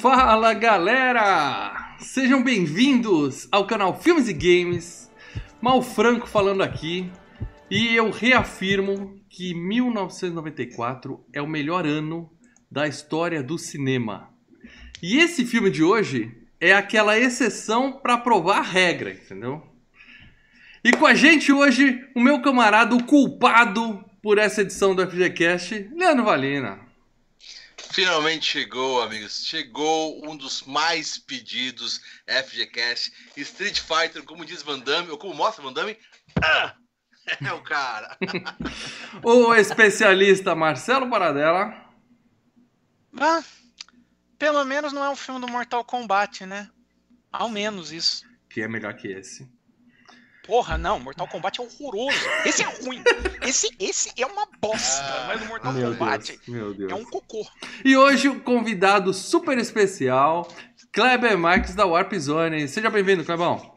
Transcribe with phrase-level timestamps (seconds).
[0.00, 1.94] Fala galera!
[1.98, 5.10] Sejam bem-vindos ao canal Filmes e Games.
[5.60, 7.12] Mal Franco falando aqui.
[7.70, 12.32] E eu reafirmo que 1994 é o melhor ano
[12.70, 14.30] da história do cinema.
[15.02, 19.62] E esse filme de hoje é aquela exceção para provar a regra, entendeu?
[20.82, 25.90] E com a gente hoje, o meu camarada, o culpado por essa edição do FGCast,
[25.94, 26.89] Leandro Valina.
[27.92, 29.44] Finalmente chegou, amigos.
[29.44, 33.12] Chegou um dos mais pedidos FGCast.
[33.36, 35.96] Street Fighter, como diz Van Damme, ou como mostra Van Damme,
[36.42, 36.74] ah,
[37.44, 38.16] é o cara.
[39.22, 41.74] o especialista Marcelo Paradela.
[43.18, 43.42] Ah,
[44.38, 46.70] pelo menos não é um filme do Mortal Kombat, né?
[47.32, 48.24] Ao menos isso.
[48.48, 49.48] Que é melhor que esse.
[50.50, 52.18] Porra, não, Mortal Kombat é horroroso.
[52.44, 53.00] Esse é ruim.
[53.46, 55.00] Esse, esse é uma bosta.
[55.00, 57.46] Ah, mas o Mortal meu Kombat Deus, é um cocô.
[57.84, 60.48] E hoje o um convidado super especial,
[60.92, 62.66] Kleber Marques da Warp Zone.
[62.66, 63.76] Seja bem-vindo, Klebão.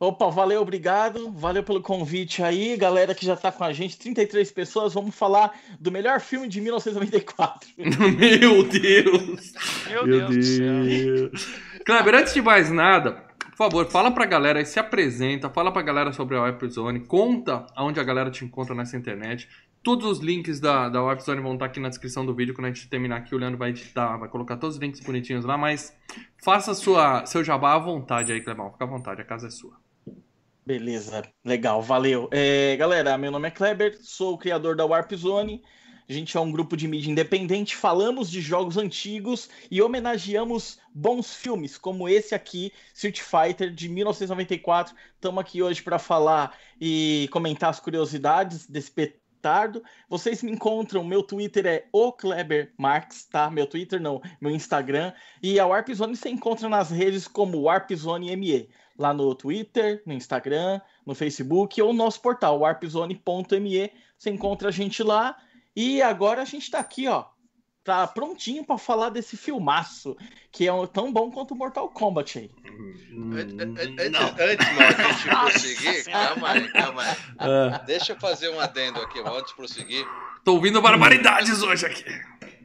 [0.00, 1.30] Opa, valeu, obrigado.
[1.30, 4.94] Valeu pelo convite aí, galera que já tá com a gente, 33 pessoas.
[4.94, 7.68] Vamos falar do melhor filme de 1994.
[7.78, 9.52] Meu Deus!
[9.86, 11.30] Meu, Meu Deus, Deus.
[11.30, 11.50] do céu.
[11.86, 13.29] Kleber, antes de mais nada,
[13.60, 18.00] por favor, fala pra galera, se apresenta, fala pra galera sobre a Webzone, conta aonde
[18.00, 19.46] a galera te encontra nessa internet.
[19.82, 22.54] Todos os links da, da Webzone vão estar aqui na descrição do vídeo.
[22.54, 25.44] Quando a gente terminar aqui, o Leandro vai editar, vai colocar todos os links bonitinhos
[25.44, 25.94] lá, mas
[26.42, 28.72] faça sua, seu jabá à vontade aí, Clebão.
[28.72, 29.76] Fica à vontade, a casa é sua.
[30.64, 32.30] Beleza, legal, valeu.
[32.32, 35.62] É, galera, meu nome é Kleber, sou o criador da Warp Zone.
[36.10, 41.32] A gente é um grupo de mídia independente, falamos de jogos antigos e homenageamos bons
[41.32, 44.92] filmes, como esse aqui, Street Fighter, de 1994.
[45.14, 49.84] Estamos aqui hoje para falar e comentar as curiosidades desse petardo.
[50.08, 53.48] Vocês me encontram, meu Twitter é o Kleber Marx, tá?
[53.48, 55.12] Meu Twitter não, meu Instagram.
[55.40, 58.68] E a Warp Zone você encontra nas redes como Warp Zone ME.
[58.98, 63.92] Lá no Twitter, no Instagram, no Facebook ou no nosso portal, warpzone.me.
[64.18, 65.36] Você encontra a gente lá
[65.74, 67.24] e agora a gente está aqui, ó,
[67.84, 70.16] tá prontinho para falar desse filmaço,
[70.52, 72.50] que é tão bom quanto o Mortal Kombat aí.
[72.66, 73.56] Hum, antes
[74.76, 77.16] da gente prosseguir, calma aí, calma aí.
[77.38, 77.82] Ah.
[77.86, 80.06] Deixa eu fazer um adendo aqui, antes de prosseguir.
[80.44, 82.04] Tô ouvindo barbaridades hoje aqui.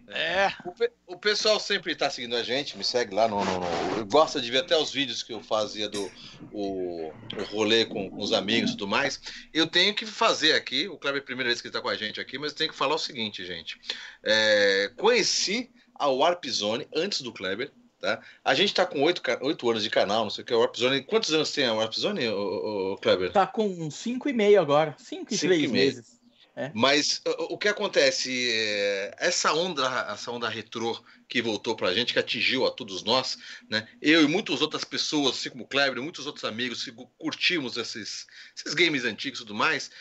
[0.08, 0.52] É.
[0.64, 4.06] O, pe o, pessoal sempre está seguindo a gente, me segue lá no, no, no,
[4.06, 6.12] Gosta de ver até os vídeos que eu fazia do
[6.52, 9.20] o, o rolê com, com, os amigos e tudo mais.
[9.54, 11.90] Eu tenho que fazer aqui, o Kleber é a primeira vez que ele está com
[11.90, 13.80] a gente aqui, mas eu tenho que falar o seguinte, gente.
[14.24, 17.72] É, conheci a Warp Zone antes do Kleber.
[18.00, 18.22] Tá?
[18.44, 20.76] A gente está com oito, oito anos de canal, não sei o que, a Warp
[20.76, 21.02] Zone.
[21.04, 23.32] Quantos anos tem a Warp Zone, o, o Kleber?
[23.32, 24.94] Tá com cinco e meio agora.
[25.00, 26.15] Cinco e cinco três e meses.
[26.56, 26.72] É.
[26.74, 28.50] Mas o que acontece?
[28.50, 33.04] É, essa onda, essa onda retrô que voltou para a gente, que atingiu a todos
[33.04, 33.38] nós,
[33.70, 33.88] né?
[34.02, 38.74] Eu e muitas outras pessoas, assim como o Kleber, muitos outros amigos curtimos esses, esses
[38.74, 39.92] games antigos e tudo mais,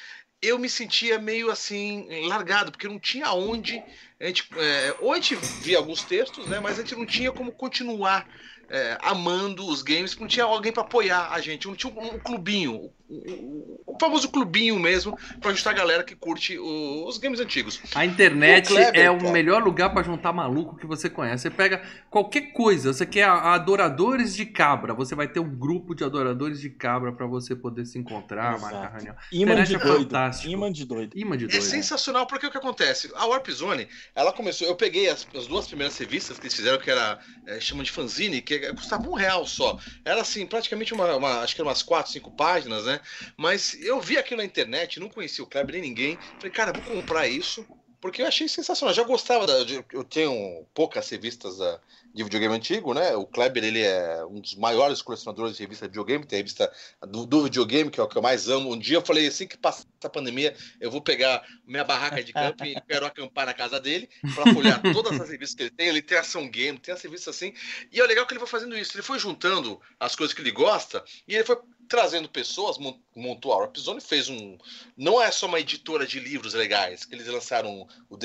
[0.40, 3.82] eu me sentia meio assim largado, porque não tinha onde
[4.20, 6.60] a gente, é, ou a gente via alguns textos, né?
[6.60, 8.28] Mas a gente não tinha como continuar
[8.68, 12.18] é, amando os games, não tinha alguém para apoiar a gente, não tinha um, um
[12.18, 17.80] clubinho, o famoso clubinho mesmo para juntar a galera que curte os games antigos.
[17.94, 19.30] A internet o Kleber, é o cara.
[19.30, 21.42] melhor lugar para juntar maluco que você conhece.
[21.42, 26.02] Você pega qualquer coisa, você quer adoradores de cabra, você vai ter um grupo de
[26.02, 29.14] adoradores de cabra para você poder se encontrar, marcar reunião.
[29.30, 30.16] Imã de, é doido.
[30.46, 31.12] Imã de doido.
[31.14, 31.58] Imã de é doido.
[31.58, 33.12] É sensacional porque o que acontece?
[33.14, 36.78] A Warp Zone, ela começou, eu peguei as, as duas primeiras revistas que eles fizeram,
[36.78, 39.78] que era, é, chamam de fanzine, que custava um real só.
[40.04, 42.94] Era assim, praticamente uma, uma acho que eram umas quatro, cinco páginas, né?
[43.36, 46.18] Mas eu vi aqui na internet, não conhecia o Kleber nem ninguém.
[46.36, 47.66] Falei, cara, vou comprar isso,
[48.04, 48.92] porque eu achei sensacional.
[48.92, 49.54] Eu já gostava, da,
[49.92, 51.80] eu tenho poucas revistas da,
[52.14, 53.16] de videogame antigo, né?
[53.16, 56.72] O Kleber, ele é um dos maiores colecionadores de revista de videogame, tem a revista
[57.08, 58.72] do, do, videogame, que é o que eu mais amo.
[58.72, 62.32] Um dia eu falei, assim que passar a pandemia, eu vou pegar minha barraca de
[62.32, 65.88] camping e quero acampar na casa dele para folhear todas as revistas que ele tem.
[65.88, 67.52] Ele tem ação game, tem as revistas assim.
[67.90, 68.94] E é legal que ele foi fazendo isso.
[68.94, 71.58] Ele foi juntando as coisas que ele gosta e ele foi
[71.88, 72.78] trazendo pessoas,
[73.14, 74.58] montou a Warp Zone, fez um.
[74.96, 78.16] Não é só uma editora de livros legais, que eles lançaram o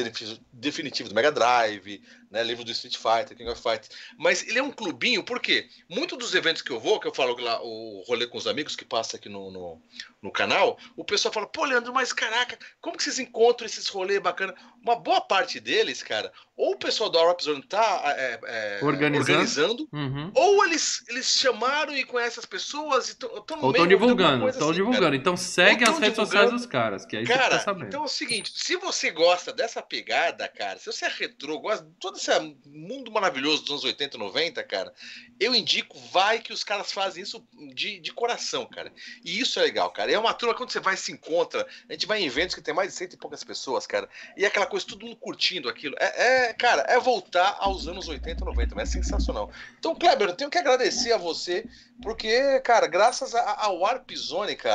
[0.53, 4.63] definitivo do Mega Drive, né, livro do Street Fighter, King of Fighters, mas ele é
[4.63, 5.67] um clubinho, por quê?
[5.89, 8.75] Muito dos eventos que eu vou, que eu falo lá, o rolê com os amigos
[8.75, 9.81] que passa aqui no, no,
[10.21, 14.21] no canal, o pessoal fala, pô, Leandro, mas caraca, como que vocês encontram esses rolês
[14.21, 14.53] bacana?
[14.81, 19.31] Uma boa parte deles, cara, ou o pessoal da Warp Zone tá é, é, organizando,
[19.31, 20.31] organizando uhum.
[20.35, 25.15] ou eles, eles chamaram e conhecem as pessoas e estão divulgando, estão divulgando.
[25.15, 27.87] Então segue as redes sociais dos caras, que aí cara, você sabendo.
[27.87, 31.85] Então é o seguinte, se você gosta dessa pegada, cara, se você é retrô, gosta
[31.85, 32.31] de todo esse
[32.65, 34.93] mundo maravilhoso dos anos 80 e 90, cara,
[35.39, 38.91] eu indico, vai que os caras fazem isso de, de coração, cara.
[39.23, 40.11] E isso é legal, cara.
[40.11, 42.73] É uma turma quando você vai se encontra, a gente vai em eventos que tem
[42.73, 45.95] mais de cento e poucas pessoas, cara, e é aquela coisa, todo mundo curtindo aquilo.
[45.99, 49.51] É, é cara, é voltar aos anos 80 e 90, mas é sensacional.
[49.77, 51.65] Então, Kleber, eu tenho que agradecer a você,
[52.01, 54.68] porque, cara, graças ao Warp Zone, cara,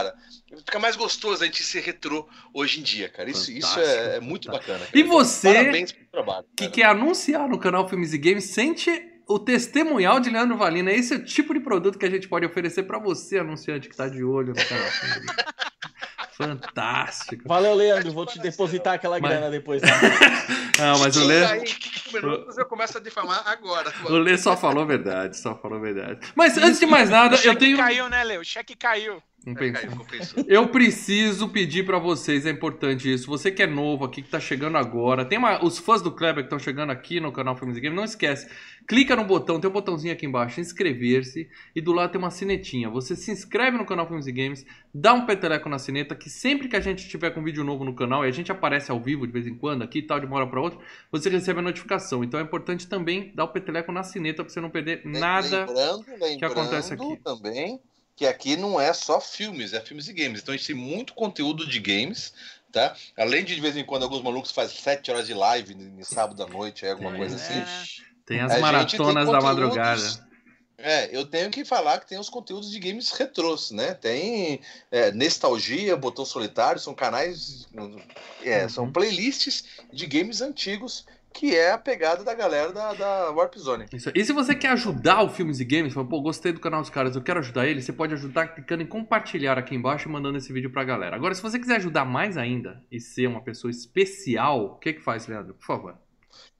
[0.59, 3.31] fica mais gostoso a gente ser retrô hoje em dia, cara.
[3.31, 4.81] Isso, isso é, é muito bacana.
[4.81, 4.91] Cara.
[4.93, 8.91] E você, parabéns pelo trabalho, que quer anunciar no canal Filmes e Games, sente
[9.27, 10.93] o testemunhal de Leandro Valina.
[10.93, 13.97] Esse é o tipo de produto que a gente pode oferecer para você, anunciante que
[13.97, 14.89] tá de olho no canal.
[16.37, 17.45] Fantástico.
[17.47, 18.13] Valeu, Leandro.
[18.13, 19.31] Vou te depositar aquela mas...
[19.31, 19.81] grana depois.
[19.81, 19.89] Tá?
[20.79, 21.41] Não, mas o Lê.
[22.13, 23.93] minutos eu começo a difamar agora.
[24.07, 26.19] O Lê só falou verdade, só falou verdade.
[26.35, 27.75] Mas antes de mais nada, eu tenho.
[27.75, 28.39] O cheque caiu, né, Lê?
[28.39, 29.23] O cheque caiu.
[30.49, 33.27] Eu preciso pedir para vocês, é importante isso.
[33.27, 36.45] Você que é novo aqui, que tá chegando agora, tem uma, os fãs do Kleber
[36.45, 38.49] que estão chegando aqui no canal Filmes e Games, não esquece,
[38.87, 42.89] clica no botão, tem um botãozinho aqui embaixo, inscrever-se, e do lado tem uma sinetinha.
[42.89, 46.69] Você se inscreve no canal Filmes e Games, dá um peteleco na sineta, que sempre
[46.69, 49.27] que a gente tiver com vídeo novo no canal, e a gente aparece ao vivo
[49.27, 50.79] de vez em quando, aqui e tal, de uma hora para outra,
[51.11, 52.25] você recebe a notificação.
[52.25, 56.05] Então é importante também dar o peteleco na sineta para você não perder nada lembrando,
[56.09, 57.17] lembrando que acontece aqui.
[57.23, 57.81] também
[58.17, 60.41] que aqui não é só filmes, é filmes e games.
[60.41, 62.33] Então a gente tem muito conteúdo de games,
[62.71, 62.97] tá?
[63.17, 66.43] Além de de vez em quando alguns malucos fazem sete horas de live no sábado
[66.43, 67.65] à noite, é alguma é, coisa assim.
[68.27, 70.35] Tem as maratonas tem da madrugada.
[70.77, 73.95] É, eu tenho que falar que tem os conteúdos de games retrôs, né?
[73.95, 77.67] Tem é, Nostalgia, Botão Solitário, são canais,
[78.43, 78.93] é, são uhum.
[78.93, 83.87] playlists de games antigos que é a pegada da galera da, da Warp Zone.
[83.93, 84.11] Isso.
[84.15, 86.91] E se você quer ajudar o Filmes e Games, fala, pô, gostei do canal dos
[86.91, 90.39] caras, eu quero ajudar ele, você pode ajudar clicando em compartilhar aqui embaixo e mandando
[90.39, 91.17] esse vídeo pra galera.
[91.17, 95.01] Agora, se você quiser ajudar mais ainda e ser uma pessoa especial, o que que
[95.01, 95.55] faz, Leandro?
[95.55, 96.04] Por favor.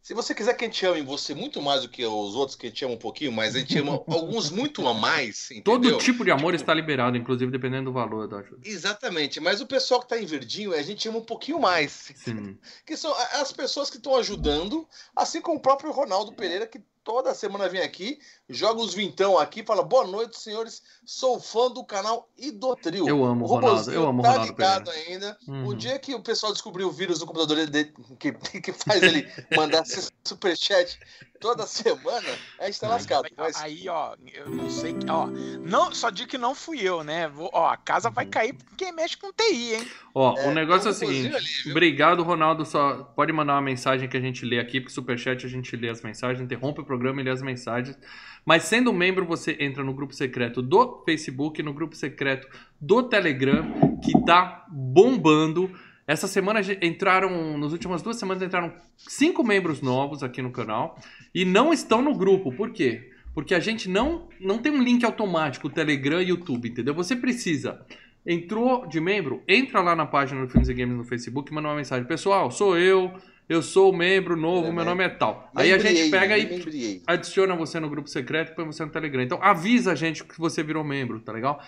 [0.05, 2.67] Se você quiser que a gente ame você muito mais do que os outros, que
[2.67, 5.51] a gente ama um pouquinho mais, a gente ama alguns muito a mais.
[5.51, 5.93] Entendeu?
[5.93, 6.63] Todo tipo de amor tipo...
[6.63, 8.61] está liberado, inclusive dependendo do valor da ajuda.
[8.63, 12.13] Exatamente, mas o pessoal que está em verdinho, a gente ama um pouquinho mais.
[12.17, 12.59] Sim.
[12.85, 14.87] Que são as pessoas que estão ajudando,
[15.17, 18.19] assim como o próprio Ronaldo Pereira, que toda semana vem aqui,
[18.49, 20.83] joga os vintão aqui, fala boa noite, senhores.
[21.05, 23.07] Sou fã do canal Idotril.
[23.07, 25.11] Eu amo o Ronaldo, eu amo tá Ronaldo ligado Pereira.
[25.11, 25.39] ainda.
[25.47, 25.67] Uhum.
[25.69, 29.31] O dia que o pessoal descobriu o vírus no computador dele, que, que faz ele
[29.55, 29.85] mandar
[30.25, 30.99] superchat
[31.45, 32.27] toda semana,
[32.59, 33.29] a gente tá lascado.
[33.37, 33.61] Mas...
[33.61, 35.27] Aí, ó, eu não sei, ó,
[35.61, 37.29] não, só digo que não fui eu, né?
[37.29, 39.87] Vou, ó, a casa vai cair quem mexe com TI, hein?
[40.15, 44.09] Ó, é, o negócio é o seguinte, ali, obrigado, Ronaldo, só pode mandar uma mensagem
[44.09, 47.21] que a gente lê aqui, porque superchat a gente lê as mensagens, interrompe o programa
[47.21, 47.99] e lê as mensagens.
[48.47, 52.49] Mas sendo membro, você entra no grupo secreto do Facebook, no grupo secreto
[52.81, 55.71] do Telegram, que tá bombando.
[56.07, 60.99] Essa semana entraram, nas últimas duas semanas entraram cinco membros novos aqui no canal
[61.35, 62.53] e não estão no grupo.
[62.53, 63.11] Por quê?
[63.33, 66.95] Porque a gente não, não tem um link automático, Telegram e YouTube, entendeu?
[66.95, 67.81] Você precisa.
[68.27, 69.43] Entrou de membro?
[69.49, 72.07] Entra lá na página do Filmes e Games no Facebook e manda uma mensagem.
[72.07, 73.13] Pessoal, sou eu,
[73.49, 75.51] eu sou membro novo, meu nome é tal.
[75.55, 79.23] Aí a gente pega e adiciona você no grupo secreto e põe você no Telegram.
[79.23, 81.63] Então avisa a gente que você virou membro, tá legal?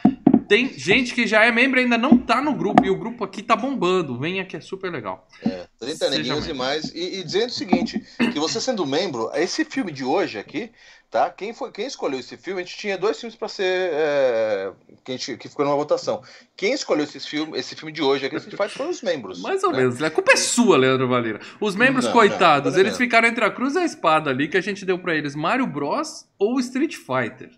[0.49, 2.85] Tem gente que já é membro e ainda não tá no grupo.
[2.85, 4.19] E o grupo aqui tá bombando.
[4.19, 5.27] Venha que é super legal.
[5.45, 6.93] É, 30 neguinhos e mais.
[6.95, 10.71] E, e, dizendo o seguinte: que você sendo membro, esse filme de hoje aqui,
[11.11, 11.31] tá?
[11.31, 13.91] Quem, foi, quem escolheu esse filme, a gente tinha dois filmes para ser.
[13.93, 14.73] É,
[15.05, 16.23] que, a gente, que ficou numa votação.
[16.57, 19.41] Quem escolheu esse filme, esse filme de hoje aqui, faz foram os membros.
[19.41, 19.79] Mais ou né?
[19.79, 20.03] menos.
[20.03, 21.41] A culpa é sua, Leandro Valera.
[21.61, 24.57] Os membros, não, coitados, não, eles ficaram entre a cruz e a espada ali, que
[24.57, 27.51] a gente deu para eles Mario Bros ou Street Fighter.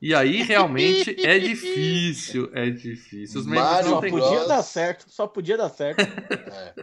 [0.00, 3.40] E aí realmente é difícil, é difícil.
[3.40, 6.00] Os membros Mario não tem podia dar certo, só podia dar certo.
[6.00, 6.74] É.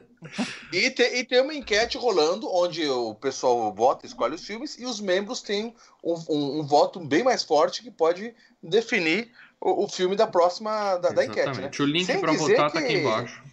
[0.71, 4.85] E, te, e tem uma enquete rolando onde o pessoal vota, escolhe os filmes e
[4.85, 9.29] os membros têm um, um, um voto bem mais forte que pode definir
[9.61, 11.61] o, o filme da próxima da, da enquete.
[11.61, 11.69] Né?
[11.79, 13.43] O link para votar tá aqui embaixo.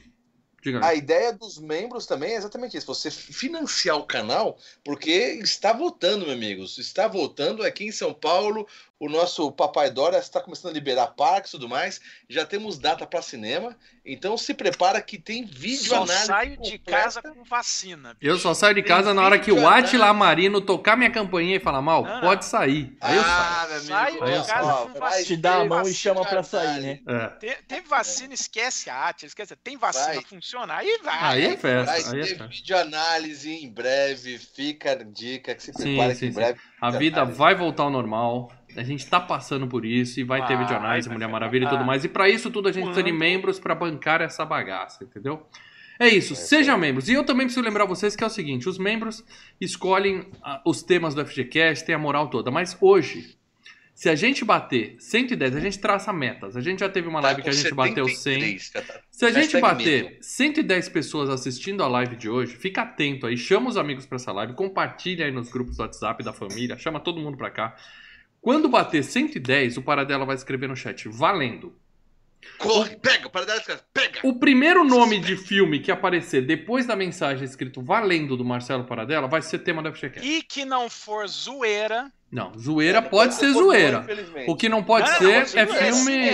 [0.83, 5.11] A ideia dos membros também é exatamente isso: você financiar o canal, porque
[5.43, 6.79] está voltando, meus amigos.
[6.79, 8.67] Está voltando aqui em São Paulo.
[9.01, 12.03] O nosso Papai Dora está começando a liberar parques e tudo mais.
[12.29, 13.75] Já temos data para cinema.
[14.05, 16.19] Então se prepara que tem vídeo só análise.
[16.19, 16.71] Só saio completa.
[16.71, 18.13] de casa com vacina.
[18.13, 18.31] Bicho.
[18.31, 21.57] Eu só saio de casa tem na hora que o Atila Marino tocar minha campainha
[21.57, 22.95] e falar mal, ah, pode sair.
[23.01, 24.19] Aí eu ah, saio.
[24.19, 25.25] Saio de casa com vacina.
[25.25, 27.01] Te dá a mão e chama para sair, né?
[27.07, 27.27] É.
[27.39, 29.57] Tem, tem, vacina, esquece a Atila, esquece.
[29.57, 30.25] Tem vacina, vai.
[30.25, 30.77] funciona.
[30.77, 31.19] Aí vai.
[31.23, 31.85] Aí é festa.
[31.87, 32.47] Vai aí é festa.
[32.49, 34.37] vídeo análise em breve.
[34.37, 36.61] Fica a dica que se prepare sim, sim, em breve.
[36.79, 38.53] A vida vai voltar ao normal.
[38.77, 42.05] A gente tá passando por isso e vai, ter videoanálise, Mulher Maravilha e tudo mais.
[42.05, 45.47] E para isso tudo a gente precisa de membros para bancar essa bagaça, entendeu?
[45.99, 47.11] É isso, sejam membros.
[47.11, 49.23] E eu também preciso lembrar vocês que é o seguinte: os membros
[49.61, 52.51] escolhem ah, os temas do FGCast, tem a moral toda.
[52.51, 53.37] Mas hoje,
[54.01, 56.57] se a gente bater 110, a gente traça metas.
[56.57, 58.15] A gente já teve uma Tá live que a gente bateu 100.
[58.15, 59.05] 73, cara.
[59.11, 60.17] Se a gente bater medo.
[60.23, 64.33] 110 pessoas assistindo a live de hoje, fica atento aí, chama os amigos pra essa
[64.33, 67.77] live, compartilha aí nos grupos do WhatsApp da família, chama todo mundo pra cá.
[68.41, 71.75] Quando bater 110, o Paradela vai escrever no chat, valendo.
[72.59, 74.21] Corre, pega, para dar pega.
[74.23, 79.29] O primeiro nome de filme que aparecer depois da mensagem escrito valendo do Marcelo Paradela
[79.29, 80.27] vai ser tema do FGCast.
[80.27, 82.11] E que não for zoeira.
[82.31, 84.07] Não, zoeira pode ser zoeira.
[84.47, 86.29] O que não pode Não, ser não, é filme.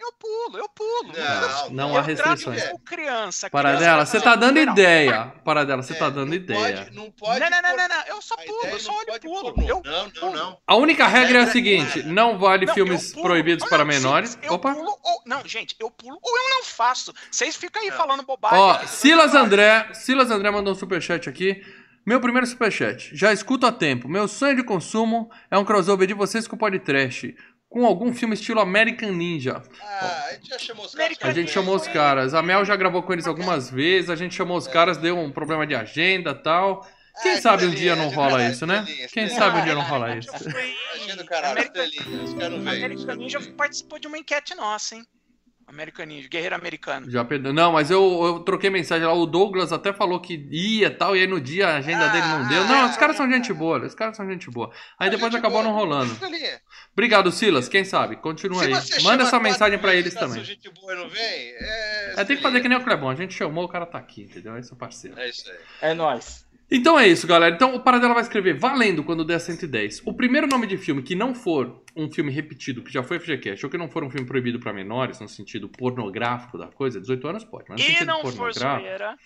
[0.00, 1.12] Eu pulo, eu pulo.
[1.14, 2.62] Não, Não eu há restrições.
[2.86, 3.50] criança.
[3.50, 5.34] Paradela, criança você tá dando ideia.
[5.44, 6.76] Paradela, você tá É, dando não ideia.
[6.84, 7.40] Pode, não pode.
[7.40, 9.54] Não, não, não, não, não, eu só a pulo, eu só olho e pulo.
[9.84, 10.58] Não, não, não.
[10.66, 14.38] A única regra é a é seguinte: não vale Não, filmes proibidos Não, para menores.
[14.48, 14.72] Opa.
[14.72, 15.22] pulo ou.
[15.26, 17.12] Não, gente, eu pulo ou eu não faço.
[17.30, 18.58] Vocês ficam aí falando bobagem.
[18.58, 21.62] Ó, Silas André, Silas André mandou um superchat aqui.
[22.06, 23.10] Meu primeiro superchat.
[23.16, 24.08] Já escuto há tempo.
[24.08, 27.34] Meu sonho de consumo é um crossover de vocês com o podcast.
[27.68, 29.60] Com algum filme estilo American Ninja.
[29.82, 31.34] Ah, a gente já chamou os American A caras.
[31.36, 32.32] gente chamou os caras.
[32.32, 34.08] A Mel já gravou com eles algumas vezes.
[34.08, 36.86] A gente chamou os caras, deu um problema de agenda e tal.
[37.22, 38.86] Quem Ah, sabe um dia não rola isso, né?
[39.12, 40.30] Quem sabe um dia não rola isso.
[40.94, 41.90] Agenda do caralho, caras.
[42.68, 45.04] American Ninja participou de uma enquete nossa, hein?
[45.66, 47.10] American Ninja, Guerreiro Americano.
[47.10, 47.52] Já perdeu.
[47.52, 49.12] Não, mas eu, eu troquei mensagem lá.
[49.12, 51.16] O Douglas até falou que ia e tal.
[51.16, 52.64] E aí no dia a agenda dele não deu.
[52.64, 53.84] Não, os caras são gente boa.
[53.84, 54.70] Os caras são gente boa.
[54.98, 56.16] Aí depois acabou boa, não rolando.
[56.92, 57.68] Obrigado, Silas.
[57.68, 58.16] Quem sabe?
[58.16, 58.72] Continua aí.
[59.02, 60.44] Manda essa mensagem pra eles também.
[60.44, 62.14] gente boa não vem, é.
[62.16, 63.10] É, tem que fazer que nem o Clebão.
[63.10, 64.56] A gente chamou, o cara tá aqui, entendeu?
[64.56, 65.18] Esse é o parceiro.
[65.18, 65.90] É isso aí.
[65.90, 66.46] É nóis.
[66.70, 67.54] Então é isso, galera.
[67.54, 70.02] Então o Paradela vai escrever valendo quando der 110.
[70.04, 73.64] O primeiro nome de filme que não for um filme repetido, que já foi FGCast,
[73.64, 77.26] ou que não for um filme proibido pra menores, no sentido pornográfico da coisa, 18
[77.28, 79.16] anos pode, mas no E sentido não for pornográfico, zoeira.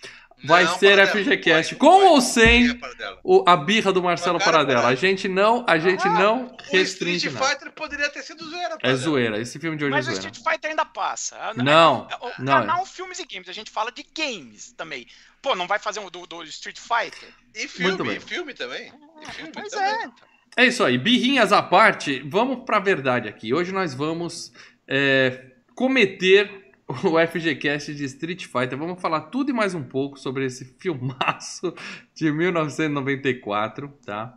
[0.45, 1.75] vai Não, ser Paradela, FGCast.
[1.75, 2.11] pode, Com pode.
[2.13, 4.87] ou sem É, o- a birra do Marcelo Mas, cara, Paradela.
[4.89, 7.47] A gente não, a gente Ah, não O restringe Street nada.
[7.47, 9.39] Fighter poderia ter sido zoeira, É zoeira.
[9.41, 10.31] Esse filme de hoje Mas é o zoeira.
[10.31, 11.37] Street Fighter ainda passa.
[11.37, 15.07] Ah, Não, O não, canal Filmes e Games, a gente fala de games também.
[15.43, 17.29] Pô, não vai fazer um do, do Street Fighter?
[17.55, 18.17] E filme, Muito bem.
[18.17, 18.93] e filme também.
[19.23, 20.05] E filme Pois também.
[20.05, 20.30] é.
[20.57, 23.55] É isso aí, birrinhas à parte, vamos pra verdade aqui.
[23.55, 24.53] Hoje nós vamos
[24.87, 26.73] é, cometer
[27.05, 28.77] o FGCast de Street Fighter.
[28.77, 31.73] Vamos falar tudo e mais um pouco sobre esse filmaço
[32.15, 34.37] de 1994, tá?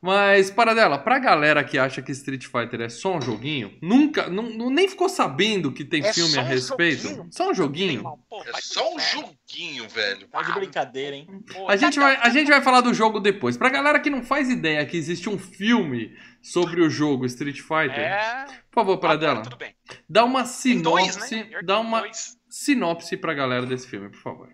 [0.00, 4.44] Mas, Paradela, pra galera que acha que Street Fighter é só um joguinho, nunca, não,
[4.44, 7.02] não- nem ficou sabendo que tem É filme a respeito.
[7.02, 7.28] joguinho?
[7.32, 8.02] Só um joguinho.
[8.30, 10.28] Pô, É só um joguinho, velho.
[10.28, 11.26] Tá de brincadeira, hein?
[11.52, 13.56] Pô, A gente, tá- vai, a gente vai falar do jogo depois.
[13.56, 17.98] Pra galera que não faz ideia que existe um filme sobre o jogo Street Fighter,
[17.98, 18.44] É.
[18.70, 18.98] por favor,
[19.42, 19.74] Tudo bem.
[20.08, 21.60] dá uma Tem dois, sinopse, né?
[21.64, 22.36] Dá uma dois.
[22.48, 24.48] sinopse pra galera desse filme, por favor.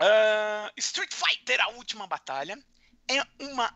[0.00, 2.58] Ah, Street Fighter, a última batalha,
[3.08, 3.70] é uma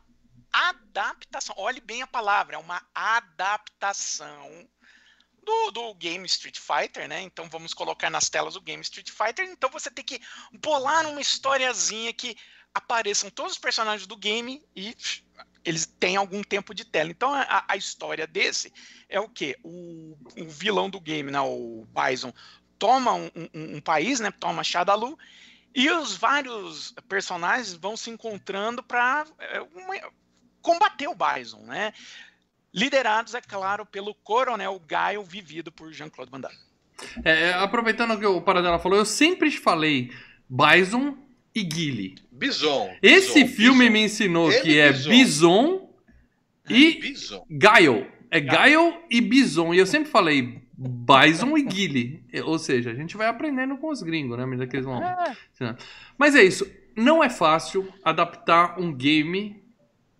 [0.54, 1.54] adaptação.
[1.58, 4.68] Olhe bem a palavra, é uma adaptação
[5.42, 7.20] do, do game Street Fighter, né?
[7.20, 9.44] Então vamos colocar nas telas o game Street Fighter.
[9.46, 10.20] Então você tem que
[10.52, 12.36] bolar uma historiazinha que
[12.72, 14.96] apareçam todos os personagens do game e
[15.64, 17.10] eles têm algum tempo de tela.
[17.10, 18.72] Então a, a história desse
[19.08, 19.56] é o que?
[19.62, 21.40] O, o vilão do game, né?
[21.40, 22.32] O Bison
[22.78, 24.30] toma um, um- um país, né?
[24.30, 25.18] Toma Shadalu
[25.74, 29.26] e os vários personagens vão se encontrando para
[30.64, 31.92] combater o Bison, né?
[32.72, 36.56] Liderados, é claro, pelo Coronel Gaio, vivido por Jean-Claude Van Damme.
[37.24, 40.10] É, é, aproveitando o que o Paradela falou, eu sempre falei
[40.48, 41.16] Bison
[41.54, 42.16] e Guile.
[42.32, 42.90] Bison.
[43.00, 43.92] Esse Bison, filme Bison.
[43.92, 45.10] me ensinou Ele que é Bison.
[45.10, 45.94] Bison
[46.68, 47.46] e Bison.
[47.48, 48.06] Guile.
[48.30, 49.74] É Guile e Bison.
[49.74, 52.24] E eu sempre falei Bison e Guile.
[52.44, 54.66] Ou seja, a gente vai aprendendo com os gringos, né?
[54.66, 55.00] Que eles vão.
[55.52, 55.78] ensinando.
[56.18, 56.68] Mas é isso.
[56.96, 59.63] Não é fácil adaptar um game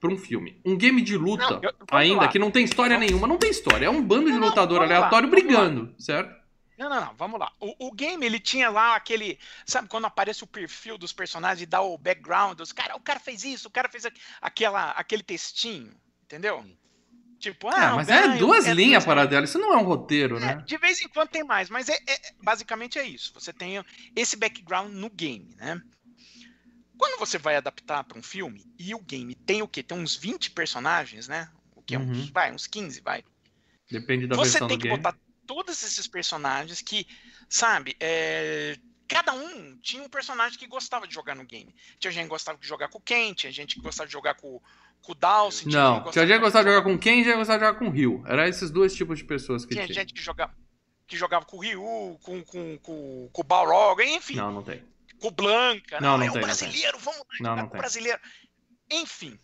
[0.05, 0.61] para um filme.
[0.65, 2.29] Um game de luta, Não, eu- ainda, lá.
[2.29, 3.27] que não tem história nenhuma.
[3.27, 3.87] Não tem história.
[3.87, 5.35] É um bando de Não, não, lutador lá, aleatório lá.
[5.35, 6.45] brigando, certo?
[6.77, 7.51] Não, não, não, vamos lá.
[7.59, 9.39] O, o game, ele tinha lá aquele.
[9.65, 12.61] Sabe quando aparece o perfil dos personagens e dá o background?
[12.61, 15.93] Os cara, o cara fez isso, o cara fez aqu- aquela, aquele textinho,
[16.25, 16.63] entendeu?
[17.39, 19.45] Tipo, ah, Ah, o mas é Gaio duas é linhas para dela.
[19.45, 20.63] Isso não é um roteiro, É, né?
[20.67, 23.33] de vez em quando tem mais, mas é, é- basicamente é isso.
[23.35, 23.83] Você tem
[24.17, 25.81] esse background no game, né?
[26.97, 29.83] Quando você vai adaptar para um filme e o game tem o quê?
[29.83, 31.51] Tem uns 20 personagens, né?
[31.75, 31.97] O que?
[31.97, 32.11] Uhum.
[32.11, 33.25] Uns, vai, uns 15, vai.
[33.91, 35.03] Depende da você versão tem do que game.
[35.03, 37.07] botar todos esses personagens que,
[37.49, 38.77] sabe, é,
[39.09, 41.75] cada um tinha um personagem que gostava de jogar no game.
[41.99, 44.35] Tinha gente que gostava de jogar com o Ken, tinha gente que gostava de jogar
[44.35, 44.61] com,
[45.03, 45.69] com o Dawson.
[45.69, 47.89] Não, tinha gente que gostava de jogar com quem e já gostava de jogar com
[47.89, 48.23] o Rio.
[48.27, 49.87] Era esses dois tipos de pessoas que tinha.
[49.87, 50.55] Tinha gente que jogava,
[51.07, 54.37] que jogava com o Ryu, com, com, com, com o Balrog, enfim.
[54.37, 54.83] Não, não tem.
[55.21, 56.01] Com o Blanca.
[56.01, 58.21] Não, não, é tem, o brasileiro, vamos lá, não, não com o brasileiro.
[58.91, 59.39] Enfim,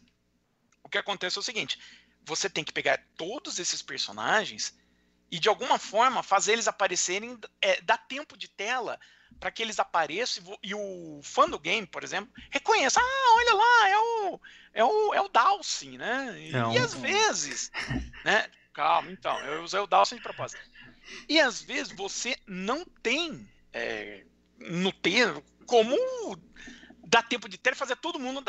[0.83, 1.79] o que acontece é o seguinte:
[2.25, 4.79] você tem que pegar todos esses personagens
[5.31, 8.99] e de alguma forma fazer eles aparecerem, é, dar tempo de tela
[9.39, 13.89] para que eles apareçam e, o fã do game, por exemplo, reconheça, ah, olha lá,
[13.89, 14.41] é o
[14.73, 16.35] é o, é o Dawson, né?
[16.39, 16.73] E, é um...
[16.73, 17.71] e às vezes,
[18.25, 18.49] né?
[18.73, 20.61] Calma, então, eu usei o Dawson de propósito.
[21.29, 24.25] E às vezes você não tem é,
[24.59, 25.97] no ter como
[27.07, 28.43] dar tempo de ter fazer todo mundo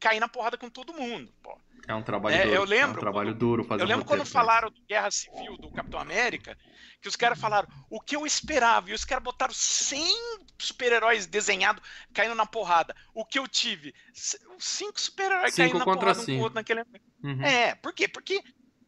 [0.00, 1.30] cair na porrada com todo mundo.
[1.42, 1.58] Pô.
[1.86, 2.54] É um trabalho é, duro.
[2.54, 5.58] Eu lembro, é um trabalho quando, duro fazer Eu lembro quando falaram de Guerra Civil
[5.58, 6.56] do Capitão América,
[7.02, 10.02] que os caras falaram o que eu esperava, e os caras botaram 100
[10.58, 11.82] super-heróis desenhados
[12.14, 12.96] caindo na porrada.
[13.12, 13.94] O que eu tive?
[14.58, 16.32] Cinco super-heróis caindo na porrada cinco.
[16.32, 16.80] um com o outro naquele.
[17.22, 17.42] Uhum.
[17.42, 18.08] É, por quê?
[18.08, 18.42] Porque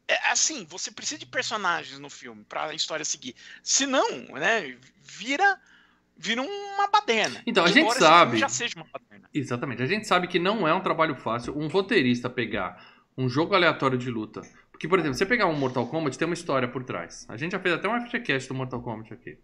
[0.07, 3.35] é, assim, você precisa de personagens no filme para a história seguir.
[3.61, 5.61] Senão, né, vira
[6.17, 7.41] vira uma baderna.
[7.45, 8.37] Então, a gente sabe.
[8.37, 9.29] Já seja uma baderna.
[9.33, 9.83] Exatamente.
[9.83, 12.77] A gente sabe que não é um trabalho fácil um roteirista pegar
[13.17, 14.41] um jogo aleatório de luta.
[14.71, 17.25] Porque, por exemplo, você pegar um Mortal Kombat, tem uma história por trás.
[17.27, 19.37] A gente já fez até um FGCast do Mortal Kombat aqui.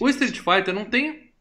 [0.00, 1.32] O Street Fighter não tem,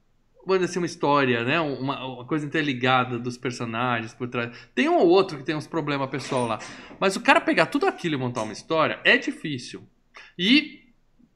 [0.43, 1.59] vamos dizer assim, uma história, né?
[1.59, 4.57] Uma, uma, coisa interligada dos personagens por trás.
[4.73, 6.59] Tem um ou outro que tem uns problemas pessoal lá.
[6.99, 9.87] Mas o cara pegar tudo aquilo e montar uma história é difícil.
[10.35, 10.89] E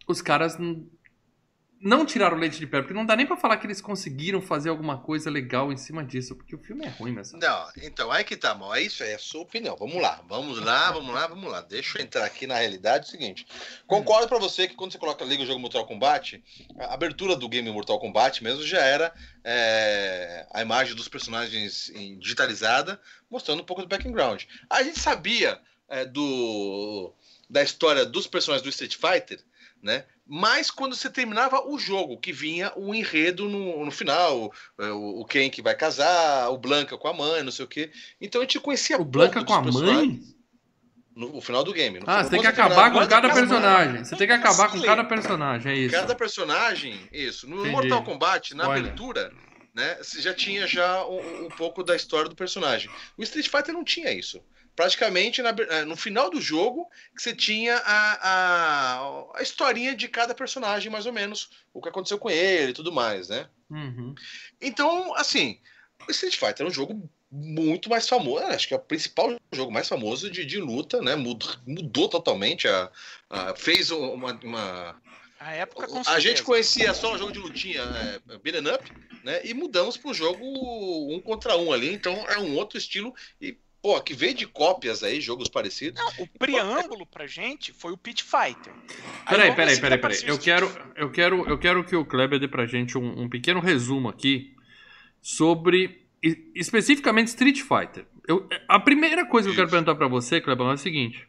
[0.07, 0.57] os caras
[1.83, 4.69] não tiraram leite de pedra, porque não dá nem para falar que eles conseguiram fazer
[4.69, 7.33] alguma coisa legal em cima disso, porque o filme é ruim, mas.
[7.33, 8.73] Não, então, aí que tá, mal.
[8.73, 9.75] É isso, é a sua opinião.
[9.75, 11.61] Vamos lá, vamos lá, vamos lá, vamos lá.
[11.61, 13.05] Deixa eu entrar aqui na realidade.
[13.05, 13.45] É o seguinte:
[13.85, 16.41] concordo para você que quando você coloca liga o jogo Mortal Kombat,
[16.79, 19.13] a abertura do game Mortal Kombat mesmo já era
[19.43, 24.43] é, a imagem dos personagens digitalizada, mostrando um pouco do background.
[24.69, 27.13] A gente sabia é, do
[27.49, 29.39] da história dos personagens do Street Fighter,
[29.81, 30.05] né?
[30.25, 35.25] Mas quando você terminava o jogo, que vinha o enredo no, no final, o, o
[35.25, 37.91] Ken que vai casar, o Blanca com a mãe, não sei o quê.
[38.21, 40.21] Então a gente conhecia O Blanca com a mãe?
[41.13, 41.99] No, no, final do game.
[42.07, 44.03] ah, você tem que acabar com cada personagem.
[44.03, 45.93] Você tem que acabar com cada personagem, é isso.
[45.93, 47.47] Cada personagem, isso.
[47.47, 47.71] No Entendi.
[47.71, 48.79] Mortal Kombat, na Olha.
[48.79, 49.31] abertura,
[49.75, 52.89] né, você já tinha já um, um, pouco da história do personagem.
[53.17, 54.41] O Street Fighter não tinha isso
[54.75, 60.07] praticamente na, eh, no final do jogo que você tinha a, a, a, historinha de
[60.07, 63.47] cada personagem, mais ou menos, o que aconteceu com ele e tudo mais, né?
[63.69, 64.15] Uhum.
[64.61, 65.59] Então, assim,
[66.07, 69.71] o Street Fighter é um jogo muito mais famoso, acho que é o principal jogo
[69.71, 71.15] mais famoso de, de luta, né?
[71.15, 72.91] Mudou, mudou totalmente, a,
[73.29, 75.01] a fez uma, uma...
[75.39, 78.91] A época com A gente conhecia só um jogo de lutinha, é, beat'em up,
[79.23, 79.41] né?
[79.43, 83.57] E mudamos para um jogo um contra um ali, então é um outro estilo e
[83.83, 86.01] Pô, que veio de cópias aí, jogos parecidos.
[86.01, 88.71] Não, o preâmbulo pra gente foi o Pit Fighter.
[89.27, 90.19] Peraí, peraí, peraí, peraí.
[90.25, 93.59] Eu quero, eu, quero, eu quero que o Kleber dê pra gente um, um pequeno
[93.59, 94.55] resumo aqui
[95.21, 96.07] sobre
[96.55, 98.05] especificamente Street Fighter.
[98.25, 101.27] Eu, a primeira coisa que eu quero perguntar para você, Kleber, é o seguinte.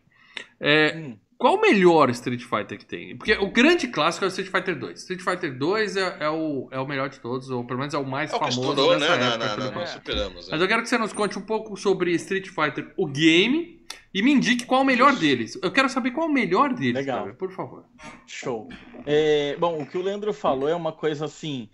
[0.61, 1.19] É, hum.
[1.45, 3.15] Qual o melhor Street Fighter que tem?
[3.19, 4.99] Porque o grande clássico é o Street Fighter 2.
[4.99, 7.99] Street Fighter 2 é, é, o, é o melhor de todos, ou pelo menos é
[7.99, 9.27] o mais é o famoso estourou, dessa né?
[9.27, 9.57] época.
[9.59, 10.47] Não, não, nós superamos.
[10.47, 10.53] Né?
[10.53, 13.79] Mas eu quero que você nos conte um pouco sobre Street Fighter, o game,
[14.15, 15.59] e me indique qual é o melhor deles.
[15.63, 17.25] Eu quero saber qual é o melhor deles, Legal.
[17.25, 17.85] Cara, por favor.
[18.27, 18.71] Show.
[19.05, 21.69] É, bom, o que o Leandro falou é uma coisa assim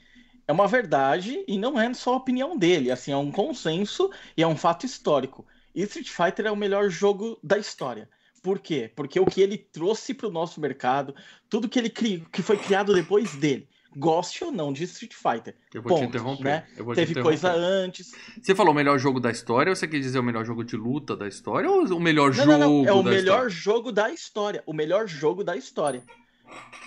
[0.48, 4.42] é uma verdade e não é só a opinião dele, assim, é um consenso e
[4.42, 5.46] é um fato histórico.
[5.72, 8.09] E Street Fighter é o melhor jogo da história.
[8.42, 8.90] Por quê?
[8.94, 11.14] Porque o que ele trouxe para o nosso mercado,
[11.48, 15.55] tudo que ele criou, que foi criado depois dele, goste ou não de Street Fighter.
[15.74, 16.44] Eu vou Ponto, te interromper.
[16.44, 16.66] Né?
[16.79, 18.12] Vou Teve te coisa antes.
[18.40, 20.76] Você falou o melhor jogo da história ou você quer dizer o melhor jogo de
[20.76, 22.50] luta da história ou o melhor não, jogo?
[22.50, 22.88] Não, não.
[22.88, 23.50] É o melhor história?
[23.50, 24.62] jogo da história.
[24.66, 26.03] O melhor jogo da história.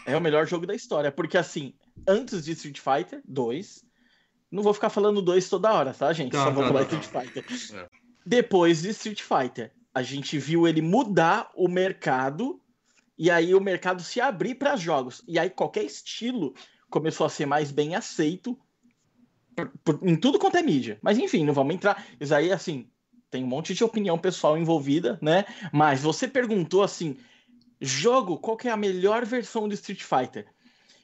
[0.05, 1.11] É o melhor jogo da história.
[1.11, 1.73] Porque assim,
[2.07, 3.85] antes de Street Fighter 2,
[4.51, 6.31] não vou ficar falando 2 toda hora, tá, gente?
[6.31, 7.45] Tá, Só vou falar tá, Street Fighter.
[7.79, 7.87] É.
[8.25, 12.59] Depois de Street Fighter a gente viu ele mudar o mercado
[13.17, 15.23] e aí o mercado se abrir para jogos.
[15.27, 16.53] E aí qualquer estilo
[16.89, 18.57] começou a ser mais bem aceito
[19.55, 20.97] por, por, em tudo quanto é mídia.
[21.01, 22.05] Mas enfim, não vamos entrar.
[22.19, 22.89] Isso aí, assim,
[23.29, 25.45] tem um monte de opinião pessoal envolvida, né?
[25.71, 27.17] Mas você perguntou assim:
[27.79, 30.47] jogo, qual que é a melhor versão do Street Fighter?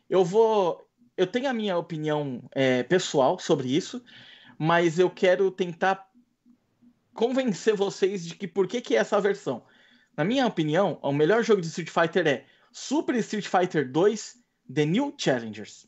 [0.09, 0.83] Eu vou.
[1.15, 4.01] Eu tenho a minha opinião é, pessoal sobre isso,
[4.57, 6.08] mas eu quero tentar
[7.19, 9.61] convencer vocês de que por que, que é essa versão.
[10.15, 14.35] Na minha opinião, o melhor jogo de Street Fighter é Super Street Fighter 2
[14.73, 15.85] The New Challengers.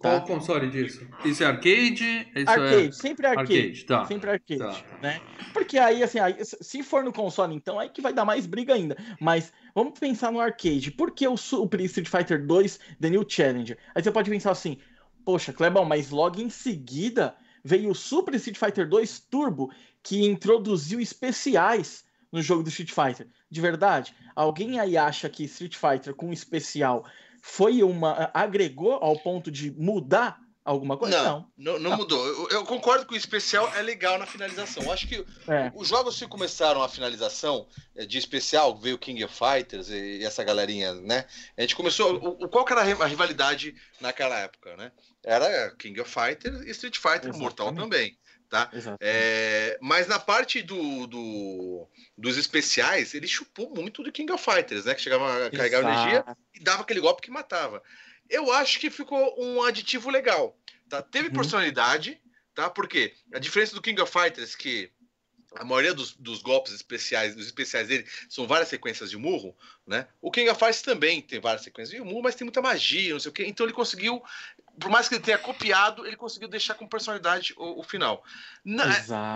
[0.00, 1.08] Qual console disso?
[1.24, 2.28] Isso é arcade?
[2.34, 2.92] Isso arcade, é...
[2.92, 3.56] sempre arcade.
[3.56, 4.04] arcade tá.
[4.06, 4.98] Sempre arcade, tá.
[5.00, 5.20] né?
[5.52, 8.74] Porque aí, assim, aí, se for no console, então, aí que vai dar mais briga
[8.74, 8.96] ainda.
[9.20, 10.90] Mas vamos pensar no arcade.
[10.90, 13.78] Por que o Super Street Fighter 2 The New Challenger?
[13.94, 14.76] Aí você pode pensar assim,
[15.24, 19.70] poxa, Clebão, mas logo em seguida veio o Super Street Fighter 2 Turbo,
[20.02, 23.28] que introduziu especiais no jogo do Street Fighter.
[23.50, 27.04] De verdade, alguém aí acha que Street Fighter com especial
[27.42, 28.30] foi uma.
[28.34, 31.22] agregou ao ponto de mudar alguma coisa?
[31.22, 32.24] Não, não, não, não mudou.
[32.26, 34.82] Eu, eu, concordo que o especial é legal na finalização.
[34.82, 35.72] Eu acho que é.
[35.74, 40.44] os jogos que começaram a finalização eh, de especial, veio King of Fighters e, essa
[40.44, 41.24] galerinha, né?
[41.56, 42.16] A gente começou.
[42.16, 44.92] O, qual que era a rivalidade naquela época, né?
[45.24, 47.40] Era King of Fighters e Street Fighter Exatamente.
[47.40, 48.70] Mortal também tá?
[49.00, 54.84] É, mas na parte do, do, dos especiais, ele chupou muito do King of Fighters,
[54.84, 54.94] né?
[54.94, 56.00] Que chegava a carregar Exato.
[56.00, 57.82] energia e dava aquele golpe que matava.
[58.28, 60.56] Eu acho que ficou um aditivo legal,
[60.88, 61.02] tá?
[61.02, 61.34] Teve uhum.
[61.34, 62.20] personalidade,
[62.54, 62.68] tá?
[62.68, 64.90] Porque a diferença do King of Fighters que
[65.54, 69.56] a maioria dos, dos, golpes especiais, dos especiais dele, são várias sequências de murro,
[69.86, 70.06] né?
[70.20, 73.20] O King of Fighters também tem várias sequências de murro, mas tem muita magia, não
[73.20, 73.46] sei o quê.
[73.46, 74.22] Então ele conseguiu
[74.78, 78.22] por mais que ele tenha copiado, ele conseguiu deixar com personalidade o, o final.
[78.64, 78.86] Não,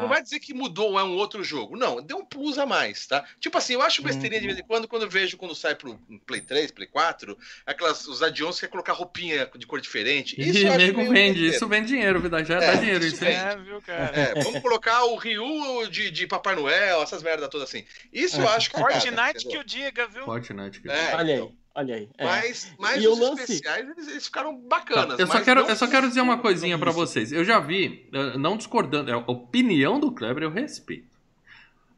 [0.01, 1.77] não, vai dizer que mudou ou é um outro jogo.
[1.77, 3.25] Não, deu um plus a mais, tá?
[3.41, 4.41] Tipo assim, eu acho besteirinha uhum.
[4.41, 8.07] de vez em quando, quando eu vejo quando sai pro Play 3, Play 4, aquelas,
[8.07, 10.41] os add-ons que quer colocar roupinha de cor diferente.
[10.41, 13.81] Isso e nego vende, isso vende dinheiro, vida, já é, dá dinheiro isso, é, viu,
[13.83, 14.17] cara?
[14.17, 17.85] É, vamos colocar o Ryu de, de Papai Noel, essas merdas todas assim.
[18.13, 18.79] Isso eu acho que.
[18.79, 20.25] Fortnite que eu diga, viu?
[20.25, 20.95] Fortnite que eu diga.
[20.95, 21.41] É, Olha aí.
[21.41, 21.62] Então.
[21.75, 22.09] Olha aí.
[22.19, 22.25] É.
[22.25, 23.43] Mas, mas e os lance...
[23.43, 25.17] especiais, eles, eles, ficaram bacanas.
[25.17, 27.33] Tá, eu, só quero, eu só quero dizer uma coisinha para vocês.
[27.33, 31.13] Eu já vi, eh, não discordando, é a opinião do Kleber eu respeito.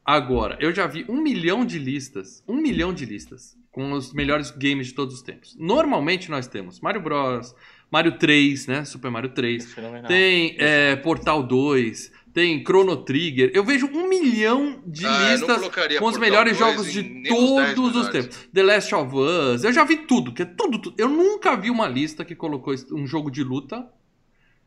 [0.05, 4.51] Agora, eu já vi um milhão de listas, um milhão de listas com os melhores
[4.51, 5.57] games de todos os tempos.
[5.59, 7.55] Normalmente nós temos Mario Bros,
[7.91, 8.85] Mario 3, né?
[8.85, 9.75] Super Mario 3.
[10.07, 13.53] Tem é, Portal 2, tem Chrono Trigger.
[13.55, 15.63] Eu vejo um milhão de ah, listas
[16.01, 18.49] com os melhores jogos de todos os tempos.
[18.53, 19.63] The Last of Us.
[19.63, 20.97] Eu já vi tudo, que é tudo, tudo.
[20.99, 23.89] Eu nunca vi uma lista que colocou um jogo de luta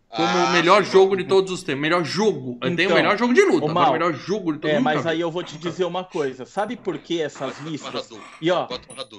[0.08, 1.82] como ah, o melhor jogo de todos os tempos.
[1.82, 2.58] Melhor jogo.
[2.64, 4.80] Então, tem o melhor jogo de luta, o mal, o melhor jogo de todos É,
[4.80, 6.46] mas aí eu vou te dizer uma coisa.
[6.46, 8.10] Sabe por que essas listas?
[8.42, 8.66] E ó,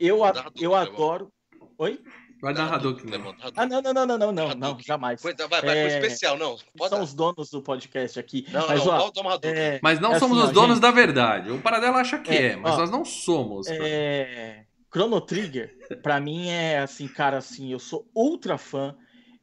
[0.01, 0.21] eu,
[0.59, 1.31] eu adoro.
[1.77, 2.01] Oi?
[2.41, 3.11] Vai dar Hadouken.
[3.57, 5.21] Ah, não, não, não, não, não, não, não, jamais.
[5.21, 5.99] Vai, vai, vai é...
[5.99, 6.57] especial, não.
[6.77, 7.05] Pode São dar.
[7.05, 8.47] os donos do podcast aqui.
[8.53, 9.81] Não, mas, não, ó, toma é...
[9.83, 10.83] mas não é somos assim, os donos gente...
[10.83, 11.51] da verdade.
[11.51, 13.67] O Paradela acha que é, é mas ó, nós não somos.
[13.69, 14.65] É...
[14.93, 18.95] Chrono Trigger, pra mim é assim, cara, assim, eu sou ultra fã.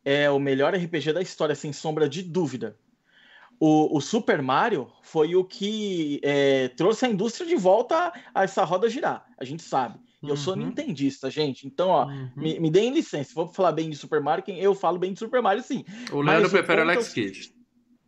[0.03, 2.77] É o melhor RPG da história, sem sombra de dúvida.
[3.59, 8.63] O, o, Super Mario foi o que é, trouxe a indústria de volta a essa
[8.63, 9.25] roda girar.
[9.37, 9.99] A gente sabe.
[10.27, 10.37] Eu uhum.
[10.37, 11.67] sou nintendista, gente.
[11.67, 12.29] Então, ó, uhum.
[12.35, 13.29] me, me deem licença.
[13.29, 15.83] Se vou falar bem de Super Mario, eu falo bem de Super Mario, sim.
[16.11, 17.53] O Leandro prefere o Alex Kidd.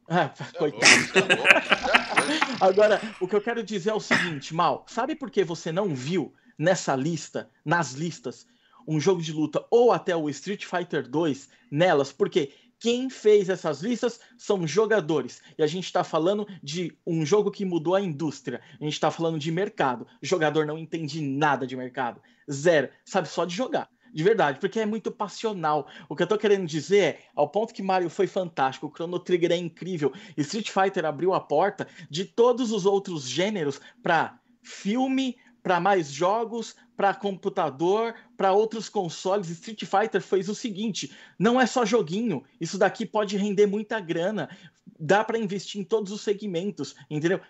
[0.10, 0.84] Ah, coitado.
[2.62, 4.86] Agora, o que eu quero dizer é o seguinte, Mal.
[4.88, 8.48] Sabe por que você não viu nessa lista, nas listas,
[8.88, 12.12] um jogo de luta ou até o Street Fighter 2 nelas?
[12.12, 15.42] Porque quem fez essas listas são jogadores.
[15.58, 18.62] E a gente está falando de um jogo que mudou a indústria.
[18.80, 20.08] A gente está falando de mercado.
[20.22, 22.22] O jogador não entende nada de mercado.
[22.50, 22.90] Zero.
[23.04, 23.90] Sabe só de jogar.
[24.14, 25.88] De verdade, porque é muito passional.
[26.08, 29.20] O que eu tô querendo dizer é, ao ponto que Mario foi fantástico, o Chrono
[29.20, 35.38] Trigger é incrível, Street Fighter abriu a porta de todos os outros gêneros para filme,
[35.68, 39.50] para mais jogos, para computador, para outros consoles.
[39.50, 44.50] Street Fighter fez o seguinte: não é só joguinho, isso daqui pode render muita grana,
[44.98, 47.42] dá para investir em todos os segmentos, entendeu?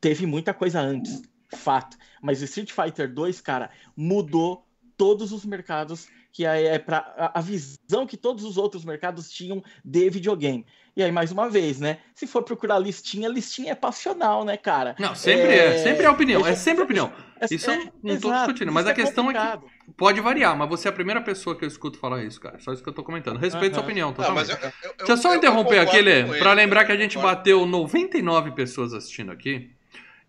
[0.00, 1.20] Teve muita coisa antes,
[1.56, 1.98] fato.
[2.22, 8.06] Mas Street Fighter 2, cara, mudou todos os mercados que é, é para a, visão
[8.06, 10.64] que todos os outros mercados tinham de videogame.
[10.96, 11.98] E aí, mais uma vez, né?
[12.14, 14.96] Se for procurar listinha, listinha é passional, né, cara?
[14.98, 17.12] Não, sempre é, é sempre é opinião, é sempre opinião.
[17.40, 20.88] É, isso é, não estou discutindo, mas a questão é, que pode variar, mas você
[20.88, 22.58] é a primeira pessoa que eu escuto falar isso, cara.
[22.58, 23.38] Só isso que eu tô comentando.
[23.38, 24.48] Respeito sua opinião, totalmente.
[24.48, 27.16] Não, eu, eu, eu, Deixa eu só interromper aqui, Lê, pra lembrar que a gente
[27.16, 29.70] bateu 99 pessoas assistindo aqui.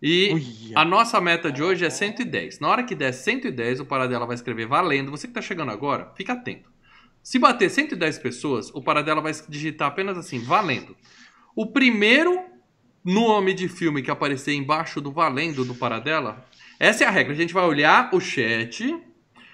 [0.02, 0.78] E Uia.
[0.78, 2.58] a nossa meta de hoje é 110.
[2.58, 5.10] Na hora que der 110, o Paradela vai escrever valendo.
[5.10, 6.70] Você que está chegando agora, fica atento.
[7.22, 10.96] Se bater 110 pessoas, o Paradela vai digitar apenas assim, valendo.
[11.54, 12.40] O primeiro
[13.04, 16.46] nome de filme que aparecer embaixo do valendo do Paradela,
[16.78, 17.34] essa é a regra.
[17.34, 18.98] A gente vai olhar o chat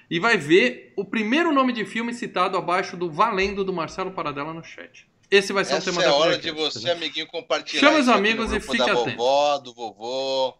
[0.08, 4.54] e vai ver o primeiro nome de filme citado abaixo do valendo do Marcelo Paradela
[4.54, 5.08] no chat.
[5.30, 7.80] Esse vai ser Essa o tema é a hora de você, amiguinho, compartilhar.
[7.80, 9.10] Chama os amigos e fique da atento.
[9.10, 10.54] vovó, do vovô.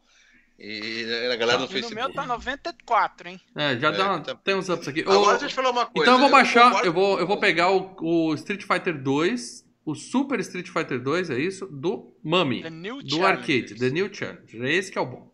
[0.59, 1.94] E a galera no no Facebook.
[1.94, 3.40] meu tá 94, hein?
[3.55, 5.00] É, já É, dá, tá- tem uns ups aqui.
[5.02, 6.02] Agora deixa eu falar uma coisa.
[6.02, 9.64] então eu vou baixar, concordo eu vou, eu vou pegar o, o Street Fighter 2,
[9.85, 11.66] o Super Street Fighter 2, é isso?
[11.66, 12.62] Do Mami.
[12.62, 13.38] The New Do Challengers.
[13.38, 14.62] arcade, The New Challenge.
[14.66, 15.31] É esse que é o bom.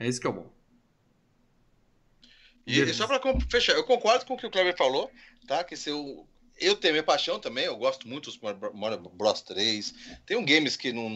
[0.00, 0.52] É esse que é o bom.
[2.66, 5.10] E, e só pra fechar, eu concordo com o que o Kleber falou,
[5.46, 5.64] tá?
[5.64, 6.27] Que se eu,
[6.60, 8.38] eu tenho minha paixão também, eu gosto muito dos
[8.74, 9.94] Mario Bros 3.
[10.26, 11.08] Tem um games que não,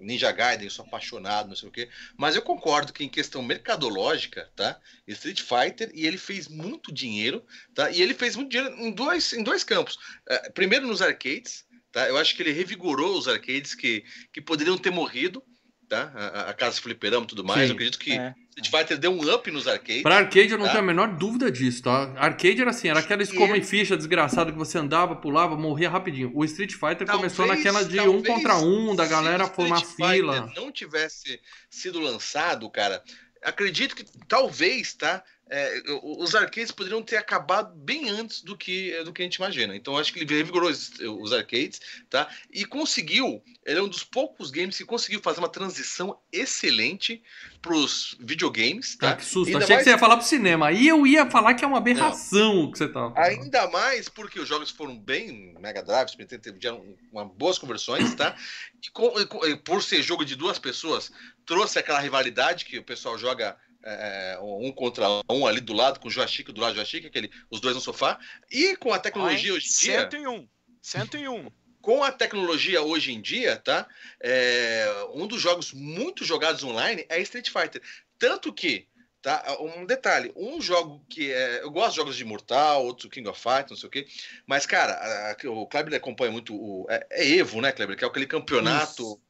[0.00, 1.88] Ninja Gaiden, eu sou apaixonado, não sei o quê.
[2.16, 4.78] Mas eu concordo que em questão mercadológica, tá?
[5.06, 7.90] Street Fighter, e ele fez muito dinheiro, tá?
[7.90, 9.98] E ele fez muito dinheiro em dois, em dois campos.
[10.28, 12.08] Eh, primeiro nos arcades, tá?
[12.08, 15.42] Eu acho que ele revigorou os arcades que, que poderiam ter morrido,
[15.88, 16.12] tá?
[16.14, 17.62] A, a- a Casa Fliperama e tudo mais.
[17.62, 17.68] Sim.
[17.68, 18.34] Eu acredito que É.
[18.56, 20.02] Street Fighter deu um up nos arcades.
[20.02, 20.72] Pra arcade eu não Tá.
[20.72, 22.12] tenho a menor dúvida disso, tá?
[22.16, 26.30] Arcade era assim, era aquela escoma e ficha desgraçada que você andava, pulava, morria rapidinho.
[26.34, 30.06] O Street Fighter começou Talvez- naquela de um contra um, da se galera formar Fighter
[30.14, 30.52] fila.
[30.56, 33.02] não tivesse sido lançado, cara,
[33.42, 35.22] acredito que talvez, tá?
[35.52, 39.74] É, os arcades poderiam ter acabado bem antes do que, do que a gente imagina.
[39.74, 42.28] Então acho que ele revigorou os, os arcades, tá?
[42.52, 47.20] E conseguiu, ele é um dos poucos games que conseguiu fazer uma transição excelente
[47.60, 49.16] para os videogames, Ah, tá?
[49.16, 49.56] que susto.
[49.56, 50.68] Achei que mais- você ia falar pro cinema.
[50.68, 53.28] Aí eu ia falar que é uma aberração o que você tava falando.
[53.42, 58.36] Ainda mais porque os jogos foram bem Mega Drive, tiveram uma boas conversões, tá?
[58.82, 59.12] E com-
[59.48, 61.10] e por ser jogo de duas pessoas,
[61.44, 66.08] trouxe aquela rivalidade que o pessoal joga é, um contra um ali do lado, com
[66.08, 68.18] o joystick do lado do joystick, aquele, os dois no sofá.
[68.50, 69.56] E com a tecnologia hein?
[69.56, 70.48] hoje em dia, 101.
[70.82, 71.50] 101.
[71.80, 73.86] com a tecnologia hoje em dia, tá?
[74.22, 77.80] É, um dos jogos muito jogados online é Street Fighter.
[78.18, 78.86] Tanto que,
[79.22, 79.42] tá?
[79.60, 81.62] Um detalhe, um jogo que é.
[81.62, 84.06] Eu gosto de jogos de Mortal, outro King of Fighters, não sei o quê.
[84.46, 86.86] Mas, cara, a- a- o Kleber acompanha muito o.
[86.90, 87.96] É, é Evo, né, Kleber?
[87.96, 89.02] Que é aquele campeonato.
[89.02, 89.20] Isso.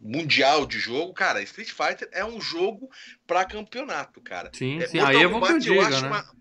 [0.00, 2.90] É, mundial de jogo, cara, Street Fighter é um jogo
[3.26, 4.50] pra campeonato, cara.
[4.54, 4.98] Sim, É, sim.
[4.98, 6.08] Mortal Aí eu vou eu Kombat, diga, acho né?
[6.08, 6.38] uma-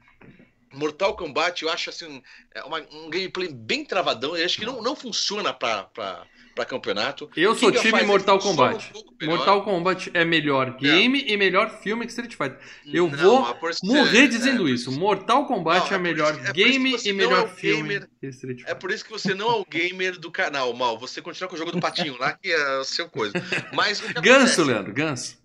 [0.73, 2.21] Mortal Kombat, eu acho assim,
[2.53, 4.35] é uma- um gameplay bem travadão.
[4.35, 6.25] Eu acho que não, não funciona pra, pra,
[6.57, 7.29] pra campeonato.
[7.37, 8.91] Eu sou time Mortal Kombat.
[9.21, 9.25] um.
[9.27, 12.57] Mortal Kombat é melhor game e melhor filme que Street Fighter.
[12.91, 14.91] Eu Não, vou Morrer você- dizendo é, isso.
[14.91, 18.09] Mortal Kombat Não, é é melhor é por game e é melhor filme gamer.
[18.19, 18.75] que Street É Fighter.
[18.77, 20.97] por isso que você não é o gamer do canal, Mal.
[20.99, 23.33] Você continua com o jogo do patinho lá, que é o seu coisa.
[23.73, 25.37] Mas Ganso, Leandro, ganso.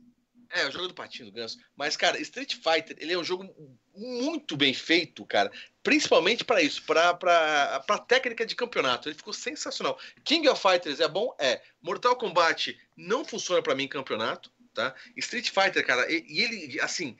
[0.55, 1.59] É, o jogo do patinho, do ganso.
[1.75, 3.49] Mas, cara, Street Fighter, ele é um jogo
[3.97, 5.51] muito bem feito, cara.
[5.83, 9.09] Principalmente pra isso, pra, pra, pra técnica de campeonato.
[9.09, 9.99] Ele ficou sensacional.
[10.23, 11.35] King of Fighters é bom?
[11.39, 11.63] É.
[11.81, 14.95] Mortal Kombat não funciona pra mim em campeonato, tá?
[15.17, 17.17] Street Fighter, cara, e, e ele, assim.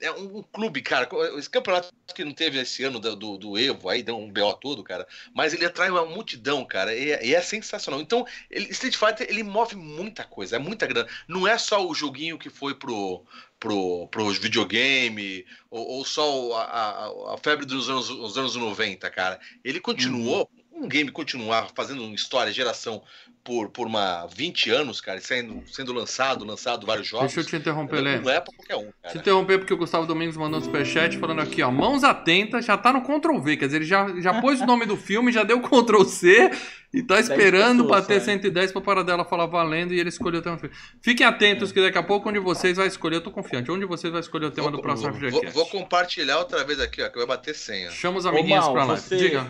[0.00, 1.08] É um, um clube, cara.
[1.38, 4.52] Esse campeonato que não teve esse ano do, do, do Evo, aí deu um BO
[4.54, 5.06] todo, cara.
[5.34, 6.94] Mas ele atrai uma multidão, cara.
[6.94, 8.00] E, é- e é sensacional.
[8.00, 11.08] Então, ele- Street Fighter, ele move muita coisa, é muita grana.
[11.26, 13.24] Não é só o joguinho que foi pro,
[13.58, 16.62] pro, pro videogame, ou, ou só a,
[17.06, 19.40] a- a febre dos anos, os anos 90, cara.
[19.64, 23.02] Ele continuou, um game continuar fazendo história, geração
[23.46, 27.32] por, por uma 20 anos, cara, sendo, sendo lançado, lançado vários jogos.
[27.32, 28.18] Deixa eu te interromper, Lê.
[28.18, 29.18] Não é pra qualquer um, Te cara.
[29.18, 31.70] interromper porque o Gustavo Domingos mandou um superchat falando aqui, ó.
[31.70, 33.56] Mãos atentas, já tá no Ctrl V.
[33.56, 36.50] Quer dizer, ele já, já pôs o nome do filme, já deu Ctrl C
[36.92, 38.36] e tá esperando pessoas pra ter só, hein?
[38.42, 40.74] 110 pra parar dela falar valendo e ele escolheu o tema do filme.
[41.00, 43.78] Fiquem atentos que daqui a pouco um de vocês vai escolher, eu tô confiante, um
[43.78, 45.54] de vocês vai escolher o tema do próximo vou, FGCast.
[45.54, 47.90] vou compartilhar outra vez aqui, ó, que vai bater senha.
[47.90, 48.96] Chama os amiguinhos Mal, pra lá.
[48.96, 49.46] você- Diga.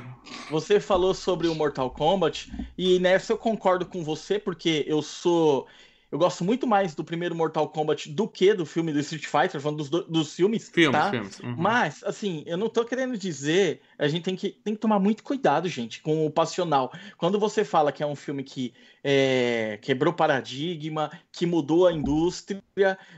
[0.50, 5.66] Você falou sobre o Mortal Kombat e nessa eu concordo com você porque eu sou
[6.10, 9.60] eu gosto muito mais do primeiro Mortal Kombat do que do filme do Street Fighter,
[9.60, 11.10] falando dos, do- dos filmes, Filmes, tá?
[11.10, 11.40] filmes.
[11.40, 11.56] Uhum.
[11.58, 13.80] Mas, assim, eu não tô querendo dizer.
[13.98, 16.92] A gente tem que, tem que tomar muito cuidado, gente, com o passional.
[17.18, 18.72] Quando você fala que é um filme que
[19.02, 22.62] é, quebrou paradigma, que mudou a indústria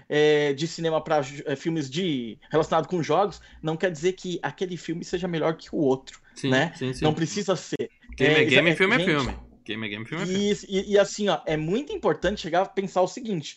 [0.09, 1.22] é, de cinema para
[1.57, 5.78] filmes de relacionado com jogos, não quer dizer que aquele filme seja melhor que o
[5.78, 6.20] outro.
[6.35, 6.72] sim, né?
[6.76, 7.04] sim, sim.
[7.04, 7.90] Não precisa ser.
[8.16, 9.47] Game é, É, game, é, filme é filme.
[9.68, 10.57] Game é game, filme é filme.
[10.68, 13.57] E, e- assim, ó, é muito importante chegar a pensar o seguinte: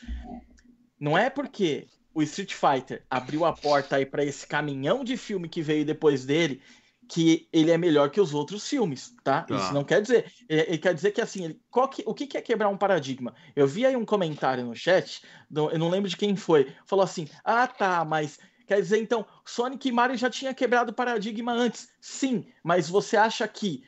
[0.99, 5.47] não é porque o Street Fighter abriu a porta aí para esse caminhão de filme
[5.47, 6.61] que veio depois dele
[7.09, 9.41] que ele é melhor que os outros filmes, tá?
[9.41, 9.55] Tá.
[9.55, 10.31] Isso não quer dizer.
[10.47, 12.77] Ele, ele quer dizer que assim, ele- qual que- o que, que é quebrar um
[12.77, 13.33] paradigma?
[13.53, 17.03] Eu vi aí um comentário no chat, do- eu não lembro de quem foi, falou
[17.03, 21.51] assim: ah, tá, mas Quer dizer, então, Sonic e Mario já tinha quebrado o paradigma
[21.51, 21.89] antes.
[21.99, 23.83] Sim, mas você acha que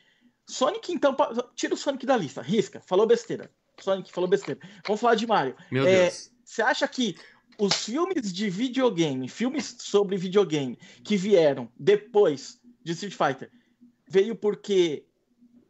[0.46, 1.16] Sonic, então,
[1.54, 3.50] tira o Sonic da lista, risca, falou besteira.
[3.80, 4.60] Sonic falou besteira.
[4.86, 5.56] Vamos falar de Mario.
[5.70, 6.30] Meu É, Deus.
[6.44, 7.16] Você acha que
[7.58, 13.50] os filmes de videogame, filmes sobre videogame que vieram depois de Street Fighter,
[14.06, 15.06] veio porque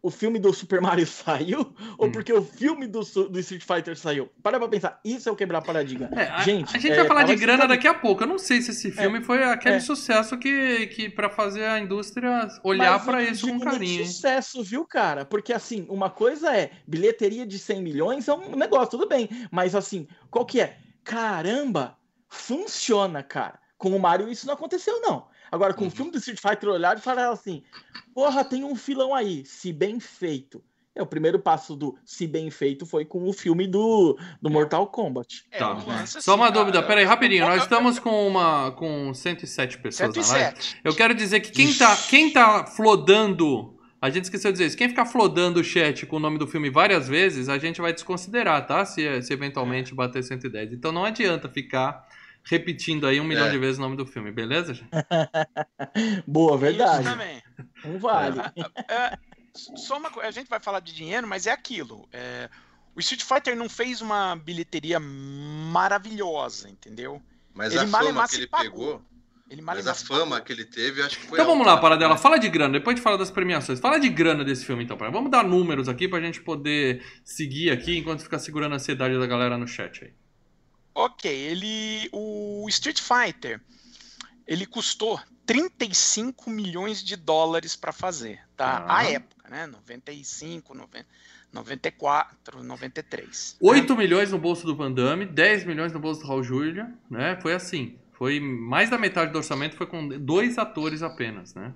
[0.05, 2.13] o filme do Super Mario saiu ou Hum.
[2.13, 4.29] porque o filme do, do Street Fighter saiu?
[4.43, 6.11] Para pra pensar, isso é o quebrar paradigma.
[6.13, 8.23] É, a, gente, a gente é, vai falar de grana daqui a pouco.
[8.23, 9.81] Eu não sei se esse filme foi aquele é.
[9.81, 14.05] sucesso que, que para fazer a indústria olhar eu isso com carinho.
[14.05, 15.25] sucesso, viu, cara?
[15.25, 19.27] Porque assim, uma coisa é bilheteria de 100 milhões é um negócio, tudo bem.
[19.51, 20.77] Mas assim, qual que é?
[21.03, 21.97] Caramba,
[22.29, 23.59] funciona, cara.
[23.79, 25.27] Com o Mario isso não aconteceu, não.
[25.51, 25.89] Agora, com Uhum.
[25.89, 27.63] o filme do Street Fighter olhar e falar assim,
[28.15, 30.63] porra, tem um filão aí, se bem feito.
[30.97, 34.87] É, o primeiro passo do se bem feito foi com o filme do, do Mortal
[34.87, 35.45] Kombat.
[35.51, 35.71] É, Tá.
[35.73, 37.45] lance, Só uma dúvida, cara, peraí, rapidinho.
[37.47, 40.57] Nós eu- estamos com uma com 107 pessoas na live.
[40.57, 40.81] 107.
[40.85, 43.75] Eu quero dizer que quem tá, quem tá flodando.
[44.01, 44.77] A gente esqueceu de dizer isso.
[44.77, 47.93] Quem ficar flodando o chat com o nome do filme várias vezes, a gente vai
[47.93, 48.85] desconsiderar, tá?
[48.85, 50.73] Se, se eventualmente bater 110.
[50.75, 52.07] Então não adianta ficar
[52.45, 53.51] repetindo aí um milhão É.
[53.51, 54.89] de vezes o nome do filme, beleza, gente?
[56.27, 57.05] Boa, Isso verdade.
[57.05, 57.43] também.
[57.85, 58.39] Não vale.
[58.89, 59.19] É,
[59.55, 62.09] só uma coisa, a gente vai falar de dinheiro, mas é aquilo.
[62.13, 62.49] é,
[62.97, 67.21] o Street Fighter não fez uma bilheteria maravilhosa, entendeu?
[67.53, 68.71] Mas Ele a fama que ele pagou.
[68.71, 69.03] pegou,
[69.51, 70.45] Ele mas a fama pagou.
[70.45, 72.17] que ele teve, acho que foi Então vamos lá, Paradela.
[72.17, 73.81] Fala de grana, depois a gente fala das premiações.
[73.81, 74.97] Fala de grana desse filme, então.
[74.97, 75.19] Paradela.
[75.21, 79.27] Vamos dar números aqui pra gente poder seguir aqui enquanto ficar segurando a ansiedade da
[79.27, 80.13] galera no chat aí.
[80.95, 82.09] Ok, ele.
[82.13, 83.61] O Street Fighter
[84.47, 88.85] ele custou 35 milhões de dólares para fazer, tá?
[88.87, 88.99] Ah.
[88.99, 89.67] À época, né?
[89.67, 91.07] 95, 90,
[91.53, 93.57] 94, 93.
[93.61, 97.39] 8 milhões no bolso do Van Damme, 10 milhões no bolso do Raul Júlia, né?
[97.41, 97.99] Foi assim.
[98.13, 101.75] Foi mais da metade do orçamento foi com dois atores apenas, né?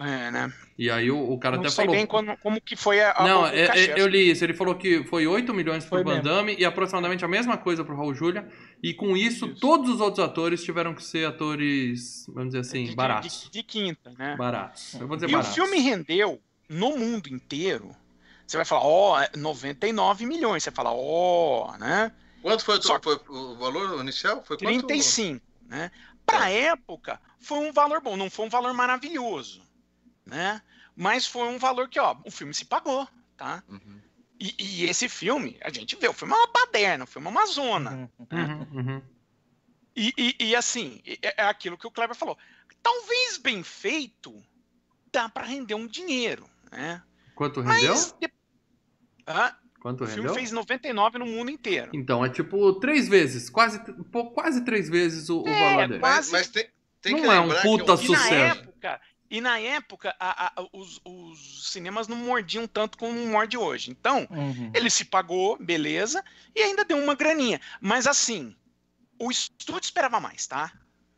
[0.00, 0.52] É, né?
[0.78, 1.96] E aí o, o cara Não até sei falou.
[1.96, 3.94] bem como, como que foi a, a- Não, o é- é- cachê.
[3.96, 4.44] eu li isso.
[4.44, 6.22] Ele falou que foi 8 milhões pro Foi Van mesmo.
[6.24, 8.48] Damme e aproximadamente a mesma coisa pro Raul Júlia.
[8.80, 9.60] E com isso, Isso.
[9.60, 13.42] todos os outros atores tiveram que ser atores, vamos dizer assim, de, baratos.
[13.44, 14.36] De, de quinta, né?
[14.36, 14.94] Baratos.
[14.94, 15.50] Eu vou dizer E baratos.
[15.50, 17.90] o filme rendeu no mundo inteiro.
[18.46, 20.62] Você vai falar, ó, é 99 milhões.
[20.62, 22.12] Você fala, ó, né?
[22.40, 24.44] Quanto foi, o- Só- foi o valor inicial?
[24.46, 24.86] Foi quanto?
[24.86, 25.90] 35, né?
[26.24, 29.60] Pra época, foi um valor bom, não foi um valor maravilhoso,
[30.28, 30.62] né?
[30.94, 33.62] Mas foi um valor que, ó, o filme se pagou, tá?
[33.68, 34.00] Uhum.
[34.40, 37.30] E, e esse filme, a gente vê, o filme é uma baderna, o filme é
[37.30, 38.10] uma zona.
[38.18, 39.02] Uhum, uhum.
[39.96, 42.38] E, e- e, assim, é é aquilo que o Kleber falou.
[42.82, 44.32] Talvez bem feito,
[45.12, 47.02] dá pra render um dinheiro, né?
[47.34, 47.90] Quanto rendeu?
[47.94, 48.30] Mas de-
[49.26, 50.34] Ah, Quanto o filme rendeu?
[50.34, 51.90] fez 99 no mundo inteiro.
[51.94, 53.80] Então, é tipo três vezes, quase,
[54.12, 56.00] pô, quase três vezes o, o É, valor dele.
[56.00, 56.68] quase- Mas, mas tem,
[57.00, 58.60] tem Não que é um puta que o- su- E na Sucesso.
[58.60, 63.90] época, e na época a- a- os, os cinemas não mordiam tanto como morde hoje.
[63.90, 64.70] Então, Uhum.
[64.74, 67.60] ele se pagou, beleza, e ainda deu uma graninha.
[67.80, 68.54] Mas assim,
[69.18, 70.72] o estúdio esperava mais, tá?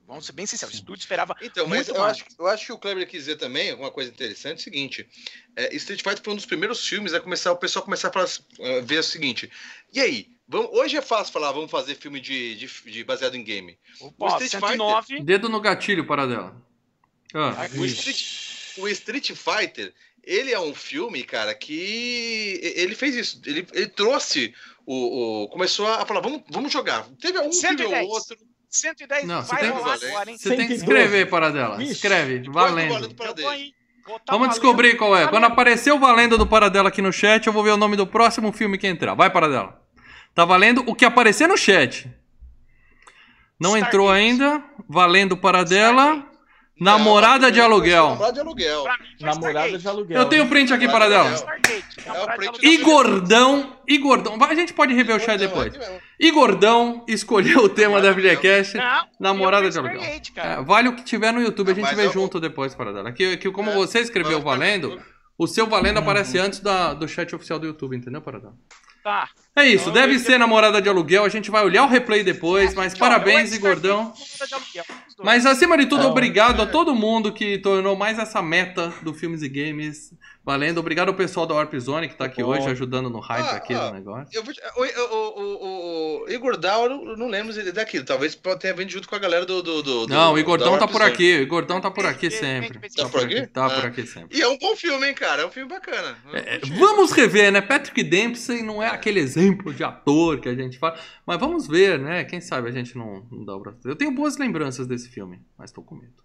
[0.07, 2.16] Vamos ser bem sinceros, o estúdio esperava Então, mas muito eu mais.
[2.18, 5.09] acho, eu acho que o Kleber quis dizer também uma coisa interessante, é o seguinte,
[5.55, 8.29] é, Street Fighter foi um dos primeiros filmes a começar, o pessoal começar a falar,
[8.59, 9.49] eh, ver o seguinte,
[9.92, 13.44] e aí, vamos, hoje é fácil falar, vamos fazer filme de, de, de baseado em
[13.44, 13.79] game.
[14.01, 16.61] Opa, Street 109, Dedo no gatilho, para dela.
[17.35, 18.25] Ah, Ai, O Street,
[18.79, 19.93] o Street Fighter,
[20.25, 24.55] ele é um filme, cara, que ele fez isso, ele, ele trouxe
[24.87, 27.07] o, o- começou a falar, vamos, vamos jogar.
[27.21, 28.05] Teve um filme 110.
[28.07, 28.37] ou outro.
[28.69, 30.38] 110 Não, você vai tem- rolar agora, hein?
[30.38, 30.85] você tem que 112.
[30.85, 31.77] escrever, para dela.
[31.77, 31.93] Vixe.
[31.93, 33.09] Escreve, valendo.
[33.14, 34.49] Tá Vamos valendo.
[34.51, 35.19] descobrir qual é.
[35.21, 35.31] Valendo.
[35.31, 38.07] Quando aparecer o valendo do Paradela aqui no chat, eu vou ver o nome do
[38.07, 39.14] próximo filme que entrar.
[39.14, 39.81] Vai, Paradela.
[40.35, 42.09] Tá valendo o que aparecer no chat.
[43.59, 43.88] Não Stargate.
[43.88, 44.62] entrou ainda.
[44.88, 46.30] Valendo Paradela.
[46.81, 48.09] Namorada Não, de aluguel.
[48.09, 48.85] Namorada de aluguel.
[49.21, 50.19] Namorada de aluguel.
[50.19, 51.51] Eu tenho print aqui, Namorada de Paradela.
[51.53, 51.79] aluguel.
[51.79, 52.07] Stargate.
[52.09, 52.73] Namorada de print aluguel.
[52.73, 53.77] E Gordão.
[53.87, 54.38] E Gordão.
[54.43, 55.75] A gente pode rever o chat depois.
[55.75, 56.01] é.
[56.19, 58.11] E Gordão escolheu o tema da.
[58.14, 60.01] Não, Namorada de aluguel.
[60.37, 63.12] É, vale o que tiver no YouTube, a gente vê junto depois, Paradela.
[63.12, 65.01] Que, que como É, você escreveu mas- valendo,
[65.37, 66.03] o seu valendo Uhum.
[66.03, 68.55] aparece antes da, do chat oficial do YouTube, entendeu, Paradela?
[69.03, 69.29] Tá.
[69.57, 71.25] É isso, Então, deve ser namorada de aluguel.
[71.25, 74.12] A gente vai olhar o replay depois, mas ó, parabéns, eu- e Gordão.
[75.22, 76.66] Mas acima de tudo, Não, obrigado a é.
[76.66, 80.78] todo mundo que tornou mais essa meta do Filmes e Games valendo.
[80.78, 82.48] Obrigado ao pessoal da Warp Zone que tá aqui Bom.
[82.50, 83.88] hoje ajudando no hype Ah, aqui ah.
[83.88, 84.28] do negócio.
[84.33, 84.83] Eu vou te- o,
[85.14, 85.44] o,
[86.22, 88.04] o, o Igor Down, eu não lembro ele daquilo.
[88.04, 89.62] Talvez tenha vindo junto com a galera do.
[89.62, 91.35] do, do Não, o Igordão tá Warp por aqui.
[91.38, 92.79] O Igordão tá por aqui sempre.
[92.90, 94.37] Tá Tá por aqui, tá por aqui sempre.
[94.38, 95.42] E é um bom filme, hein, cara?
[95.42, 96.16] É um filme bacana.
[96.33, 97.60] É, vamos rever, né?
[97.60, 101.98] Patrick Dempsey não é aquele exemplo de ator que a gente fala, mas vamos ver,
[101.98, 102.25] né?
[102.25, 103.79] Quem sabe a gente não, não dá o braço.
[103.85, 106.23] Eu tenho boas lembranças desse filme, mas tô com medo.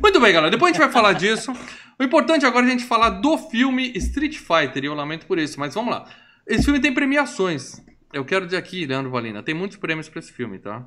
[0.00, 0.50] Muito bem, galera.
[0.50, 1.52] Depois a gente vai falar disso.
[1.98, 5.38] O importante agora é a gente falar do filme Street Fighter, e eu lamento por
[5.38, 6.08] isso, mas vamos lá.
[6.46, 7.82] Esse filme tem premiações.
[8.12, 10.86] Eu quero dizer aqui, Leandro Valina, tem muitos prêmios pra esse filme, tá?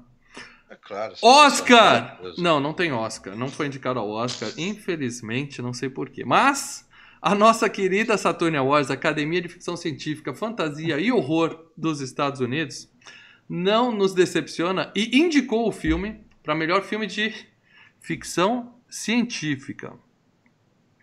[0.70, 1.14] É claro.
[1.22, 2.20] Oscar!
[2.38, 3.36] Não, não tem Oscar.
[3.36, 6.24] Não foi indicado ao Oscar, infelizmente, não sei porquê.
[6.24, 6.88] Mas
[7.22, 12.88] A nossa querida Saturn Awards, Academia de Ficção Científica, Fantasia e Horror dos Estados Unidos,
[13.50, 17.34] não nos decepciona e indicou o filme para melhor filme de
[18.00, 19.94] ficção científica.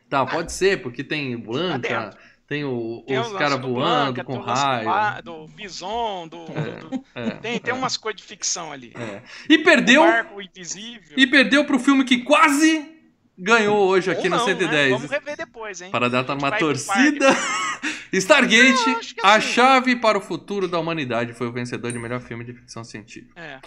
[0.08, 2.18] Tá, pode ser, porque tem Blanca, dentro.
[2.46, 4.84] tem o- Tem os caras do voando Blanca, com raio.
[4.86, 6.38] ba- Do bison, do.
[6.46, 8.94] É, do- é, tem tem é, umas coisas de ficção ali.
[8.96, 9.20] é.
[9.46, 11.14] E perdeu, O barco invisível.
[11.14, 12.90] e perdeu pro filme que quase
[13.36, 14.92] ganhou hoje aqui Ou no não, 110.
[14.92, 14.96] Né?
[14.96, 15.90] Vamos rever depois, hein?
[15.90, 17.26] Para dar tá pro torcida.
[18.14, 21.92] Stargate, Não, acho que a assim- chave para o futuro da humanidade, foi o vencedor
[21.92, 23.38] de melhor filme de ficção científica.
[23.38, 23.60] É.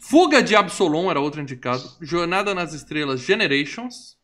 [0.00, 1.82] Fuga de Absolom era outro indicado.
[2.00, 4.16] Jornada nas Estrelas Generations.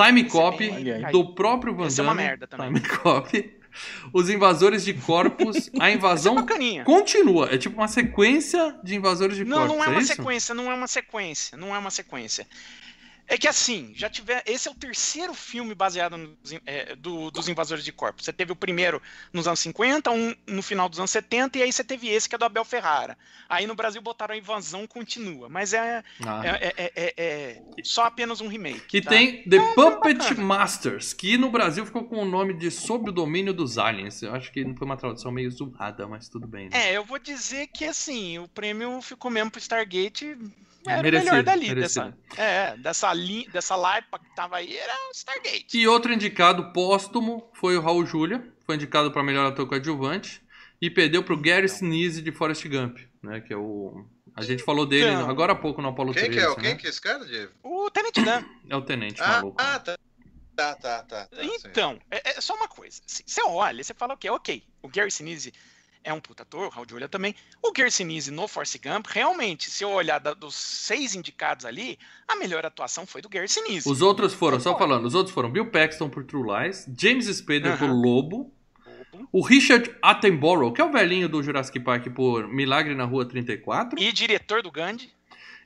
[0.00, 1.12] Time Cop, Olha aí.
[1.12, 2.22] do próprio Van Esse é uma Damme.
[2.28, 2.72] merda também.
[2.72, 3.58] Time Cop.
[4.12, 5.70] Os Invasores de Corpos.
[5.78, 6.84] A é invasão bacaninha.
[6.84, 7.48] continua.
[7.52, 9.76] É tipo uma sequência de Invasores de Não, Corpos.
[9.76, 10.14] não é uma isso?
[10.14, 12.46] sequência, não é uma sequência, não é uma sequência.
[13.28, 14.42] É que assim, já tiver.
[14.46, 18.24] Esse é o terceiro filme baseado nos, é, do- dos invasores de corpos.
[18.24, 19.02] Você teve o primeiro
[19.32, 22.34] nos anos 50, um no final dos anos 70, e aí você teve esse que
[22.34, 23.18] é do Abel Ferrara.
[23.48, 25.48] Aí no Brasil botaram a invasão continua.
[25.48, 26.42] Mas é, Ah.
[26.44, 28.96] é, é- é- é só apenas um remake.
[28.96, 29.10] E tá?
[29.10, 30.34] tem The Puppet.
[30.38, 34.22] Masters, que no Brasil ficou com o nome de Sob o Domínio dos Aliens.
[34.22, 36.70] Eu acho que não foi uma tradução meio zoada, mas tudo bem.
[36.70, 36.88] Né?
[36.92, 40.36] É, eu vou dizer que assim, o prêmio ficou mesmo pro Stargate.
[40.86, 42.14] Era merecido, o melhor dali, merecido.
[42.28, 45.76] dessa, é, dessa, li, dessa laipa que tava aí, era o Stargate.
[45.78, 50.40] E outro indicado póstumo foi o Raul Julia, foi indicado para melhor ator coadjuvante
[50.80, 53.40] e perdeu para o Gary Sinise de Forrest Gump, né?
[53.40, 54.04] Que é o
[54.36, 55.28] a gente falou dele Então.
[55.28, 56.48] agora há pouco no Apollo Quem 13, que é?
[56.48, 56.54] né?
[56.68, 57.52] Quem que é esse cara, Diego?
[57.62, 58.44] O Tenente Dan.
[58.70, 59.56] É o tenente Ah, maluco.
[59.60, 59.98] ah, tá.
[60.54, 61.24] Tá, tá, tá.
[61.26, 61.44] tá.
[61.44, 63.00] Então, é, é só uma coisa.
[63.06, 64.28] assim, Você olha, você fala o quê?
[64.30, 65.52] Ok, o Gary Sinise
[66.08, 67.34] é um puta ator, o Raul Julia também.
[67.62, 71.98] O Gary Sinise no Force Gump, realmente, se eu olhar da- dos seis indicados ali,
[72.26, 73.88] a melhor atuação foi do Gary Sinise.
[73.88, 77.76] Os outros foram, só falando, os outros foram Bill Paxton por True Lies, James Spader
[77.78, 78.00] por Aham.
[78.00, 78.52] Lobo,
[79.32, 83.98] o Richard Attenborough, que é o velhinho do Jurassic Park por Milagre na Rua 34,
[83.98, 85.10] E diretor do Gandhi.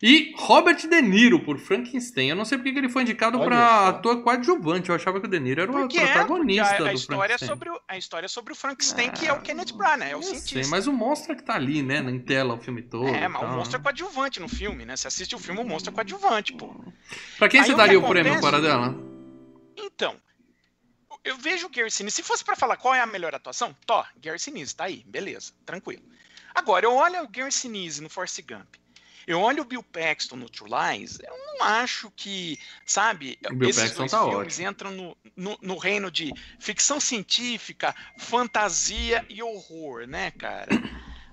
[0.02, 2.28] E Robert De Niro por Frankenstein.
[2.30, 5.30] Eu não sei porque que ele foi indicado para ator coadjuvante, eu achava que o
[5.30, 7.48] De Niro era o Porque é, protagonista a, a do história é Frankenstein.
[7.48, 10.22] sobre o, a história é sobre o Frankenstein, que é o Kenneth Branagh, é o
[10.22, 10.60] cientista.
[10.62, 13.06] sei, mas o monstro é que tá ali, né, em tela o filme todo.
[13.08, 14.96] É, mas o monstro é coadjuvante no filme, né?
[14.96, 16.74] Você assiste o filme, o monstro é coadjuvante, pô.
[17.38, 18.94] Pra quem Aí você o daria que o prêmio acontece- para dela?
[19.76, 20.16] Então,
[21.24, 22.16] eu vejo o Gary Sinise.
[22.16, 25.52] Se fosse pra falar qual é a melhor atuação, Tó, Gary Sinise, tá aí, beleza,
[25.64, 26.02] tranquilo.
[26.54, 28.74] Agora, eu olho o Gary Sinise no Force Gump.
[29.26, 33.70] Eu olho o Bill Paxton no True Lies, eu não acho que, sabe, O Bill
[33.70, 34.60] esses Paxton dois tá filmes ótimo.
[34.60, 40.82] entram no, no, no reino de ficção científica, fantasia e horror, né, cara?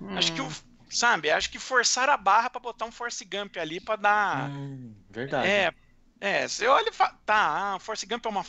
[0.14, 0.48] Acho que o,
[0.90, 5.04] sabe, acho que forçaram a barra pra botar um Force Gump ali pra dar Hum,
[5.08, 5.42] verdade.
[5.42, 5.72] é,
[6.20, 8.44] é, você olha e fala, tá, Force Gump é uma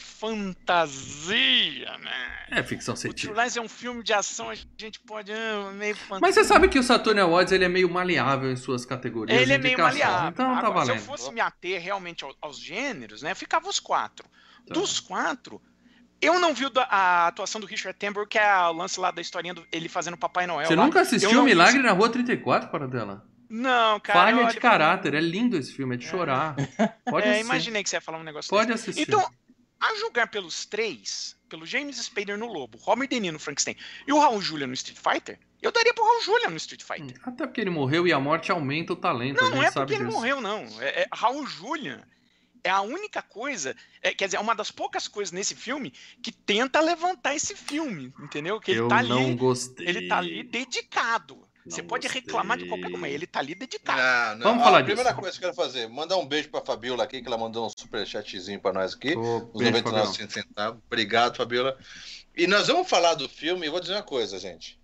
[0.72, 2.46] fantasia, né?
[2.52, 3.42] É ficção O True científica.
[3.42, 6.20] Lies é um filme de ação, a gente pode, ah, meio fantasia.
[6.22, 9.42] Mas você sabe que o Saturn Awards ele é meio maleável em suas categorias.
[9.42, 10.30] Ele é meio maleável.
[10.30, 11.06] Então tá Agora, se eu valendo.
[11.06, 14.28] fosse me ater realmente ao- aos gêneros, né, ficava os quatro.
[14.68, 14.74] Tá.
[14.74, 15.62] Dos quatro,
[16.22, 19.54] eu não vi a atuação do Richard Attenborough, que é o lance lá da historinha
[19.54, 20.68] do ele fazendo Papai Noel.
[20.68, 20.84] Você lá.
[20.86, 23.26] nunca assistiu não vi Milagre na Rua 34, para dela?
[23.52, 24.20] Não, cara.
[24.32, 26.56] Falha de caráter, é lindo esse filme, é de chorar.
[27.06, 27.46] Pode É, assistir.
[27.46, 28.90] imaginei que você ia falar um negócio Pode desse.
[28.92, 29.02] assistir.
[29.10, 29.30] Então,
[29.80, 33.76] a julgar pelos três, pelo James Spader no Lobo, Robert De Niro no Frankenstein
[34.08, 37.20] e o Raul Julia no Street Fighter, eu daria pro Raul Julia no Street Fighter.
[37.24, 39.42] Até porque ele morreu e a morte aumenta o talento.
[39.44, 40.16] Não, não é porque ele disso.
[40.18, 40.66] morreu, não.
[40.80, 42.04] É, é- Raul Julia
[42.64, 45.92] é a única coisa, é, quer dizer, é uma das poucas coisas nesse filme
[46.24, 48.60] que tenta levantar esse filme, entendeu?
[48.62, 49.88] Que ele Eu tá não ali, gostei.
[49.88, 51.48] ele tá ali dedicado.
[51.72, 52.22] Você Não pode gostei.
[52.22, 54.00] reclamar de qualquer coisa, mas ele tá ali dedicado.
[54.02, 54.44] Não, não.
[54.52, 55.22] Vamos Ó, falar A primeira disso.
[55.22, 57.70] coisa que eu quero fazer, mandar um beijo pra Fabiola aqui, que ela mandou um
[57.70, 59.16] superchatzinho pra nós aqui.
[59.16, 60.30] Beijo, 99 Fabião.
[60.30, 60.82] centavos.
[60.86, 61.78] Obrigado, Fabiola.
[62.36, 64.80] E nós vamos falar do filme, e vou dizer uma coisa, gente.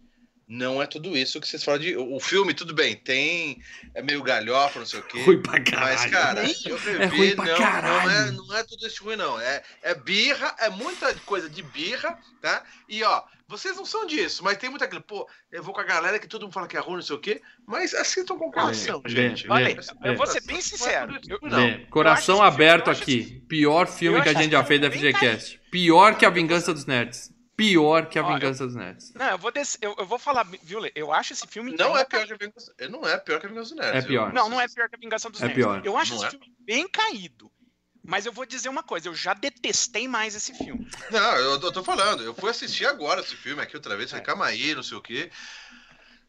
[0.50, 1.98] Não é tudo isso que vocês falam de.
[1.98, 3.62] O filme, tudo bem, tem.
[3.94, 5.22] É meio galhofa, não sei o quê.
[5.24, 6.00] Ruim pra caralho.
[6.00, 8.10] Mas, cara, Nem- eu é ruim pra não, não, caralho.
[8.12, 9.38] é, não é tudo isso ruim, não.
[9.42, 12.64] É, é birra, é muita coisa de birra, tá?
[12.88, 15.84] E, ó, vocês não são disso, mas tem muita aquele, pô, eu vou com a
[15.86, 18.52] galera que todo mundo fala que é ruim, não sei o quê, mas assistam com
[18.52, 19.48] coração, Lê, gente.
[19.48, 19.68] lê, Olha,
[20.04, 21.18] lê, eu vou ser bem é sincero.
[21.28, 21.58] Eu- não.
[21.66, 23.20] Lê, coração aberto aqui.
[23.20, 25.62] esse- Pior filme que a gente já esse fez da bem FGCast.
[25.72, 27.32] Pior que a Vingança dos Nerds.
[27.56, 29.14] Pior que a Vingança dos Nerds.
[29.16, 30.92] Não, eu vou, des- eu, eu vou falar, viu, Lê?
[30.94, 31.76] Eu acho esse filme.
[31.76, 32.74] Não é pior que a Vingança.
[32.90, 33.98] Não é pior que a Vingança do Nerd.
[33.98, 34.32] É pior.
[34.34, 35.64] Não, não é pior que a Vingança dos É Nerds.
[35.64, 35.82] pior.
[35.84, 36.30] Eu acho Não esse é?
[36.38, 37.50] filme bem caído.
[38.08, 40.88] Mas eu vou dizer uma coisa, eu já detestei mais esse filme.
[41.12, 42.24] Não, eu, eu tô falando.
[42.24, 44.10] Eu fui assistir agora esse filme aqui outra vez.
[44.10, 44.26] Falei, É.
[44.26, 45.30] calma aí, não sei o quê.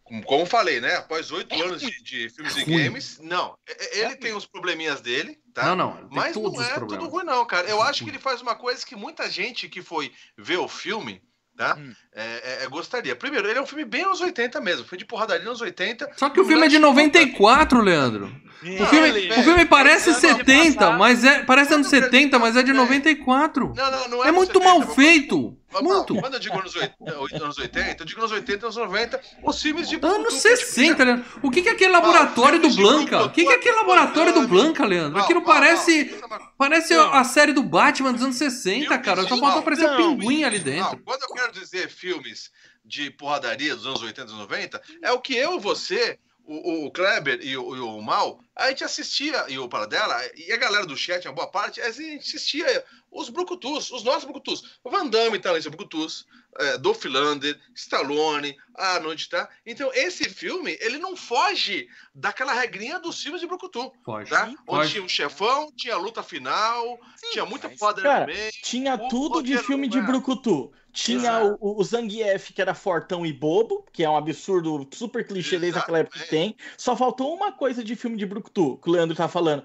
[0.03, 0.97] como, como falei, né?
[0.97, 1.91] Após oito É anos ruim.
[1.93, 3.57] de, de filmes É e games, não.
[3.93, 5.67] Ele É tem os probleminhas dele, tá?
[5.67, 7.05] Não, não, Mas todos não os é problemas.
[7.05, 7.69] tudo ruim, não, cara.
[7.69, 11.23] Eu acho que ele faz uma coisa que muita gente que foi ver o filme,
[11.57, 11.77] tá?
[11.77, 11.95] Hum.
[12.13, 13.15] É, é- é, gostaria.
[13.15, 14.85] Primeiro, ele é um filme bem anos 80 mesmo.
[14.87, 16.11] Foi de porradaria nos 80.
[16.17, 18.35] Só que o filme é de 94, Leandro.
[18.61, 20.99] O filme, o filme parece não, não, 70, passado.
[20.99, 21.45] mas é.
[21.45, 22.75] Parece anos Não, 70, mas é de é.
[22.75, 23.73] 94.
[23.77, 25.57] Não, não, não É anos muito 70, mal feito.
[25.81, 26.15] Muito.
[26.15, 29.89] Quando eu digo anos 80, anos 80, eu digo anos 80, anos 90, os filmes
[29.89, 31.25] de Anos Brucutu, 60, Leandro.
[31.43, 33.23] O que é aquele laboratório do Blanca?
[33.25, 35.21] O que é aquele Brucutu, laboratório do Blanca, Leandro?
[35.21, 36.17] Aquilo parece.
[36.21, 39.23] Não, Parece a série do Batman dos anos 60, Filme cara.
[39.23, 40.99] Só faltou aparecer pinguim ali dentro.
[41.05, 42.51] quando eu quero dizer filmes
[42.85, 46.19] de porradaria dos anos 80 e 90, é o que eu e você,
[46.49, 50.51] o, o Kleber e o, e o Mal, a gente assistia, e o Paradela, e
[50.53, 54.79] a galera do chat, a boa parte, a gente assistia os Brucutus, os nossos Brucutus.
[54.83, 56.27] O Van Damme tá seu Brucutus,
[56.59, 59.49] é, Dolph Lander, Stallone, Arnold, tá?
[59.65, 64.29] Então, esse filme, ele não foge daquela regrinha dos filmes de Brucutu, Pode.
[64.31, 64.45] tá?
[64.47, 64.91] Onde Pode.
[64.91, 68.51] tinha um chefão, tinha a luta final, Sim, tinha muita mas- foda Cara, no meio.
[68.63, 70.01] Tinha O tudo de filme de.
[70.01, 70.73] Brucutu.
[70.93, 75.59] Tinha o, o Zangief, que era fortão e bobo, que é um absurdo super clichê
[75.59, 76.57] desde aquela época que tem.
[76.77, 79.63] Só faltou uma coisa de filme de Brucutu, que o Leandro tá falando.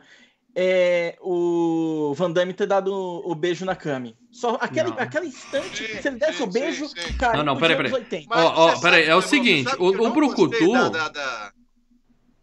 [0.55, 4.15] É o Van Damme ter dado o, o beijo na Kami.
[4.31, 4.99] Só aquele, Não.
[4.99, 7.17] aquele instante, Sim, se ele desse sim, o beijo, sim, sim.
[7.17, 7.91] cara, Não, não, de peraí, peraí.
[7.93, 8.27] 80.
[8.29, 11.53] Mas Ó, ó, peraí, é o seguinte, o- o Brucutu- da- da- da-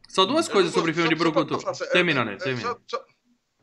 [0.08, 1.92] Só duas eu coisas sobre gostei- filme de só- pra Brucutu.
[1.92, 2.36] Termina, né?
[2.36, 2.76] Termina.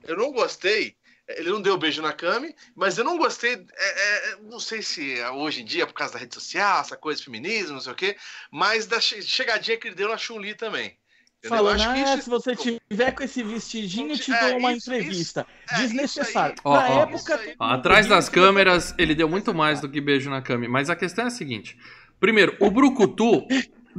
[0.06, 0.96] Eu não gostei.
[1.28, 3.54] Ele não deu o beijo na Cami, mas eu não gostei.
[3.54, 6.96] é, é, não sei se é hoje em dia, por causa da rede social, essa
[6.96, 8.16] coisa de feminismo, não sei o quê,
[8.52, 10.98] mas da che- chegadinha que ele deu na Chun-Li também.
[11.40, 11.58] Entendeu?
[11.58, 14.58] Falando, Acho que ah, isso- se você tiver com esse vestidinho, eu te É, dou
[14.58, 15.46] uma isso, entrevista.
[15.70, 16.56] é, isso Desnecessário.
[16.64, 17.02] Ó, Na ó.
[17.04, 17.40] época.
[17.60, 20.68] Ó, Atrás das câmeras, ele deu muito mais do que beijo na cama.
[20.68, 21.78] Mas a questão é a seguinte:
[22.20, 23.46] primeiro, o Brucutu.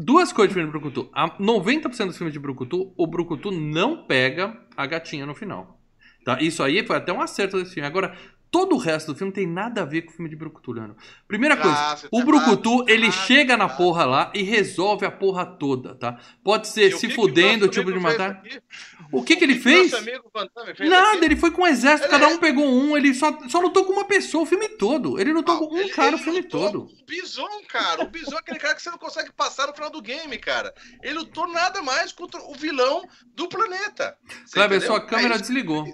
[0.00, 1.10] Duas coisas de filme de Brucutu.
[1.12, 5.77] A 90% dos filmes de Brucutu, o Brucutu não pega a gatinha no final.
[6.28, 6.42] Tá?
[6.42, 7.86] Isso aí foi até um acerto desse filme.
[7.86, 8.14] Agora,
[8.50, 10.94] todo o resto do filme tem nada a ver com o filme de Brucutu, Leandro.
[11.26, 11.56] Primeira Ah,
[11.96, 15.46] coisa, o tá Brucutu, errado, ele tá chega na porra lá e resolve a porra
[15.46, 16.18] toda, tá?
[16.44, 18.42] Pode ser se que que fudendo, nosso tipo de matar.
[19.10, 19.90] O que que ele nosso fez?
[19.90, 21.24] fez Nada, aqui?
[21.24, 23.86] ele foi com um exército, Ele cada é- um pegou um, ele só, só lutou
[23.86, 25.18] com uma pessoa o filme todo.
[25.18, 26.80] Ele lutou Não, com um ele- cara ele o filme todo.
[26.82, 28.02] O Bison, cara.
[28.02, 30.74] O Bison é aquele cara que você não consegue passar no final do game, cara.
[31.02, 33.02] Ele lutou nada mais contra o vilão
[33.34, 34.14] do planeta.
[34.52, 34.94] Kleber, entendeu?
[34.94, 35.86] sua câmera É desligou.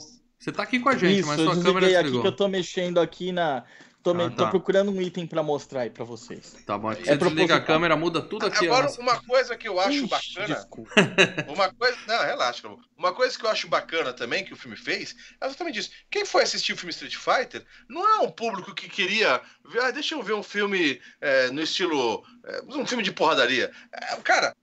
[0.45, 2.21] Você tá aqui com a gente, Isso, mas eu sua câmera desliguei aqui desligou.
[2.23, 3.65] que eu tô mexendo aqui na.
[4.03, 4.51] Tô, me- Ah, tô tá.
[4.51, 6.55] procurando um item pra mostrar aí pra vocês.
[6.67, 8.67] Tá bom, você É desliga a câmera, muda tudo aqui.
[8.67, 9.01] Agora, ó.
[9.01, 10.55] uma coisa que eu acho Ixi, bacana.
[10.55, 10.91] desculpa.
[11.49, 11.97] Uma coisa.
[12.07, 12.69] Não, relaxa.
[12.99, 15.91] Uma coisa que eu acho bacana também que o filme fez é exatamente isso.
[16.11, 19.41] Quem foi assistir o filme Street Fighter não é um público que queria.
[19.73, 22.23] Ver, ah, deixa eu ver um filme é, no estilo.
[22.45, 23.71] é, um filme de porradaria.
[23.91, 24.55] É, cara,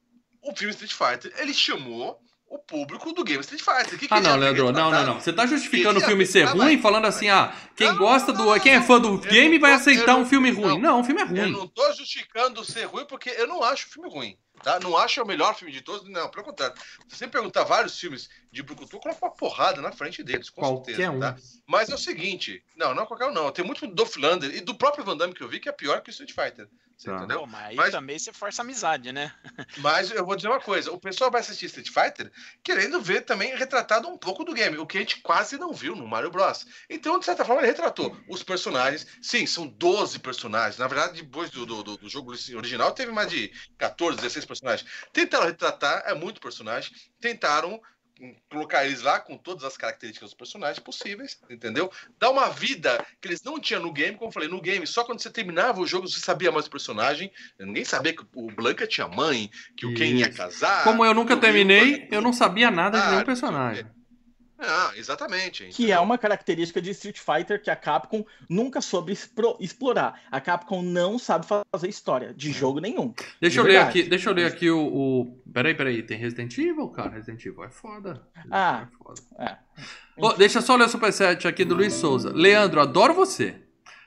[0.44, 2.22] o filme Street Fighter, ele chamou
[2.54, 3.98] o público do game Street Fighter.
[3.98, 5.20] que Ah, não, Leandro, não, não, não.
[5.22, 8.46] Você tá justificando o filme ser ruim, falando assim, ah, quem Não, gosta do.
[8.46, 10.80] não, Quem é fã do Eu game não vai tô- aceitar eu um filme ruim.
[10.80, 11.00] não.
[11.00, 11.52] O filme é Eu ruim.
[11.52, 14.38] não tô justificando ser ruim porque eu não acho o filme ruim.
[14.62, 14.80] Tá?
[14.80, 16.76] Não acho o melhor filme de todos, não, pelo contrário.
[17.08, 20.62] Se você perguntar vários filmes de Brucutu, eu coloco uma porrada na frente deles, com
[20.62, 21.12] Qualquer certeza.
[21.12, 21.20] um.
[21.20, 21.36] Tá?
[21.66, 23.50] Mas é o seguinte, não, não é qualquer um, não.
[23.52, 25.72] Tem muito do Dolph Lander e do próprio Van Damme que eu vi que é
[25.72, 26.68] pior que o Street Fighter.
[27.04, 27.16] Tá.
[27.18, 27.40] entendeu?
[27.40, 29.34] Pô, mas aí Mas- também você força a amizade, né?
[29.78, 32.32] Mas eu vou dizer uma coisa: o pessoal vai assistir Street Fighter
[32.64, 35.96] querendo ver também retratado um pouco do game, o que a gente quase não viu
[35.96, 36.66] no Mario Bros.
[36.90, 39.08] Então, de certa forma, ele retratou os personagens.
[39.22, 40.78] Sim, são 12 personagens.
[40.78, 44.90] Na verdade, depois do, do, do- jogo original, teve mais de 14, 16 personagens.
[45.14, 46.92] Tentaram retratar, é muito personagem.
[47.20, 47.82] Tentaram
[48.50, 51.92] colocar eles lá com todas as características dos personagens possíveis, entendeu?
[52.20, 55.04] Dar uma vida que eles não tinham no game, como eu falei, no game, só
[55.04, 57.32] quando você terminava o jogo você sabia mais do personagem.
[57.60, 60.84] Ninguém sabia que o Blanca tinha mãe, que o Ken ia casar.
[60.84, 63.86] Como eu nunca o terminei, eu não sabia nada de Ah, nenhum o personagem.
[64.62, 65.66] Ah, exatamente.
[65.70, 69.12] Que é uma característica de Street Fighter que a Capcom nunca soube
[69.60, 70.22] explorar.
[70.32, 73.14] A Capcom não sabe fazer história de jogo nenhum.
[73.42, 74.00] Deixa De eu ler verdade.
[74.00, 75.42] aqui, deixa eu ler aqui o, o.
[75.52, 77.10] Peraí, peraí, tem Resident Evil, cara?
[77.10, 78.22] Resident Evil é foda.
[78.52, 78.88] Ah.
[78.88, 79.22] É foda.
[79.40, 79.58] É.
[80.18, 82.32] Ô, deixa eu só ler o superchat aqui do Luiz Souza.
[82.32, 83.56] Leandro, adoro você.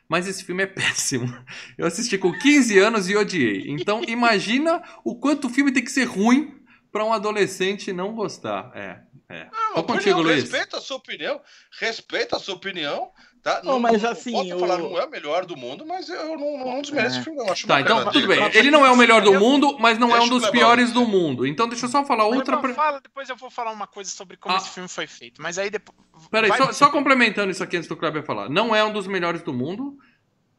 [0.09, 1.27] Mas esse filme é péssimo.
[1.79, 3.65] Eu assisti com 15 anos e odiei.
[3.71, 8.71] Então imagina o quanto o filme tem que ser ruim pra um adolescente não gostar.
[8.75, 9.45] É, é.
[9.45, 10.43] Não, Tô opinião, contigo, Luiz.
[10.43, 11.41] Respeita a sua opinião.
[11.81, 13.11] Respeita a sua opinião.
[13.43, 13.61] Tá?
[13.63, 16.57] Não, mas assim, Posso o- falar, não é o melhor do mundo, mas eu não,
[16.57, 17.21] não, não desmereço É.
[17.21, 17.53] o filme, não.
[17.53, 18.41] Acho Tá, então bacana tudo dele.
[18.41, 18.51] bem.
[18.59, 21.47] Ele não é o melhor do mundo, mas não é um dos piores do mundo.
[21.47, 22.57] Então deixa eu só falar outra.
[22.57, 24.59] Pre- fala, depois eu vou falar uma coisa sobre como Ah.
[24.59, 25.43] esse filme foi feito.
[25.43, 25.99] Mas aí depois.
[26.31, 28.49] Peraí, só, só complementando isso aqui antes do Kleber falar.
[28.49, 29.99] Não é um dos melhores do mundo.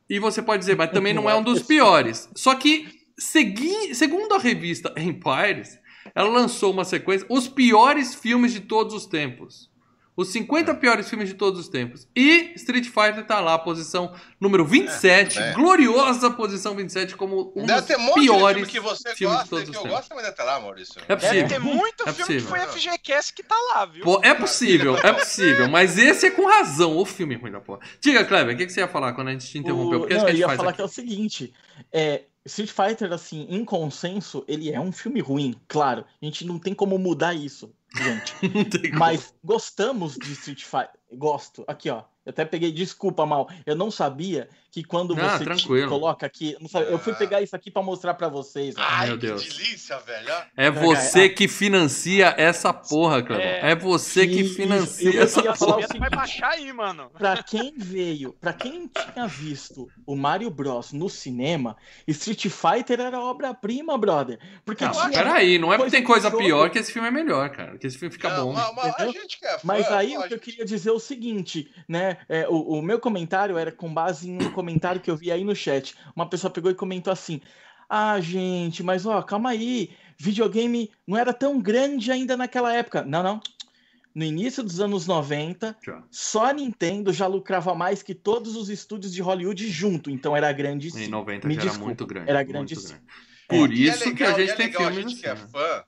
[0.08, 2.30] E você pode dizer, mas também não é um dos piores.
[2.36, 2.88] Só que
[3.18, 5.80] segui- segundo a revista Empires,
[6.14, 9.74] ela lançou uma sequência, os piores filmes de todos os tempos.
[10.18, 12.08] Os 50 piores filmes de todos os tempos.
[12.16, 15.54] E Street Fighter tá lá, posição número 27, É, é.
[15.54, 19.14] gloriosa posição 27, como um Deve dos ter um monte de piores filme que você
[19.14, 19.98] filmes de gosta e todos que os eu tempos.
[19.98, 21.02] gosto, mas deve estar lá, Maurício.
[21.02, 21.48] É Deve possível.
[21.50, 22.48] ter muito É filme que possível.
[22.48, 24.06] foi FGCast que tá lá, viu?
[24.06, 27.82] Pô, é possível, é possível, mas esse é com razão, o filme ruim da porra.
[28.00, 30.00] Diga, Kleber, o que, que você ia falar quando a gente te interrompeu?
[30.00, 30.78] O- é não, que eu a gente ia faz falar aqui.
[30.78, 31.54] que é o seguinte:
[31.92, 36.06] é, Street Fighter, assim, em consenso, ele é um filme ruim, claro.
[36.22, 38.36] A gente não tem como mudar isso, gente.
[38.94, 41.00] Mas gostamos de Street Fighter.
[41.14, 41.64] Gosto.
[41.68, 42.04] Aqui, ó.
[42.26, 43.50] Eu até peguei, desculpa, mal.
[43.66, 45.88] Eu não sabia que quando Ah, você tranquilo.
[45.90, 46.58] coloca aqui.
[46.60, 47.16] não sabe- eu fui Ah.
[47.16, 48.76] pegar isso aqui pra mostrar pra vocês.
[48.78, 48.82] ó.
[48.84, 49.42] Ai, Meu que Deus.
[49.42, 50.34] delícia, velho.
[50.58, 53.46] É você que financia essa porra, Kleber.
[53.46, 53.76] É, É.
[53.76, 55.78] você que financia eu essa porra.
[55.96, 57.10] o Vai baixar aí, mano.
[57.18, 63.18] Pra quem veio, pra quem tinha visto o Mario Bros no cinema, Street Fighter era
[63.22, 64.38] obra-prima, brother.
[64.66, 66.44] Porque Não, tinha peraí, não é porque tem coisa jogo.
[66.44, 67.78] pior que esse filme é melhor, cara.
[67.78, 68.54] Que esse filme fica Não, bom.
[68.54, 70.90] mas- mas a gente que é fã, Mas aí o que eu gente- queria dizer
[70.90, 72.18] é o seguinte, né?
[72.28, 74.65] é, o, o meu comentário era com base em um comentário
[75.02, 75.96] que eu vi aí no chat.
[76.16, 77.42] Uma pessoa pegou e comentou assim:
[77.90, 79.90] Ah, gente, mas ó, calma aí.
[80.18, 83.04] Videogame não era tão grande ainda naquela época.
[83.04, 83.42] Não, não.
[84.14, 86.02] No início dos anos 90, Já.
[86.10, 90.10] só a Nintendo já lucrava mais que todos os estúdios de Hollywood junto.
[90.10, 91.08] Então era grande Em sim.
[91.10, 92.30] 90 Me já era desculpa, muito grande.
[92.30, 93.02] era muito grande.
[93.50, 95.20] Por E é isso que legal- a e gente é tem legal, filmes a gente
[95.22, 95.42] que é assim.
[95.44, 95.50] né?
[95.52, 95.84] fã.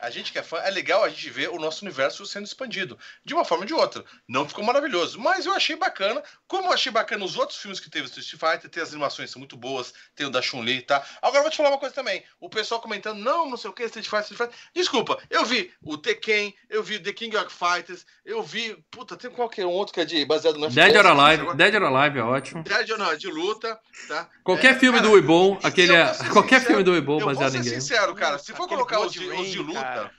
[0.00, 2.98] A gente que é fã, é legal a gente ver o nosso universo sendo expandido,
[3.24, 4.04] de uma forma ou de outra.
[4.28, 6.22] Não ficou maravilhoso, mas eu achei bacana.
[6.46, 9.38] Como eu achei bacana os outros filmes que teve Street Fighter, tem as animações são
[9.40, 11.04] muito boas, tem o da Chun-Li, tá?
[11.20, 12.22] Agora eu vou te falar uma coisa também.
[12.40, 14.54] O pessoal comentando, não, não sei o que, Street Fighter, Street Fighter.
[14.74, 18.76] Desculpa, eu vi o Tekken, eu vi The King of Fighters, eu vi.
[18.90, 21.74] Puta, tem qualquer um outro que é de, baseado no Dead or Alive, agora- Dead
[21.74, 22.62] or Alive é ótimo.
[22.62, 24.28] Dead or Alive, de luta, tá?
[24.44, 26.92] Qualquer É, filme cara, do Weebon, aquele eu é, vou ser qualquer sincero, filme do
[26.92, 27.80] Weebon Eu vou baseado ser em game.
[27.80, 28.38] sincero, cara.
[28.38, 29.80] Se for Aquele colocar os de, os de luta.
[29.80, 29.87] cara.
[29.94, 30.17] Se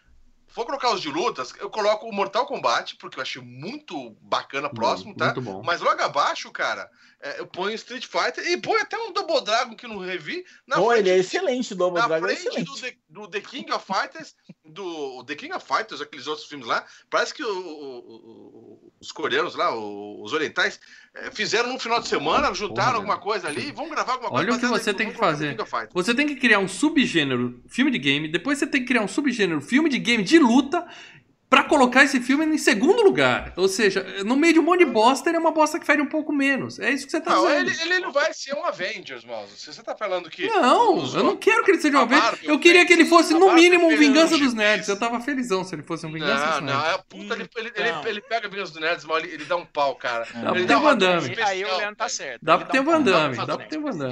[0.60, 4.70] for colocar os de lutas, eu coloco o Mortal Kombat, porque eu achei muito bacana,
[4.70, 5.26] próximo, tá?
[5.28, 5.62] Muito bom.
[5.64, 6.90] Mas logo abaixo, cara,
[7.22, 10.44] é, eu ponho Street Fighter e ponho até um Double Dragon que eu não revi
[10.68, 12.82] na Pô, frente, ele é excelente, o Double na Dragon é frente do, excelente.
[12.82, 14.36] The, do The King of Fighters,
[14.66, 16.86] do The King of Fighters, aqueles outros filmes lá.
[17.10, 20.80] Parece que o- o- os coreanos lá, o- os orientais,
[21.16, 24.46] é, fizeram num final de semana, juntaram Porra, alguma coisa ali, vão gravar alguma coisa.
[24.46, 25.58] Olha o que você em- tem que vamos fazer.
[25.94, 29.08] Você tem que criar um subgênero filme de game, depois você tem que criar um
[29.08, 30.86] subgênero filme de game de luta
[31.50, 33.54] pra colocar esse filme em segundo lugar.
[33.58, 36.02] Ou seja, no meio de um monte de bosta, ele é uma bosta que fere
[36.02, 36.78] um pouco menos.
[36.80, 37.72] É isso que você tá Não, dizendo.
[37.72, 39.58] ele, ele não vai ser um Avengers, mouse.
[39.58, 40.46] Se você tá falando que.
[40.48, 42.22] Não, os- eu não quero que ele seja a uma vez.
[42.22, 44.54] Marvel Eu queria que ele fosse, a no mínimo, um Vingança um dos.
[44.54, 44.88] Nerds.
[44.88, 46.94] Eu tava felizão se ele fosse um Vingança Não, dos não, Nerds.
[46.94, 49.66] é puta, ele, ele, ele, ele pega Vingança dos Nerds, mas ele, ele dá um
[49.66, 50.28] pau, cara.
[50.34, 51.22] Dá pra Ele ter Van uma Damme.
[51.22, 52.40] especial, Aí o Leandro tá certo.
[52.44, 54.12] Dá pra ter um o Van Damme, Dá pra pra ter o Van Damme.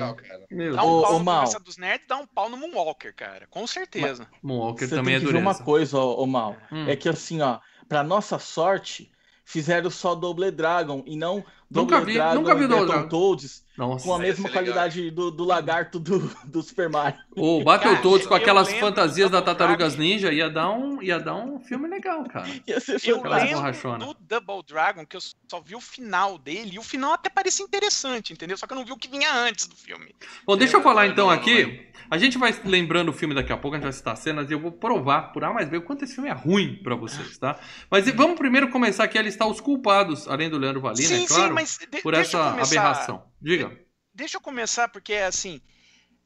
[0.75, 1.39] Dá um pau no Mal.
[1.41, 3.45] Vingança dos Nerds, dá um pau no Moonwalker, cara.
[3.49, 4.27] Com certeza.
[4.41, 5.63] Moonwalker também é ver uma dureza.
[5.63, 6.55] coisa, ô, ô Mal.
[6.71, 6.85] Hum.
[6.87, 9.11] É que assim, ó, pra nossa sorte,
[9.45, 14.05] fizeram só Double Dragon e não Nunca Double vi- Dragon nunca vi e Battletoads Nossa.
[14.05, 17.19] com a mesma qualidade do, do lagarto do, do Super Mario.
[17.35, 20.09] O Battletoads com aquelas lembro fantasias da Tartarugas Dragon.
[20.09, 22.47] Ninja ia dar um, ia dar um filme legal, cara.
[22.67, 26.79] Ia ser Eu lembro do Double Dragon, que eu só vi o final dele, e
[26.79, 28.57] o final até parecia interessante, entendeu?
[28.57, 30.13] Só que eu não vi o que vinha antes do filme.
[30.45, 31.85] Bom, deixa eu falar então aqui.
[32.09, 34.53] A gente vai lembrando o filme daqui a pouco, a gente vai citar cenas e
[34.53, 37.37] eu vou provar por A mais B o quanto esse filme é ruim pra vocês,
[37.37, 37.59] tá?
[37.91, 41.27] Mas vamos primeiro começar aqui a listar os culpados, além do Leandro Valina, sim, é
[41.27, 43.23] claro, sim, mas de- por essa começar- aberração.
[43.41, 43.77] Diga.
[44.13, 45.61] Deixa eu começar, porque assim,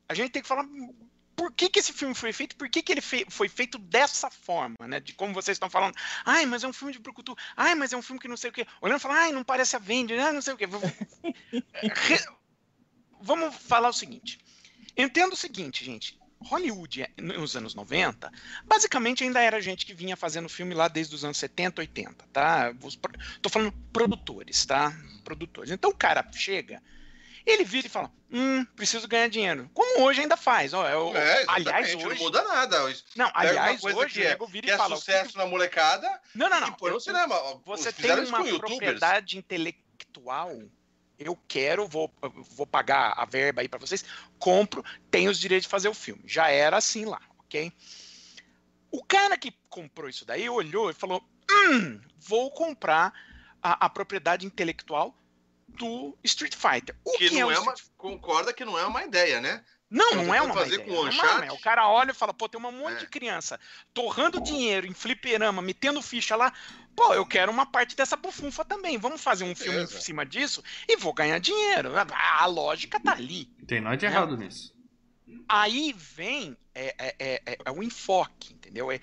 [0.08, 0.66] a gente tem que falar
[1.36, 4.30] por que, que esse filme foi feito, por que, que ele fe- foi feito dessa
[4.30, 5.00] forma, né?
[5.00, 5.96] De como vocês estão falando,
[6.26, 8.50] ai, mas é um filme de brucutu, ai, mas é um filme que não sei
[8.50, 8.66] o quê.
[8.82, 10.66] Olhando e falando, ai, não parece Avengers, ai, não sei o quê.
[11.84, 12.26] Re-
[13.22, 14.40] Vamos falar o seguinte.
[14.98, 16.20] Entenda o seguinte, gente.
[16.44, 18.32] Hollywood, nos anos 90,
[18.66, 22.74] basicamente ainda era gente que vinha fazendo filme lá desde os anos 70, 80, tá?
[23.42, 24.92] Tô falando produtores, tá?
[25.24, 25.70] Produtores.
[25.70, 26.82] Então o cara chega,
[27.46, 29.70] ele vira e fala: Hum, preciso ganhar dinheiro.
[29.74, 30.74] Como hoje ainda faz.
[30.74, 32.16] Ó, eu- É, aliás, exatamente, hoje.
[32.20, 32.78] não muda nada.
[33.16, 36.50] Não, aliás, hoje que o é- vira Que e é fala: sucesso na molecada Não,
[36.50, 36.74] não, e não.
[36.74, 37.36] põe no cinema.
[37.66, 40.52] Você tem uma propriedade intelectual.
[41.20, 42.12] Eu quero, vou,
[42.56, 44.04] vou pagar a verba aí pra vocês,
[44.40, 46.24] compro, tenho os direitos de fazer o filme.
[46.26, 47.72] Já era assim lá, ok?
[48.90, 53.14] O cara que comprou isso daí olhou e falou: hum, vou comprar
[53.62, 55.16] a, a propriedade intelectual
[55.78, 56.96] do Street Fighter.
[57.06, 57.74] O Que que, é não o é uma.
[57.74, 59.64] Street- Concorda que não é uma ideia, né?
[59.90, 61.38] Não, Então, não é uma fazer ideia, com não é Uncharted?
[61.40, 61.54] ideia.
[61.54, 63.00] O cara olha e fala, pô, tem um monte É.
[63.00, 63.60] de criança
[63.94, 66.54] torrando dinheiro em fliperama, metendo ficha lá.
[66.96, 68.98] Pô, eu quero uma parte dessa bufunfa também.
[68.98, 69.98] Vamos fazer um filme Beleza.
[69.98, 71.92] em cima disso e vou ganhar dinheiro.
[72.14, 73.54] A, lógica tá ali.
[73.60, 74.74] Não tem nada de errado nisso.
[75.48, 78.90] aí vem é, é, é, é o enfoque, entendeu?
[78.92, 79.00] É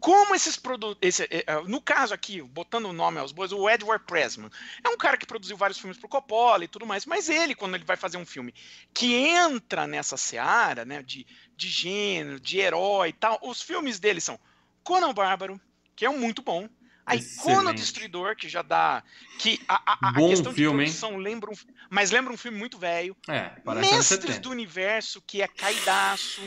[0.00, 0.98] como esses produtos.
[1.02, 4.50] Esse, é, é, no caso aqui, botando o nome aos bois, o Edward Pressman
[4.82, 7.74] é um cara que produziu vários filmes pro Coppola e tudo mais, mas ele, quando
[7.74, 8.54] ele vai fazer um filme
[8.94, 14.20] que entra nessa seara, né, de, de gênero, de herói e tal, os filmes dele
[14.20, 14.40] são
[14.82, 15.60] Conan Bárbaro,
[15.94, 16.68] que é um muito bom.
[17.04, 19.02] Aí Conan Destruidor, que já dá.
[19.38, 21.18] Que a, a, a questão filme, de produção hein?
[21.18, 21.54] lembra um,
[21.88, 23.16] mas lembra um filme muito velho.
[23.26, 26.40] É, Mestres do Universo, que é caidaço.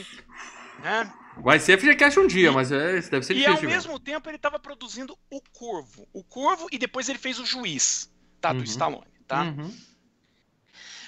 [0.80, 1.14] Né?
[1.38, 3.64] Vai ser FGCast um dia, mas é, deve ser e difícil.
[3.64, 6.08] E ao mesmo tempo ele estava produzindo O Corvo.
[6.14, 8.54] O Corvo e depois ele fez O Juiz, tá?
[8.54, 8.66] Do uhum.
[8.66, 9.44] Stallone, tá?
[9.44, 9.76] Uhum.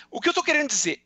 [0.10, 1.02] O que eu tô querendo dizer,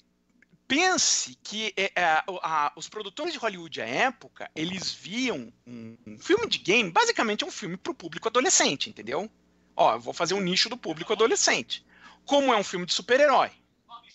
[0.67, 6.19] pense que é, é, a, os produtores de Hollywood à época, eles viam um, um
[6.19, 9.29] filme de game, basicamente é um filme para o público adolescente, entendeu?
[9.75, 11.83] Ó, eu vou fazer um nicho do público adolescente.
[12.25, 13.49] Como é um filme de super-herói,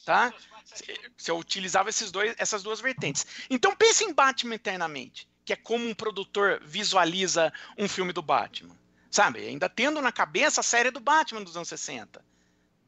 [0.04, 0.32] tá?
[1.16, 3.26] Se eu utilizava esses dois, essas duas vertentes.
[3.48, 8.76] Então pense em Batman eternamente, que é como um produtor visualiza um filme do Batman.
[9.10, 9.46] Sabe?
[9.46, 12.24] Ainda tendo na cabeça a série do Batman dos anos 60.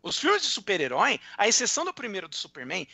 [0.03, 2.87] Os filmes de super-herói, à exceção do primeiro do Superman,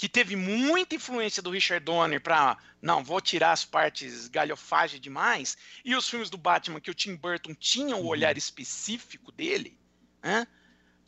[0.00, 5.58] que teve muita influência do Richard Donner para não vou tirar as partes galhofagem demais
[5.84, 8.06] e os filmes do Batman que o Tim Burton tinha o uhum.
[8.06, 9.78] olhar específico dele,
[10.22, 10.46] né?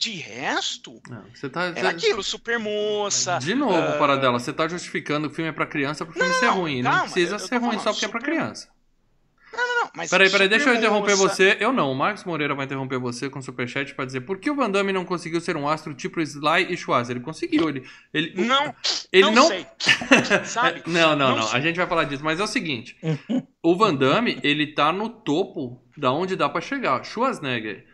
[0.03, 1.87] De resto, não, você tá, era você...
[1.87, 3.37] aquilo, super moça.
[3.37, 3.97] De novo, uh...
[3.97, 6.83] para dela, você tá justificando o filme é para criança pro filme não, ser ruim.
[6.83, 8.07] Calma, não precisa ser ruim só porque super...
[8.07, 8.67] é para criança.
[9.53, 9.91] Não, não, não.
[9.95, 11.55] Mas peraí, peraí, deixa eu interromper você.
[11.57, 14.51] Eu não, o Marcos Moreira vai interromper você com o superchat pra dizer por que
[14.51, 17.15] o Van Damme não conseguiu ser um astro tipo Sly e Schwarzer?
[17.15, 17.87] Ele conseguiu, ele.
[18.13, 18.75] ele não,
[19.09, 19.35] ele não.
[19.35, 19.47] não...
[19.47, 19.65] Sei.
[20.43, 20.83] Sabe?
[20.91, 21.37] não, não, não.
[21.37, 21.53] não.
[21.53, 22.97] A gente vai falar disso, mas é o seguinte:
[23.63, 27.05] o Van Damme, ele tá no topo da onde dá para chegar.
[27.05, 27.92] Schwarzenegger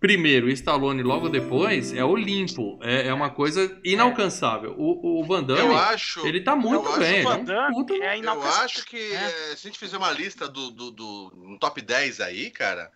[0.00, 2.78] primeiro e Stallone logo depois é Olimpo.
[2.82, 4.74] É, é uma coisa inalcançável.
[4.78, 7.22] O, o Van Damme, eu acho, ele tá muito bem.
[7.22, 9.28] Van Damme é, um é eu acho que é.
[9.56, 12.90] se a gente fizer uma lista do, do, do um top 10 aí, cara.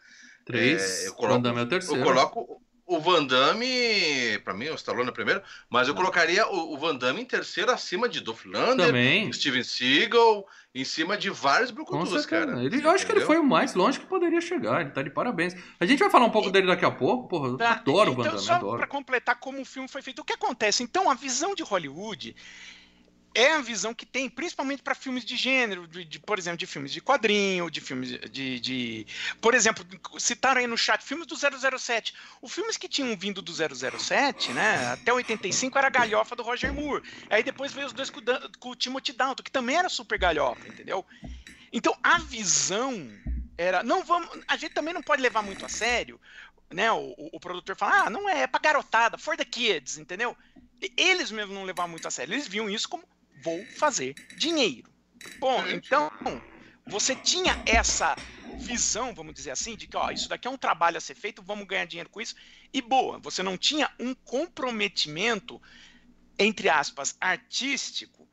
[0.45, 1.05] Três.
[1.05, 2.01] É, eu coloco, Van Damme é o terceiro.
[2.01, 2.63] Eu coloco
[2.95, 6.95] o Van Damme, pra mim, o Stallone é primeiro, mas eu colocaria o, o Van
[6.95, 12.63] Damme em terceiro acima de Dolph Lundgren, Steven Seagal, em cima de vários brucutus, cara.
[12.63, 15.11] Ele, eu acho que ele foi o mais longe que poderia chegar, ele tá de
[15.11, 15.55] parabéns.
[15.79, 16.53] A gente vai falar um pouco e...
[16.53, 18.79] dele daqui a pouco, porra, eu tá, adoro então, o Van Damme, só adoro.
[18.79, 20.83] pra completar como o filme foi feito, o que acontece?
[20.83, 22.35] Então, a visão de Hollywood
[23.35, 26.67] é a visão que tem, principalmente para filmes de gênero, de, de, por exemplo, de
[26.67, 29.07] filmes de quadrinho, de filmes de, de,
[29.41, 29.85] Por exemplo,
[30.19, 32.15] citaram aí no chat filmes do 007.
[32.41, 37.03] Os filmes que tinham vindo do 007, né, até 85 era galhofa do Roger Moore.
[37.31, 38.21] Aí depois veio os dois com,
[38.59, 41.05] com o Timothy Dalton, que também era super galhofa, entendeu?
[41.73, 43.11] Então a visão
[43.57, 43.83] era.
[43.83, 44.29] Não vamos.
[44.47, 46.21] A gente também não pode levar muito a sério.
[46.71, 49.99] Né, o, o, o produtor fala, ah, não é, é pra garotada, for the kids,
[49.99, 50.35] entendeu?
[50.97, 52.33] Eles mesmo não levavam muito a sério.
[52.33, 53.05] Eles viam isso como
[53.43, 54.91] vou fazer dinheiro.
[55.39, 56.11] Bom, então
[56.87, 58.17] você tinha essa
[58.59, 61.43] visão, vamos dizer assim, de que ó, isso daqui é um trabalho a ser feito,
[61.43, 62.35] vamos ganhar dinheiro com isso.
[62.73, 65.61] E boa, você não tinha um comprometimento,
[66.39, 68.29] entre aspas, artístico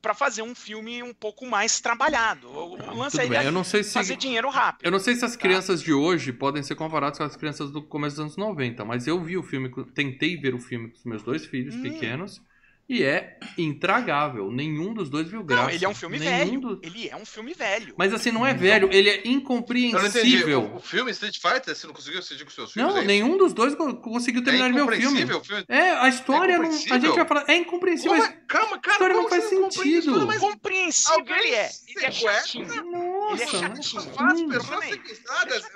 [0.00, 2.48] para fazer um filme um pouco mais trabalhado.
[2.48, 4.86] O lance aí é fazer dinheiro rápido.
[4.86, 5.38] Eu não sei se as tá?
[5.38, 9.06] crianças de hoje podem ser comparadas com as crianças do começo dos anos 90, mas
[9.06, 11.82] eu vi o filme, tentei ver o filme com os meus dois filhos hum.
[11.82, 12.40] pequenos
[12.88, 14.50] e é intragável.
[14.50, 15.64] Nenhum dos dois viu graça.
[15.64, 16.60] Não, ele é um filme Nenhum velho.
[16.60, 16.80] Do...
[16.82, 17.94] Ele é um filme velho.
[17.98, 20.62] Mas assim, não é velho, ele é incompreensível.
[20.62, 22.88] O, o, filme Street Fighter, você não conseguiu assistir com seus filhos?
[22.88, 25.24] Não, é nenhum dos dois conseguiu terminar é meu filme.
[25.24, 25.64] O filme.
[25.68, 26.68] É, a história é não.
[26.70, 27.44] A gente vai falar.
[27.46, 28.16] É incompreensível.
[28.16, 28.40] Como, é?
[28.48, 30.26] calma, cara, a história não faz sentido.
[30.26, 31.70] Mas compreensível ele é.
[31.88, 32.84] Ele é chatinho.
[32.90, 34.48] Nossa, ele é chatinho.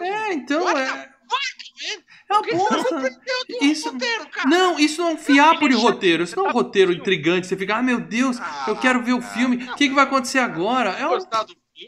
[0.01, 1.12] É, então é.
[2.29, 3.21] É uma bosta.
[3.61, 6.23] Isso, roteiro, não, isso não é um fiapo de roteiro.
[6.23, 7.47] Isso não é um roteiro intrigante.
[7.47, 9.57] Você fica, ah, meu Deus, eu quero ver o filme.
[9.65, 10.91] O que, que vai acontecer agora?
[10.91, 11.19] É um...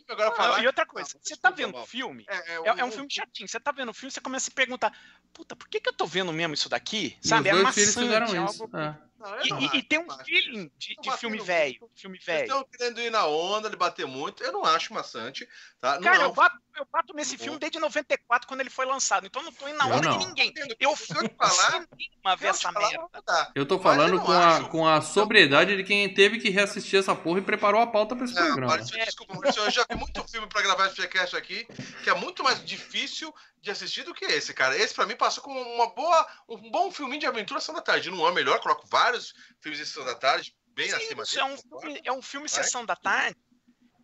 [0.08, 0.62] Agora falar...
[0.62, 2.24] E outra coisa, você tá vendo o filme?
[2.28, 3.48] É, é, é, é, um filme chatinho.
[3.48, 4.92] Você tá vendo o filme, você começa a se perguntar:
[5.32, 7.16] puta, por que, que eu tô vendo mesmo isso daqui?
[7.20, 7.44] Sabe?
[7.44, 8.62] Meus é dois filhos fizeram é isso.
[8.62, 8.76] Algo...
[8.76, 8.98] É.
[9.48, 11.90] Não, e, e, tem um feeling de, de filme velho.
[11.94, 12.38] Filme velho.
[12.38, 14.44] Vocês estão querendo ir na onda, ele bater muito.
[14.44, 15.48] Eu não acho maçante.
[15.80, 15.98] Tá?
[15.98, 19.26] Cara, não, eu, bato, eu bato nesse filme desde 94, quando ele foi lançado.
[19.26, 20.52] Então eu não tô indo na onda de ninguém.
[20.78, 21.86] Eu fui falar
[22.22, 23.52] uma vez essa merda.
[23.54, 27.38] Eu tô falando com a, com a sobriedade de quem teve que reassistir essa porra
[27.38, 28.78] e preparou a pauta pra esse é, programa.
[28.78, 31.66] desculpa, eu já vi muito filme pra gravar esse podcast aqui,
[32.02, 33.34] que é muito mais difícil
[33.64, 34.76] de assistir do que esse, cara.
[34.76, 38.10] Esse, pra mim, passou como uma boa, um bom filminho de aventura Sessão da Tarde.
[38.10, 41.38] Não é melhor, coloco vários filmes de Sessão da Tarde bem Sim, acima dele.
[41.40, 43.36] É um, filme, é um filme Sessão da Tarde,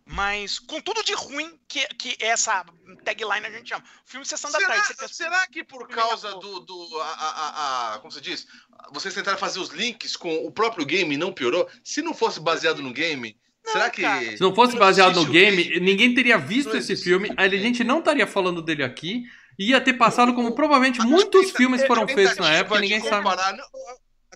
[0.05, 2.65] mas com tudo de ruim que, que essa
[3.05, 3.83] tagline a gente chama.
[4.05, 4.87] Filme Sessão da Será, Tarde.
[4.87, 6.59] Você quer- será que por causa do.
[6.61, 8.47] do a, a- a- como você diz?
[8.91, 11.69] Vocês tentaram fazer os links com o próprio game e não piorou?
[11.83, 14.01] Se não fosse baseado no game, Não, será que.
[14.01, 14.25] cara.
[14.35, 18.25] Se não fosse baseado no game, ninguém teria visto esse filme, a gente não estaria
[18.25, 19.23] falando dele aqui,
[19.57, 23.23] ia ter passado como provavelmente muitos filmes foram feitos na época e ninguém sabe.
[23.25, 23.65] não,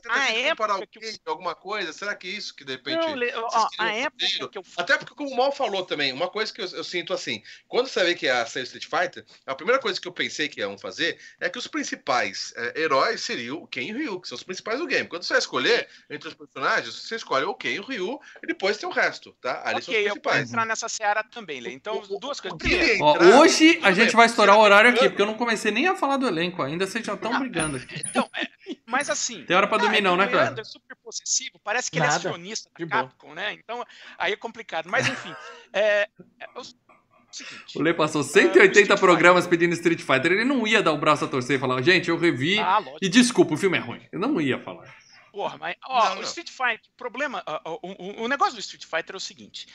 [0.10, 2.98] a tentativa A comparar época o que alguma coisa, será que isso que de repente.
[2.98, 6.30] Não, le- ó, a época que eu Até porque, como o Mal falou também, uma
[6.30, 9.26] coisa que eu, eu sinto assim, quando você vê que ia sair o Street Fighter,
[9.46, 13.22] a primeira coisa que eu pensei que iam fazer é que os principais é, heróis
[13.22, 15.08] seriam o Ken e o Ryu, que são os principais do game.
[15.08, 18.48] Quando você vai escolher entre os personagens, você escolhe o Ken e o Ryu, e
[18.48, 19.62] depois tem o resto, tá?
[19.66, 20.50] Ali são os Ok, eu principais.
[20.50, 21.72] entrar nessa seara também, Lê.
[21.72, 22.58] Então, O- o- duas coisas.
[22.58, 25.72] Primeiro, Ó, hoje a gente bem, vai estourar o horário aqui, porque eu não comecei
[25.72, 27.96] nem a falar do elenco ainda, vocês já estão brigando aqui.
[28.08, 28.46] então, é,
[28.86, 29.44] mas assim.
[29.46, 30.44] Tem hora pra dormir é não, que né, o cara?
[30.44, 32.96] Leandro é super possessivo, parece que ele é Nada, acionista de da.
[33.04, 33.54] Capcom, né?
[33.54, 33.86] Então,
[34.18, 34.90] aí é complicado.
[34.90, 35.34] Mas enfim,
[35.74, 36.08] é,
[36.40, 36.64] é o
[37.32, 37.78] seguinte.
[37.78, 40.98] O Lê passou Ah, 180 Street programas pedindo Street Fighter, ele não ia dar o
[40.98, 44.02] braço a torcer e falar, gente, eu revi Ah, e desculpa, o filme é ruim.
[44.12, 44.94] Eu não ia falar.
[45.32, 46.22] Porra, mas ó, Não, o não.
[46.24, 49.68] Street Fighter, o problema, ó, o, o- o negócio do Street Fighter é o seguinte.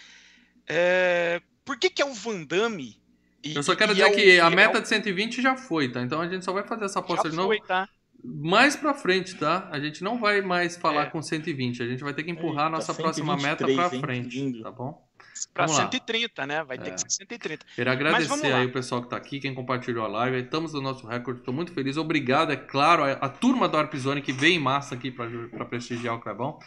[0.66, 3.00] é, por que que é o Van Damme?
[3.44, 5.42] e- Eu só quero dizer é o- que a e é meta o- de 120
[5.42, 6.00] já foi, tá?
[6.00, 7.88] Então a gente só vai fazer essa aposta de novo foi, tá?
[8.24, 9.68] Mais pra frente, tá?
[9.70, 11.10] A gente não vai mais falar É.
[11.10, 13.94] com 120, a gente vai ter que empurrar a Eita, nossa próxima meta 123, pra
[13.96, 14.00] hein?
[14.00, 14.62] frente, Lindo.
[14.62, 15.06] tá bom?
[15.54, 15.84] Pra Vamos lá.
[15.90, 16.62] 130, né?
[16.64, 16.94] Vai ter É.
[16.94, 17.64] que ser 130.
[17.74, 20.38] Queria vamos agradecer aí o pessoal que tá aqui, quem compartilhou a live.
[20.42, 21.96] Estamos no nosso recorde, tô muito feliz.
[21.96, 25.64] Obrigado, é claro, a, a turma do Arpzone que veio em massa aqui pra, pra
[25.64, 26.58] prestigiar o Clebão.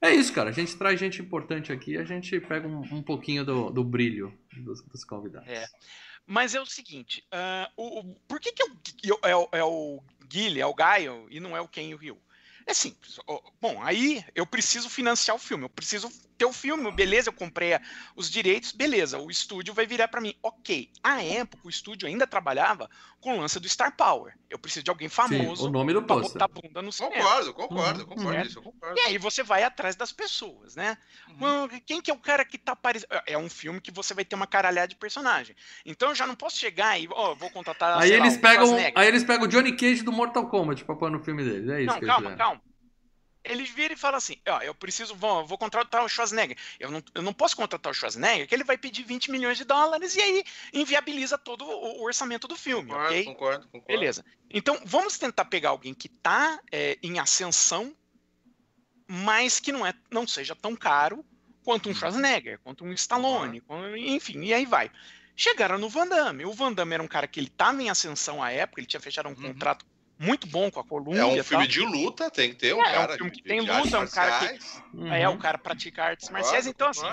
[0.00, 0.50] É isso, cara.
[0.50, 4.32] A gente traz gente importante aqui, a gente pega um, um pouquinho do, do brilho
[4.56, 5.48] dos, dos convidados.
[5.48, 5.64] É.
[6.26, 9.48] Mas é o seguinte, ah, o, o- por que, que é, o, Gui- é, o,
[9.52, 12.20] é o Guile, é o Gaio e não é o Ken e o Ryu?
[12.66, 13.18] É simples.
[13.60, 17.74] Bom, aí eu preciso financiar o filme, eu preciso ter o filme, beleza, eu comprei
[17.74, 17.80] a-
[18.16, 20.34] os direitos, beleza, o estúdio vai virar pra mim.
[20.42, 22.90] Ok, à época o estúdio ainda trabalhava
[23.20, 24.34] com o lance do Star Power.
[24.50, 26.40] Eu preciso de alguém Sim, famoso o nome do pra pôster.
[26.40, 27.14] botar bunda no cinema.
[27.14, 28.06] Concordo, concordo, Uhum.
[28.06, 28.46] concordo Uhum.
[28.46, 28.98] isso, eu concordo.
[28.98, 30.96] E aí você vai atrás das pessoas, né?
[31.28, 31.64] Uhum.
[31.64, 33.08] Hum, Quem que é o cara que tá aparecendo?
[33.26, 35.54] É um filme que você vai ter uma caralhada de personagem.
[35.84, 38.00] Então eu já não posso chegar e, ó, vou contratar.
[38.00, 40.84] Aí sei lá, eles, o pegam, aí eles pegam o Johnny Cage do Mortal Kombat
[40.84, 41.68] pra pôr no filme deles.
[41.68, 42.53] É isso Não, que calma, calma.
[43.44, 46.56] Eles viram e falam assim: ó, eu preciso, vou, vou contratar o Schwarzenegger.
[46.80, 49.64] Eu não, eu não posso contratar o Schwarzenegger, que ele vai pedir 20 milhões de
[49.64, 53.24] dólares e aí inviabiliza todo o, o orçamento do filme, Concordo, ok?
[53.24, 53.86] concordo, concordo.
[53.86, 54.24] Beleza.
[54.50, 57.94] Então, vamos tentar pegar alguém que tá é, em ascensão,
[59.06, 61.24] mas que não, é, não seja tão caro
[61.62, 64.90] quanto um Schwarzenegger, quanto um Stallone, com- enfim, e aí vai.
[65.36, 66.44] Chegaram no Van Damme.
[66.44, 69.00] O Van Damme era um cara que ele tava em ascensão à época, ele tinha
[69.00, 69.42] fechado um Uhum.
[69.52, 69.84] contrato
[70.18, 71.20] muito bom com a Columbia.
[71.20, 71.72] É um filme tal.
[71.72, 73.14] de luta, tem que ter um É, é um cara.
[73.16, 74.58] filme que de- tem de luta, é um cara que-.
[74.94, 75.12] Uhum.
[75.12, 76.66] É, o cara pratica artes marciais.
[76.66, 77.06] Então, assim,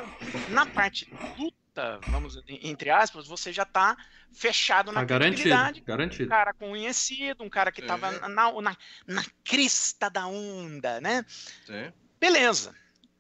[0.50, 3.98] na parte luta, vamos, entre aspas, você já tá
[4.34, 6.26] fechado na Tá garantido.
[6.26, 8.20] Um cara conhecido, um cara que tava É.
[8.28, 8.78] na, na,
[9.08, 11.26] na crista da onda, né?
[11.66, 11.92] Sim.
[12.20, 12.74] Beleza.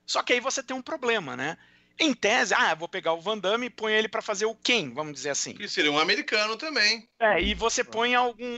[0.06, 1.58] Só que aí você tem um problema, né?
[2.00, 4.56] Em tese, ah, eu vou pegar o Van Damme e põe ele pra fazer o
[4.56, 5.54] Ken, vamos dizer assim.
[5.54, 7.08] Que seria um americano também.
[7.20, 8.58] É, e você põe algum.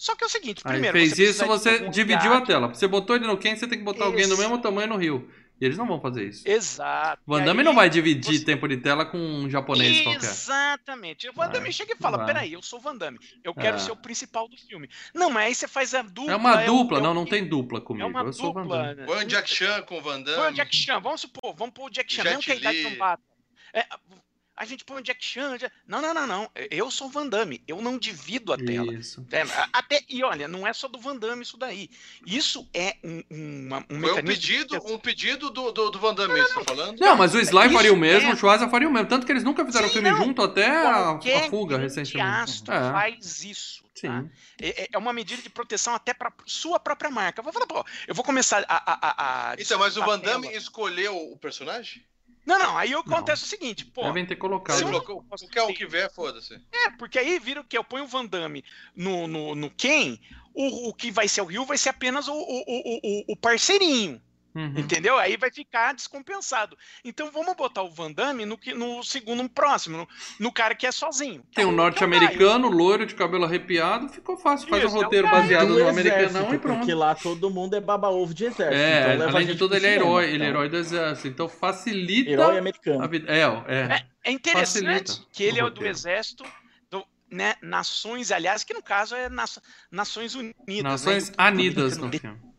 [0.00, 0.96] Só que é o seguinte, Aí primeiro.
[0.96, 2.68] fez você isso, você dividiu a tela.
[2.68, 4.40] Você botou ele no Ken, você tem que botar alguém do Isso.
[4.40, 5.30] mesmo tamanho no Rio.
[5.60, 6.48] E eles não vão fazer isso.
[6.48, 7.20] Exato.
[7.26, 10.24] Van E Damme aí não vai dividir você- tempo de tela com um japonês qualquer.
[10.24, 11.28] Exatamente.
[11.28, 12.26] O Van Damme Vai, chega e fala: vai.
[12.28, 13.18] peraí, eu sou o Van Damme.
[13.44, 13.78] Eu quero É.
[13.78, 14.88] ser o principal do filme.
[15.14, 16.32] Não, mas aí você faz a dupla.
[16.32, 18.06] É uma o- dupla, é o- não, não tem dupla comigo.
[18.06, 18.94] É uma eu sou o Van dupla.
[18.94, 19.04] Né?
[19.04, 20.38] Põe o Jack Chan com o Van Damme.
[20.38, 22.82] Põe o Jack Chan, vamos supor, vamos pôr o Jack Chan, mesmo que a idade
[22.82, 23.22] não bata.
[23.74, 23.84] É,
[24.60, 25.58] a gente põe o Jack Chan.
[25.58, 26.50] já- Não, não, não, não.
[26.70, 28.92] Eu sou o Van Damme, eu não divido a tela.
[28.94, 29.26] Isso.
[29.32, 29.42] É,
[29.72, 31.88] até, e olha, não é só do Van Damme isso daí.
[32.26, 34.26] Isso é um, um, uma- um Foi um mecanismo.
[34.28, 37.00] pedido, um pedido do, do, do Van Damme, você tá falando?
[37.00, 39.08] Não, mas o Sly Isso faria o mesmo, é- o Schwarza faria o mesmo.
[39.08, 40.18] Tanto que eles nunca fizeram Sim, filme não.
[40.18, 42.28] junto até a, a fuga recentemente.
[42.28, 43.82] astro É, faz isso.
[43.82, 43.90] tá?
[43.94, 44.30] sim.
[44.60, 47.40] É, é uma medida de proteção até para sua própria marca.
[47.42, 48.76] Vou falar, pô, eu vou começar a.
[48.76, 50.18] a, a- a Então, mas o Van.
[50.18, 52.04] Damme escolheu o personagem?
[52.46, 53.00] Não, não, aí Não.
[53.00, 54.02] acontece o seguinte, pô.
[54.02, 54.78] Devem ter colocado.
[54.78, 56.54] Se colocou, qualquer um que vier, foda-se.
[56.72, 57.76] É, porque aí vira o que?
[57.76, 58.64] Eu ponho o Van Damme
[58.96, 60.18] no, no, no Ken,
[60.54, 63.36] o, o que vai ser o Rio vai ser apenas o, o, o, o- o
[63.36, 64.20] parceirinho.
[64.54, 64.74] Uhum.
[64.76, 65.16] Entendeu?
[65.18, 66.76] Aí vai ficar descompensado.
[67.04, 70.08] Então vamos botar o Van Damme no, que- no segundo, no próximo, no,
[70.40, 71.42] no cara que é sozinho.
[71.54, 74.68] Tem um Que é o norte-americano, loiro, de cabelo arrepiado, ficou fácil.
[74.68, 76.78] Faz um Isso, é o roteiro cara baseado do no exército, americanão e pronto.
[76.78, 78.74] Porque lá todo mundo é baba-ovo de exército.
[78.74, 80.46] É, então a além de tudo, ele é cinema, herói, ele é então.
[80.48, 81.28] herói do exército.
[81.28, 83.08] Então facilita Herói a americano.
[83.08, 83.32] vida.
[83.32, 83.94] É, é.
[83.96, 86.44] É, É interessante Facilita que ele é o do exército,
[86.90, 89.58] do, né, Nações, aliás, que no caso é nas,
[89.90, 90.82] Nações Unidas.
[90.82, 91.34] Nações né?
[91.34, 92.50] O público anidas no americano filme.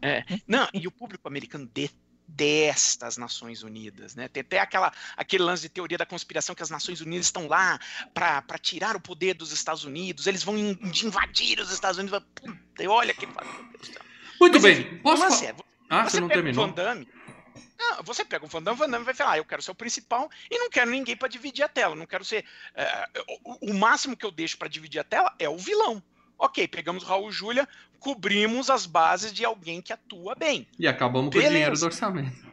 [0.00, 1.70] De- Não, e o público americano
[2.34, 4.28] destas Nações Unidas, né?
[4.28, 7.78] Tem até aquela, aquele lance de teoria da conspiração que as Nações Unidas estão lá
[8.14, 12.22] para tirar o poder dos Estados Unidos, eles vão in, invadir os Estados Unidos.
[12.34, 14.80] Puta, olha que Muito Mas, bem.
[14.80, 15.44] Enfim, Posso?
[15.44, 15.54] É,
[15.88, 16.66] ah, você, você não terminou.
[16.66, 17.08] Van Damme,
[18.04, 20.30] você pega o Van Damme, Van Damme vai falar, ah, eu quero ser o principal
[20.50, 21.94] e não quero ninguém para dividir a tela.
[21.94, 22.44] Não quero ser.
[22.74, 23.08] É,
[23.44, 26.02] o, o, máximo que eu deixo para dividir a tela é o vilão.
[26.40, 27.68] Ok, pegamos o Raul Júlia,
[27.98, 30.66] cobrimos as bases de alguém que atua bem.
[30.78, 31.44] E acabamos Beleza.
[31.44, 32.46] com o dinheiro do orçamento.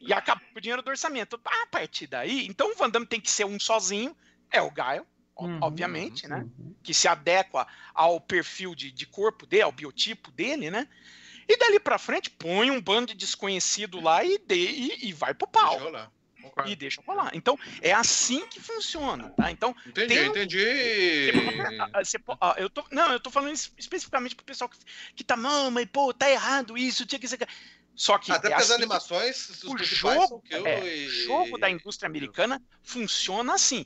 [0.00, 1.38] e acabamos com o dinheiro do orçamento.
[1.44, 4.16] A partir daí, então o Van Damme tem que ser um sozinho,
[4.50, 6.46] é o Gaio, uhum, obviamente, uhum, né?
[6.58, 6.74] Uhum.
[6.82, 10.88] Que se adequa ao perfil de, de corpo dele, ao biotipo dele, né?
[11.46, 15.34] E dali pra frente, põe um bando de desconhecido lá e, de, e, e vai
[15.34, 15.78] pro pau.
[15.78, 16.10] Deixa
[16.48, 16.70] rolar.
[16.70, 17.30] E deixa rolar.
[17.34, 19.50] Então, é assim que funciona, tá?
[19.50, 21.32] Então, entendi, tem, entendi.
[21.94, 22.18] Você,
[22.56, 24.78] eu tô, não, eu tô falando especificamente pro pessoal que,
[25.16, 27.38] que tá, não, mas pô, tá errado isso, tinha que ser.
[27.94, 28.30] Só que.
[28.30, 31.08] Até é porque assim as animações, o jogo, é, e...
[31.08, 33.84] jogo da indústria americana funciona assim.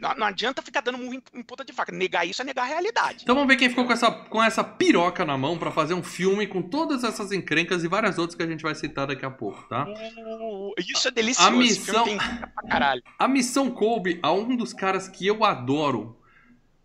[0.00, 1.90] Não, não, adianta ficar dando um em ponta de faca.
[1.90, 3.20] Negar isso é negar a realidade.
[3.22, 6.02] Então vamos ver quem ficou com essa, com essa piroca na mão para fazer um
[6.02, 9.30] filme com todas essas encrencas e várias outras que a gente vai citar daqui a
[9.30, 9.86] pouco, tá?
[9.86, 11.48] Uh, isso é delicioso.
[11.48, 12.04] A missão,
[13.18, 16.20] a missão coube a um dos caras que eu adoro.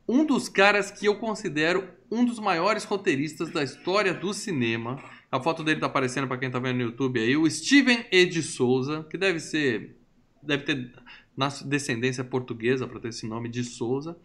[0.07, 4.97] Um dos caras que eu considero um dos maiores roteiristas da história do cinema.
[5.31, 7.37] A foto dele tá aparecendo para quem tá vendo no YouTube aí.
[7.37, 8.25] O Steven E.
[8.25, 9.95] de Souza, que deve ser...
[10.41, 10.91] Deve ter
[11.35, 14.17] na descendência portuguesa, para ter esse nome, de Souza.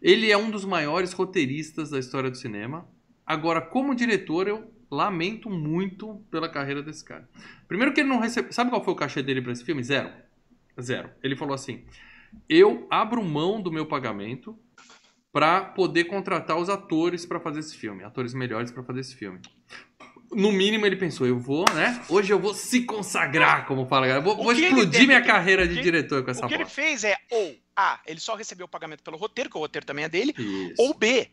[0.00, 2.88] Ele é um dos maiores roteiristas da história do cinema.
[3.26, 7.28] Agora, como diretor, eu lamento muito pela carreira desse cara.
[7.68, 8.52] Primeiro que ele não recebeu...
[8.52, 9.82] Sabe qual foi o cachê dele para esse filme?
[9.82, 10.10] Zero.
[10.80, 11.10] Zero.
[11.22, 11.84] Ele falou assim,
[12.48, 14.58] eu abro mão do meu pagamento
[15.32, 19.40] para poder contratar os atores para fazer esse filme, atores melhores para fazer esse filme
[20.34, 22.02] no mínimo ele pensou, eu vou, né?
[22.08, 24.24] Hoje eu vou se consagrar, como fala, galera.
[24.24, 27.16] Vou, vou explodir minha carreira de que, diretor com essa O que ele fez é,
[27.30, 30.34] ou A, ele só recebeu o pagamento pelo roteiro, que o roteiro também é dele,
[30.36, 30.74] Isso.
[30.78, 31.30] ou B,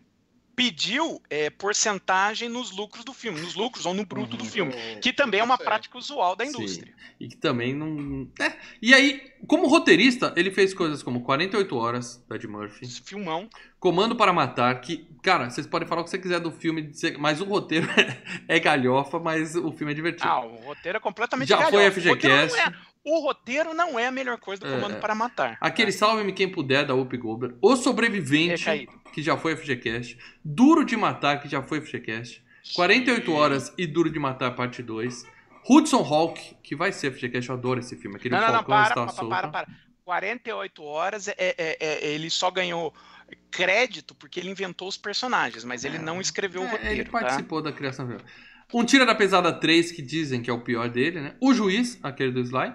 [0.60, 4.44] pediu é, porcentagem nos lucros do filme, nos lucros ou no bruto uhum.
[4.44, 6.94] do filme, que também é uma prática usual da indústria.
[6.94, 7.14] Sim.
[7.18, 8.28] E que também não.
[8.38, 8.52] É.
[8.82, 12.86] E aí, como roteirista, ele fez coisas como 48 Horas, da Ed Murphy.
[13.06, 13.50] Filmão.
[13.80, 17.40] Comando para Matar, que, cara, vocês podem falar o que você quiser do filme, mas
[17.40, 17.88] o roteiro
[18.48, 20.30] é galhofa, mas o filme é divertido.
[20.30, 21.92] Ah, o roteiro é completamente Já galhofa.
[21.92, 22.60] foi FGCast.
[22.60, 22.74] É,
[23.06, 24.76] o roteiro não é a melhor coisa do é.
[24.76, 25.58] Comando para Matar.
[25.62, 27.56] Aquele Salve-me Quem Puder, da Whoopi Goldberg.
[27.62, 32.44] O Sobrevivente que já foi FGCast, Duro de Matar, que já foi FGCast,
[32.76, 35.26] 48 Horas e Duro de Matar, parte 2,
[35.70, 38.88] Hudson Hawk, que vai ser FGCast, eu adoro esse filme, aquele não, não, não, para,
[38.88, 39.68] está para, para, para,
[40.06, 42.94] 48 Horas, é, é, é, ele só ganhou
[43.52, 47.02] crédito porque ele inventou os personagens, mas ele é, não escreveu o é, roteiro.
[47.02, 47.70] Ele participou tá?
[47.70, 48.08] da criação.
[48.74, 51.36] Um Tira da Pesada 3, que dizem que é o pior dele, né?
[51.42, 52.74] O Juiz, aquele do Sly.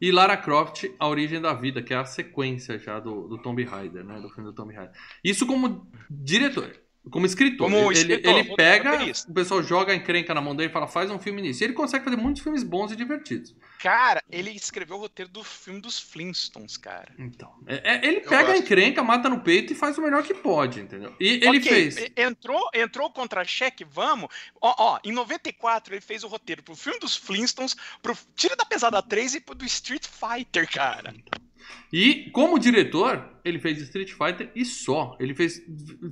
[0.00, 3.62] E Lara Croft, A Origem da Vida, que é a sequência já do, do Tomb
[3.64, 4.20] Raider, né?
[4.20, 4.94] Do filme do Tomb Raider.
[5.22, 6.74] Isso como diretor.
[7.10, 7.70] Como escritor.
[7.70, 8.98] Como ele, escritor, ele, pega,
[9.28, 11.62] o pessoal joga a encrenca na mão dele e fala, faz um filme nisso.
[11.62, 13.54] E ele consegue fazer muitos filmes bons e divertidos.
[13.78, 17.12] Cara, ele escreveu o roteiro do filme dos Flintstones, cara.
[17.18, 17.52] Então.
[17.66, 20.80] É, é, ele pega a encrenca, mata no peito e faz o melhor que pode,
[20.80, 21.14] entendeu?
[21.20, 22.10] E ele okay, fez.
[22.16, 24.28] Entrou, entrou contra-cheque, vamos.
[24.60, 28.64] Ó, ó, em 94 ele fez o roteiro pro filme dos Flintstones, pro Tira da
[28.64, 31.14] Pesada 3 e pro do Street Fighter, cara.
[31.14, 31.44] Então.
[31.92, 35.16] E como diretor, ele fez Street Fighter e só.
[35.20, 35.62] Ele fez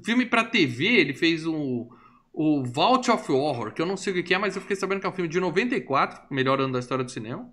[0.05, 1.88] filme para TV, ele fez o,
[2.32, 5.00] o Vault of Horror, que eu não sei o que é, mas eu fiquei sabendo
[5.00, 7.53] que é um filme de 94, melhor ano da história do cinema,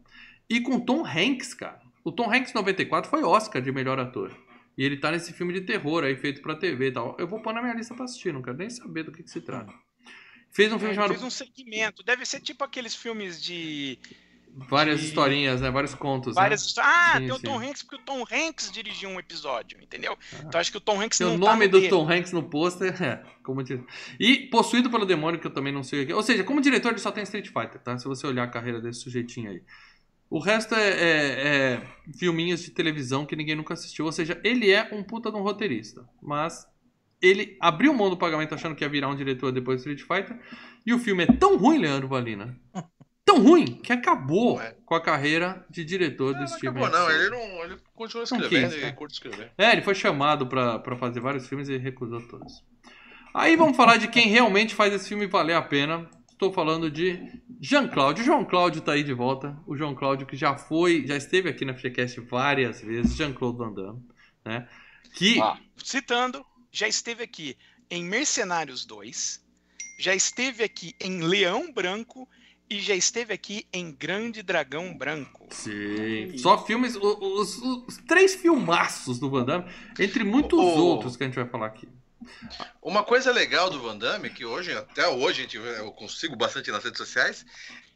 [0.50, 1.82] e com Tom Hanks, cara.
[2.04, 4.32] O Tom Hanks 94 foi Oscar de melhor ator.
[4.78, 7.16] E ele tá nesse filme de terror aí, feito pra TV e tal.
[7.20, 9.30] Eu vou pôr na minha lista pra assistir, não quero nem saber do que, que
[9.30, 9.74] se trata.
[10.52, 11.12] Fez um filme é, chamado.
[11.12, 12.02] Fez um segmento.
[12.02, 14.00] Deve ser tipo aqueles filmes de
[14.68, 15.70] Várias historinhas, né?
[15.70, 16.36] Vários contos.
[16.36, 16.41] Né?
[16.41, 16.68] Várias né?
[16.68, 16.93] histórias.
[16.93, 20.18] Ah, sim, tem o Tom Hanks, porque o Tom Hanks dirigiu um episódio, entendeu?
[20.34, 20.43] Ah.
[20.45, 21.89] Então acho que o Tom Hanks tem não o nome tá do dele.
[21.89, 23.64] Tom Hanks no pôster, é, como.
[24.20, 26.14] E Possuído pelo Demônio, que eu também não sei o que.
[26.14, 27.97] Ou seja, como diretor, ele só tem Street Fighter, tá?
[27.97, 29.62] Se você olhar a carreira desse sujeitinho aí.
[30.30, 31.82] O resto é, é, é
[32.18, 34.05] filminhos de televisão que ninguém nunca assistiu.
[34.05, 36.07] Ou seja, ele é um puta de um roteirista.
[36.22, 36.68] Mas
[37.22, 40.39] ele abriu mão do pagamento achando que ia virar um diretor depois do Street Fighter.
[40.86, 42.57] E o filme é tão ruim, Leandro Valina,
[43.30, 44.75] tão ruim que acabou é.
[44.84, 46.73] com a carreira de diretor não, do Steven.
[46.73, 47.11] Não acabou, não.
[47.11, 47.63] Ele não.
[47.63, 49.51] Ele continua escrevendo e curte escrever.
[49.55, 52.63] É, ele foi chamado para fazer vários filmes e recusou todos.
[53.34, 56.09] Aí vamos falar de quem realmente faz esse filme valer a pena.
[56.32, 57.19] Estou falando de
[57.61, 58.21] Jean Claude.
[58.21, 59.55] O João Cláudio está aí de volta.
[59.67, 63.15] O João Cláudio que já foi, já esteve aqui na FGCast várias vezes.
[63.15, 64.01] Jean-Claude Van Damme,
[64.43, 64.67] né?
[65.13, 65.39] Que...
[65.39, 67.57] Ah, citando, já esteve aqui
[67.91, 69.43] em Mercenários 2,
[69.99, 72.27] já esteve aqui em Leão Branco
[72.70, 75.47] e já esteve aqui em Grande Dragão Branco.
[75.51, 76.38] Sim.
[76.38, 76.95] Só filmes.
[76.95, 77.57] Os, os-
[77.88, 79.65] os três filmaços do Van Damme,
[79.99, 81.88] entre muitos O- outros que a gente vai falar aqui.
[82.82, 86.70] Uma coisa legal do Van Damme, que hoje, até hoje, a gente, eu consigo bastante
[86.72, 87.45] nas redes sociais,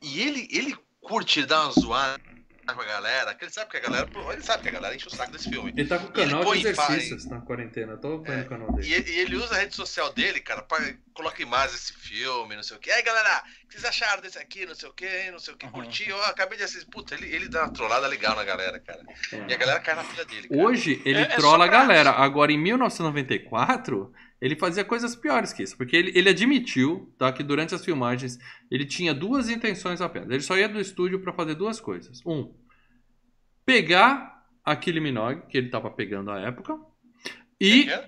[0.01, 2.21] e ele, ele curte ele dar uma zoada
[2.65, 4.09] com a galera, que ele sabe que a galera.
[4.31, 5.73] Ele sabe que a galera enche o saco desse filme.
[5.75, 7.97] Ele tá com o E ele canal de em exercícios na quarentena.
[7.97, 8.87] Tô vendo É, o canal dele.
[8.87, 10.79] E ele, e ele usa a rede social dele, cara, pra
[11.13, 12.91] colocar imagens desse filme, não sei o que.
[12.91, 15.57] Aí, galera, o que vocês acharam desse aqui, não sei o que, não sei o
[15.57, 16.15] que, curtiu?
[16.15, 16.89] Ó, acabei de assistir.
[16.89, 19.01] Puta, ele, ele dá uma trollada legal na galera, cara.
[19.31, 19.45] É.
[19.49, 20.47] E a galera cai na filha dele.
[20.49, 20.61] Cara.
[20.61, 22.11] Hoje ele É- é trola só a galera.
[22.11, 24.11] Agora, em 1994,
[24.41, 25.77] ele fazia coisas piores que isso.
[25.77, 28.37] Porque ele, ele admitiu tá, que durante as filmagens
[28.69, 30.29] ele tinha duas intenções apenas.
[30.29, 32.19] Ele só ia do estúdio pra fazer duas coisas.
[32.25, 32.53] Um,
[33.65, 36.77] pegar a Kylie Minogue, que ele tava pegando à época.
[37.59, 38.05] E é?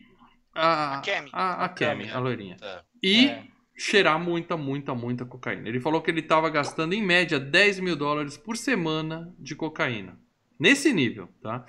[0.53, 1.29] a, A Kemi.
[1.33, 2.13] a, a A Kemi, Kemi.
[2.13, 2.57] a loirinha.
[2.57, 2.83] Tá.
[3.05, 3.43] E É.
[3.77, 5.67] cheirar muita, muita, muita cocaína.
[5.69, 10.17] Ele falou que ele estava gastando em média 10 mil dólares por semana de cocaína.
[10.59, 11.65] Nesse nível, tá?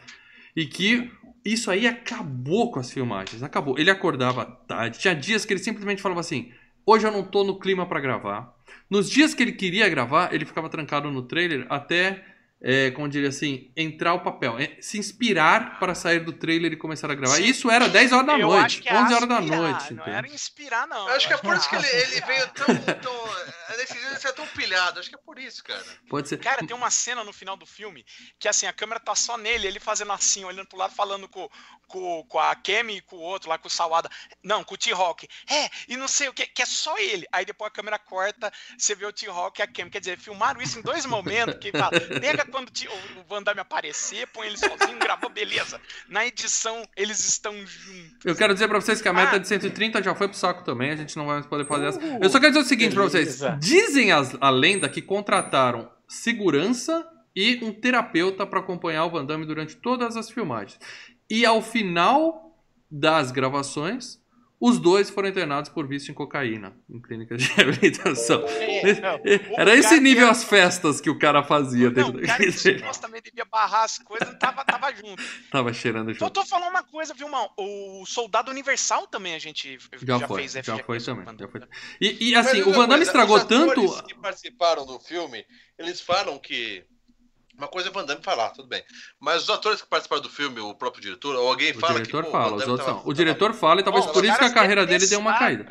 [0.54, 1.10] E que
[1.44, 3.42] isso aí acabou com as filmagens.
[3.42, 3.78] Acabou.
[3.78, 4.98] Ele acordava tarde.
[4.98, 6.52] Tinha dias que ele simplesmente falava assim:
[6.86, 8.54] hoje eu não tô no clima para gravar.
[8.88, 12.24] Nos dias que ele queria gravar, ele ficava trancado no trailer até,
[12.60, 14.58] é, como diria assim, entrar o papel.
[14.58, 17.36] é, se inspirar para sair do trailer e começar a gravar.
[17.36, 17.44] Sim.
[17.44, 19.94] Isso era 10 horas da Eu noite, acho que é 11 horas da aspirar, noite.
[19.94, 21.08] Não era inspirar, não.
[21.08, 22.66] Eu acho que é por isso que ele, ele veio tão.
[23.02, 25.00] tão nesse dia ele é tão pilhado.
[25.00, 25.84] Acho que é por isso, cara.
[26.08, 26.38] Pode ser.
[26.38, 28.04] Cara, tem uma cena no final do filme
[28.38, 31.48] que assim, a câmera tá só nele, ele fazendo assim, olhando pro lado, falando com,
[31.86, 34.10] com, com a Kemi e com o outro lá, com o Sawada.
[34.42, 35.28] Não, com o T-Rock.
[35.48, 37.26] É, e não sei o que, que é só ele.
[37.30, 39.90] Aí depois a câmera corta, você vê o T-Rock e a Kemi.
[39.90, 44.26] Quer dizer, filmaram isso em dois momentos, que fala, pega quando o Van Damme aparecer,
[44.28, 45.80] põe ele sozinho, gravou, beleza.
[46.08, 48.24] Na edição, eles estão juntos.
[48.24, 49.38] Eu quero dizer pra vocês que a meta Ah.
[49.38, 51.98] de 130 já foi pro saco também, a gente não vai mais poder fazer essa.
[52.00, 53.58] Uh, Eu só quero dizer o seguinte pra vocês: beleza.
[53.60, 59.44] dizem as- a lenda que contrataram segurança e um terapeuta pra acompanhar o Van Damme
[59.46, 60.78] durante todas as filmagens.
[61.30, 62.56] E ao final
[62.90, 64.18] das gravações,
[64.58, 68.42] os dois foram internados por vício em cocaína em clínicas de reabilitação.
[68.46, 69.20] É, não,
[69.58, 73.24] Era esse nível as festas que o cara fazia Não, dentro o cara que supostamente
[73.30, 75.22] devia barrar as coisas, tava, tava junto.
[75.50, 76.32] Tava cheirando Só junto.
[76.32, 77.52] tô falando uma coisa, viu, mal?
[77.58, 81.40] O Soldado Universal também a gente Já, já, foi, fez já foi sobre também.
[81.40, 81.60] Já foi.
[82.00, 84.02] E, e, assim, Mas o Van Damme estragou os tanto.
[84.04, 85.44] que participaram do filme,
[85.78, 86.84] eles falam que.
[87.56, 88.82] Uma coisa é Van Damme falar, tudo bem.
[89.18, 92.24] Mas os atores que participaram do filme, o próprio diretor, ou alguém O fala diretor
[92.24, 92.30] que.
[92.30, 93.02] fala, os outros tava-.
[93.08, 95.66] O diretor fala e talvez por isso que a carreira dele deu uma caída.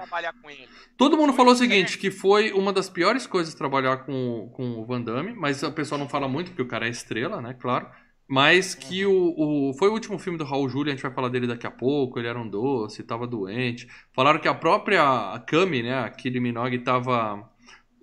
[0.97, 2.01] Todo mundo falou o seguinte, certo.
[2.01, 5.99] que foi uma das piores coisas trabalhar com, com o Van Damme, mas o pessoal
[5.99, 7.88] não fala muito, porque o cara é estrela, né, claro.
[8.27, 11.29] Mas que o, o- foi o último filme do Raul Júlia, a gente vai falar
[11.29, 13.88] dele daqui a pouco, ele era um doce, tava doente.
[14.13, 17.47] Falaram que a própria Kami, né, a Kylie Minogue, tava...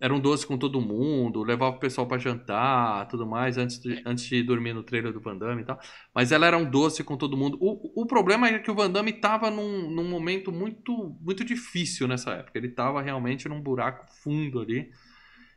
[0.03, 4.03] Era um doce com todo mundo, levava o pessoal pra jantar, tudo mais, antes de,
[4.05, 5.79] antes de dormir no trailer do Van Damme e tal.
[6.13, 7.57] Mas ela era um doce com todo mundo.
[7.61, 12.09] O, o problema é que o Van Damme tava num, num momento muito, muito difícil
[12.09, 12.59] nessa época.
[12.59, 14.91] Ele tava realmente num buraco fundo ali.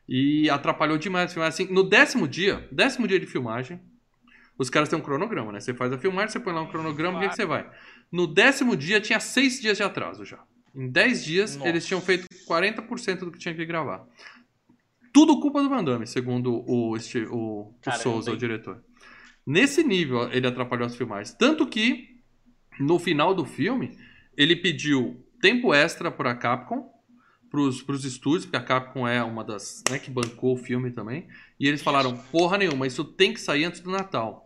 [0.08, 1.36] E atrapalhou demais.
[1.39, 3.80] Assim, no décimo dia, décimo dia de filmagem,
[4.60, 5.60] os caras têm um cronograma, né?
[5.60, 7.68] Você faz a filmagem, você põe lá um cronograma, o que, que você vai?
[8.12, 10.38] No décimo dia tinha seis dias de atraso já.
[10.76, 11.70] Em dez dias, Nossa.
[11.70, 14.06] eles tinham feito 40% do que tinha que gravar.
[15.16, 18.84] Tudo culpa do Van Damme, segundo o, Steve- o, o Souza, o diretor.
[19.47, 21.34] Nesse nível, ele atrapalhou as filmagens.
[21.34, 22.20] Tanto que,
[22.78, 23.97] no final do filme,
[24.36, 26.91] ele pediu tempo extra para Capcom,
[27.49, 31.30] pros, pros estúdios, porque a Capcom é uma das, né, que bancou o filme também.
[31.57, 34.45] E eles falaram, porra nenhuma, isso tem que sair antes do Natal.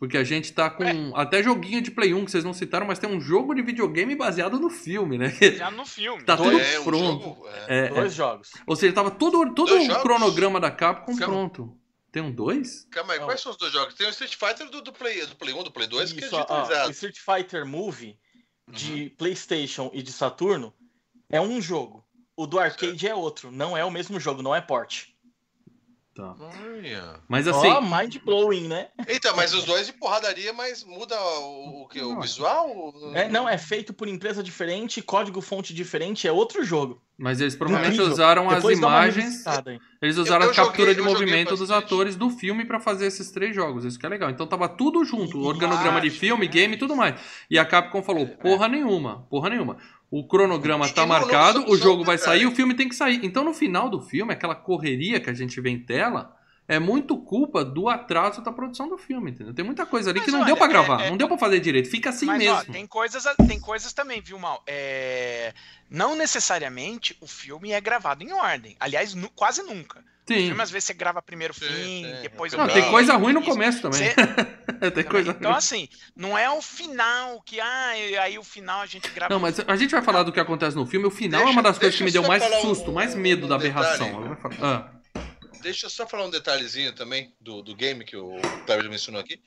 [0.00, 2.98] Porque a gente tá com até joguinho de Play 1 que vocês não citaram, mas
[2.98, 5.28] tem um jogo de videogame baseado no filme, né?
[5.58, 6.24] Já no filme.
[6.24, 7.22] Tá tudo É, um pronto.
[7.22, 7.66] jogo, é.
[7.68, 7.88] É, é.
[7.90, 8.50] Dois jogos.
[8.66, 10.02] Ou seja, tava todo, todo Dois o jogos?
[10.02, 11.34] cronograma da Capcom Calma.
[11.34, 11.76] pronto.
[12.10, 12.88] Tem um dois?
[12.90, 13.26] Calma aí, Não.
[13.26, 13.94] quais são os dois jogos?
[13.94, 16.26] Tem o Street Fighter do, do, Play, do Play 1, do Play 2, que é
[16.26, 16.90] Isso, ó, o digitalizado.
[16.92, 18.18] Street Fighter Movie
[18.66, 19.10] de Uhum.
[19.18, 20.72] PlayStation e de Saturno
[21.28, 22.02] é um jogo.
[22.34, 23.52] O do arcade é outro.
[23.52, 25.08] Não é o mesmo jogo, não é port.
[26.20, 26.36] Tá.
[26.64, 27.20] Olha.
[27.28, 28.88] Mas assim, Ó, mind blowing, né?
[29.08, 32.00] Então, mas os dois de porradaria, mas muda o, o, que?
[32.02, 32.94] o visual?
[33.14, 37.00] É, não, é feito por empresa diferente, código fonte diferente, é outro jogo.
[37.20, 38.12] Mas eles provavelmente Incrível.
[38.12, 39.44] usaram as Depois imagens.
[40.00, 43.06] Eles usaram eu a captura joguei- de eu movimento dos atores do filme pra fazer
[43.06, 43.84] esses três jogos.
[43.84, 44.30] Isso que é legal.
[44.30, 46.52] Então tava tudo junto, o E organograma de imagem, filme, né?
[46.52, 47.20] game e tudo mais.
[47.50, 49.76] E a Capcom falou: porra nenhuma, porra nenhuma.
[50.10, 53.20] O cronograma tá marcado, o jogo vai sair, o filme tem que sair.
[53.22, 56.34] Então no final do filme, aquela correria que a gente vê em tela
[56.70, 59.52] é muito culpa do atraso da produção do filme, entendeu?
[59.52, 61.26] Tem muita coisa ali Mas que não olha, deu pra é- gravar, é- não deu
[61.28, 62.54] pra fazer direito, fica assim Mas, mesmo.
[62.54, 64.62] ó, tem coisas, tem coisas também, viu, Mal?
[64.66, 65.52] É,
[65.90, 68.76] Não necessariamente o filme é gravado em ordem.
[68.78, 69.98] Aliás, nu- quase nunca.
[69.98, 70.46] O Sim.
[70.46, 72.22] filme, às vezes, você grava primeiro o Sim, fim, sim.
[72.22, 73.98] depois Não, o tem coisa ruim no começo também.
[74.08, 74.14] Você-
[74.78, 75.04] tem também.
[75.04, 75.58] coisa Então, ruim.
[75.58, 77.88] assim, não é o final que, ah,
[78.22, 79.34] aí o final a gente grava.
[79.34, 81.06] Não, mas a gente vai falar do que acontece no filme.
[81.06, 82.92] O final é Deixa- uma das coisas que me deu eu mais falar um- susto,
[82.92, 83.86] mais um- medo da um detalhe.
[83.88, 84.36] aberração.
[84.36, 84.56] Falar.
[84.62, 84.99] Ah,
[85.60, 89.40] Deixa eu só falar um detalhezinho também do, do game que o Cleber mencionou aqui.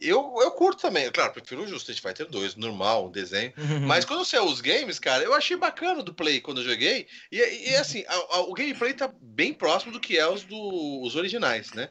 [0.00, 3.52] Eu, eu curto também, claro, prefiro o Street Fighter 2, normal, um desenho.
[3.56, 3.80] Uhum.
[3.80, 7.06] Mas quando saiu os games, cara, eu achei bacana do Play quando eu joguei.
[7.30, 7.38] E,
[7.70, 11.16] e assim, a- a- o gameplay tá bem próximo do que é os, do, os
[11.16, 11.88] originais, né?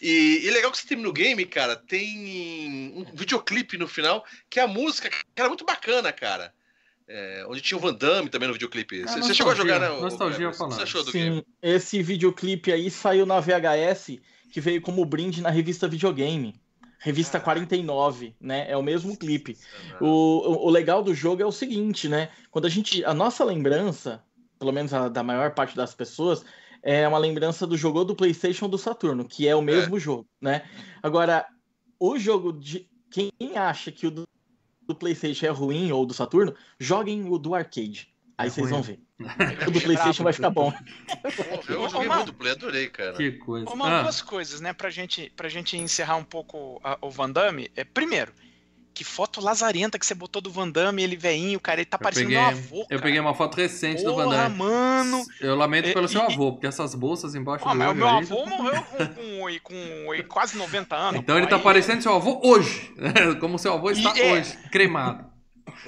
[0.00, 4.60] E, e legal que você termina o game, cara, tem um videoclipe no final, que
[4.60, 6.54] a música, cara, é muito bacana, cara.
[7.08, 9.02] É, onde tinha o Van Damme também no videoclipe.
[9.04, 9.88] Ah, Você você chegou a jogar, né?
[10.00, 10.74] nostalgia, o- falando.
[10.74, 11.36] você achou do game?
[11.36, 14.20] Sim, esse videoclipe aí saiu na VHS,
[14.50, 16.60] que veio como brinde na revista Videogame.
[16.98, 18.68] Revista 49, né?
[18.68, 19.56] É o mesmo clipe.
[20.00, 22.30] O, o, o legal do jogo é o seguinte, né?
[22.50, 23.04] Quando a gente.
[23.04, 24.24] A nossa lembrança,
[24.58, 26.44] pelo menos a da maior parte das pessoas,
[26.82, 30.26] é uma lembrança do jogo do PlayStation ou do Saturno, que é o mesmo jogo,
[30.40, 30.62] né?
[31.02, 31.46] Agora,
[32.00, 32.88] o jogo de.
[33.10, 34.24] Quem acha que o do,
[34.86, 38.08] do PlayStation é ruim ou do Saturno, joguem o do arcade.
[38.38, 38.72] Aí É vocês ruim.
[38.74, 39.00] vão ver.
[39.66, 40.72] O do PlayStation vai ficar bom.
[41.68, 42.18] Eu joguei Mal.
[42.18, 43.14] muito Play, adorei, cara.
[43.14, 43.68] que coisa.
[43.70, 47.30] Uma, Ah, duas coisas, né, pra gente, pra gente encerrar um pouco a- o Van
[47.30, 47.70] Damme.
[47.74, 48.32] É, primeiro,
[48.96, 52.02] que foto lazarenta que você botou do Van Damme, ele veinho, cara, ele tá eu
[52.02, 53.02] parecendo peguei, meu avô, eu cara.
[53.02, 54.56] peguei uma foto recente do Van Porra, Damme.
[54.56, 55.22] mano.
[55.38, 57.96] Eu lamento É, pelo seu e- avô, porque essas bolsas embaixo Pô, do mas olho
[57.98, 61.20] meu aí- avô morreu com, com, com, com quase 90 anos.
[61.20, 62.90] Então pô, ele tá aí- parecendo seu avô hoje.
[63.38, 64.32] Como seu avô está E é.
[64.32, 65.26] hoje, cremado.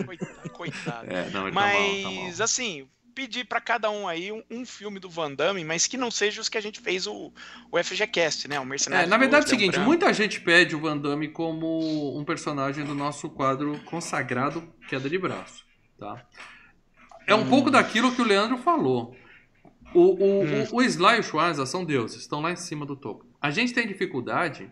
[0.05, 1.07] Coitado, coitado.
[1.11, 2.25] É, não, ele tá mal, tá mal.
[2.25, 2.87] Mas, assim,
[3.19, 6.41] pedir pra cada um aí um, um filme do Van Damme, mas que não seja
[6.41, 7.33] os que a gente fez o,
[7.73, 8.61] o FGCast, né?
[8.61, 9.11] O É, Mercenário.
[9.11, 12.95] na verdade é o seguinte, muita gente pede o Van Damme como um personagem do
[12.95, 15.65] nosso quadro consagrado Queda de Braço,
[15.99, 16.25] tá?
[17.27, 17.49] É um Hum.
[17.51, 19.15] pouco daquilo que o Leandro falou.
[19.95, 20.65] O, o, Hum.
[20.73, 23.27] o, o Sly e o Schwarza são deuses, estão lá em cima do topo.
[23.41, 24.71] A gente tem dificuldade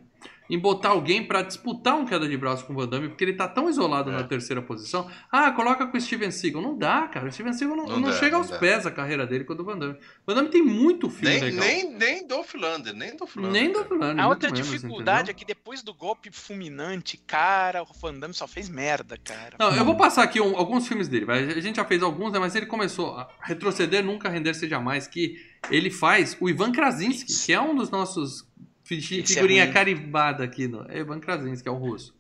[0.49, 3.33] em botar alguém pra disputar um queda de braço com o Van Damme, porque ele
[3.35, 4.15] tá tão isolado É.
[4.15, 5.11] na terceira posição.
[5.31, 6.63] Ah, coloca com o Steven Seagal.
[6.63, 7.27] Não dá, cara.
[7.29, 8.59] O Steven Seagal não, Não não dá, chega não aos dá.
[8.59, 9.95] pés a carreira dele quando o Van Damme.
[9.95, 11.65] O Van Damme tem muito filme Nem, legal.
[11.65, 13.51] nem, nem Dolph Lander, nem Dolph Lander.
[13.53, 13.89] Nem do cara.
[13.89, 15.31] Van Damme, A outra menos, dificuldade entendeu?
[15.33, 19.57] é que depois do golpe fulminante, cara, o Van Damme só fez merda, cara.
[19.59, 21.27] Não, eu vou passar aqui um- alguns filmes dele.
[21.31, 25.07] A gente já fez alguns, né, mas ele começou a retroceder, nunca render-se jamais.
[25.07, 25.37] Que
[25.71, 28.47] ele faz o Ivan Krasinski, que é um dos nossos
[28.95, 29.73] é figurinha ruim.
[29.73, 30.69] carimbada aqui.
[30.69, 32.15] No, é Ivan Krasinski, é o russo.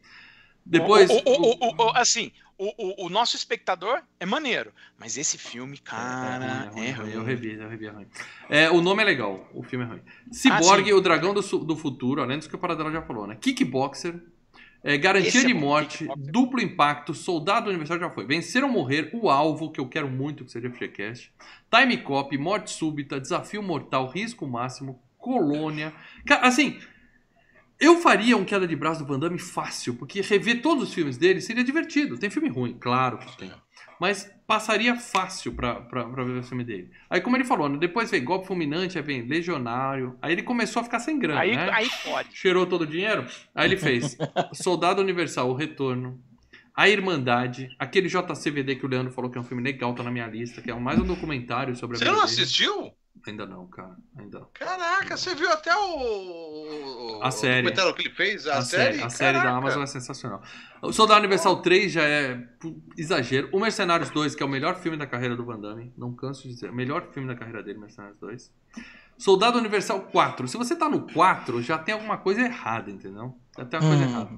[0.65, 1.09] Depois.
[1.11, 7.11] O- o- o- assim, o, nosso espectador é maneiro, mas esse filme, cara, é, ruim.
[7.11, 8.07] Eu revi, eu revi, é ruim.
[8.49, 10.01] É, o nome é legal, o filme é ruim.
[10.33, 10.93] Cyborg, sim.
[10.93, 13.37] o Dragão do, do Futuro, além disso que o Paradela já falou, né?
[13.41, 14.21] Kickboxer,
[14.83, 16.33] é, Garantia é de Morte, Kickboxer.
[16.33, 18.27] Duplo Impacto, Soldado Universal já foi.
[18.27, 21.33] Vencer ou Morrer, O Alvo, que eu quero muito que seja FGCast,
[21.71, 25.93] Time Cop, Morte Súbita, Desafio Mortal, Risco Máximo, Colônia.
[26.25, 26.79] Cara, assim,
[27.81, 31.19] eu faria um queda de braço do Van Damme fácil, porque rever todos os filmes
[31.19, 32.17] dele seria divertido.
[32.17, 33.51] Tem filme ruim, claro que tem.
[33.99, 36.91] Mas passaria fácil pra, pra, pra ver o filme dele.
[37.11, 40.17] Aí, como ele falou, né, depois vem Golpe Fulminante, aí vem Legionário.
[40.23, 41.69] Aí ele começou a ficar sem grana, Aí, né?
[41.73, 42.29] aí pode.
[42.33, 43.27] Cheirou todo o dinheiro?
[43.53, 44.17] Aí ele fez
[44.55, 46.23] Soldado Universal, O Retorno.
[46.73, 50.11] A Irmandade, aquele JCVD que o Leandro falou que é um filme legal, tá na
[50.11, 52.93] minha lista, que é mais um documentário sobre a Você não assistiu?
[53.27, 53.97] Ainda não, cara.
[54.19, 54.49] Ainda não.
[54.55, 57.19] Caraca, você viu até o.
[57.19, 57.63] o- A o série.
[57.63, 58.47] documentário que ele fez?
[58.47, 59.59] A, A, série, a série da Caraca.
[59.59, 60.43] Amazon é sensacional.
[60.83, 62.41] O Soldado Universal 3 já é
[62.97, 63.49] exagero.
[63.53, 66.43] O Mercenários 2, que é o melhor filme da carreira do Van Damme, não canso
[66.45, 68.53] de dizer, o melhor filme da carreira dele, Mercenários 2.
[69.19, 70.47] Soldado Universal 4.
[70.47, 73.37] Se você tá no 4, já tem alguma coisa errada, entendeu?
[73.59, 74.09] Já tem uma coisa Hum.
[74.11, 74.31] errada.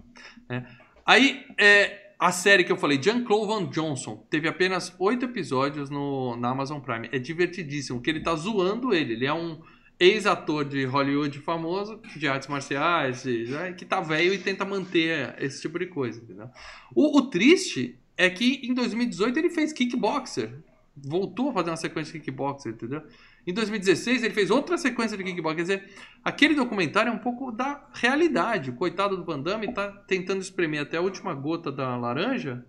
[0.49, 0.67] né?
[1.05, 6.37] Aí, é, a série que eu falei, Jean-Claude Van Johnson, teve apenas oito episódios no,
[6.37, 7.09] na Amazon Prime.
[7.13, 9.13] É divertidíssimo, que ele tá zoando ele.
[9.13, 9.61] Ele é um
[10.01, 15.63] ex-ator de Hollywood famoso, de artes marciais, né, que tá velho e tenta manter esse
[15.63, 16.49] tipo de coisa, entendeu?
[16.95, 20.51] O, o triste é que em 2018 ele fez Kickboxer.
[20.97, 23.03] Voltou a fazer uma sequência de Kickboxer, entendeu?
[23.49, 25.57] Em 2016 ele fez outra sequência de Kickboxer.
[25.57, 25.91] Quer dizer,
[26.23, 28.69] aquele documentário é um pouco da realidade.
[28.69, 32.63] O coitado do Van Damme tá tentando espremer até a última gota da laranja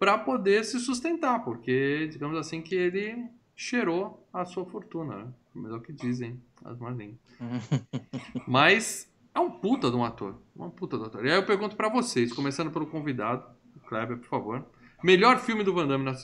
[0.00, 3.16] para poder se sustentar, porque digamos assim que ele
[3.54, 5.70] cheirou a sua fortuna, né?
[5.70, 7.14] O que dizem as malinhas.
[8.46, 10.40] Mas é um puta de um ator.
[10.54, 11.24] Uma puta de um ator.
[11.24, 13.44] E aí eu pergunto pra vocês, começando pelo convidado,
[13.76, 14.66] o Kleber, por favor.
[15.02, 16.04] Melhor filme do Van Damme.
[16.04, 16.14] na-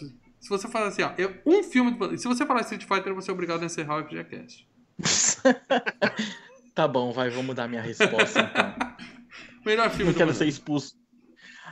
[0.40, 2.16] Se você falar assim, ó, eu- um filme do.
[2.18, 4.68] Se você falar Street Fighter, você é obrigado a encerrar o FGCast.
[6.74, 8.74] Tá bom, vai, vou mudar minha resposta então.
[9.66, 10.94] Melhor filme Não do quero Van ser expulso.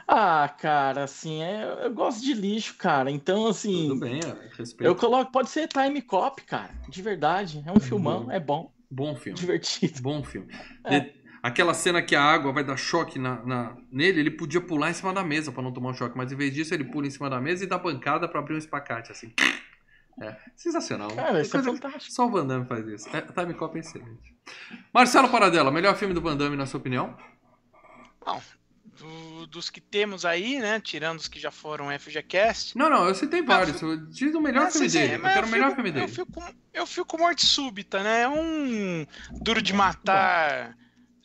[0.08, 3.08] Ah, cara, assim, é- eu gosto de lixo, cara.
[3.10, 4.82] Então, assim, Tudo bem, é, respeito.
[4.84, 5.30] eu coloco.
[5.30, 6.74] Pode ser Time Cop, cara.
[6.88, 7.62] De verdade.
[7.64, 9.38] É um filmão, é bom, Bom filme.
[9.38, 10.02] divertido.
[10.02, 10.52] Bom filme.
[10.84, 11.12] É.
[11.46, 14.94] Aquela cena que a água vai dar choque na, na- nele, ele podia pular em
[14.94, 17.10] cima da mesa pra não tomar um choque, mas em vez disso ele pula em
[17.10, 19.32] cima da mesa e dá pancada pra abrir um espacate, assim.
[20.20, 21.08] É, sensacional.
[21.10, 21.14] né?
[21.16, 22.12] Cara, isso é fantástico.
[22.12, 23.08] Só o Van Damme faz isso.
[23.14, 24.34] É, Time Cop é excelente.
[24.92, 27.16] Marcelo Paradela, melhor filme do Van Damme, na sua opinião?
[28.98, 30.80] Do- dos que temos aí, né?
[30.80, 32.76] Tirando os que já foram FGCast.
[32.78, 33.78] Não, não, eu citei vários.
[34.10, 35.14] Diz o melhor Ah, filme sim, dele.
[35.16, 36.04] Eu mas quero o melhor fico- filme dele.
[36.06, 38.22] Eu fico, eu fico com morte súbita, né?
[38.22, 39.06] É um
[39.42, 40.74] duro de matar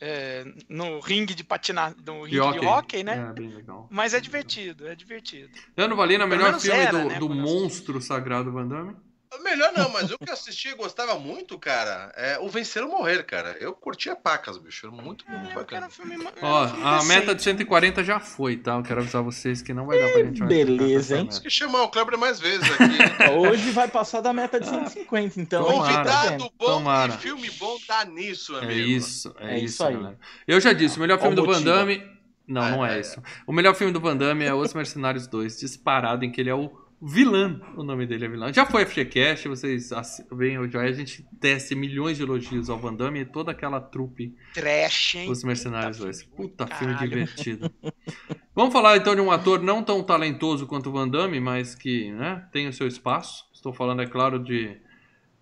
[0.04, 3.28] é, no ringue de patinar, no ringue de hockey, né?
[3.30, 3.86] É, bem legal.
[3.88, 5.48] Mas é divertido, é divertido.
[5.76, 8.96] Ano Valina, melhor filme era, do, né, do quando monstro sagrado Van Damme?
[9.42, 12.88] Melhor não, mas o que eu assisti e gostava muito, cara, é o Vencer ou
[12.90, 13.56] Morrer, cara.
[13.60, 14.86] Eu curtia pacas, bicho.
[14.86, 15.86] Era muito, muito quero bacana.
[15.86, 17.08] um filme, Ó, filme a decente.
[17.08, 18.74] meta de 140 já foi, tá?
[18.74, 21.22] Eu quero avisar vocês que não vai dar pra gente mais beleza, hein?
[21.24, 21.34] meta.
[21.34, 23.30] Tem que chamar o Kleber mais vezes aqui.
[23.32, 25.64] Hoje vai passar da meta de 150, então.
[25.64, 25.92] Tomara.
[25.94, 27.14] Convidado bom Tomara.
[27.14, 28.72] e filme bom tá nisso, amigo.
[28.72, 29.94] É isso, é, É isso, isso aí.
[29.94, 30.18] galera.
[30.46, 31.62] Eu já disse, o melhor Qual filme do Van?
[31.62, 32.02] Damme.
[32.46, 33.00] Não, É, não é, é.
[33.00, 33.22] isso.
[33.46, 36.54] O melhor filme do Van Damme é Os Mercenários 2, disparado, em que ele é
[36.54, 36.70] o
[37.02, 37.60] vilão.
[37.76, 38.52] O nome dele é vilão.
[38.52, 39.90] Já foi FGCast, vocês
[40.30, 40.76] veem hoje.
[40.78, 45.30] A gente tece milhões de elogios ao Van Damme e toda aquela trupe Trash, hein?
[45.30, 46.22] Os Mercenários Puta 2.
[46.22, 46.98] filme, Puta caralho.
[46.98, 47.70] filme divertido.
[48.54, 52.12] Vamos falar então de um ator não tão talentoso quanto o Van Damme, mas que
[52.12, 53.46] né, tem o seu espaço.
[53.52, 54.76] Estou falando, é claro, de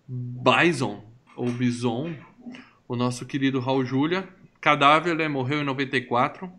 [0.07, 1.03] Bison,
[1.35, 2.15] ou Bison,
[2.87, 4.27] o nosso querido Raul Julia.
[4.59, 6.51] Cadáver, né, morreu em 94.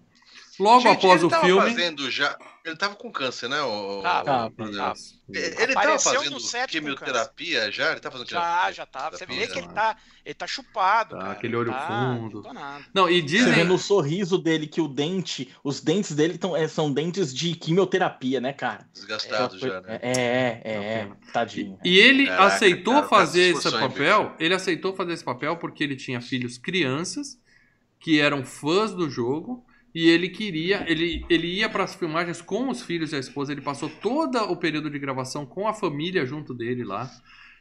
[0.61, 1.63] Logo Gente, após ele o tava filme.
[1.71, 2.37] fazendo já.
[2.65, 3.61] Ele tava com câncer, né?
[3.61, 4.95] O, Tava, o- tava.
[5.29, 6.37] Ele tava fazendo
[6.69, 7.91] quimioterapia já?
[7.91, 9.11] Ele tá fazendo Já, já tá.
[9.11, 9.63] Você vê Pois que é.
[9.63, 11.33] ele tá, ele tá chupado, Tá, cara.
[11.33, 12.43] aquele olho tá fundo.
[12.95, 13.53] Não, e Você dizem.
[13.53, 17.55] vê no sorriso dele que o dente, os dentes dele tão, é, são dentes de
[17.57, 18.87] quimioterapia, né, cara?
[18.93, 19.99] Desgastado já, né?
[20.01, 21.17] É, é, é, é, pena.
[21.33, 21.79] tadinho.
[21.85, 24.37] E ele Caraca, aceitou cara, fazer esse papel.
[24.39, 27.41] Ele aceitou fazer esse papel porque ele tinha filhos crianças
[27.99, 29.65] que eram fãs do jogo
[29.95, 33.53] e ele queria, ele, ele ia para as filmagens com os filhos e a esposa.
[33.53, 37.11] Ele passou todo o período de gravação com a família junto dele lá.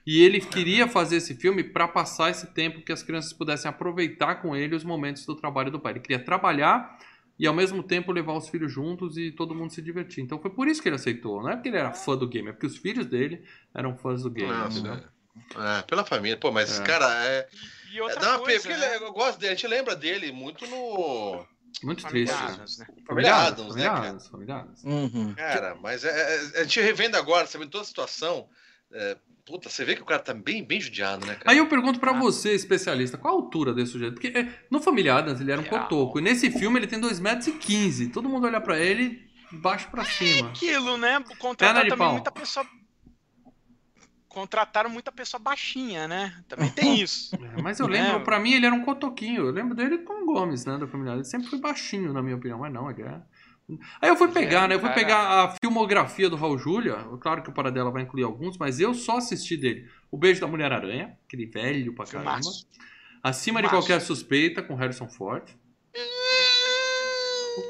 [0.08, 4.36] E ele queria fazer esse filme para passar esse tempo que as crianças pudessem aproveitar
[4.42, 5.94] com ele os momentos do trabalho do pai.
[5.94, 6.98] Ele queria trabalhar
[7.38, 10.24] e ao mesmo tempo levar os filhos juntos e todo mundo se divertir.
[10.24, 11.44] Então foi por isso que ele aceitou.
[11.44, 13.44] Não é porque ele era fã do game, é porque os filhos dele
[13.76, 14.52] eram fãs do game.
[14.52, 15.06] Nossa,
[15.58, 15.80] é.
[15.80, 16.38] É, pela família.
[16.38, 16.84] Pô, mas, É.
[16.84, 17.48] cara, é.
[17.94, 18.96] E é outra dá uma pena, coisa, porque né?
[18.96, 21.46] ele- eu gosto dele, a gente lembra dele muito no.
[21.84, 22.44] Muito Família triste.
[22.54, 22.86] Adams, né?
[23.08, 24.08] Família Adams, né, família cara?
[24.08, 24.84] Adams, família Adams.
[24.84, 25.34] Uhum.
[25.36, 26.10] Cara, mas é-
[26.56, 28.48] é- a gente revendo agora, sabendo toda a situação.
[28.94, 29.16] é,
[29.46, 31.50] puta, você vê que o cara tá bem, bem judiado, né, cara?
[31.50, 32.20] Aí eu pergunto pra Ah.
[32.20, 34.16] você, especialista, qual a altura desse sujeito?
[34.16, 36.20] Porque é, no Família Adams ele era um É cotoco.
[36.20, 37.48] E nesse filme ele tem 2,15 metros.
[37.48, 38.10] e 15.
[38.10, 39.18] Todo mundo olha pra ele
[39.54, 40.50] baixo pra cima.
[40.50, 41.24] Aquilo, né?
[41.84, 42.12] De também pau.
[42.16, 42.66] muita pessoa.
[44.34, 46.34] Contrataram muita pessoa baixinha, né?
[46.48, 47.36] Também tem isso.
[47.36, 47.90] É, mas eu É.
[47.90, 49.46] lembro, pra mim ele era um cotoquinho.
[49.48, 51.12] Eu lembro dele com o Gomes, né, da Adams.
[51.14, 53.22] Ele sempre foi baixinho, na minha opinião, mas não, ele é...
[54.02, 54.76] Aí eu fui pegar, né?
[54.76, 55.00] Eu fui cara.
[55.02, 56.96] pegar a filmografia do Raul Júlia.
[57.22, 59.88] Claro que o Paradela vai incluir alguns, mas eu só assisti dele.
[60.10, 62.32] O Beijo da Mulher-Aranha, aquele velho pra caramba.
[62.38, 62.68] Filmaço.
[63.24, 65.44] Acima de qualquer suspeita, com Harrison Ford.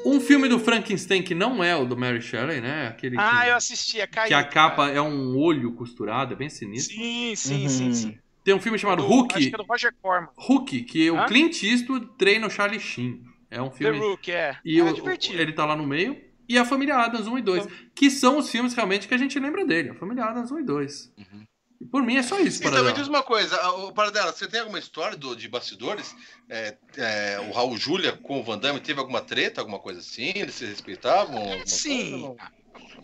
[0.04, 2.88] Um filme do Frankenstein que não é o do Mary Shelley, né?
[2.88, 4.28] Aquele que, Ah, eu assisti, é caído.
[4.28, 4.92] que a capa cara.
[4.96, 6.96] é um olho costurado, é bem sinistro.
[6.96, 7.68] Sim, sim, Uhum.
[7.68, 8.18] sim, sim.
[8.44, 10.28] Tem um filme chamado Do- Hook, Acho que é do Roger Corman.
[10.36, 11.26] Hook, que o Hã?
[11.26, 13.22] Clint Eastwood treina o Charlie Sheen.
[13.50, 14.56] É um The filme Rook, é.
[14.64, 15.40] e é o- divertido.
[15.40, 16.16] ele tá lá no meio.
[16.48, 19.38] E a Família Adams 1 e 2, que são os filmes realmente que a gente
[19.38, 19.90] lembra dele.
[19.90, 21.12] A Família Adams 1 e 2.
[21.16, 21.44] Uhum.
[21.82, 22.92] E por mim é só isso, Então, me Paradela.
[22.92, 23.58] diz uma coisa,
[23.92, 26.14] Paradela, você tem alguma história do, de bastidores?
[26.48, 30.32] É, é, o Raul Júlia com o Van Damme teve alguma treta, alguma coisa assim?
[30.36, 31.44] Eles se respeitavam?
[31.66, 32.36] Sim.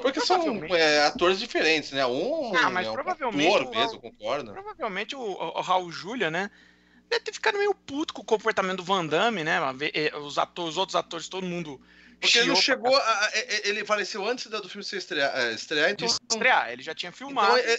[0.00, 2.06] Porque são é, atores diferentes, né?
[2.06, 4.52] Um Ah, mas é um provavelmente ator o mesmo, Raul- concordo.
[4.52, 6.48] Provavelmente o, o, o Raul Júlia, né?
[7.10, 9.58] Deve ter ficado meio puto com o comportamento do Van Damme, né?
[9.92, 11.80] Eh, Os, atores, os outros atores, todo mundo.
[12.20, 12.94] Porque ele não chegou.
[12.96, 13.30] a-
[13.64, 16.06] ele faleceu antes do filme ser estrear, é, estrear então.
[16.06, 16.70] de estrear.
[16.70, 17.58] Ele já tinha filmado.
[17.58, 17.78] então é-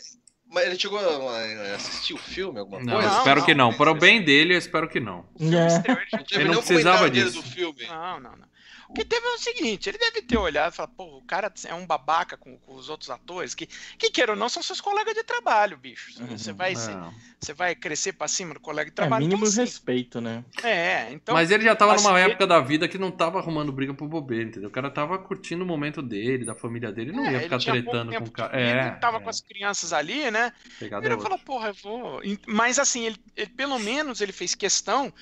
[0.50, 3.18] mas ele chegou a assistir o filme, alguma Não, coisa?
[3.18, 3.74] espero não, que não.
[3.74, 5.26] Para o bem dele, eu espero que não.
[5.36, 6.44] O filme É.
[6.46, 7.34] Não não precisava disso.
[7.34, 7.86] do filme.
[7.88, 8.49] Não, não, não.
[8.90, 11.54] O que teve é o seguinte, ele deve ter olhado e falado, pô, o cara
[11.66, 14.82] é um babaca com, com os outros atores, que, que queira ou não, são seus
[14.82, 16.20] colegas de trabalho, bicho.
[16.20, 17.12] Uhum, Você vai, você, É.
[17.40, 19.28] você vai crescer pra cima do colega de É trabalho.
[19.28, 20.44] mínimo então, respeito, né?
[20.64, 21.36] É, então.
[21.36, 24.08] Mas ele já tava numa assim, época da vida que não tava arrumando briga por
[24.08, 24.70] bobeira, entendeu?
[24.70, 28.12] O cara tava curtindo o momento dele, da família dele, não é, ia ficar tretando
[28.16, 28.60] com o cara.
[28.60, 29.20] É, ele tava é.
[29.20, 30.52] com as crianças ali, né?
[30.80, 32.22] Pegada Ele é falou, porra, eu vou.
[32.48, 35.14] Mas assim, ele, ele- pelo menos ele fez questão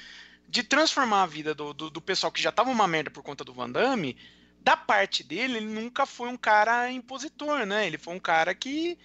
[0.48, 3.44] de transformar a vida do, do, do pessoal que já tava uma merda por conta
[3.44, 4.18] do Van Damme,
[4.62, 7.88] da parte dele, ele nunca foi um cara impositor, né?
[7.88, 8.98] Ele foi um cara que,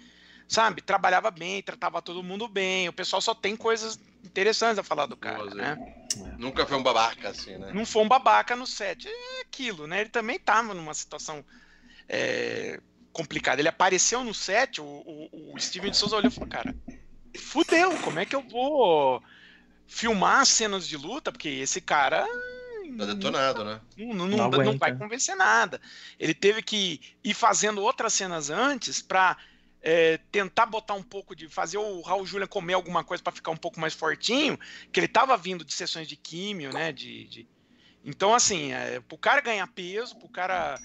[0.49, 2.89] sabe, trabalhava bem, tratava todo mundo bem.
[2.89, 5.77] O pessoal só tem coisas interessantes a falar do cara, né?
[6.39, 7.73] Nunca foi um babaca, assim, né?
[7.73, 9.09] Não foi um babaca no set.
[9.09, 10.01] É aquilo, né?
[10.01, 11.45] Ele também tava numa situação
[12.09, 12.81] é,
[13.13, 13.61] complicada.
[13.61, 16.75] Ele apareceu no set, o, o, o Steven de Souza olhou e falou, cara,
[17.39, 19.23] fudeu, como é que eu vou
[19.93, 21.31] filmar cenas de luta?
[21.31, 22.27] Porque esse cara
[22.97, 23.81] Tá detonado, né?
[23.97, 25.81] não, não, Não não, não vai convencer nada.
[26.19, 29.37] Ele teve que ir fazendo outras cenas antes para
[30.31, 31.49] tentar botar um pouco de.
[31.49, 34.59] fazer o Raul Julian comer alguma coisa para ficar um pouco mais fortinho,
[34.93, 36.93] que ele tava vindo de sessões de químio, né?
[36.93, 37.49] De, de...
[38.05, 40.79] Então, assim, é, pro cara ganhar peso, pro cara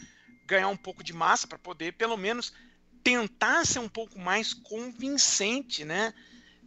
[0.46, 2.54] ganhar um pouco de massa, para poder pelo menos
[3.04, 6.14] tentar ser um pouco mais convincente, né?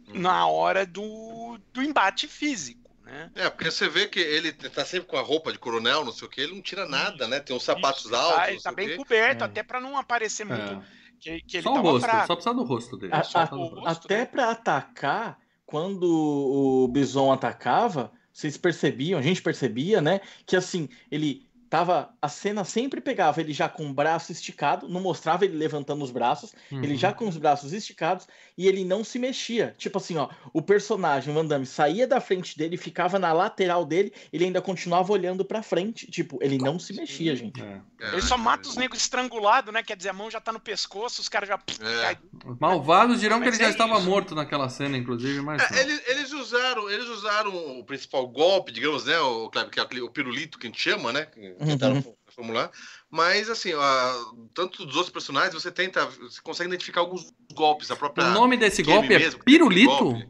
[0.07, 3.31] Na hora do, do embate físico, né?
[3.35, 6.27] É, porque você vê que ele tá sempre com a roupa de coronel, não sei
[6.27, 7.39] o que, ele não tira nada, né?
[7.39, 8.35] Tem uns sapatos Isso, altos.
[8.35, 8.95] Tá, ele tá o bem quê.
[8.97, 9.45] coberto, É.
[9.47, 10.81] até para não aparecer muito É.
[11.19, 12.27] que, que ele Só o rosto, fraco.
[12.27, 13.13] só precisa do rosto dele.
[13.13, 13.87] A- só a- do rosto.
[14.05, 14.25] Até né?
[14.25, 20.19] pra atacar, quando o Bison atacava, vocês percebiam, a gente percebia, né?
[20.45, 22.13] Que assim, ele tava.
[22.21, 26.11] A cena sempre pegava ele já com o braço esticado, não mostrava ele levantando os
[26.11, 26.97] braços, ele Uhum.
[26.97, 28.27] já com os braços esticados
[28.57, 29.73] e ele não se mexia.
[29.77, 33.85] Tipo assim, ó, o personagem, o Van Damme, saía da frente dele, ficava na lateral
[33.85, 36.05] dele, ele ainda continuava olhando pra frente.
[36.11, 37.61] Tipo, ele não se mexia, gente.
[37.61, 37.79] É.
[38.01, 39.81] É, Ele só mata os negros estrangulados, né?
[39.83, 41.55] Quer dizer, a mão já tá no pescoço, os caras já.
[41.55, 42.17] É.
[42.45, 44.09] Os Malvados dirão que Mas ele já é estava isso.
[44.09, 45.61] morto naquela cena, inclusive, mas.
[45.71, 49.17] É, eles, eles usaram, eles usaram o principal golpe, digamos, né?
[49.19, 51.27] O, Kleber, que é o pirulito que a gente chama, né?
[51.65, 52.15] Tentaram Uhum.
[52.33, 52.71] formular.
[53.09, 54.13] Mas assim, ó,
[54.53, 56.05] tanto dos outros personagens, você tenta.
[56.05, 57.91] Você consegue identificar alguns golpes.
[57.91, 58.27] A própria.
[58.27, 59.89] O nome desse golpe é mesmo, Pirulito?
[59.97, 60.29] golpe.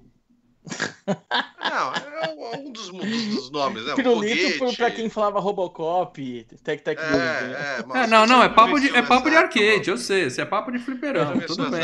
[1.60, 3.94] Não, é um dos, dos nomes, né?
[3.94, 4.78] Um Pirulito foi foguete.
[4.78, 7.18] pra quem falava Robocop, Tec Tec Boom.
[7.18, 7.52] né?
[7.52, 10.28] É, é, É, não, não, é papo de, é papo de arcade, eu sei.
[10.28, 10.96] Isso é papo de vi
[11.48, 11.82] tudo bem.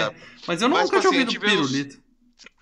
[0.47, 2.06] Mas eu Mas, nunca tinha assim, a ouvido pirulito.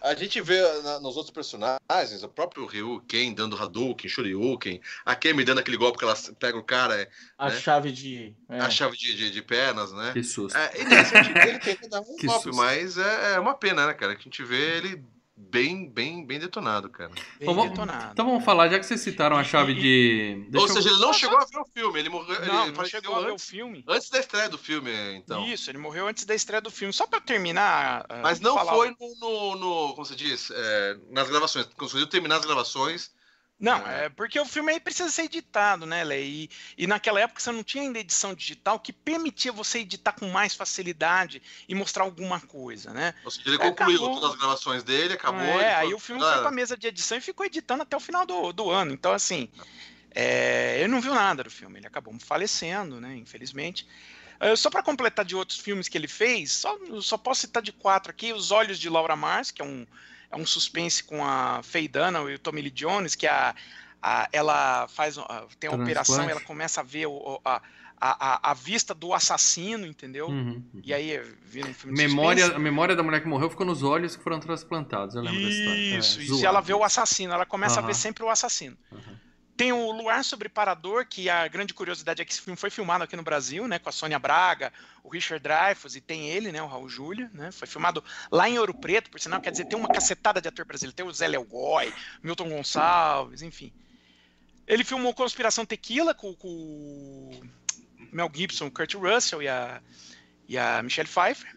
[0.06, 5.16] A gente vê na- nos outros personagens, o próprio Ryu Ken dando Hadouken, Shoryuken, a
[5.16, 7.60] Kemi dando aquele golpe que ela pega o cara, é, A né?
[7.60, 8.36] chave de.
[8.48, 8.60] é.
[8.60, 10.12] a chave de, de, de pernas, né?
[10.14, 10.56] Que susto.
[10.56, 10.82] É, e
[11.50, 14.16] ele tenta dar um golpe, mas é, é uma pena, né, cara?
[14.16, 15.04] Que a gente vê ele
[15.38, 17.10] bem, bem, bem detonado, cara.
[17.40, 18.12] bem vamos- detonado.
[18.14, 20.46] Então vamos falar, já que vocês citaram a chave de.
[20.50, 22.46] Deixa Ou eu- seja, ele não chegou a ver o filme, ele morreu.
[22.46, 23.84] Não, ele não chegou a ver o antes, filme.
[23.88, 25.46] antes da estreia do filme, então.
[25.46, 26.94] Isso, ele morreu antes da estreia do filme.
[26.94, 28.06] Só pra eu terminar.
[28.10, 30.52] ah, Mas não falar- foi no, no, no- Como você diz?
[30.52, 31.66] é, nas gravações.
[31.78, 33.12] Conseguiu terminar as gravações.
[33.58, 34.06] Não, É.
[34.06, 36.24] é porque o filme aí precisa ser editado, né, Lê?
[36.26, 40.28] E, e naquela época você não tinha ainda edição digital que permitia você editar com
[40.30, 43.14] mais facilidade e mostrar alguma coisa, né?
[43.24, 44.16] Ou seja, ele É, concluiu acabou.
[44.20, 45.42] todas as gravações dele, acabou.
[45.42, 47.96] é, ele aí o filme "Galera, foi pra mesa de edição e ficou editando até
[47.96, 48.92] o final do, do ano.
[48.94, 49.50] Então, assim,
[50.12, 53.88] é, ele não viu nada do filme, ele acabou falecendo, né, infelizmente.
[54.40, 57.72] Ah, só para completar de outros filmes que ele fez, só, só posso citar de
[57.72, 59.88] quatro aqui: Os Olhos de Laura Mars, que é um,
[60.36, 63.56] é um suspense com a Faye Dunaway e o Tommy Lee Jones, que a,
[64.02, 67.62] a- ela faz ah, tem uma operação, ela começa a ver o- a,
[68.00, 70.28] a, a- a vista do assassino, entendeu?
[70.28, 70.82] Uhum, uhum.
[70.84, 72.56] E aí vira um filme de Memória, suspense.
[72.62, 75.16] a memória da mulher que morreu ficou nos olhos que foram transplantados.
[75.16, 75.80] Eu lembro dessa história.
[75.96, 77.88] É, Isso, e se ela vê o assassino, ela começa a Aham.
[77.88, 78.78] ver sempre o assassino.
[79.58, 83.06] Tem o Luar sobre Parador, que a grande curiosidade é que esse filme foi filmado
[83.06, 86.62] aqui no Brasil, né, com a Sônia Braga, o Richard Dreyfuss e tem ele, né,
[86.62, 89.80] o Raul Júlia, né, foi filmado lá em Ouro Preto, por sinal, quer dizer, tem
[89.80, 93.72] uma cacetada de ator brasileiro, tem o Zé Léo Goy, Milton Gonçalves, enfim.
[94.68, 97.30] Ele filmou Conspiração Tequila com, com
[98.12, 99.82] Mel Gibson, Kurt Russell e a,
[100.50, 101.56] e a Michelle Pfeiffer.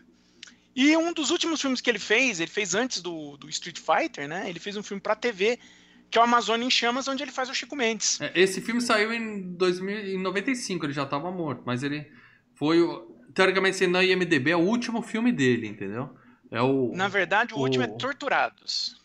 [0.76, 4.28] E um dos últimos filmes que ele fez, ele fez antes do, do Street Fighter,
[4.28, 4.48] né?
[4.48, 5.58] Ele fez um filme pra TV,
[6.10, 8.20] que é o Amazônia em Chamas, onde ele faz o Chico Mendes.
[8.20, 12.10] É, Esse filme saiu em 2000, em 95, ele já estava morto, mas ele
[12.54, 16.10] foi, o- teoricamente, sendo na IMDB, é o último filme dele, entendeu?
[16.50, 16.92] É o...
[16.94, 18.96] Na verdade, o, último é o- Torturados.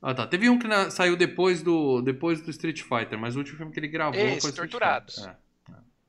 [0.00, 0.26] Ah, tá.
[0.26, 3.72] Teve um que na- saiu depois do, depois do Street Fighter, mas o último filme
[3.72, 5.14] que ele gravou Esse, foi Street Torturados.
[5.16, 5.34] Fighter.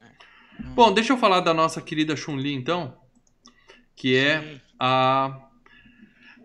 [0.01, 0.63] É, é.
[0.75, 2.97] Bom, deixa eu falar da nossa querida Chun-Li, então,
[3.95, 4.61] que é Sim.
[4.79, 5.47] a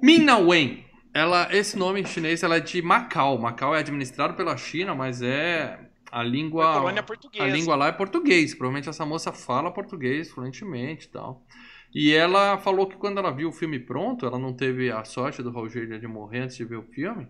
[0.03, 0.85] Min-Na Wen.
[1.13, 3.39] Ela, esse nome em chinês ela é de Macau.
[3.39, 5.79] Macau é administrado pela China, mas é
[6.11, 7.45] a língua colônia portuguesa.
[7.45, 8.55] a língua lá é português.
[8.55, 11.45] Provavelmente essa moça fala português fluentemente e tal.
[11.93, 15.43] E ela falou que quando ela viu o filme pronto, ela não teve a sorte
[15.43, 17.27] do Rogério de morrer antes de ver o filme.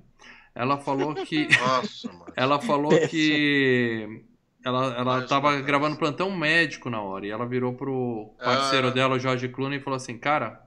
[0.55, 3.09] Ela falou que Nossa, ela falou Péssimo.
[3.11, 4.23] que
[4.63, 7.27] ela, ela tava gravando plantão médico na hora.
[7.27, 8.91] E ela virou pro parceiro Ah.
[8.91, 10.61] dela, o George Clooney, e falou assim: Cara,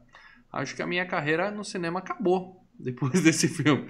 [0.51, 3.87] acho que a minha carreira no cinema acabou depois desse filme.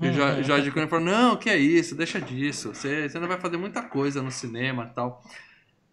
[0.00, 0.42] E o Jo- Uhum.
[0.42, 2.74] Jorge Clooney falou, não, que é isso, deixa disso.
[2.74, 5.22] Você, você ainda vai fazer muita coisa no cinema e tal.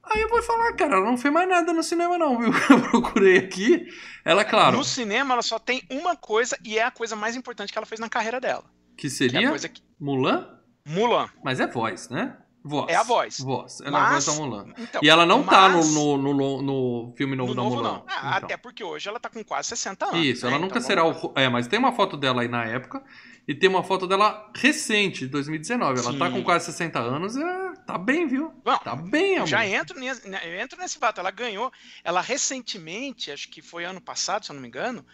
[0.03, 2.53] Aí eu vou falar, cara, ela não fez mais nada no cinema não, viu?
[2.71, 3.85] Eu procurei aqui.
[4.23, 7.73] Ela, claro, No cinema, ela só tem uma coisa e é a coisa mais importante
[7.73, 8.63] que ela fez na carreira dela.
[8.95, 9.83] que Que é seria a coisa que.
[9.99, 10.47] Mulan,
[10.87, 11.27] Mulan.
[11.43, 12.37] mas é voz, né?
[12.67, 12.89] Voz.
[12.91, 13.39] É a voz.
[13.39, 13.81] Voz.
[13.81, 14.73] Ela é a voz Mas- da Mulan.
[14.77, 17.63] Então, E ela não tá no, mas- no, no, no- no filme novo no da
[17.63, 17.89] novo, Mulan.
[17.93, 18.05] não.
[18.07, 18.31] Ah, Então.
[18.45, 20.25] Até porque hoje ela tá com quase 60 anos.
[20.25, 20.51] Isso, né?
[20.51, 21.33] ela nunca Então, será o.
[21.35, 23.03] É, mas tem uma foto dela aí na época.
[23.47, 26.01] E tem uma foto dela recente, de 2019.
[26.01, 26.31] Ela tá Sim.
[26.33, 27.37] com quase 60 anos.
[27.37, 28.51] É, tá bem, viu?
[28.63, 29.47] Bom, Tá bem, amor.
[29.47, 31.19] já entro nesse, né, eu entro nesse fato.
[31.21, 31.71] Ela ganhou.
[32.03, 35.05] Ela recentemente, acho que foi ano passado, se eu não me engano,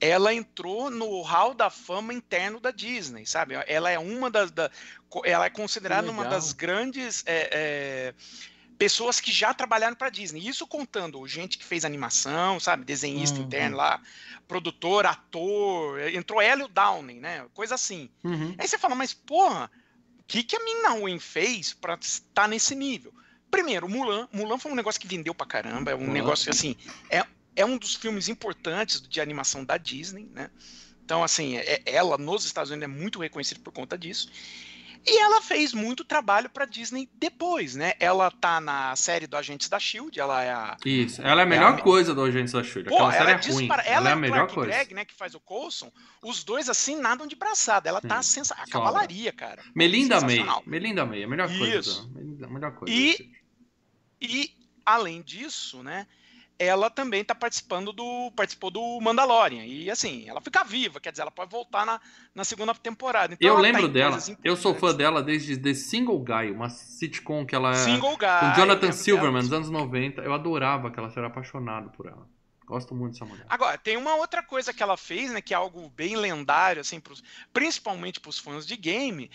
[0.00, 3.54] ela entrou no Hall da Fama interno da Disney, sabe?
[3.66, 4.50] Ela é uma das.
[4.50, 4.70] Da,
[5.24, 7.22] ela é considerada uma das grandes.
[7.26, 8.14] é, é,
[8.78, 10.46] pessoas que já trabalharam para Disney.
[10.46, 12.84] Isso contando gente que fez animação, sabe?
[12.84, 13.46] Desenhista Uhum.
[13.46, 14.00] interno lá,
[14.46, 15.98] produtor, ator.
[16.14, 17.44] Entrou Hélio Downing, né?
[17.54, 18.08] Coisa assim.
[18.22, 18.54] Uhum.
[18.56, 19.68] Aí você fala, mas porra,
[20.20, 23.12] o que, que a Mina Wen fez pra estar nesse nível?
[23.50, 24.28] Primeiro, Mulan.
[24.32, 25.90] Mulan foi um negócio que vendeu pra caramba.
[25.90, 26.12] É um Mulan.
[26.12, 26.76] negócio assim,
[27.10, 27.24] é,
[27.60, 30.50] é um dos filmes importantes de animação da Disney, né?
[31.04, 34.28] Então, assim, é- ela nos Estados Unidos é muito reconhecida por conta disso.
[35.06, 37.94] E ela fez muito trabalho pra Disney depois, né?
[38.00, 40.76] Ela tá na série do Agentes da Shield, ela é a.
[40.84, 41.22] Isso.
[41.22, 42.88] Ela é a melhor me- coisa do Agentes da Shield.
[42.90, 43.68] Pô, Aquela série ela é é ruim.
[43.70, 44.70] Ela, Ela, é a melhor Clark coisa.
[44.70, 45.90] Gregg, né, que faz o Coulson,
[46.22, 47.88] os dois assim nadam de braçada.
[47.88, 48.40] Ela tá Sim.
[48.40, 48.54] sensa...
[48.54, 49.62] a cavalaria, cara.
[49.74, 50.30] Melinda May.
[50.30, 50.62] Sensacional.
[50.66, 51.78] Melinda May, a melhor coisa.
[51.78, 52.02] Isso.
[52.08, 52.94] da- Melinda- A melhor coisa.
[52.94, 53.30] E-.
[54.20, 54.50] E
[54.84, 56.06] além disso, né,
[56.58, 61.22] ela também tá participando do participou do Mandalorian e assim, ela fica viva, quer dizer,
[61.22, 62.00] ela pode voltar na,
[62.34, 63.34] na segunda temporada.
[63.34, 64.18] Então, Eu ela tá lembro em dela.
[64.42, 67.74] Eu sou fã dela desde The Single Guy, uma sitcom que ela é.
[67.74, 68.40] Single Guy.
[68.40, 69.42] Com Jonathan Silverman, dela.
[69.42, 70.22] nos anos 90.
[70.22, 72.28] Eu adorava aquela série, era apaixonado por ela.
[72.66, 73.46] Gosto muito dessa mulher.
[73.48, 77.00] Agora, tem uma outra coisa que ela fez, né, que é algo bem lendário, assim,
[77.00, 77.22] pros,
[77.52, 79.30] principalmente para os fãs de game,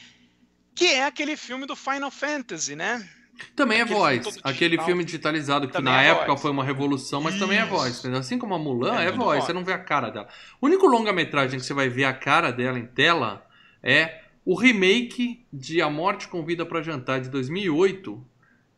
[0.76, 3.10] que é aquele filme do Final Fantasy, né?
[3.56, 4.40] Também é voz.
[4.44, 6.42] Aquele filme digitalizado que Também na é época voz.
[6.42, 7.72] foi uma revolução, mas também é Isso.
[7.72, 8.06] voz.
[8.06, 10.28] Assim como a Mulan É é, voz, você não vê a cara dela.
[10.62, 13.46] O único longa-metragem que você vai ver a cara dela em tela
[13.82, 18.24] é o remake de A Morte Convida pra Jantar de 2008,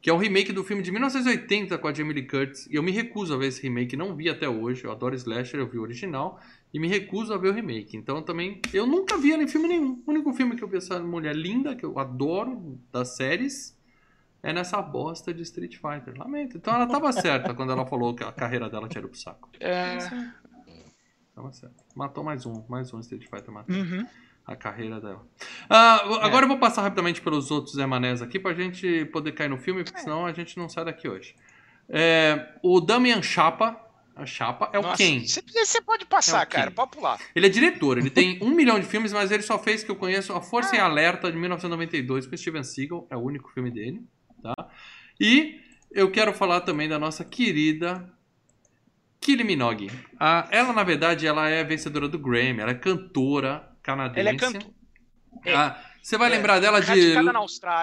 [0.02, 2.68] que é o remake do filme de 1980 com a Jamie Lee Curtis.
[2.68, 4.84] E eu me recuso a ver esse remake, não vi até hoje.
[4.84, 6.40] Eu adoro Slasher, eu vi o original
[6.74, 7.98] e me recuso a ver o remake.
[7.98, 10.02] Então também eu nunca vi ela em filme nenhum.
[10.06, 13.75] O único filme que eu vi essa mulher linda que eu adoro das séries
[14.48, 16.14] é nessa bosta de Street Fighter.
[16.18, 16.58] Lamento.
[16.58, 19.50] Então ela tava certa quando ela falou que a carreira dela tinha ido pro saco.
[19.60, 19.98] É...
[21.34, 21.76] Tava certa.
[21.96, 24.06] Matou mais um, mais um Street Fighter matou Uhum.
[24.46, 25.26] a carreira dela.
[25.70, 29.50] Ah, agora eu vou passar rapidamente pelos outros Zé Manés aqui pra gente poder cair
[29.50, 31.36] no filme, porque senão a gente não sai daqui hoje.
[31.90, 33.80] É, o Damian Chapa,
[34.16, 35.24] a Chapa é o Nossa, Ken.
[35.26, 37.20] Você pode passar, É cara, pode pular.
[37.36, 39.96] Ele é diretor, ele tem um milhão de filmes, mas ele só fez que eu
[39.96, 40.86] conheço A Força em Ah.
[40.86, 44.02] Alerta de 1992 com Steven Seagal, é o único filme dele,
[44.54, 44.68] tá?
[45.20, 45.60] E
[45.92, 48.12] eu quero falar também da nossa querida
[49.22, 49.90] Kylie Minogue.
[50.20, 54.20] Ah, ela, na verdade, ela é vencedora do Grammy, ela é cantora canadense.
[54.20, 54.72] Ele é cantor.
[55.48, 57.16] Ah, você vai É, lembrar dela de.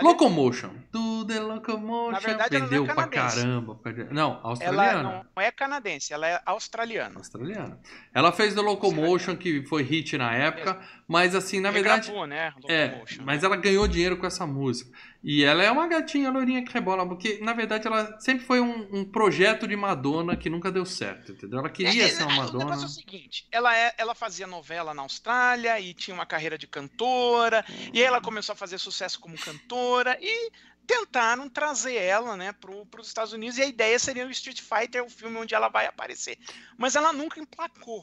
[0.03, 0.71] Locomotion.
[0.93, 2.13] Do The Locomotion.
[2.13, 3.37] Na verdade, ela não é Vendeu pra canadense.
[3.37, 3.81] caramba.
[4.13, 5.27] Não, Ela australiana.
[5.37, 7.17] não é canadense, ela é australiana.
[7.17, 7.79] Australiana.
[8.15, 12.07] Ela fez The Locomotion, que foi hit na época, mas assim, na verdade.
[12.09, 12.53] Regravou, né?
[12.69, 14.91] É, mas ela ganhou dinheiro com essa música.
[15.23, 18.89] E ela é uma gatinha loirinha que rebola, porque na verdade ela sempre foi um,
[19.01, 21.61] um projeto de Madonna que nunca deu certo, entendeu?
[21.61, 22.59] Ela queria É, ser uma é, O Madonna.
[22.59, 26.59] negócio é o seguinte, ela, é, ela fazia novela na Austrália e tinha uma carreira
[26.59, 30.51] de cantora, e aí ela começou a fazer sucesso como cantora, e
[30.87, 35.05] tentaram trazer ela, né, pro, pros Estados Unidos, e a ideia seria o Street Fighter,
[35.05, 36.39] o filme onde ela vai aparecer.
[36.77, 38.03] Mas ela nunca emplacou.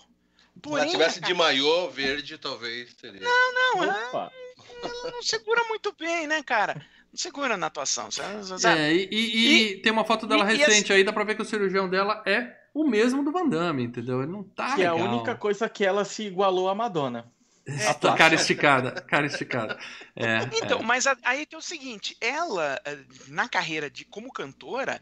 [0.69, 3.35] Se ela Porém, tivesse de maiô verde, talvez teria.
[3.53, 4.31] não, ela Opa.
[5.11, 6.81] não segura muito bem, né, cara?
[7.11, 8.35] Não segura na atuação, sabe?
[8.65, 11.35] É, e, e- e tem uma foto dela e- e recente aí, dá pra ver
[11.35, 14.21] que o cirurgião dela é o mesmo do Van Damme, entendeu?
[14.21, 15.09] Ele não tá que é a legal.
[15.11, 17.31] única coisa que ela se igualou à Madonna.
[17.87, 19.77] A tua cara esticada, cara esticada.
[20.15, 20.83] É, Então, é.
[20.83, 24.99] mas a- aí tem o seguinte, ela, eh, na carreira de como cantora,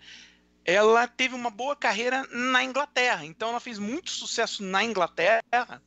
[0.66, 3.26] ela teve uma boa carreira na Inglaterra.
[3.26, 5.82] Então ela fez muito sucesso na Inglaterra,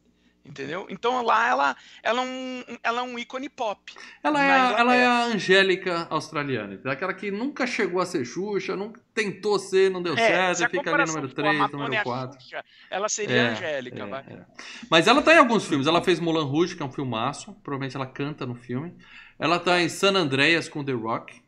[0.44, 0.86] entendeu?
[0.88, 3.92] Então lá ela, ela, é, um, ela é um ícone pop.
[4.22, 8.76] Ela, é a, ela é a Angélica australiana, aquela que nunca chegou a ser Xuxa,
[8.76, 11.88] nunca tentou ser, não deu É, certo, fica ali número for a 3, Madonna e
[11.88, 12.40] número a 4.
[12.40, 14.20] Xuxa, ela seria É, Angélica, É, vai.
[14.28, 14.44] é.
[14.90, 15.86] Mas ela tá em alguns filmes.
[15.86, 17.52] Ela fez Mulan Rouge, que é um filmaço.
[17.62, 18.94] Provavelmente ela canta no filme.
[19.38, 21.40] Ela tá em San Andreas com The Rock.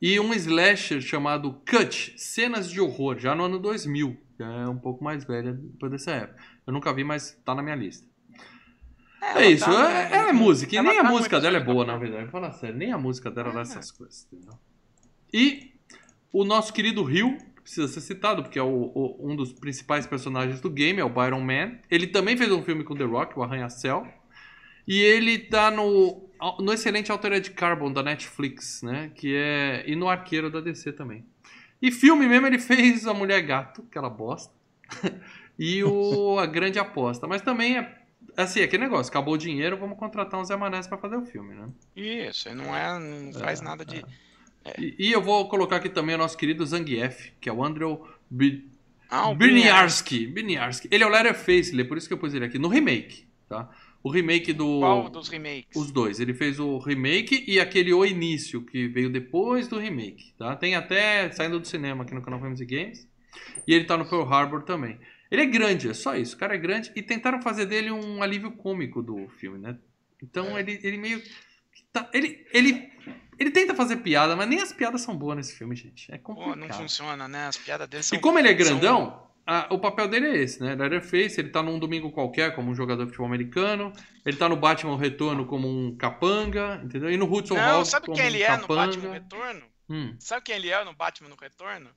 [0.00, 4.16] E um slasher chamado Cut, Cenas de Horror, já no ano 2000.
[4.38, 6.42] Já é um pouco mais velha depois dessa época.
[6.66, 8.06] Eu nunca vi, mas tá na minha lista.
[9.34, 10.74] É isso, tá, é, né, é música.
[10.76, 12.30] E nem a tá no música dela é boa, da na verdade.
[12.30, 13.52] Fala sério, nem a música dela É.
[13.52, 14.54] dá essas coisas, entendeu?
[15.32, 15.72] E
[16.32, 20.06] o nosso querido Rio, que precisa ser citado, porque é o- o- um dos principais
[20.06, 21.78] personagens do game, é o Byron Man.
[21.90, 24.06] Ele também fez um filme com The Rock, o Arranha-Céu.
[24.86, 26.28] E ele tá no,
[26.58, 29.12] no excelente Altered Carbon da Netflix, né?
[29.14, 29.84] Que é.
[29.88, 31.24] E no Arqueiro da DC também.
[31.80, 34.52] E filme mesmo ele fez A Mulher Gato, aquela bosta.
[35.64, 37.26] e o A Grande Aposta.
[37.26, 37.98] Mas também é.
[38.36, 41.54] Assim, aquele negócio, acabou o dinheiro, vamos contratar um Zé Manés pra fazer o filme,
[41.54, 41.68] né?
[41.94, 42.98] Isso, ele não é.
[42.98, 44.02] Não faz É, nada de.
[44.78, 48.06] E, e eu vou colocar aqui também o nosso querido Zangief, que é o Andrew
[48.30, 48.64] Bi-
[49.10, 50.26] Ah, o Biniarski.
[50.26, 50.88] Biniarski.
[50.90, 52.58] Ele é o Leatherface, é por isso que eu pus ele aqui.
[52.58, 53.68] No remake, tá?
[54.02, 54.80] O remake do.
[54.80, 55.76] Qual dos remakes?
[55.76, 56.18] Os dois.
[56.18, 60.56] Ele fez o remake e aquele O Início, que veio depois do remake, tá?
[60.56, 63.06] Tem até saindo do cinema aqui no canal e Games.
[63.66, 64.98] E ele tá no Pearl Harbor também.
[65.32, 66.36] Ele é grande, é só isso.
[66.36, 66.92] O cara é grande.
[66.94, 69.78] E tentaram fazer dele um alívio cômico do filme, né?
[70.22, 70.60] Então É.
[70.60, 71.22] ele, ele meio.
[71.92, 72.92] tá- ele, ele,
[73.38, 76.12] ele tenta fazer piada, mas nem as piadas são boas nesse filme, gente.
[76.12, 76.76] É Pô, não complicado.
[76.82, 77.46] funciona, né?
[77.46, 78.16] As piadas dele são.
[78.16, 80.74] E como ele é são- grandão, a- o papel dele é esse, né?
[80.74, 83.90] Leatherface, ele tá num domingo qualquer como um jogador de futebol americano.
[84.26, 87.10] Ele tá no Batman Retorno como um capanga, entendeu?
[87.10, 88.86] E no Hudson Não, Hall sabe como quem um ele é no capanga.
[88.86, 89.62] Batman Retorno?
[89.88, 91.90] Hum, Sabe quem ele é no Batman no Retorno?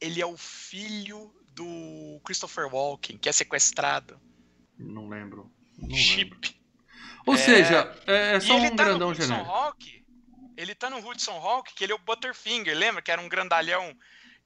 [0.00, 4.20] Ele é o filho do Christopher Walken, que é sequestrado.
[4.78, 5.50] não lembro.
[5.78, 5.96] Não lembro.
[5.98, 6.56] Chip.
[7.26, 9.48] Ou É, seja, é, é só um tá grandão genérico.
[9.50, 10.04] Hawk.
[10.56, 13.00] Ele tá no Hudson Hawk, que ele é o Butterfinger, lembra?
[13.00, 13.94] Que era um grandalhão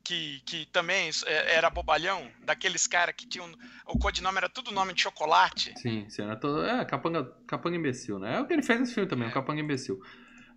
[0.04, 3.50] que, que também é, era bobalhão, daqueles caras que tinham.
[3.86, 5.72] O codinome era tudo nome de chocolate.
[5.80, 6.64] Sim, sim, era todo...
[6.64, 8.36] É, capanga, capanga imbecil, né?
[8.36, 10.00] É o que ele fez nesse filme também, o capanga imbecil.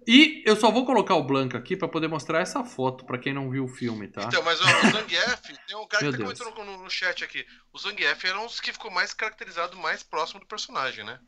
[0.08, 3.34] E eu só vou colocar o Blanca aqui pra poder mostrar essa foto pra quem
[3.34, 4.24] não viu o filme, tá?
[4.24, 6.40] Então, mas ó, o Zangief, tem um cara Meu que até Deus.
[6.40, 7.46] comentou no, no chat aqui.
[7.74, 11.20] O Zangief era um dos que ficou mais caracterizado, mais próximo do personagem, né?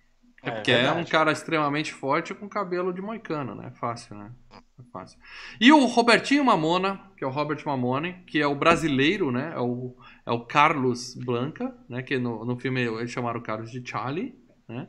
[0.41, 1.11] É porque é um verdade.
[1.11, 3.71] cara extremamente forte com cabelo de moicano, né?
[3.77, 4.31] Fácil, né?
[4.51, 5.19] É fácil.
[5.59, 9.51] E o Robertinho Mamona, que é o Robert Mamone, que é o brasileiro, né?
[9.53, 12.01] É o, é o Carlos Blanca, né?
[12.01, 14.33] Que no, no filme eles chamaram o Carlos de Charlie,
[14.69, 14.87] né?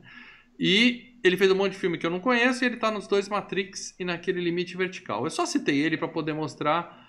[0.56, 3.06] E ele fez um monte de filme que eu não conheço e ele tá nos
[3.06, 5.24] dois Matrix e naquele Limite Vertical.
[5.24, 6.99] Eu só citei ele pra poder mostrar,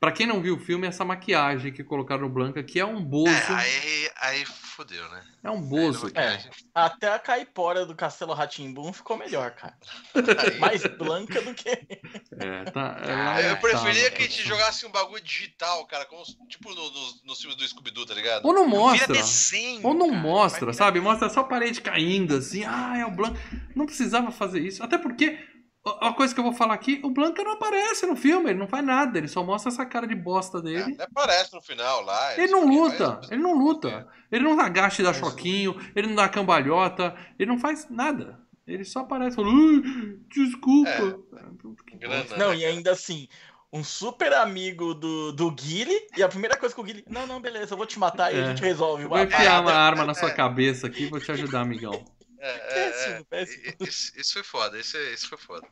[0.00, 3.04] pra quem não viu o filme, essa maquiagem que colocaram no Blanca, que é um
[3.04, 3.30] bozo.
[3.30, 5.22] É, aí, aí fodeu, né?
[5.44, 6.10] É um bozo.
[6.14, 6.38] É,
[6.74, 9.76] até a caipora do Castelo Ratimbum ficou melhor, cara.
[10.14, 11.68] aí- Mais branca do que.
[11.68, 16.22] É, tá, é Ah, eu preferia que a gente jogasse um bagulho digital, cara, como,
[16.48, 18.44] tipo no- nos nos filmes do Scooby-Doo, tá ligado?
[18.46, 19.12] Ou não mostra.
[19.14, 19.86] desenho.
[19.86, 21.00] Ou não cara, mostra, sabe?
[21.00, 22.64] Mostra só a parede caindo, assim.
[22.64, 23.38] Ah, é o Blanca.
[23.74, 24.82] Não precisava fazer isso.
[24.82, 25.38] Até porque,
[25.86, 28.58] a a coisa que eu vou falar aqui, o Blanca não aparece no filme, ele
[28.58, 30.92] não faz nada, ele só mostra essa cara de bosta dele.
[30.94, 32.34] Até aparece no final lá.
[32.36, 34.08] Ele não sei o quê, luta, mas- ele não luta.
[34.30, 38.38] Ele não agacha e dá choquinho, ele não dá cambalhota, ele não faz nada.
[38.66, 41.18] Ele só aparece falando, "Ai, desculpa.
[41.98, 42.22] Grana.
[42.22, 42.36] bosta.
[42.36, 43.26] Não, e ainda assim,
[43.72, 47.04] um super amigo do, do Guile, e a primeira coisa que o Guile.
[47.08, 48.42] Não, não, beleza, eu vou te matar e É.
[48.42, 49.04] a gente resolve.
[49.06, 50.34] Vou uma enfiar uma parada." arma na sua É.
[50.34, 52.04] cabeça aqui e vou te ajudar, amigão.
[52.40, 52.90] É, é, é.
[52.90, 53.74] Péssimo, péssimo.
[53.80, 55.66] Isso, isso foi foda, isso, isso foi foda.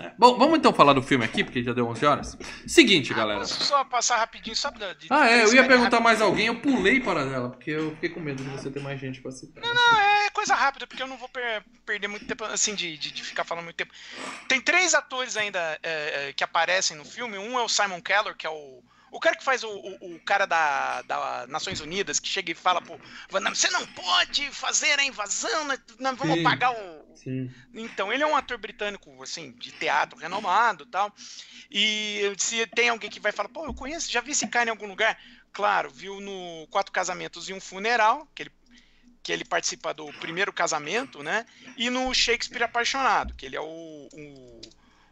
[0.00, 0.12] É.
[0.16, 2.38] Bom, vamos então falar do filme aqui, porque já deu 11 horas.
[2.68, 3.40] Seguinte, galera.
[3.40, 4.92] Posso só passar rapidinho, só pra...
[4.92, 8.10] de- Ah, é, eu ia perguntar mais alguém, eu pulei para ela, porque eu fiquei
[8.10, 9.64] com medo de você ter mais gente pra citar.
[9.64, 13.10] Não, é coisa rápida, porque eu não vou per- perder muito tempo, assim, de, de,
[13.10, 13.92] de ficar falando muito tempo.
[14.46, 17.36] Tem três atores ainda é, é, que aparecem no filme.
[17.36, 18.80] Um é o Simon Keller, que é o,
[19.10, 22.54] o cara que faz o, o, o cara da, da Nações Unidas, que chega e
[22.54, 26.42] fala pro Van Damme, você não pode fazer a invasão, nós, nós vamos Sim.
[26.42, 27.16] pagar o...
[27.16, 27.52] Sim.
[27.74, 31.12] Então, ele é um ator britânico, assim, de teatro renomado e tal.
[31.70, 34.70] E se tem alguém que vai falar, pô, eu conheço, já vi esse cara em
[34.70, 35.18] algum lugar.
[35.52, 38.52] Claro, viu no Quatro Casamentos e um Funeral, que ele,
[39.22, 41.44] que ele participa do primeiro casamento, né?
[41.76, 44.60] E no Shakespeare Apaixonado, que ele é o, o,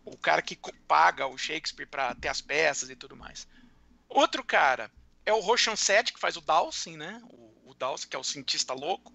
[0.04, 0.56] o cara que
[0.86, 3.48] paga o Shakespeare para ter as peças e tudo mais.
[4.08, 4.90] Outro cara
[5.24, 7.20] é o Roshan Seth, que faz o Dawson, né?
[7.24, 9.12] O, o Dawson, que é o cientista louco.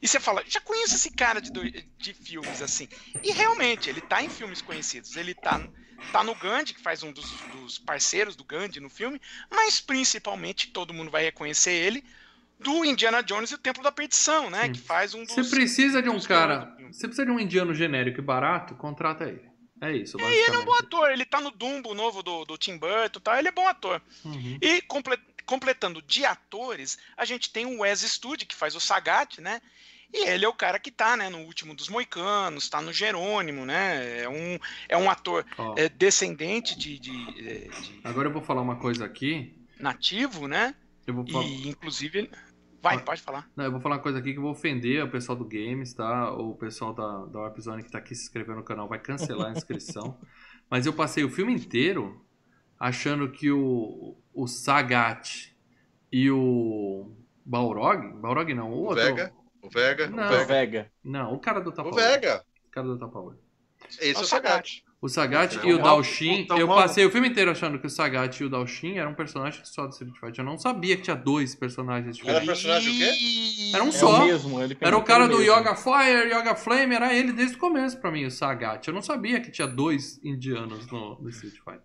[0.00, 1.50] E você fala, já conheço esse cara de,
[1.96, 2.88] de filmes assim.
[3.22, 5.16] E realmente, ele tá em filmes conhecidos.
[5.16, 5.66] Ele tá,
[6.12, 10.70] tá no Gandhi, que faz um dos, dos parceiros do Gandhi no filme, mas principalmente
[10.70, 12.04] todo mundo vai reconhecer ele
[12.60, 14.64] do Indiana Jones e o Templo da Perdição, né?
[14.64, 14.72] Sim.
[14.72, 15.34] Que faz um dos.
[15.34, 16.76] Você precisa de um cara.
[16.90, 19.53] Você precisa de um indiano genérico e barato, contrata ele.
[19.80, 22.56] É isso, E ele é um bom ator, ele tá no Dumbo novo do, do
[22.56, 23.38] Tim Burton, tá?
[23.38, 24.00] ele é bom ator.
[24.24, 24.56] Uhum.
[24.62, 29.40] E comple- completando de atores, a gente tem o Wes Studi, que faz o Sagat,
[29.40, 29.60] né?
[30.12, 33.66] E ele é o cara que tá, né, no último dos Moicanos, tá no Jerônimo,
[33.66, 34.22] né?
[34.22, 38.40] É um, é um ator Ó, é, descendente de, de- é, de Agora eu vou
[38.42, 39.52] falar uma coisa aqui.
[39.80, 40.74] nativo, né?
[41.06, 41.44] Eu vou falar.
[41.44, 42.30] E inclusive.
[42.84, 43.50] Vai, pode falar.
[43.56, 45.94] Não, eu vou falar uma coisa aqui que eu vou ofender o pessoal do Games,
[45.94, 46.30] tá?
[46.32, 49.48] O pessoal da, da Warp Zone que tá aqui se inscrevendo no canal vai cancelar
[49.48, 50.18] a inscrição.
[50.68, 52.22] Mas eu passei o filme inteiro
[52.78, 55.50] achando que o, o Sagat
[56.12, 57.10] e o
[57.42, 58.20] Balrog...
[58.20, 59.02] Balrog não, o O outro...
[59.02, 59.32] Vega.
[59.62, 60.06] O Vega.
[60.08, 60.42] Não.
[60.42, 60.92] O Vega.
[61.02, 62.44] Não, o cara do tapa O Vega.
[62.66, 63.34] O cara do tapa
[63.88, 64.84] Esse é o o Sagat.
[65.04, 68.40] O Sagat Não, e o Dalshin, eu passei o filme inteiro achando que o Sagat
[68.40, 70.40] e o Dalshin eram personagens só do Street Fighter.
[70.40, 72.46] Eu não sabia que tinha dois personagens Era diferentes.
[72.46, 73.70] personagem o quê?
[73.74, 74.22] Era um É só.
[74.22, 74.62] o mesmo.
[74.62, 75.52] Ele Era o cara do mesmo.
[75.58, 78.88] Yoga Fire, Yoga Flame, era ele desde o começo pra mim, o Sagat.
[78.88, 81.82] Eu não sabia que tinha dois indianos no, no Street Fighter.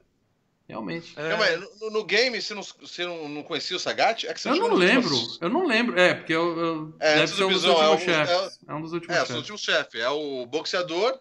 [0.66, 1.14] Realmente.
[1.18, 4.26] é, Calma aí, no, no game você, não, você não, conhecia o Sagat?
[4.28, 6.00] É que você Eu não lembro, últimos- eu não lembro.
[6.00, 8.60] É, porque eu, eu- É, deve ser um dos Bison, é últimos o- chefes.
[8.66, 9.36] É um dos últimos É, o chefes.
[9.36, 10.00] último chefe.
[10.00, 11.20] É o boxeador,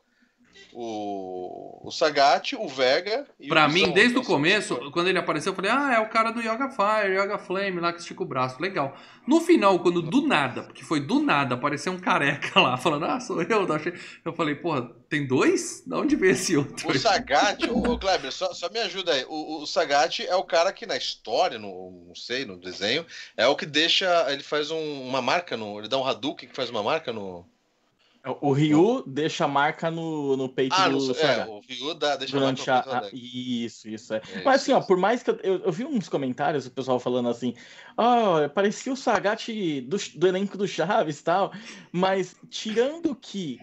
[0.73, 5.57] o, o Sagat, o Vega e Pra mim, desde o começo, quando ele apareceu, eu
[5.57, 8.61] falei, ah, é o cara do Yoga Fire, Yoga Flame, lá que estica o braço.
[8.61, 8.97] Legal.
[9.27, 13.21] No final, quando do nada, porque foi do nada, apareceu um careca lá, falando, ah,
[13.21, 13.67] sou eu.
[14.25, 15.83] Eu falei, porra, tem dois?
[15.87, 16.91] Da onde veio esse outro?
[16.91, 19.25] O Sagat, o, o Kleber, só, só me ajuda aí.
[19.29, 23.05] O, o Sagat é o cara que na história, no, não sei, no desenho,
[23.37, 24.27] é o que deixa.
[24.33, 25.79] Ele faz um- uma marca no.
[25.79, 27.45] Ele dá um Hadouken que faz uma marca no.
[28.41, 32.17] O Ryu deixa a marca no, no peito Ah, do no, é, o Ryu dá,
[32.17, 34.13] deixa a Durante marca a, no a- peito da- Isso, isso.
[34.15, 34.17] É.
[34.17, 34.87] É Mas isso, assim, ó, isso.
[34.87, 37.55] por mais que eu, eu, eu vi uns comentários, o pessoal falando assim,
[37.97, 39.49] ó, parecia o Sagat
[39.83, 41.53] do, do elenco do Chaves e tal,
[41.93, 43.59] mas tirando que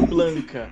[0.00, 0.70] o Blanca,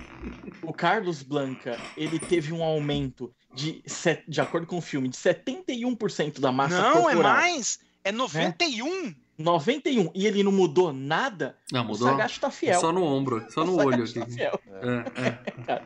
[0.63, 3.83] o Carlos Blanca, ele teve um aumento de,
[4.27, 7.33] de acordo com o filme, de 71% da massa Não, é corporal.
[7.33, 7.79] mais.
[8.03, 9.13] É 91.
[9.37, 12.07] 91, e ele não mudou nada, Não, o mudou?
[12.09, 12.79] Sagat tá fiel.
[12.79, 14.59] Só no ombro, só no O olho tá fiel.
[14.81, 15.81] É, é.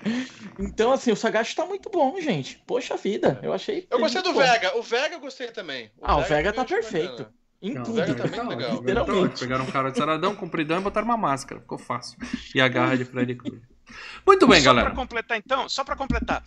[0.58, 2.62] Então, assim, o Sagat tá muito bom, gente.
[2.66, 3.86] Poxa vida, eu achei.
[3.90, 4.40] Eu gostei do bom.
[4.40, 4.78] Vega.
[4.78, 5.92] O Vega eu gostei também.
[6.02, 7.10] Ah, o Vega tá perfeito.
[7.10, 7.34] bacana.
[7.62, 7.96] Em Não, tudo.
[7.96, 8.72] Vega tá também é legal.
[8.82, 9.40] Literalmente.
[9.40, 11.60] Pegaram um cara de saradão, compridão e botaram uma máscara.
[11.62, 12.18] Ficou fácil.
[12.56, 13.62] E a garra de Freddy Krueger.
[14.26, 14.90] Muito bem, só galera.
[14.90, 16.44] pra completar, então, só pra completar.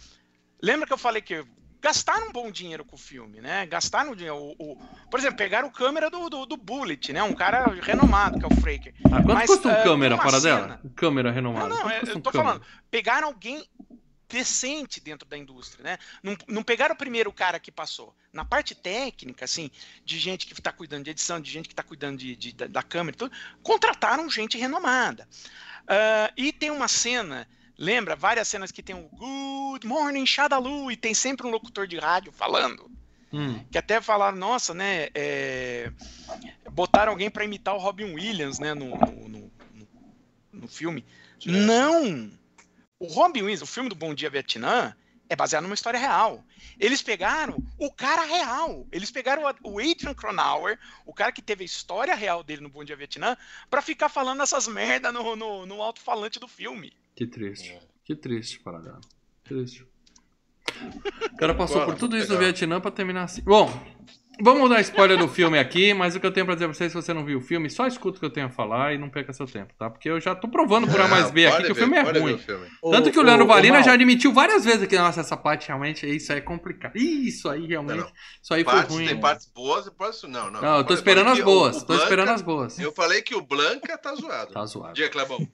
[0.63, 1.45] Lembra que eu falei que
[1.85, 3.67] gastaram um bom dinheiro com o filme, né?
[3.67, 4.37] Gastaram dinheiro.
[4.39, 4.77] O, o-
[5.11, 7.23] por exemplo, pegaram o câmera do, do, do Bullet, né?
[7.23, 8.95] Um cara renomado, que é o Fraker.
[9.05, 10.81] Ah, quanto Mas, custa um eh, câmera, cena- dela?
[10.97, 11.69] Câmera renomado.
[11.69, 12.63] Não, não, eu, um tô falando.
[12.91, 13.69] Pegaram alguém
[14.27, 15.99] decente dentro da indústria, né?
[16.23, 18.17] Não, não pegaram o primeiro cara que passou.
[18.33, 19.71] Na parte técnica, assim,
[20.05, 22.67] de gente que tá cuidando de edição, de gente que tá cuidando de, de- da,
[22.67, 23.33] da câmera e tudo,
[23.63, 25.29] contrataram gente renomada.
[25.87, 28.15] Ah, e tem uma cena, lembra?
[28.17, 32.33] Várias cenas que tem o Good Morning Shadalu e tem sempre um locutor de rádio
[32.33, 32.91] falando.
[33.33, 33.65] Hum.
[33.71, 35.09] Que até falaram, nossa, né?
[35.15, 35.91] é,
[36.71, 38.75] botaram alguém para imitar o Robin Williams, né?
[38.75, 39.53] No, no, no-
[40.53, 41.05] no- filme.
[41.41, 41.51] Sim.
[41.51, 42.31] Não!
[42.99, 44.95] O Robin Williams, o filme do Bom Dia Vietnã,
[45.29, 46.45] é baseado numa história real.
[46.79, 48.87] Eles pegaram o cara real.
[48.93, 52.85] Eles pegaram o Adrian Cronauer, o cara que teve a história real dele no Bom
[52.85, 53.37] Dia Vietnã,
[53.69, 56.93] pra ficar falando essas merda no, no, no alto-falante do filme.
[57.15, 57.79] Que triste.
[58.05, 59.01] Que triste, Paradela.
[59.45, 59.87] Triste.
[61.33, 62.39] O cara passou Bora, por tudo isso no.
[62.39, 63.43] Vietnã pra terminar assim.
[63.43, 63.71] Bom,
[64.41, 66.91] vamos dar spoiler do filme aqui, mas o que eu tenho pra dizer pra vocês,
[66.93, 68.99] se você não viu o filme, só escuta o que eu tenho a falar e
[68.99, 69.91] não perca seu tempo, tá?
[69.91, 72.03] Porque eu já tô provando por A mais B aqui que o ver, filme é
[72.03, 72.35] ruim.
[72.35, 72.67] o filme.
[72.91, 76.07] Tanto que o Ô, Leandro Valina já admitiu várias vezes que, nossa, essa parte realmente,
[76.07, 76.97] isso aí é complicado.
[76.97, 78.13] Isso aí realmente, Não, não.
[78.43, 79.07] isso aí foi Partes, ruim.
[79.07, 80.23] tem partes boas e partes.
[80.23, 80.61] Não, não.
[80.63, 82.79] Não, eu tô Olha, esperando as o- boas, o tô Blanca- esperando as boas.
[82.79, 84.53] Eu falei que o Blanca tá zoado.
[84.53, 84.95] Tá zoado.
[84.95, 85.47] Diga, Clebão.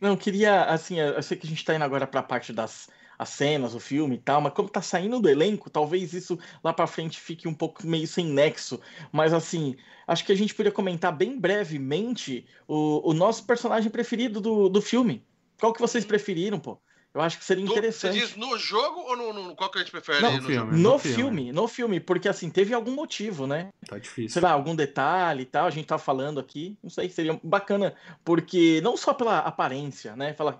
[0.00, 3.28] Não, queria, assim, eu sei que a gente tá indo agora pra parte das as
[3.28, 6.86] cenas, o filme e tal, mas como tá saindo do elenco, talvez isso lá pra
[6.86, 8.80] frente fique um pouco meio sem nexo.
[9.12, 14.40] Mas, assim, acho que a gente podia comentar bem brevemente o, o nosso personagem preferido
[14.40, 15.22] do, do filme.
[15.58, 16.80] Qual que vocês preferiram, pô?
[17.12, 18.18] Eu acho que seria Do- Você interessante.
[18.20, 20.22] diz no jogo ou no, no- qual que a gente prefere?
[20.22, 20.72] Não, no filme.
[20.72, 21.52] No no filme, filme.
[21.52, 23.70] no filme, porque assim, teve algum motivo, né?
[23.88, 24.30] Tá difícil.
[24.30, 27.94] sei lá, algum detalhe e tal, a gente tá falando aqui, não sei, seria bacana,
[28.24, 30.34] porque não só pela aparência, né?
[30.34, 30.58] Falar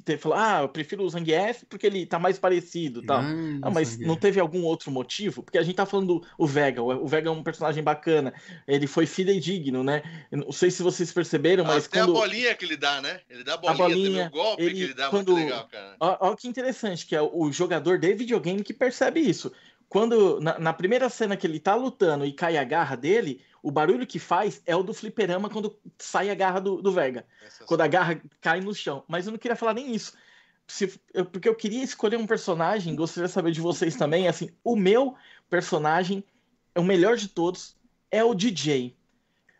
[0.00, 3.20] que te- falar, ah, eu prefiro o Zangief porque ele tá mais parecido, e tal.
[3.62, 4.06] Ah, mas sangue.
[4.06, 5.42] não teve algum outro motivo?
[5.42, 8.32] Porque a gente tá falando do o Vega, o o Vega é um personagem bacana,
[8.66, 10.02] ele foi fidedigno, né?
[10.30, 13.20] Eu não sei se vocês perceberam, mas Até quando a bolinha que ele dá, né?
[13.28, 15.68] Ele dá a bolinha, bolinha, tem o golpe ele- que ele dá, quando- muito legal,
[15.68, 15.96] cara.
[16.00, 19.52] Olha que interessante, que é o jogador de videogame que percebe isso.
[19.88, 23.70] Quando, na, na primeira cena que ele tá lutando e cai a garra dele, o
[23.70, 27.26] barulho que faz é o do fliperama quando sai a garra do, do Vega.
[27.46, 29.04] Essa- Quando a garra cai no chão.
[29.08, 30.12] Mas eu não queria falar nem isso.
[30.66, 34.28] Se- eu- porque eu queria escolher um personagem, gostaria de saber de vocês também.
[34.28, 35.14] Assim, o meu
[35.48, 36.24] personagem,
[36.76, 37.76] o melhor de todos,
[38.10, 38.94] é o DJ.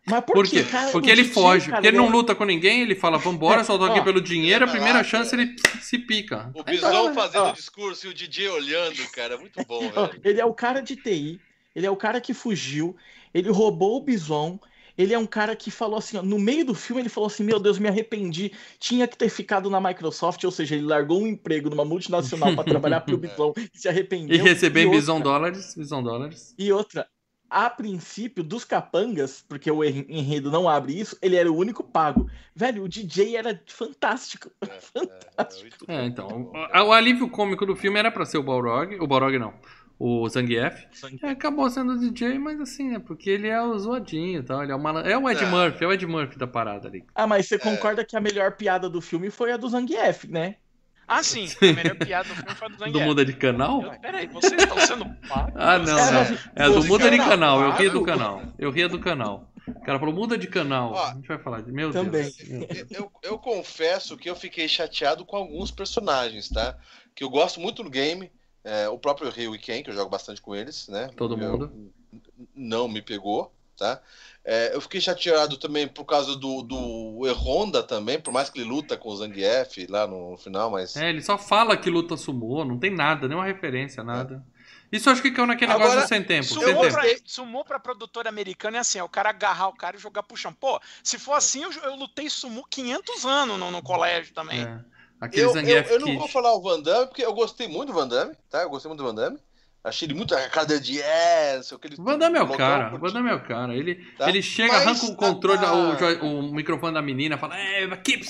[0.07, 0.65] Mas por, Por quê?
[0.65, 3.19] Cara, Porque ele DJ, foge, cara, porque ele não é- luta com ninguém, ele fala,
[3.19, 5.43] vambora, só tô aqui Ó, pelo dinheiro, a vai primeira lá, chance cara.
[5.43, 6.51] ele se pica.
[6.55, 7.51] O Bison fazendo ó.
[7.51, 10.21] o discurso e o DJ olhando, cara, muito bom, Ó, velho.
[10.25, 11.39] Ele é o cara de TI,
[11.77, 12.97] ele é o cara que fugiu,
[13.35, 14.59] ele roubou o Bison,
[14.99, 17.43] Ele é um cara que falou assim, ó, no meio do filme ele falou assim,
[17.43, 21.27] meu Deus, me arrependi, tinha que ter ficado na Microsoft, ou seja, ele largou um
[21.27, 24.37] emprego numa multinacional para trabalhar pro Bison e se arrependeu.
[24.37, 26.55] E receber e outra- Bison dólares, Bison dólares.
[26.59, 27.07] E outra,
[27.49, 31.83] a princípio, dos capangas, porque o en- enredo não abre isso, ele era o único
[31.83, 32.29] pago.
[32.55, 34.51] Velho, o DJ era fantástico.
[34.93, 35.85] Fantástico.
[35.89, 39.39] É, então, o, o alívio cômico do filme era pra ser o Balrog, o Balrog
[39.39, 39.55] não,
[40.03, 40.87] o Zangief.
[41.23, 44.63] É, acabou sendo o DJ, mas assim, é porque ele é o zoadinho e tal,
[44.63, 45.47] ele é o, mala- é o Ed É.
[45.47, 47.05] Murphy, é o Ed Murphy da parada ali.
[47.15, 50.57] Ah, mas você concorda que a melhor piada do filme foi a do Zangief, né?
[51.07, 51.47] Ah, sim.
[51.61, 53.05] A melhor piada do filme foi a do Do Zangief.
[53.05, 53.83] Muda de Canal?
[53.83, 55.53] Eu- Peraí, vocês estão sendo pagos?
[55.57, 56.21] Ah, não, É, não.
[56.21, 57.99] mas- É do Você Muda de Canal, eu ria pago?
[57.99, 58.43] do canal.
[58.59, 59.53] Eu ria do canal.
[59.69, 60.93] O cara falou, muda de canal.
[60.93, 61.71] Ó, a gente vai falar de.
[61.71, 62.23] Meu também.
[62.23, 62.49] Deus.
[62.49, 62.91] Meu Deus.
[62.91, 66.77] Eu, eu confesso que eu fiquei chateado com alguns personagens, tá?
[67.15, 68.31] Que eu gosto muito do game.
[68.65, 71.11] É, o próprio Ryu e Ken, que eu jogo bastante com eles, né?
[71.17, 71.93] Todo Eu- mundo.
[72.55, 74.01] Não me pegou, tá?
[74.45, 78.69] É, eu fiquei chateado também por causa do, do Erronda também, por mais que ele
[78.69, 80.97] luta com o Zangief lá no final, mas.
[80.97, 84.45] É, ele só fala que luta sumô, não tem nada, nenhuma referência, nada.
[84.91, 86.45] Isso eu acho que caiu naquele Agora, negócio do sem tempo.
[86.49, 86.95] Sem Sumou tempo.
[86.95, 90.25] pra, sumou pra produtora americana é assim, é o cara agarrar o cara e jogar
[90.25, 90.53] pro chão.
[90.53, 94.63] Pô, se for assim, eu, eu lutei sumo 500 anos no, no colégio também.
[94.63, 94.81] É.
[95.33, 98.09] Eu, eu, eu não vou falar o Van Damme, porque eu gostei muito do Van
[98.09, 98.63] Damme, tá?
[98.63, 99.39] Eu gostei muito do Van Damme.
[99.83, 101.87] Achei ele muito a cara de é, não sei o que.
[101.89, 103.03] ele- O Van Damme é o loucão, cara, o curti.
[103.03, 103.75] Van Damme é o cara.
[103.75, 104.29] Ele, Tá?
[104.29, 108.23] ele chega, Mas arranca o controle, a- o, o microfone da menina, fala, é, keep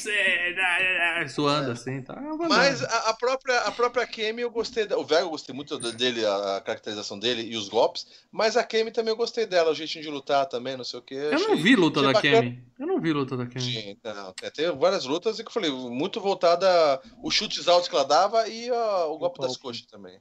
[1.29, 2.15] suando assim, tá?
[2.15, 2.93] É o Van Mas Damme.
[2.95, 4.85] a, a própria, a própria Kemi eu gostei.
[4.97, 8.07] O Vega eu gostei muito dele, a, a caracterização dele e os golpes.
[8.31, 11.03] Mas a Kemi também eu gostei dela, o jeitinho de lutar também, não sei o
[11.03, 11.15] que.
[11.15, 12.43] Eu não vi luta da bacana.
[12.43, 12.65] Kemi.
[12.79, 13.65] Eu não vi luta da Kemi.
[13.73, 17.89] Sim, não, é, tem várias lutas e que eu falei, muito voltada os chutes altos
[17.89, 20.19] que ela dava e ó, o golpe das coxas também.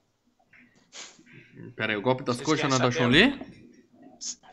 [1.75, 3.29] Pera aí, o golpe das Vocês coxas não é da Chun-Li?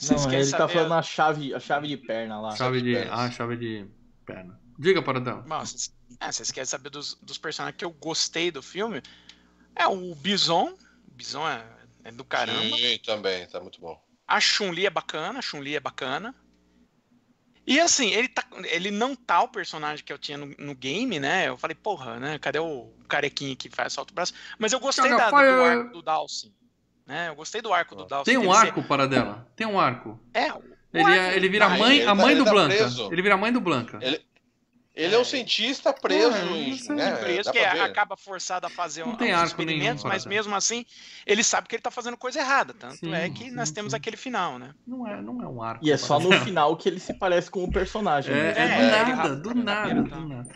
[0.09, 2.57] Não, ele tá saber- falando a chave, a chave de perna lá.
[2.57, 2.97] Chave de.
[2.97, 3.87] Ah, chave de
[4.25, 4.61] perna.
[4.79, 5.43] Diga, Paradão.
[5.43, 9.03] Vocês, é, vocês querem saber dos, dos personagens que eu gostei do filme?
[9.75, 10.77] É o Bison.
[11.09, 11.65] O Bison é,
[12.05, 12.77] é do caramba.
[12.77, 14.01] Sim, também, tá muito bom.
[14.27, 16.35] A Chun-Li é bacana, a Chun-Li é bacana.
[17.67, 21.19] E assim, ele, tá, ele não tá o personagem que eu tinha no, no game,
[21.19, 21.49] né?
[21.49, 22.39] Eu falei, porra, né?
[22.39, 24.33] Cadê o carequinha que faz salto braço?
[24.57, 26.55] Mas eu gostei Joga da, do, arco do Dalsin.
[27.07, 27.29] Né?
[27.29, 28.25] Eu gostei do arco do Dalsin.
[28.31, 29.47] Tem um dele ser- arco, Paradela.
[29.55, 30.19] Tem um arco.
[30.35, 32.45] É, Ele, arco- é- ele vira a Ah, mãe, ele a tá- mãe ele do
[32.45, 32.75] tá Blanca.
[32.77, 33.13] preso.
[33.13, 33.99] Ele vira a mãe do Blanca.
[34.03, 34.21] Ele-
[34.97, 35.25] Ele é um É.
[35.25, 36.83] cientista preso É, em.
[36.89, 37.81] não né, preso dá que pra ver.
[37.83, 40.35] acaba forçado a fazer Não um, tem uns arco nenhum, experimentos, mas Paradela.
[40.35, 40.87] mesmo assim
[41.27, 42.73] ele sabe que ele tá fazendo coisa errada.
[42.73, 43.97] Tanto Sim, é que sim, nós temos sim.
[43.97, 44.71] aquele final, né?
[44.87, 45.85] Não é, não é um arco.
[45.85, 48.33] E é só no final que ele se parece com o personagem.
[48.35, 48.51] É, né?
[48.51, 50.21] é do É, nada, do a nada, do tá.
[50.21, 50.49] nada.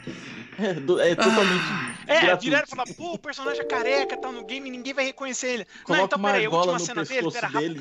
[0.58, 1.64] É, do- é totalmente.
[2.06, 2.44] É, gratuito.
[2.44, 5.66] viraram e falaram, pô, o personagem é careca, tá no game, ninguém vai reconhecer ele.
[5.78, 7.80] não, Coloca então uma peraí, a última no cena dele, pescoço pera, dele.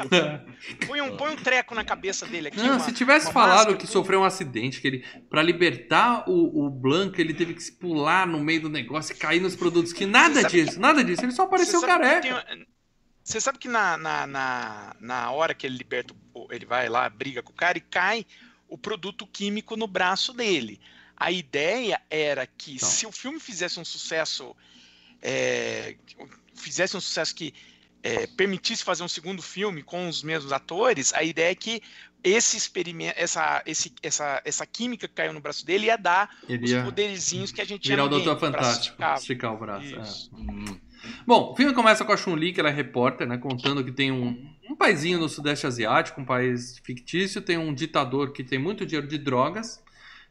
[0.87, 2.57] Põe um, põe um treco na cabeça dele aqui.
[2.57, 6.23] Não, uma- se tivesse uma falado máscara, que sofreu um acidente, que ele, pra libertar
[6.29, 9.55] o, o Blanca, ele teve que se pular no meio do negócio e cair nos
[9.55, 12.43] produtos, que nada disso, nada disso, ele só apareceu careca.
[12.43, 12.67] tem-
[13.23, 17.07] Você sabe que na, na, na, na hora que ele liberta, o- ele vai lá,
[17.09, 18.25] briga com o cara e cai
[18.67, 20.79] o produto químico no braço dele.
[21.15, 22.89] A ideia era que Então.
[22.89, 24.55] se o filme fizesse um sucesso,
[25.21, 25.95] é,
[26.55, 27.53] fizesse um sucesso que
[28.01, 31.81] é, permitisse fazer um segundo filme com os mesmos atores, a ideia é que
[32.23, 36.69] esse experimento, essa, esse, essa, essa química que caiu no braço dele ia dar os
[36.69, 39.95] ia poderizinhos que a gente tinha virar o Doutor Fantástico, esticar o braço.
[39.95, 40.01] é.
[40.01, 40.31] Isso.
[41.25, 43.37] Bom, o filme começa com a Chun-Li, que ela é repórter, né?
[43.37, 48.33] Contando que tem um, um paizinho no Sudeste Asiático, um país fictício, tem um ditador
[48.33, 49.81] que tem muito dinheiro de drogas,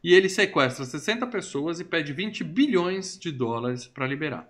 [0.04, 4.48] e ele sequestra 60 pessoas e pede 20 bilhões de dólares para liberar.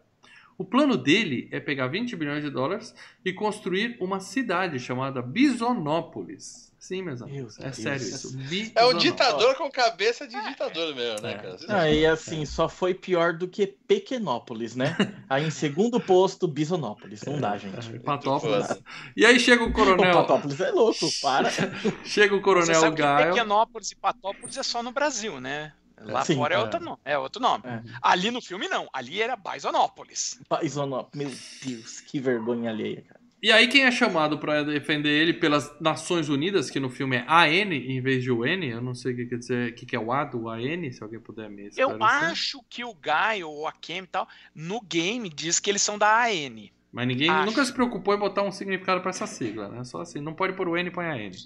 [0.58, 2.92] O plano dele é pegar 20 bilhões de dólares
[3.24, 6.67] e construir uma cidade chamada Bisonópolis.
[6.88, 7.82] Sim, meus amigos, Meu é Deus.
[7.82, 8.72] sério isso.
[8.74, 11.34] É um ditador com cabeça de ditador mesmo, né, É.
[11.36, 11.56] cara?
[11.68, 14.96] Ah, e assim, só foi pior do que Pequenópolis, né?
[15.28, 17.22] Aí em segundo posto, Bisonópolis.
[17.24, 17.94] Não dá, gente.
[17.94, 18.68] É, Patópolis.
[19.14, 20.14] E aí chega o O coronel.
[20.14, 21.50] Patópolis é louco, para.
[22.06, 23.32] Chega o Você coronel sabe que Gaio.
[23.34, 25.74] Pequenópolis e Patópolis é só no Brasil, né?
[26.00, 26.60] Lá Sim, fora é é.
[26.60, 27.64] outro, nome, é outro nome.
[27.66, 27.82] É.
[28.00, 30.40] Ali no filme não, ali era Bisonópolis.
[30.62, 31.14] Bisonópolis.
[31.14, 31.36] Meu
[31.76, 33.17] Deus, que vergonha alheia, cara.
[33.40, 37.24] E aí quem é chamado pra defender ele pelas Nações Unidas, que no filme é
[37.28, 39.94] AN em vez de UN, eu não sei o que quer dizer, o que que
[39.94, 42.28] é o A do AN, se alguém puder me Eu esclarecer.
[42.30, 45.96] acho que o Gaio ou a Kemi e tal, no game diz que eles são
[45.96, 46.68] da AN.
[46.92, 47.46] Mas ninguém Acho.
[47.46, 49.84] nunca se preocupou em botar um significado pra essa sigla, né?
[49.84, 51.36] Só assim, não pode pôr o N, põe a N.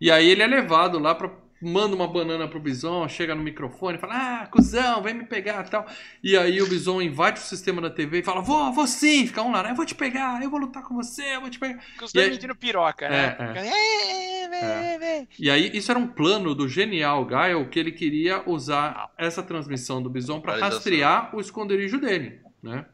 [0.00, 1.30] E aí ele é levado lá pra
[1.62, 5.86] manda uma banana pro Bison, chega no microfone, fala: "Ah, cuzão, vem me pegar", tal.
[6.22, 9.26] E aí o Bison invade o sistema da TV e fala: "Vou, vou sim".
[9.26, 9.70] Fica um lá, né?
[9.70, 11.78] "Eu vou te pegar, eu vou lutar com você, eu vou te pegar".
[11.90, 13.36] Porque os E dois aí- medindo piroca, né?
[13.38, 14.52] É, é.
[14.54, 15.26] "É.
[15.38, 20.02] E aí, isso era um plano do genial Gael que ele queria usar essa transmissão
[20.02, 22.84] do Bison para rastrear o esconderijo dele, né?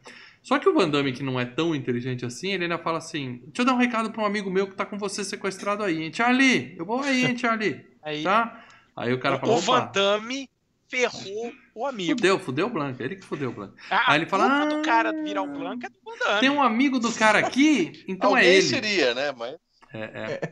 [0.41, 3.41] Só que o Van Damme, que não é tão inteligente assim, ele ainda fala assim:
[3.47, 6.01] Deixa eu dar um recado para um amigo meu que tá com você sequestrado aí,
[6.03, 6.11] hein?
[6.13, 7.85] Charlie, eu vou aí, hein, Charlie?
[8.01, 8.65] Aí, Tá?
[8.95, 10.49] Aí o cara o falou: Van Opa, Damme
[10.87, 12.11] ferrou o amigo.
[12.17, 13.75] fudeu, fudeu o Blanca, ele que fudeu o Blanca.
[13.89, 16.39] A, Aí ele fala, "Ah, do cara virar o Blanca é do Van Damme.
[16.39, 18.61] Tem um amigo do cara aqui, então é ele.
[18.63, 19.31] seria, né?
[19.31, 19.55] Mas
[19.93, 19.99] É,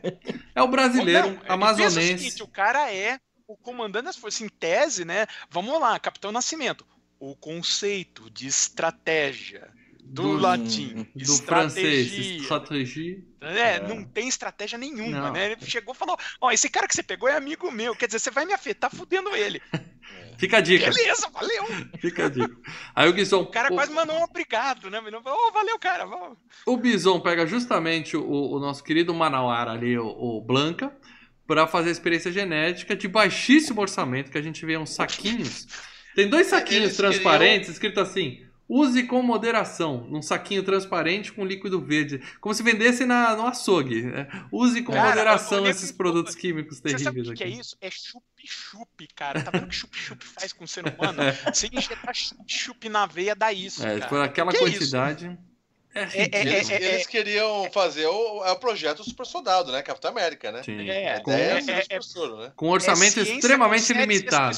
[0.02, 0.18] é.
[0.54, 2.18] é o brasileiro Não, ele pensa o amazonense.
[2.18, 5.26] seguinte, o cara é o comandante das forças, em tese, né?
[5.50, 6.86] Vamos lá, Capitão Nascimento.
[7.20, 9.68] O conceito de estratégia
[10.08, 13.24] do, Do- latim, Do francês, estratégia, estratégia.
[13.40, 15.32] é, não tem estratégia nenhuma, Não.
[15.32, 15.52] né?
[15.52, 18.18] Ele chegou e falou: Ó, esse cara que você pegou é amigo meu, quer dizer,
[18.18, 19.60] você vai me afetar fudendo ele.
[20.38, 21.64] Fica a dica, Beleza, valeu.
[22.00, 22.56] fica a dica.
[22.94, 23.40] Aí o Guizão.
[23.42, 25.00] O cara quase mandou um obrigado, né?
[25.00, 26.06] Ô, oh, valeu, cara.
[26.06, 26.38] vamos.
[26.64, 30.96] O Bison pega justamente o, o nosso querido Manauara ali, o, o Blanca,
[31.44, 35.66] para fazer a experiência genética de baixíssimo orçamento, que a gente vê uns saquinhos.
[36.14, 41.80] Tem dois saquinhos Eles transparentes escrito assim: use com moderação, num saquinho transparente com líquido
[41.80, 44.02] verde, como se vendesse na, no açougue.
[44.02, 44.28] né?
[44.52, 47.76] Use com Cara, moderação esses produtos químicos Você sabe o terríveis que, é isso?
[47.80, 49.42] É chup-chup, cara.
[49.42, 51.18] Tá vendo o que chup-chup faz com o ser humano?
[51.52, 54.08] Você injetar chup-chup na veia dá isso, É, cara.
[54.08, 55.26] por aquela Que quantidade.
[55.26, 55.47] É,
[56.14, 59.82] É, é, eles, é, é, eles queriam fazer o, o projeto Super Soldado, né?
[59.82, 60.62] Capitão América, né?
[60.62, 60.88] Sim.
[60.88, 62.52] É, A com, é, é, né?
[62.54, 64.56] com um orçamento É extremamente limitado.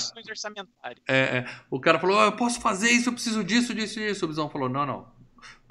[1.08, 1.44] É, é.
[1.70, 4.24] O cara falou: "Ah, eu posso fazer isso, eu preciso disso, disso, disso.
[4.24, 5.19] O Bisão falou: não, não.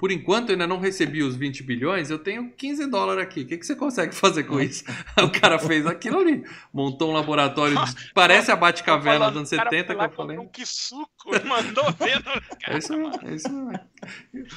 [0.00, 3.42] Por enquanto eu ainda não recebi os 20 bilhões, eu tenho 15 dólares aqui.
[3.42, 4.82] O que, que você consegue fazer com isso?
[5.22, 6.42] O cara fez aquilo ali.
[6.72, 7.76] Montou um laboratório.
[7.84, 10.36] de- Parece a Batcaverna dos anos cara 70 foi que eu falei.
[10.38, 12.78] comprou um quisuco e mandou ver no É cara.
[12.78, 13.80] isso é isso mesmo.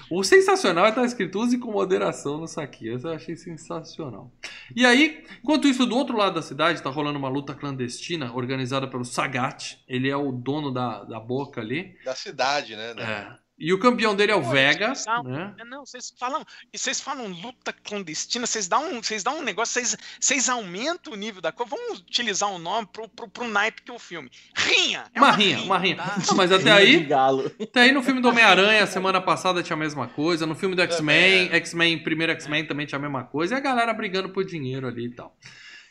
[0.10, 2.96] O sensacional é estar escrito use com moderação no saquinho.
[2.96, 4.32] Isso eu achei sensacional.
[4.76, 8.88] E aí, enquanto isso, do outro lado da cidade, tá rolando uma luta clandestina organizada
[8.88, 9.78] pelo Sagat.
[9.88, 11.98] Ele é o dono da, da boca ali.
[12.06, 12.94] Da cidade, né?
[12.98, 13.43] É.
[13.58, 15.54] E o campeão dele é o Pô, Vega, eles precisavam- né?
[15.60, 16.44] É, Não, vocês falam,
[16.74, 21.14] e vocês falam luta clandestina, vocês dão um, vocês dão um negócio, vocês, vocês aumentam
[21.14, 21.70] o nível da coisa.
[21.70, 24.30] Vamos utilizar um nome pro, pro, pro naipe que é o filme.
[24.56, 25.06] Rinha!
[25.14, 25.98] É Uma rinha, uma rinha.
[25.98, 26.16] tá?
[26.36, 27.50] Mas até Rinha aí, galo.
[27.62, 30.48] até aí no filme do Homem-Aranha, semana passada tinha a mesma coisa.
[30.48, 33.54] No filme do X-Men, Também, X-Men, primeiro X-Men também tinha a mesma coisa.
[33.54, 35.38] E a galera brigando por dinheiro ali e tal.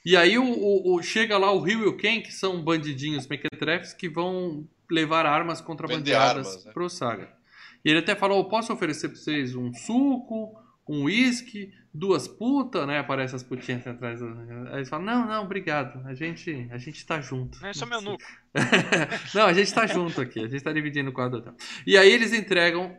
[0.04, 3.28] E aí o, o- o- chega lá o Rio e o Ken, que são bandidinhos
[3.28, 6.72] mequetrefes que vão levar armas contrabandeadas armas, né?
[6.72, 7.40] pro Saga.
[7.84, 10.54] E ele até falou, eu posso oferecer pra vocês um suco,
[10.88, 12.98] um uísque, duas putas, né?
[12.98, 14.22] Aparece as putinhas atrás.
[14.22, 16.06] Aí eles falam, não, não, obrigado.
[16.06, 17.60] A gente, a gente tá junto.
[17.60, 18.22] Não é só meu nuco.
[19.34, 21.42] Não, a gente tá junto aqui, a gente tá dividindo o quadro.
[21.86, 22.94] E aí eles entregam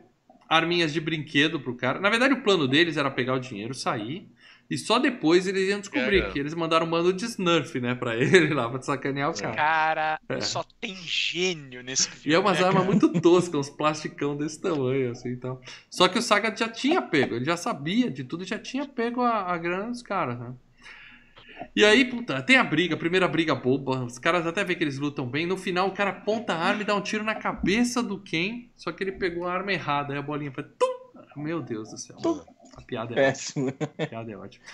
[0.50, 2.00] arminhas de brinquedo pro cara.
[2.00, 4.28] Na verdade, o plano deles era pegar o dinheiro, sair.
[4.70, 6.32] E só depois eles iam descobrir É, é.
[6.32, 9.56] que eles mandaram um bando de Snurf, né, pra ele lá, pra sacanear o cara.
[9.56, 10.42] Cara, É.
[10.42, 12.32] só tem gênio nesse filme.
[12.32, 12.98] E é umas né, armas cara?
[12.98, 15.62] muito toscas, uns plasticão desse tamanho, assim e tal.
[15.92, 19.22] Só que o Saga já tinha pego, ele já sabia de tudo, já tinha pego
[19.22, 20.54] a, a grana dos caras, né?
[21.76, 24.04] E aí, puta, tem a briga, a primeira briga boba.
[24.04, 25.46] Os caras até vê que eles lutam bem.
[25.46, 28.68] No final, o cara aponta a arma e dá um tiro na cabeça do Ken.
[28.76, 30.14] Só que ele pegou a arma errada.
[30.14, 30.64] Aí a bolinha foi.
[30.64, 30.94] Tum!
[31.38, 32.18] Meu Deus do céu.
[32.76, 33.68] A piada é, Péssimo.
[33.68, 33.90] ótima.
[34.00, 34.66] A piada é ótima.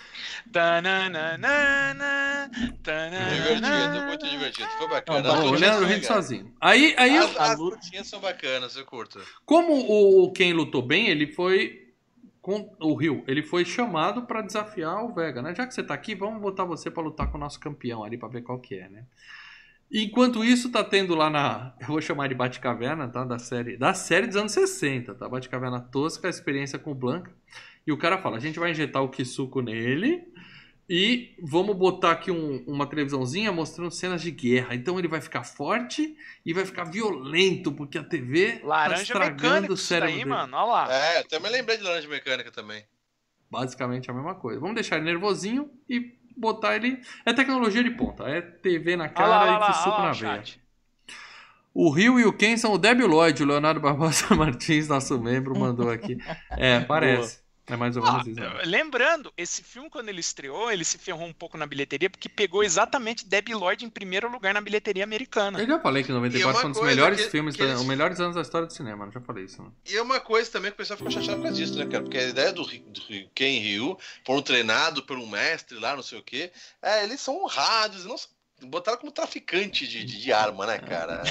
[0.52, 2.50] Tananana,
[2.84, 3.30] tananana.
[3.36, 4.70] Divertido, muito divertido.
[4.78, 5.22] Foi bacana.
[5.22, 6.54] Não, As Bom, Leandro são rindo sozinho.
[6.62, 9.20] Aí, aí As, eu- as lutinhas são bacanas, eu curto.
[9.46, 11.88] Como o, Ken lutou bem, ele foi.
[12.42, 15.54] Com o Rio, ele foi chamado pra desafiar o Vega, né?
[15.54, 18.18] Já que você tá aqui, vamos botar você pra lutar com o nosso campeão ali
[18.18, 19.04] pra ver qual que é, né?
[19.92, 21.74] Enquanto isso, tá tendo lá na.
[21.82, 23.26] Eu vou chamar de Batcaverna, tá?
[23.26, 23.76] Da série.
[23.76, 25.28] Da série dos anos 60, tá?
[25.28, 27.32] Batcaverna tosca, a experiência com o Blanca.
[27.90, 30.24] E o cara fala: a gente vai injetar o Kisuko nele.
[30.92, 34.74] E vamos botar aqui um- uma televisãozinha mostrando cenas de guerra.
[34.74, 39.42] Então ele vai ficar forte e vai ficar violento, porque a TV tá Laranja estragando
[39.44, 40.30] mecânica o isso cérebro daí, dele.
[40.30, 40.58] mano.
[40.58, 40.88] Olha lá.
[40.94, 42.84] É, eu também lembrei de Laranja Mecânica também.
[43.52, 44.60] Basicamente a mesma coisa.
[44.60, 47.00] Vamos deixar ele nervosinho e botar ele.
[47.24, 48.24] É tecnologia de ponta.
[48.24, 50.14] É TV na Olha cara lá, olha e lá, que suco olha lá na o
[50.16, 50.36] veia.
[50.38, 50.62] chat.
[51.72, 55.58] O Rio e o Ken são o Debbie Lloyd, o Leonardo Barbosa Martins, nosso membro,
[55.58, 56.18] mandou aqui.
[56.58, 57.48] É, parece.
[57.70, 58.40] É mais ou menos Ó, isso.
[58.40, 58.62] né?
[58.66, 62.64] lembrando, esse filme, quando ele estreou, ele se ferrou um pouco na bilheteria, porque pegou
[62.64, 65.60] exatamente Debbie Lloyd em primeiro lugar na bilheteria americana.
[65.60, 67.70] Eu já falei que E 94 uma foi um dos melhores que- filmes, que da-
[67.70, 69.06] eles- os melhores anos da história do cinema.
[69.06, 69.62] Eu já falei isso.
[69.62, 69.70] Né?
[69.90, 72.04] E é uma coisa também que o pessoal ficou chateado por causa disso, né, cara?
[72.04, 73.02] Porque a ideia do, do
[73.36, 76.52] Ken Ryu, foram treinados por um mestre lá, não sei o quê,
[76.82, 78.30] é, eles são honrados, não são-
[78.64, 81.24] botaram como traficante de, de, de arma, né, cara?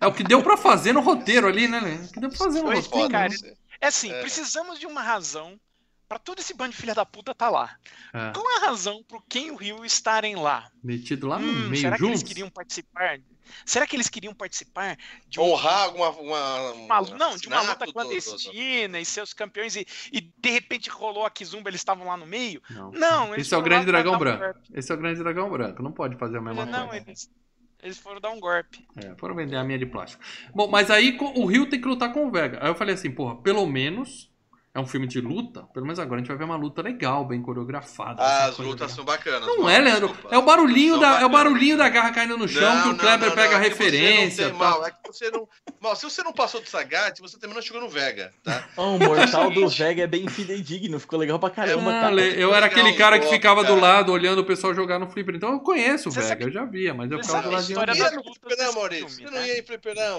[0.00, 1.80] É, é o que deu pra fazer no roteiro ali, né?
[1.80, 2.06] né?
[2.08, 3.08] O que deu pra fazer no roteiro.
[3.10, 3.30] cara.
[3.32, 3.61] Foda-se.
[3.82, 4.20] É assim, É.
[4.20, 5.60] precisamos de uma razão
[6.08, 7.76] pra todo esse bando de filha da puta tá lá.
[8.14, 10.70] É, Qual é a razão pro Ken e o Rio estarem lá?
[10.84, 12.28] metido lá no Hum, meio será que eles juntos.
[12.28, 13.18] queriam participar?
[13.66, 14.96] Será que eles queriam participar
[15.26, 16.10] de um Honrar alguma.
[16.10, 20.88] Uma, uma, um não, de uma luta clandestina e seus campeões e, e de repente
[20.88, 22.62] rolou a Kizumba, eles estavam lá no meio?
[22.70, 22.92] Não.
[22.92, 24.60] Não, Esse é o grande dragão branco.
[24.72, 25.82] Esse é o grande dragão branco.
[25.82, 27.04] Não pode fazer a mesma Não, coisa.
[27.04, 27.30] eles,
[27.82, 28.86] eles foram dar um golpe.
[28.96, 30.22] É, foram vender a minha de plástico.
[30.54, 32.58] Bom, mas aí o Rio tem que lutar com o Vega.
[32.62, 34.31] Aí eu falei assim, porra, pelo menos
[34.74, 35.62] é um filme de luta.
[35.74, 38.22] Pelo menos agora a gente vai ver uma luta legal, bem coreografada.
[38.22, 38.88] Ah, as lutas legal.
[38.88, 39.46] são bacanas.
[39.46, 40.08] Não é, Leandro.
[40.08, 40.34] desculpa.
[40.34, 42.96] É o barulhinho da, é o barulhinho da garra caindo no chão que o Não,
[42.98, 44.30] Kleber não, pega não, é referência.
[44.46, 44.64] Você não tem tá?
[44.70, 45.48] mal, é que você não.
[45.80, 48.68] Mal, se você não passou do Sagat, você também não chegou no Vega, tá?
[48.76, 52.20] Oh, o Mortal do Vega é bem fidedigno, ficou legal pra caramba, Ah, cara.
[52.22, 55.34] Eu era aquele cara que ficava do lado olhando o pessoal jogar no flipper.
[55.34, 57.72] Então eu conheço o Vega, sabe- eu já via, mas eu ficava do a ladinho.
[57.72, 58.22] história Você não ia no
[58.56, 59.08] desse Maurício.
[59.08, 59.48] Você não né?
[59.48, 59.62] ia em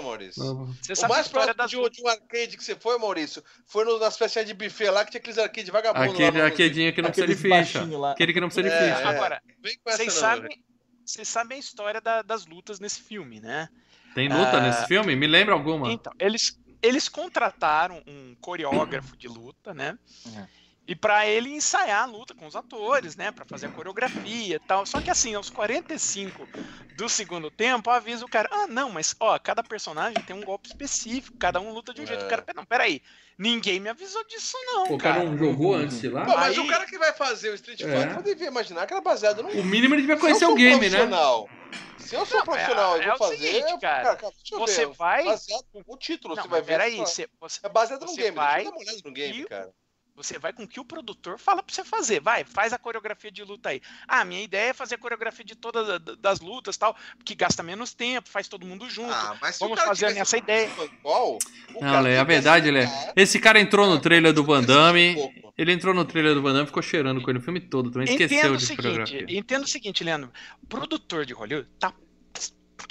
[0.02, 0.44] Maurício.
[0.44, 4.16] Não, Você O a mais próximo de, um arcade que você foi, Maurício, foi nas
[4.16, 6.44] festinhas de buffet lá que tinha aqueles arcade vagabundo Aquele lá.
[6.44, 7.84] arquedinho que não precisa de ficha.
[7.98, 8.12] lá.
[8.12, 9.08] Aquele que não precisa de É, ficha.
[9.08, 9.42] Agora,
[9.84, 10.64] vocês não, sabem,
[11.04, 13.68] vocês sabem a história da- das lutas nesse filme, né?
[14.14, 15.16] Tem luta Ah, nesse filme?
[15.16, 15.90] Me lembra alguma?
[15.92, 19.98] Então, eles, eles contrataram um coreógrafo de luta, né?
[20.36, 20.46] É.
[20.86, 23.32] E pra ele ensaiar a luta com os atores, né?
[23.32, 24.84] Pra fazer a coreografia e tal.
[24.84, 26.46] Só que assim, aos 45
[26.94, 30.68] do segundo tempo, avisa o cara: ah, não, mas ó, cada personagem tem um golpe
[30.68, 32.22] específico, cada um luta de um jeito.
[32.22, 32.28] O É.
[32.28, 33.00] cara, não, peraí,
[33.38, 34.84] ninguém me avisou disso, não.
[34.92, 35.24] O cara cara.
[35.30, 36.24] não jogou antes de Pô, lá?
[36.26, 38.14] mas Aí- o cara que vai fazer o Street Fighter É.
[38.14, 39.48] não devia imaginar que era baseado no.
[39.48, 40.98] O mínimo ele devia Se conhecer eu o game, né?
[40.98, 41.48] profissional,
[41.96, 43.36] Se eu sou Não, profissional é- e é vou o fazer.
[43.38, 44.18] seguinte, eu- cara,
[44.52, 46.66] eu você ver, vai- Baseado no título, Não, você vai ver.
[46.66, 48.36] peraí, só- você, você, É baseado no você game.
[48.36, 49.70] vai eu olhada no game, e- cara.
[50.16, 52.20] Você vai com o que o produtor fala pra você fazer.
[52.20, 53.80] Vai, faz a coreografia de luta aí.
[54.06, 57.62] Ah, minha ideia é fazer a coreografia de todas a- das lutas tal, que gasta
[57.62, 59.12] menos tempo, faz todo mundo junto.
[59.12, 60.70] Ah, mas se Vamos fazer nessa ideia.
[61.02, 61.38] Qual,
[61.74, 62.86] o Não, Lê, tem a verdade, Lê.
[63.16, 65.16] Esse cara entrou no trailer do Van Damme.
[65.56, 67.90] Ele entrou no trailer do Van Damme e ficou cheirando com ele o filme todo.
[67.90, 69.26] Também esqueceu Entendo o de seguinte, coreografia.
[69.38, 70.32] entendo o seguinte, Leandro.
[70.62, 71.92] O produtor de Hollywood tá,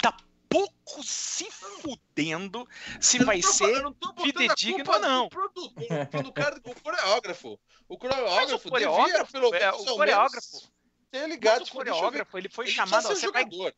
[0.00, 0.16] tá
[0.54, 2.68] pouco se fudendo
[3.00, 3.82] se Eu não vai tô ser.
[3.82, 5.28] não fidedigno ou não.
[5.28, 7.58] do, do cara, do coreógrafo.
[7.88, 10.62] O coreógrafo, coreógrafo, devia, pelo é, o coreógrafo-
[11.10, 11.60] ter ligado.
[11.60, 13.04] Mas o coreógrafo, ele foi Ele chamado.
[13.04, 13.74] ó, ser Você vai, jogador.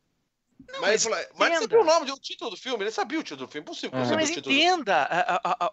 [0.73, 3.47] Não, mas, mas mas sabia o nome, o título do filme, ele sabia o título
[3.47, 4.03] do filme, impossível É.
[4.15, 4.62] mas o título do filme.
[4.65, 5.73] entenda, a- a- a-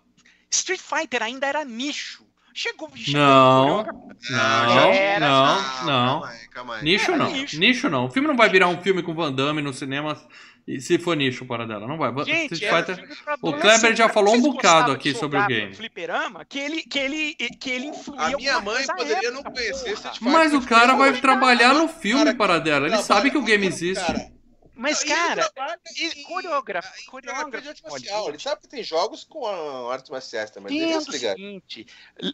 [0.52, 2.26] Street Fighter ainda era nicho.
[2.56, 3.64] Chegou, chegou Não.
[3.64, 4.08] o coreógrafo.
[4.30, 6.20] Não, Era, não, Ah, não.
[6.22, 6.84] Calma aí, calma aí.
[6.84, 7.32] Nicho É, não.
[7.32, 7.60] nicho.
[7.60, 8.06] Nicho não.
[8.06, 10.22] O filme não vai virar um filme com Van Damme no cinema
[10.68, 11.86] e se for nicho para dela.
[11.88, 12.12] Não vai.
[12.26, 13.54] Gente, Street era Fighter- O.
[13.54, 15.74] Kleber já falou um bocado aqui sobre o game.
[15.76, 19.72] Fliperama, que ele, que ele, que ele influía A minha mãe poderia época, não conhecer
[19.84, 19.94] porra.
[19.94, 20.32] Street Fighter.
[20.34, 22.88] Mas o cara vai trabalhar no filme para dela.
[22.88, 24.34] Ele sabe que o game existe.
[24.76, 25.48] Mas, cara,
[25.96, 28.16] e coreógrafo, coreógrafo coreografia de arte de marcial.
[28.22, 28.36] Hollywood.
[28.36, 30.76] Ele sabe que tem jogos com a artes marciais também.
[30.80, 31.86] Devia o seguinte,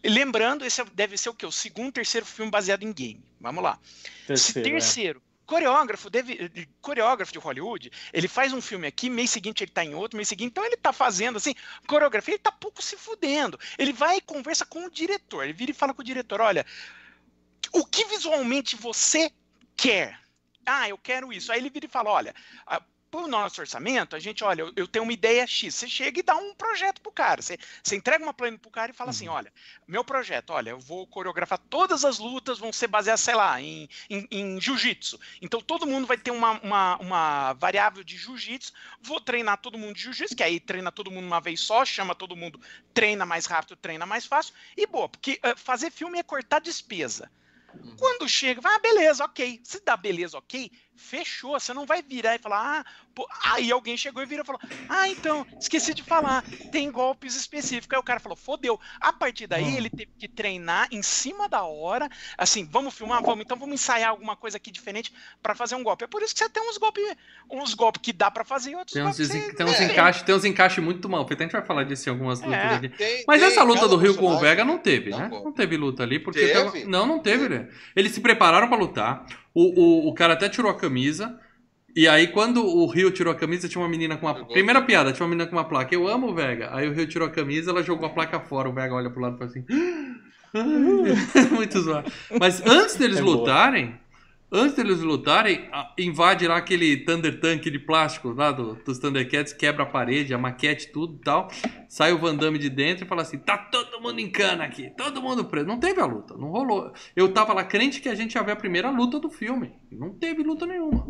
[0.06, 1.46] lembrando, esse é- deve ser o quê?
[1.46, 3.22] O segundo, terceiro filme baseado em game.
[3.42, 3.78] Vamos lá.
[3.84, 4.72] Se Terceiro, é.
[4.72, 9.84] terceiro, coreógrafo, deve, coreógrafo de Hollywood, ele faz um filme aqui, mês seguinte ele tá
[9.84, 11.56] em outro, mês seguinte, então ele tá fazendo assim,
[11.88, 13.60] coreografia, ele tá pouco se fudendo.
[13.76, 16.64] Ele vai e conversa com o diretor, ele vira e fala com o diretor, olha,
[17.74, 19.32] o que visualmente você
[19.76, 20.20] quer?
[20.64, 21.52] Ah, eu quero isso.
[21.52, 22.36] Aí ele vira e fala, olha,
[23.10, 25.76] pro nosso orçamento, a gente, olha, eu, tenho uma ideia X.
[25.76, 27.42] Você chega e dá um projeto pro cara.
[27.42, 29.52] Você, você entrega uma plano pro cara e fala assim, olha,
[29.88, 33.90] meu projeto, olha, eu vou coreografar todas as lutas, vão ser baseadas, sei lá, em,
[34.10, 35.20] em, em jiu-jitsu.
[35.42, 38.72] Então todo mundo vai ter uma, uma, uma variável de jiu-jitsu.
[39.02, 42.14] Vou treinar todo mundo de jiu-jitsu, que aí treina todo mundo uma vez só, chama
[42.14, 42.60] todo mundo,
[42.94, 44.54] treina mais rápido, treina mais fácil.
[44.78, 47.30] E boa, porque eh, fazer filme é cortar despesa.
[47.98, 49.60] Quando chega, vai, ah, beleza, ok.
[49.64, 51.60] Se dá beleza, ok, fechou.
[51.60, 52.86] Você não vai virar e falar, ah,
[53.16, 53.28] pô.
[53.44, 57.94] Aí alguém chegou e virou e falou, ah, então, esqueci de falar, tem golpes específicos.
[57.96, 58.80] Aí o cara falou, fodeu.
[59.00, 63.44] A partir daí, ele teve que treinar em cima da hora, assim, vamos filmar, vamos,
[63.46, 65.12] então vamos ensaiar alguma coisa aqui diferente
[65.42, 66.04] pra fazer um golpe.
[66.04, 67.04] É por isso que você tem uns golpes,
[67.50, 69.66] uns golpes que dá pra fazer e outros Tem uns, golpes que desen- você- tem
[69.66, 69.84] uns É.
[69.86, 71.26] encaixes tem uns encaixe muito mal.
[71.30, 72.76] A gente vai falar disso em algumas lutas É.
[72.76, 72.90] aqui.
[72.90, 75.30] Tem- Mas tem essa luta do Rio com o Vega não teve, Não, né?
[75.30, 75.44] pô.
[75.44, 76.40] Não teve luta ali, porque.
[76.40, 76.54] Teve?
[76.54, 77.70] tava- Não, não teve, né?
[77.96, 79.26] Eles se prepararam pra lutar.
[79.54, 81.40] O, o, o cara até tirou a camisa.
[81.96, 84.46] E aí, quando o Rio tirou a camisa, tinha uma menina com uma.
[84.46, 85.94] Primeira piada, tinha uma menina com uma placa.
[85.94, 86.70] Eu amo o Vega.
[86.72, 88.70] Aí o Rio tirou a camisa, ela jogou a placa fora.
[88.70, 89.66] O Vega olha pro lado e fala assim.
[90.54, 92.12] "Ai", Muito zoado.
[92.40, 93.38] Mas antes deles É boa.
[94.52, 99.84] Antes deles lutarem, invade lá aquele Thunder Tank de plástico lá do, dos Thundercats, quebra
[99.84, 101.50] a parede, a maquete, tudo e tal.
[101.88, 104.90] Sai o Van Damme de dentro e fala assim: tá todo mundo em cana aqui,
[104.98, 105.68] todo mundo preso.
[105.68, 106.92] Não teve a luta, não rolou.
[107.16, 109.72] Eu tava lá crente que a gente ia ver a primeira luta do filme.
[109.92, 111.08] Não teve luta nenhuma.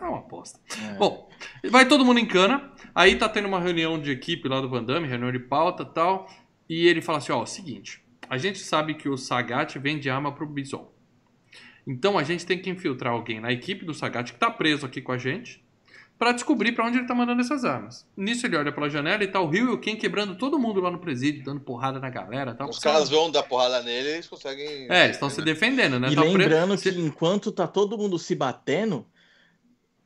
[0.00, 0.58] É uma aposta.
[0.92, 0.94] É.
[0.94, 1.28] Bom,
[1.70, 2.72] vai todo mundo em cana.
[2.94, 5.86] Aí tá tendo uma reunião de equipe lá do Van Damme, reunião de pauta e
[5.92, 6.28] tal.
[6.68, 10.46] E ele fala assim: ó, seguinte, A gente sabe que o Sagat vende arma pro
[10.46, 10.99] Bison.
[11.90, 15.00] Então a gente tem que infiltrar alguém na equipe do Sagat que tá preso aqui
[15.02, 15.60] com a gente
[16.16, 18.06] para descobrir para onde ele tá mandando essas armas.
[18.16, 20.78] Nisso ele olha pela janela e tá o Rio e o Ken quebrando todo mundo
[20.80, 22.68] lá no presídio, dando porrada na galera, tal.
[22.68, 24.86] Os caras vão dar porrada nele, eles conseguem.
[24.90, 26.10] É, eles estão se defendendo, né?
[26.12, 29.04] E Tá lembrando preso- que enquanto tá todo mundo se batendo,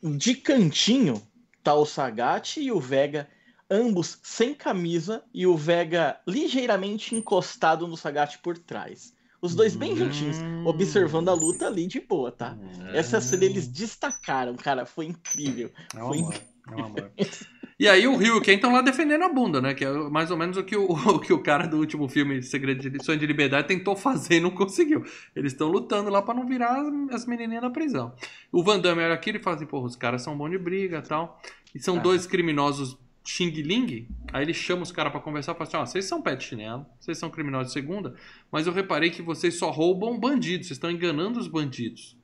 [0.03, 1.21] de cantinho
[1.63, 3.29] tá o Sagat e o Vega,
[3.71, 9.14] ambos sem camisa, e o Vega ligeiramente encostado no Sagat por trás.
[9.45, 12.57] Os dois bem juntinhos, observando a luta ali de boa, tá?
[12.59, 12.89] Hum.
[12.95, 15.71] Essa cena eles destacaram, cara, foi incrível.
[15.95, 16.35] É um Foi amor,
[16.71, 17.11] é um amor.
[17.77, 19.75] E aí o Rio e o Ken estão lá defendendo a bunda, né?
[19.75, 22.41] Que é mais ou menos o que o, o que o cara do último filme
[22.41, 25.03] Segredo de Sonho de Liberdade tentou fazer e não conseguiu.
[25.35, 28.15] Eles estão lutando lá pra não virar as, as menininhas da prisão.
[28.53, 30.99] O Van Damme olha aqui e fala assim, porra, os caras são bons de briga
[30.99, 31.43] e tal.
[31.75, 32.01] E são Ah.
[32.01, 32.97] dois criminosos
[33.27, 34.09] Xing Ling.
[34.33, 36.45] Aí ele chama os caras pra conversar e fala assim, ó, vocês são pé de
[36.45, 38.15] chinelo, vocês são criminosos de segunda,
[38.53, 42.17] mas eu reparei que vocês só roubam bandidos, vocês estão enganando os bandidos.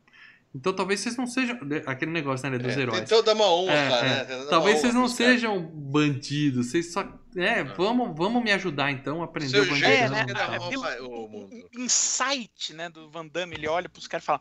[0.52, 1.56] Então talvez vocês não sejam...
[1.86, 2.98] Aquele negócio, né, dos É, heróis.
[3.00, 4.08] tentou dar uma honra, É, cara, é.
[4.10, 4.24] né?
[4.24, 7.08] Tentou dar Talvez vocês não sejam bandidos, vocês só.
[7.36, 9.86] É, vamos, vamos me ajudar então a aprender Seu o bandido.
[9.86, 10.26] É, né?
[10.28, 11.68] É, o mundo.
[11.78, 14.40] insight, né, do Van Damme, ele olha pros caras e fala: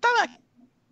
[0.00, 0.28] Tá,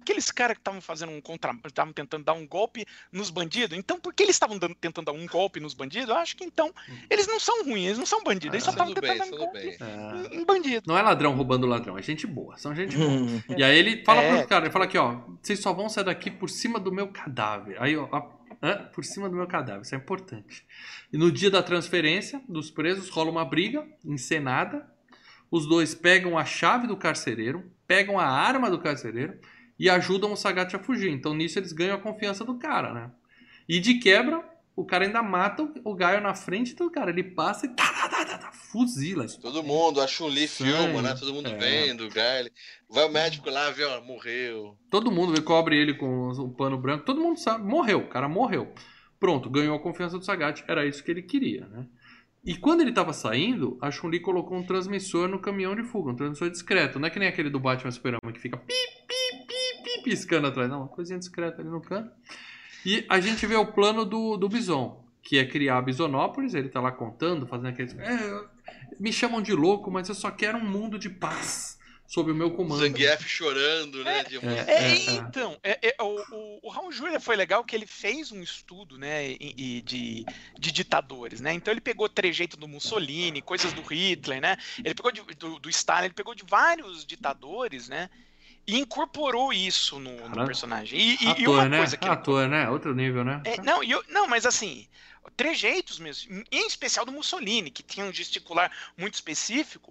[0.08, 1.54] aqueles caras que estavam fazendo um contra.
[1.66, 5.26] estavam tentando dar um golpe nos bandidos, então por que eles estavam tentando dar um
[5.26, 6.08] golpe nos bandidos?
[6.08, 6.72] Eu acho que então
[7.10, 9.30] eles não são ruins, eles não são bandidos, eles só Ah, estavam Tudo bem, tentando
[9.30, 10.32] dar um tudo golpe bem.
[10.32, 10.84] É, em bandido.
[10.86, 13.08] Não é ladrão roubando ladrão, é gente boa, são gente boa.
[13.10, 13.42] Hum.
[13.56, 14.34] E aí ele fala É.
[14.36, 17.08] pros caras, ele fala aqui, ó, vocês só vão sair daqui por cima do meu
[17.08, 17.76] cadáver.
[17.80, 18.06] Aí, ó,
[18.92, 20.66] por cima do meu cadáver, isso é importante.
[21.12, 24.86] E no dia da transferência dos presos rola uma briga encenada.
[25.50, 29.38] Os dois pegam a chave do carcereiro, pegam a arma do carcereiro
[29.78, 31.10] e ajudam o Sagat a fugir.
[31.10, 33.10] Então nisso eles ganham a confiança do cara, né?
[33.68, 34.42] E de quebra,
[34.74, 37.10] o cara ainda mata o, Gaio na frente do cara.
[37.10, 39.26] Ele passa e tá, tá, tá, tá, tá, fuzila.
[39.42, 41.14] Todo mundo, a Chun-Li filma, né?
[41.18, 41.56] Todo mundo É.
[41.56, 42.52] vendo, o Guile.
[42.88, 44.76] Vai o médico lá, vê, ó, morreu.
[44.90, 47.04] Todo mundo vê, cobre ele com o pano branco.
[47.04, 47.64] Todo mundo sabe.
[47.64, 48.72] Morreu, o cara morreu.
[49.18, 50.62] Pronto, ganhou a confiança do Sagat.
[50.68, 51.86] Era isso que ele queria, né?
[52.44, 56.12] E quando ele tava saindo, a Chun-Li colocou um transmissor no caminhão de fuga.
[56.12, 56.98] Um transmissor discreto.
[56.98, 58.72] Não é que nem aquele do Batman Superman que fica pi,
[59.08, 59.27] pi,
[59.98, 60.68] pi, pi, piscando atrás.
[60.70, 62.10] Não, uma coisinha discreta ali no canto.
[62.84, 66.54] E a gente vê o plano do, do Bison, que é criar a Bisonópolis.
[66.54, 67.96] Ele tá lá contando, fazendo aqueles...
[67.98, 68.44] É,
[68.98, 71.76] me chamam de louco, mas eu só quero um mundo de paz
[72.06, 72.80] sob o meu comando.
[72.80, 74.24] Zangief chorando, né?
[74.24, 74.64] de emoção.
[74.66, 75.14] É, É, é.
[75.16, 78.96] então, é, é, o, o, o Raul Júlia foi legal que ele fez um estudo,
[78.96, 80.24] né, e, e de,
[80.58, 81.52] de ditadores, né?
[81.52, 84.56] Então ele pegou trejeito do Mussolini, coisas do Hitler, né?
[84.82, 88.08] Ele pegou de- do, do Stalin, ele pegou de vários ditadores, né?
[88.68, 91.00] E incorporou isso no, no personagem.
[91.00, 91.78] E, e- e Ator, uma né?
[91.78, 92.68] coisa que ele Ator, né?
[92.68, 93.40] Outro nível, né?
[93.46, 94.86] é, não, eu- não, mas assim,
[95.34, 99.90] trejeitos mesmo, em especial do Mussolini, que tinha um gesticular muito específico.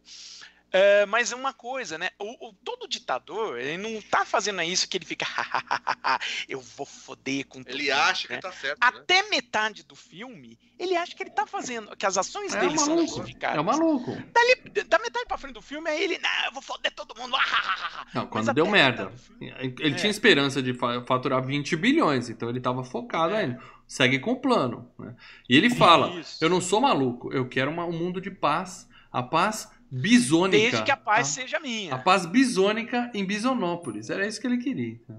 [0.77, 2.09] É, mas é uma coisa, né?
[2.19, 5.25] O, o- todo ditador, ele não tá fazendo isso que ele fica,
[6.47, 7.75] eu vou foder com tudo.
[7.75, 8.39] Ele acha que né?
[8.39, 8.87] tá certo, né?
[8.87, 12.75] Até metade do filme, ele acha que ele tá fazendo, que as ações É dele
[12.75, 13.15] um são maluco.
[13.15, 13.57] justificadas.
[13.57, 14.11] É um maluco.
[14.33, 17.35] Dali, da metade pra frente do filme, aí ele, não, eu vou foder todo mundo.
[18.13, 19.11] Não, quando deu merda.
[19.11, 19.97] filme- Ele É.
[19.97, 23.41] tinha esperança de fa- faturar 20 bilhões, então ele tava focado É.
[23.43, 23.61] ainda.
[23.87, 24.89] Segue com o plano.
[24.97, 25.15] né?
[25.49, 26.43] E ele fala: Isso.
[26.43, 28.87] Eu não sou maluco, eu quero uma- um mundo de paz.
[29.11, 30.57] A paz bisônica.
[30.57, 31.41] Desde que a paz tá?
[31.41, 31.93] seja minha.
[31.95, 34.09] A paz bisônica em Bisonópolis.
[34.09, 34.99] Era isso que ele queria.
[35.07, 35.15] né?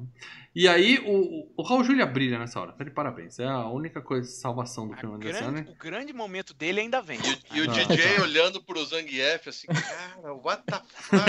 [0.54, 2.72] E aí, o, o- Raul Júlia brilha nessa hora.
[2.72, 3.38] Tá de parabéns.
[3.38, 5.70] É a única coisa, salvação do A filme desse grande- ano.
[5.70, 7.18] o grande momento dele ainda vem.
[7.18, 7.74] E, o- e o Não.
[7.74, 11.22] DJ olhando pro Zangief assim, cara, what the fuck?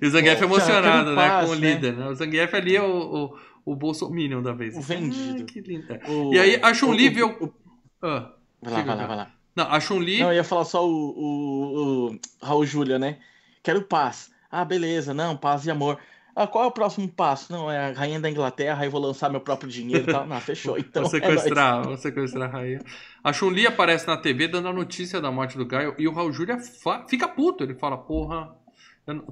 [0.00, 1.16] e o Zangief Pô, emocionado, né?
[1.16, 1.72] passe, com o né?
[1.74, 2.06] líder, né?
[2.06, 3.34] O Zangief ali é o,
[3.64, 4.76] o, o Bolsominion da vez.
[4.76, 5.38] O vendido.
[5.40, 5.92] Ai, que lindo.
[5.92, 6.00] É.
[6.08, 7.54] O- E aí, a Chun-Li o- viu- o- o-
[8.02, 9.32] Ah, Vai lá, vai lá, vai lá.
[9.58, 10.20] Não, a Chun-Li.
[10.20, 13.18] Não, eu ia falar só o, o, o Raul Júlia, né?
[13.60, 14.30] Quero paz.
[14.50, 15.98] Ah, beleza, não, paz e amor.
[16.34, 17.52] Ah, qual é o próximo passo?
[17.52, 20.24] Não, é a rainha da Inglaterra, aí vou lançar meu próprio dinheiro e tal.
[20.24, 20.78] Não, fechou.
[20.78, 22.80] Então, Vou é sequestrar, vou sequestrar a rainha.
[23.24, 26.32] A Chun-Li aparece na TV dando a notícia da morte do Gaio e o Raul
[26.32, 26.58] Júlia
[27.08, 27.64] fica puto.
[27.64, 28.56] Ele fala, porra.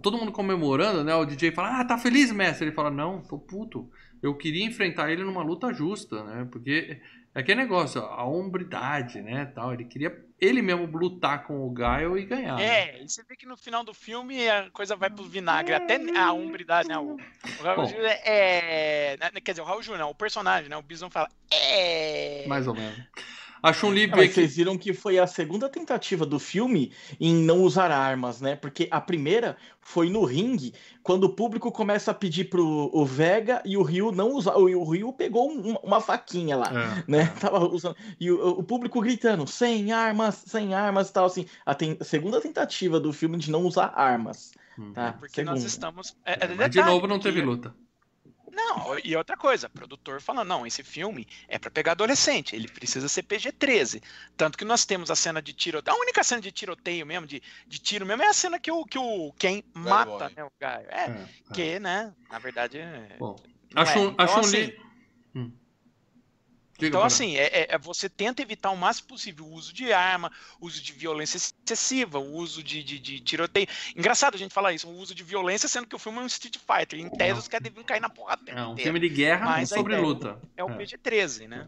[0.03, 1.15] Todo mundo comemorando, né?
[1.15, 2.67] O DJ fala, ah, tá feliz, mestre?
[2.67, 3.89] Ele fala, não, tô puto.
[4.21, 6.49] Eu queria enfrentar ele numa luta justa, né?
[6.51, 7.01] Porque é
[7.41, 9.47] aquele negócio, a hombridade, né?
[9.47, 9.73] Tal.
[9.73, 12.57] Ele queria ele mesmo lutar com o Gaio e ganhar.
[12.57, 12.65] né?
[12.65, 15.97] É, e você vê que no final do filme a coisa vai pro vinagre, até
[16.19, 16.99] a umbridade, né?
[16.99, 17.87] O, o Raul Bom.
[17.87, 19.17] Júlia é.
[19.19, 20.77] né, Quer dizer, o Raul né, o personagem, né?
[20.77, 21.29] O Bison fala.
[21.51, 22.45] É.
[22.47, 22.99] Mais ou menos.
[23.63, 24.35] A Chun-Li vê mas que.
[24.35, 28.55] vocês viram que foi a segunda tentativa do filme em não usar armas, né?
[28.57, 33.63] Porque a primeira foi no ringue, quando o público começa a pedir pro o Vega
[33.65, 34.57] e o Ryu não usar.
[34.57, 36.71] O, o Ryu pegou um- uma faquinha lá.
[36.71, 37.27] É, Né?
[37.41, 37.97] Tava usando.
[38.21, 41.47] E o, o público gritando, sem armas, sem armas e tal, assim.
[41.65, 44.53] A, ten- segunda tentativa do filme de não usar armas.
[44.79, 44.93] hum.
[44.93, 45.13] Tá?
[45.13, 45.67] Porque nós Segunda.
[45.69, 46.17] estamos.
[46.25, 47.75] É, é de novo não porque- teve luta.
[48.57, 53.07] Não, e outra coisa, produtor falando, não, esse filme é pra pegar adolescente, ele precisa
[53.07, 54.03] ser PG-13.
[54.35, 55.95] Tanto que nós temos a cena de tiroteio.
[55.95, 58.85] A única cena de tiroteio mesmo, de, de tiro mesmo, é a cena que o,
[58.87, 60.87] que o Ken mata, né, o Gaio.
[60.89, 61.11] É, É,
[61.51, 61.55] é.
[61.55, 62.79] que, né, na verdade.
[62.79, 63.17] É...
[63.19, 63.37] Bom,
[63.77, 63.85] é.
[63.87, 64.63] Chun- a Então, Chun-Li.
[64.63, 64.87] assim,
[65.35, 65.53] Hum.
[66.79, 69.93] Diga, Então, assim, é, é- é- você tenta evitar o máximo possível o uso de
[69.93, 70.31] arma,
[70.61, 73.67] o uso de violência excessiva, o uso de, de, de tiroteio.
[73.97, 76.27] Engraçado a gente falar isso, o uso de violência, sendo que o filme é um
[76.27, 76.99] Street Fighter.
[76.99, 78.43] Em tese, os caras deviam cair na porrada.
[78.51, 78.83] É um inteiro.
[78.83, 80.39] filme de guerra Mas sobre luta.
[80.57, 80.77] É o É.
[80.77, 81.67] PG-13, né?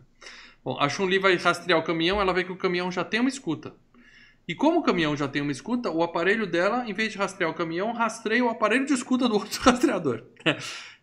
[0.64, 3.28] Bom, a Chun-Li vai rastrear o caminhão, ela vê que o caminhão já tem uma
[3.28, 3.74] escuta.
[4.48, 7.50] E como o caminhão já tem uma escuta, o aparelho dela, em vez de rastrear
[7.50, 10.24] o caminhão, rastreia o aparelho de escuta do outro rastreador.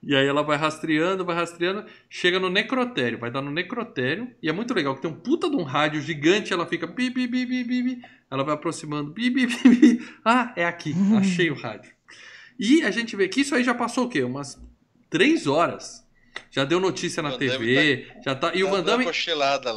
[0.01, 4.49] e aí ela vai rastreando, vai rastreando, chega no necrotério, vai dar no necrotério, e
[4.49, 7.27] é muito legal que tem um puta de um rádio gigante, ela fica bi, bi,
[7.27, 8.01] bi, bi, bi, bi,
[8.31, 10.07] ela vai aproximando, bi, bi, bi, bi.
[10.25, 11.93] Ah, é aqui, achei o rádio.
[12.59, 14.23] E a gente vê que isso aí já passou o quê?
[14.23, 14.59] Umas
[15.07, 16.04] três horas.
[16.51, 18.51] Já deu notícia na Van TV, já tá.
[18.53, 19.11] E o Tá Van dando Damme,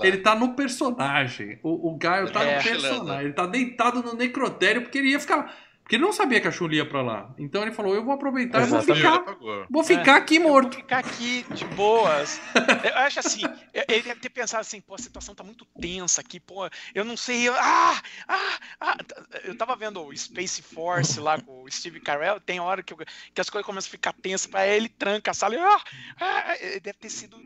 [0.02, 1.58] ele tá no personagem.
[1.62, 3.24] O, o Gaio tá tá no personagem.
[3.24, 5.54] Ele tá deitado no necrotério porque ele ia ficar.
[5.88, 7.34] Porque ele não sabia que a Chun-Li ia pra lá.
[7.38, 9.24] Então ele falou: eu vou aproveitar e vou ficar,
[9.70, 10.76] vou ficar aqui Eu vou morto.
[10.76, 12.38] ficar aqui de boas.
[12.84, 13.40] Eu acho assim,
[13.88, 17.16] ele deve ter pensado assim, pô, a situação tá muito tensa aqui, pô, eu não
[17.16, 17.48] sei.
[17.48, 18.96] eu- Ah, ah, ah.
[19.44, 22.98] Eu tava vendo o Space Force lá com o Steve Carell, tem hora que, eu-
[23.32, 25.58] que as coisas começam a ficar tensas pra ele, tranca a sala e.
[25.58, 25.80] Ah,
[26.20, 27.38] ah, ele deve ter sido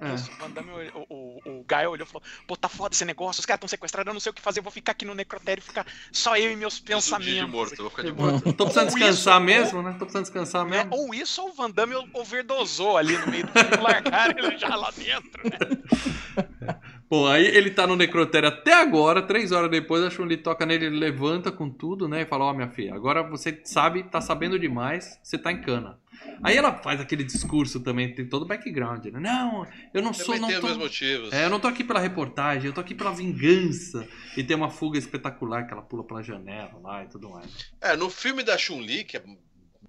[0.00, 0.14] É.
[0.14, 0.30] isso.
[0.30, 3.04] O Van Damme, olhou- o, o, o Gaio olhou e falou: pô, tá foda esse
[3.04, 5.04] negócio, os caras estão sequestrados, eu não sei o que fazer, eu vou ficar aqui
[5.04, 7.50] no necrotério e ficar só eu e meus Eu sou de pensamentos.
[7.52, 8.52] morto, eu vou ficar de morto.
[8.52, 9.90] Tô precisando Ou descansar isso, mesmo, né?
[9.92, 10.76] Tô precisando descansar né?
[10.84, 10.94] mesmo.
[10.96, 13.52] Ou isso ou o Van Damme overdosou ali no meio do
[13.82, 16.78] largaram ele já lá dentro, né?
[17.14, 20.86] Bom, aí ele tá no necrotério até agora, três horas depois, a Chun-Li toca nele,
[20.86, 22.22] ele levanta com tudo, né?
[22.22, 25.96] E fala, ó, minha filha, agora você sabe, tá sabendo demais, você tá em cana.
[26.42, 29.20] Aí ela faz aquele discurso também, tem todo o background, né?
[29.20, 29.64] Não,
[29.94, 30.76] eu não sou, não tô...
[30.76, 31.32] motivos.
[31.32, 34.08] É, eu não tô aqui pela reportagem, eu tô aqui pela vingança.
[34.36, 37.70] E tem uma fuga espetacular que ela pula pela janela lá e tudo mais.
[37.80, 39.22] É, no filme da Chun-Li, que é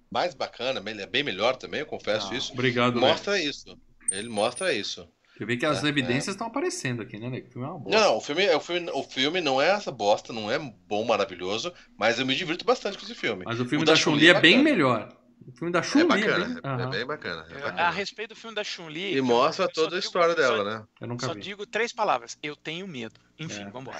[0.08, 3.76] mais bacana, é bem melhor também, eu confesso Ah, isso, Obrigado, mostra isso.
[4.12, 5.08] Ele mostra isso.
[5.36, 7.48] Você vê que as É, evidências estão aparecendo aqui, né, Nego?
[7.48, 7.98] O filme é uma bosta.
[8.00, 10.58] Não, não, o filme, é- o, filme, o filme não é essa bosta, não é
[10.58, 13.44] bom, maravilhoso, mas eu me divirto bastante com esse filme.
[13.44, 14.62] Mas o filme O da da Chun-Li é é bem bacana.
[14.76, 15.16] melhor.
[15.46, 16.54] O filme da É Chun-Li é, bacana, bem...
[16.56, 16.90] é, é Aham.
[16.90, 17.46] bem bacana.
[17.50, 17.90] É A bacana.
[17.90, 19.14] respeito do filme da Chun-Li.
[19.16, 20.84] E mostra eu só toda a digo- história só- dela, né?
[21.00, 21.40] Eu nunca Só vi.
[21.40, 22.36] digo três palavras.
[22.42, 23.14] Eu tenho medo.
[23.38, 23.70] Enfim, É.
[23.70, 23.98] vambora.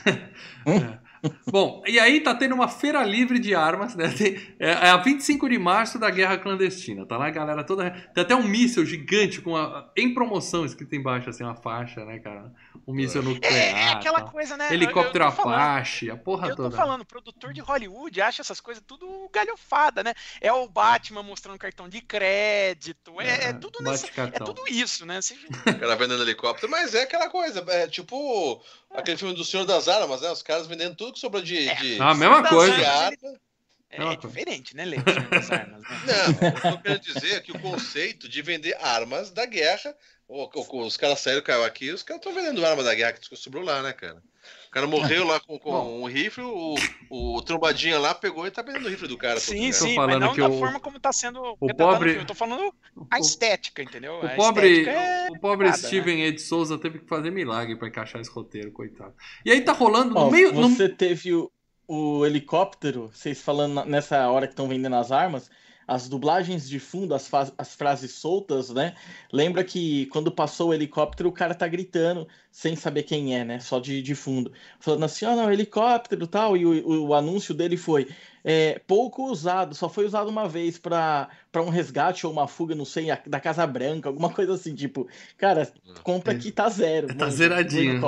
[1.47, 4.09] Bom, e aí tá tendo uma feira livre de armas, né?
[4.09, 7.07] Tem- é, é a 25 de março da Guerra Clandestina.
[7.07, 7.90] Tá lá a galera toda.
[8.15, 12.19] Tem até um míssil gigante com a, em promoção escrito embaixo, assim, uma faixa, né,
[12.19, 12.53] cara?
[12.86, 13.55] Um míssil É, nuclear.
[13.55, 14.31] é aquela tal.
[14.31, 14.73] coisa, né?
[14.73, 16.77] Helicóptero eu, eu tô falando- Apache, a porra Eu tô toda.
[16.77, 20.15] falando, produtor de Hollywood acha essas coisas tudo galhofada, né?
[20.40, 25.20] É o Batman mostrando cartão de crédito, é, é tudo nesse, é tudo isso, né?
[25.20, 25.36] Você-
[25.77, 29.89] O cara vendendo helicóptero, mas é aquela coisa, é tipo aquele filme do Senhor das
[29.89, 30.31] Armas, né?
[30.31, 31.69] Os caras vendendo tudo que sobrou de.
[31.69, 31.75] É.
[31.75, 32.01] de...
[32.01, 32.89] Ah, a mesma coisa.
[32.89, 33.45] armas.
[33.91, 35.05] É, é diferente, né, Leite?
[35.09, 35.67] Armas, né?
[36.07, 39.95] Não, o que eu quero dizer é que o conceito de vender armas da guerra,
[40.29, 43.37] o- o- os caras saíram caiu aqui, os caras estão vendendo arma da guerra que
[43.37, 44.21] sobrou lá, né, cara?
[44.69, 46.03] O cara morreu lá com, com Bom.
[46.03, 46.75] um rifle, o,
[47.11, 49.41] o trombadinha lá pegou e tá vendendo o rifle do cara.
[49.41, 51.75] Sim, todo sim, falando mas não que da o- forma como tá sendo o no
[51.75, 52.17] pobre-.
[52.17, 52.73] Eu tô falando
[53.11, 54.15] a estética, entendeu?
[54.15, 55.89] O A pobre, estética é o pobre nada, né?
[55.89, 59.15] Steven Ed Souza teve que fazer milagre pra encaixar esse roteiro, coitado.
[59.45, 60.53] E aí tá rolando no Ó, meio.
[60.53, 61.51] no- você teve o,
[61.87, 65.51] o helicóptero, vocês falando nessa hora que estão vendendo as armas,
[65.87, 68.95] as dublagens de fundo, as, as frases soltas, né?
[69.33, 73.61] Lembra que quando passou o helicóptero, o cara tá gritando sem saber quem é, né?
[73.61, 74.53] Só de, de fundo.
[74.81, 76.57] Falando assim, ó, não, helicóptero e tal.
[76.57, 78.09] E o, o anúncio dele foi
[78.43, 82.75] é, pouco usado, só foi usado uma vez pra pra um resgate ou uma fuga,
[82.75, 85.09] não sei, a- da Casa Branca, alguma coisa assim, tipo,
[85.39, 85.73] cara,
[86.03, 87.07] compra que tá zero.
[87.09, 88.01] Tá manja, zeradinho.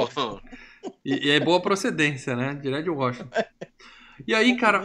[1.05, 2.55] E, e é boa procedência, né?
[2.55, 3.31] Direto de Washington.
[4.27, 4.83] E aí, cara,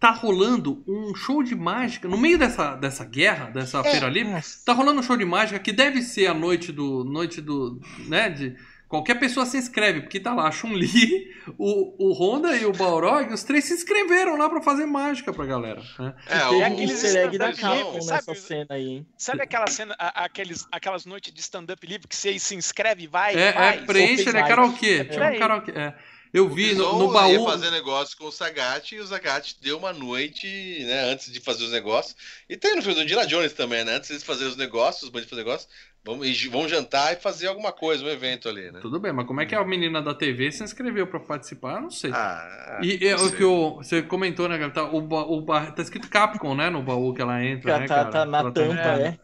[0.00, 2.08] tá rolando um show de mágica.
[2.08, 4.58] No meio dessa, dessa guerra, dessa feira livre, Nossa.
[4.64, 7.04] tá rolando um show de mágica que deve ser a noite do.
[7.04, 7.80] Noite do.
[8.08, 8.28] né?
[8.28, 8.56] De,
[8.88, 13.32] Qualquer pessoa se inscreve, porque tá lá a Chun-Li, o, o Honda e o Balrog,
[13.32, 15.82] os três se inscreveram lá pra fazer mágica pra galera.
[15.98, 16.14] Né?
[16.28, 18.38] É, Teve o, aqueles easter egg da Capcom nessa sabe?
[18.38, 19.06] cena aí, hein?
[19.18, 23.06] Sabe aquela cena, a- aqueles, aquelas noites de stand-up livre que você se inscreve e
[23.06, 23.34] vai?
[23.34, 23.80] É, é faz?
[23.84, 24.46] preenche, né?
[24.46, 24.98] Karaokê.
[25.00, 25.10] mic.
[25.10, 25.38] Tinha um É.
[25.38, 25.70] karaokê.
[25.72, 25.94] É.
[26.32, 27.30] Eu vi no, no baú.
[27.30, 30.46] ia fazer negócio com o Sagat e o Sagat deu uma noite,
[30.84, 32.16] né, antes de fazer os negócios.
[32.48, 33.94] E tem no filme do Indiana Jones também, né?
[33.94, 35.70] Antes de fazer os negócios, os bandidos fazer negócios,
[36.04, 38.80] vão, e vão jantar e fazer alguma coisa, um evento ali, né?
[38.80, 41.76] Tudo bem, mas como é que a menina da TV se inscreveu pra participar?
[41.76, 42.10] Eu não sei.
[42.12, 43.36] Ah, E é não o sei.
[43.38, 44.70] que o, você comentou, né, cara?
[44.70, 46.68] Tá, o, o tá escrito Capcom, né?
[46.70, 48.10] No baú que ela entra, Já né, tá- cara?
[48.10, 49.18] tá na Ela tampa, é.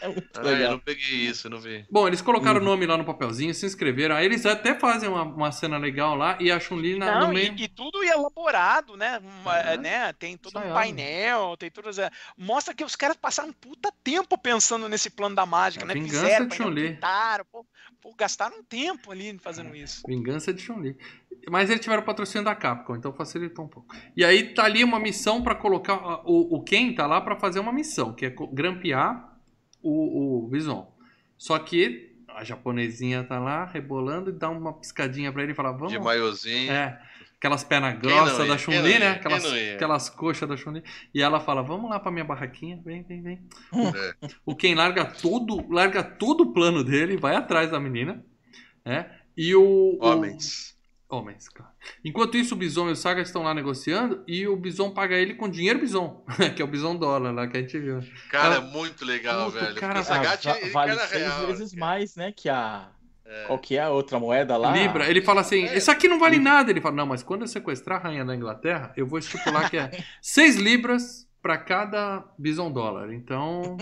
[0.00, 1.86] É muito Ah, eu não peguei isso, eu não vi.
[1.90, 2.66] Bom, eles colocaram Uhum.
[2.66, 4.14] o nome lá no papelzinho, se inscreveram.
[4.16, 7.32] Aí eles até fazem uma, uma cena legal lá e a Chun-Li na- no Não,
[7.32, 7.54] meio.
[7.56, 9.20] e, e tudo elaborado, né?
[9.40, 9.76] Uma- É.
[9.78, 10.12] né?
[10.12, 10.78] Tem todo um Ensaiado.
[10.78, 11.98] painel, tem todas.
[11.98, 15.88] é, Mostra que os caras passaram um puta tempo pensando nesse plano da mágica, A
[15.94, 16.00] né?
[16.00, 16.98] vingança Fizeram, de Chun-Li.
[17.50, 17.66] pô,
[18.00, 20.02] pô, gastaram um tempo ali fazendo isso.
[20.06, 20.96] Vingança de Chun-Li.
[21.50, 23.94] Mas eles tiveram patrocínio da Capcom, então facilitou um pouco.
[24.16, 26.22] E aí tá ali uma missão pra colocar.
[26.24, 29.38] O, o Ken tá lá pra fazer uma missão, que é grampear
[29.82, 30.94] o, o Bison.
[31.36, 35.72] Só que a japonesinha tá lá rebolando e dá uma piscadinha pra ele e fala:
[35.72, 35.92] Vamos.
[35.92, 36.72] De maiozinho.
[36.72, 37.00] É.
[37.44, 38.56] Aquelas pernas grossas da
[38.88, 38.98] ia?
[38.98, 39.10] né?
[39.10, 39.44] Aquelas,
[39.74, 40.82] aquelas coxas da Chun-Li.
[41.12, 42.80] E ela fala: Vamos lá pra minha barraquinha.
[42.82, 43.46] Vem, vem, vem.
[43.74, 44.28] É.
[44.46, 48.24] O Ken larga todo, larga todo o plano dele, vai atrás da menina.
[48.82, 49.10] Né?
[49.36, 49.62] E o.
[49.62, 50.72] o- Homens.
[51.06, 51.70] Homens, claro.
[52.02, 55.34] Enquanto isso, o Bison e o Saga estão lá negociando e o Bison paga ele
[55.34, 56.24] com dinheiro Bison,
[56.56, 58.00] que é o Bison dólar lá que a gente viu.
[58.30, 59.76] Cara, é muito legal, puta, velho.
[59.76, 61.46] cara, o Sagat, Ah, vale cara seis real.
[61.46, 61.80] vezes cara.
[61.80, 62.32] mais, né?
[62.32, 62.88] Que a.
[63.26, 63.44] É.
[63.46, 64.72] Qual que é a outra moeda lá?
[64.72, 65.76] Libra, ele fala assim: É.
[65.78, 66.70] Isso aqui não vale nada.
[66.70, 69.78] Ele fala: Não, mas quando eu sequestrar a rainha da Inglaterra, eu vou estipular que
[69.78, 69.90] é
[70.20, 73.12] 6 libras pra cada Bison dólar.
[73.12, 73.76] Então,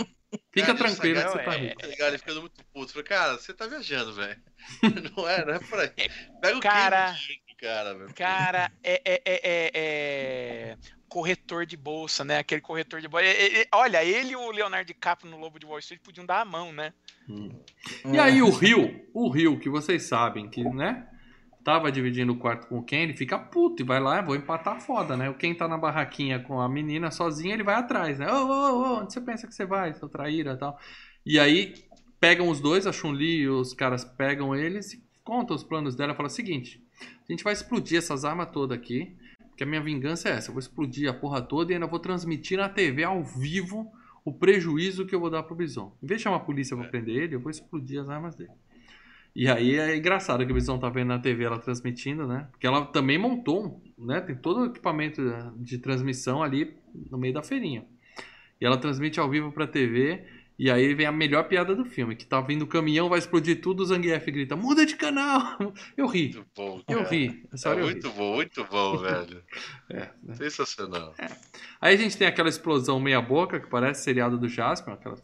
[0.52, 1.80] fica tranquilo que você Sagat, tá é- rico.
[1.80, 2.08] Tá ligado?
[2.08, 2.92] Ele ficando muito puto.
[2.92, 4.40] Falei, cara, você tá viajando, velho.
[5.16, 5.90] Não é, não é por aí.
[6.40, 7.16] Pega o Cara- do
[7.62, 8.14] cara, velho.
[8.14, 10.76] Cara, é, é- é- é- é
[11.08, 12.38] corretor de bolsa, né?
[12.38, 13.26] Aquele corretor de bolsa.
[13.26, 16.26] É- é- é- olha, ele e o Leonardo DiCaprio no Lobo de Wall Street podiam
[16.26, 16.92] dar a mão, né?
[18.12, 21.06] E aí o Rio, o Rio, que vocês sabem que, né?
[21.62, 24.80] Tava dividindo o quarto com o Ken, ele fica puto e vai lá, vou empatar
[24.80, 25.30] foda, né?
[25.30, 28.26] O Ken tá na barraquinha com a menina sozinha, ele vai atrás, né?
[28.32, 30.76] Ô, ô, ô, onde você pensa que você vai, seu traíra e tal?
[31.24, 31.74] E aí
[32.18, 36.14] pegam os dois, a Chun-Li e os caras pegam eles e contam os planos dela.
[36.16, 36.81] Fala o seguinte:
[37.28, 39.14] a gente vai explodir essas armas todas aqui,
[39.48, 40.48] porque a minha vingança é essa.
[40.48, 43.90] Eu vou explodir a porra toda e ainda vou transmitir na TV ao vivo
[44.24, 45.96] o prejuízo que eu vou dar pro Bison.
[46.02, 48.50] Em vez de chamar a polícia pra prender ele, eu vou explodir as armas dele.
[49.34, 52.48] E aí é engraçado que o Bison tá vendo na TV ela transmitindo, né?
[52.50, 54.20] Porque ela também montou, né?
[54.20, 55.22] Tem todo o equipamento
[55.56, 56.76] de transmissão ali
[57.10, 57.84] no meio da feirinha.
[58.60, 60.22] E ela transmite ao vivo pra TV.
[60.62, 63.60] E aí vem a melhor piada do filme, que tá vindo o caminhão, vai explodir
[63.60, 65.58] tudo, o Zangief grita, muda de canal!
[65.98, 67.44] Eu ri, Muito bom, eu ri.
[67.52, 67.82] Essa É eu ri.
[67.82, 69.42] muito bom, muito bom, velho.
[69.90, 70.34] É, né?
[70.36, 71.16] Sensacional.
[71.80, 75.16] Aí a gente tem aquela explosão meia boca, que parece seriado do Jasper, aquela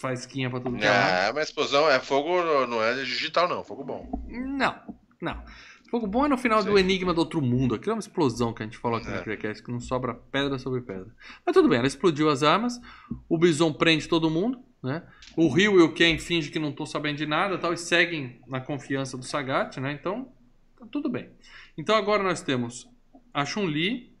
[0.00, 0.88] faisquinha pra tudo que é.
[0.88, 3.62] Ah, mas explosão é fogo, não é digital, não.
[3.62, 4.24] Fogo bom.
[4.26, 4.74] Não,
[5.20, 5.44] não.
[5.92, 6.78] Fogo bom é no final do Sim.
[6.78, 7.74] Enigma do Outro Mundo.
[7.74, 9.14] Aquilo é uma explosão que a gente falou aqui É.
[9.18, 11.14] no Crackcast, que não sobra pedra sobre pedra.
[11.44, 12.80] Mas tudo bem, ela explodiu as armas,
[13.28, 15.06] o Bison prende todo mundo, né?
[15.36, 18.40] O Ryu e o Ken fingem que não estão sabendo de nada tal, e seguem
[18.48, 19.92] na confiança do Sagat, né?
[19.92, 20.32] Então,
[20.78, 21.28] tá tudo bem.
[21.76, 22.88] Então agora nós temos
[23.34, 24.16] a Chun-Li,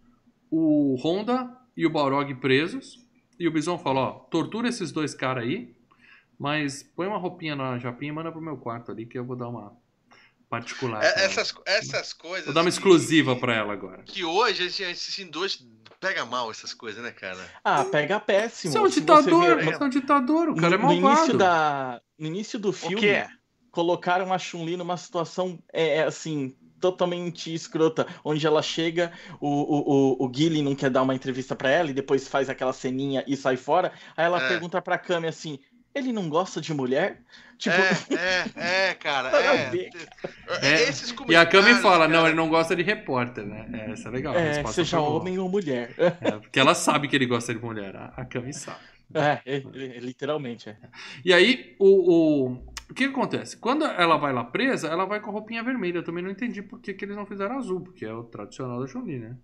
[0.50, 2.98] o Honda e o Balrog presos.
[3.40, 5.74] E o Bison fala, ó, tortura esses dois caras aí,
[6.38, 9.36] mas põe uma roupinha na japinha e manda pro meu quarto ali, que eu vou
[9.36, 9.80] dar uma
[10.52, 11.02] particular.
[11.02, 12.44] É, essas, essas coisas.
[12.44, 14.02] Vou dar uma que- exclusiva pra ela agora.
[14.02, 15.58] Que hoje a gente assiste em dois.
[15.98, 17.38] Pega mal essas coisas, né, cara?
[17.64, 18.72] Ah, pega péssimo.
[18.72, 21.16] Você é um ditador, vê- você é um ditador, o cara é no, no malvado.
[21.20, 23.24] início da, no início do filme,
[23.70, 30.16] colocaram a Chun-Li numa situação, é, é, assim, totalmente escrota, onde ela chega, o, o,
[30.24, 33.24] o, o Gilly não quer dar uma entrevista pra ela, e depois faz aquela ceninha
[33.26, 34.48] e sai fora, aí ela É.
[34.48, 35.58] pergunta pra Kami assim,
[35.94, 37.20] ele não gosta de mulher?
[37.58, 39.30] Tipo, É, é, é, cara.
[39.42, 39.90] É.
[40.62, 43.68] É, Esses E a Kami comentários, fala, não, cara, ele não gosta de repórter, né?
[43.72, 44.34] É, essa é legal.
[44.34, 45.20] é, seja foi boa.
[45.20, 45.94] homem ou mulher.
[45.98, 48.92] É, porque ela sabe que ele gosta de mulher, a a Kami sabe.
[49.14, 50.70] É, é, é, literalmente.
[50.70, 50.76] É.
[51.24, 52.52] E aí, o, o,
[52.90, 53.56] o que acontece?
[53.56, 55.98] Quando ela vai lá presa, ela vai com a roupinha vermelha.
[55.98, 58.80] Eu também não entendi por que, que eles não fizeram azul, porque é o tradicional
[58.80, 59.36] da Chun-Li, né?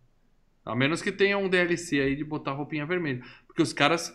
[0.65, 3.23] A menos que tenha um DLC aí de botar roupinha vermelha.
[3.47, 4.15] Porque os caras.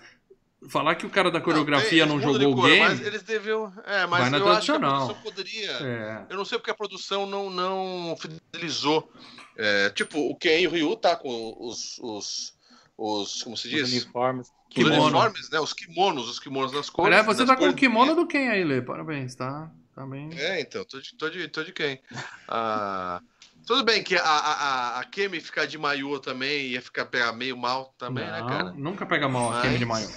[0.69, 2.80] Falar que o cara da coreografia não, de jogou o game.
[2.80, 3.72] Mas eles deviam.
[3.85, 5.06] É, mas Vai na eu acho que a tradicional.
[5.07, 5.72] produção poderia.
[5.72, 6.26] É.
[6.30, 9.11] Eu não sei porque a produção não, não fidelizou.
[9.57, 11.99] É, tipo, o Ken e o Ryu tá com os.
[11.99, 12.53] os,
[12.98, 13.91] os como se Os diz?
[13.91, 14.48] uniformes.
[14.48, 15.03] Os Kimono.
[15.03, 15.60] uniformes, né?
[15.60, 17.07] Os kimonos, os kimonos nas cores.
[17.07, 18.81] Aliás, você tá com o kimono do quem aí, Lê?
[18.81, 19.69] Parabéns, tá?
[19.94, 20.30] Também.
[20.35, 22.02] É, então, tô de, tô de, tô de quem?
[22.48, 23.22] Ah,
[23.65, 27.57] tudo bem que a, a, a Kemi ficar de maiô também ia ficar pegar meio
[27.57, 28.72] mal também, né, Não, cara?
[28.73, 30.10] Nunca pega mal a Mas- Kemi de maior.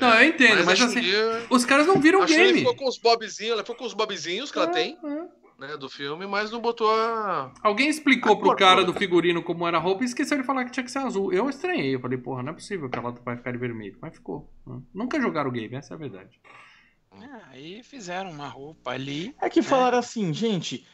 [0.00, 1.00] Não, eu entendo, mas, a assim,
[1.48, 2.58] os caras não viram o a game.
[2.58, 5.66] ficou com os bobzinhos, ela ficou com os bobzinhos que ela É, tem, é.
[5.66, 7.52] né, do filme, mas não botou a.
[7.62, 8.92] Alguém explicou A pro cara toda.
[8.92, 11.32] do figurino como era a roupa e esqueceu de falar que tinha que ser azul.
[11.32, 13.96] Eu estranhei, eu falei, porra, não é possível que ela vai ficar de vermelho.
[14.02, 14.50] Mas ficou.
[14.66, 14.80] né?
[14.92, 16.40] Nunca jogaram o game, essa é a verdade.
[17.20, 19.34] É, aí fizeram uma roupa ali.
[19.40, 20.84] É que falaram assim, gente,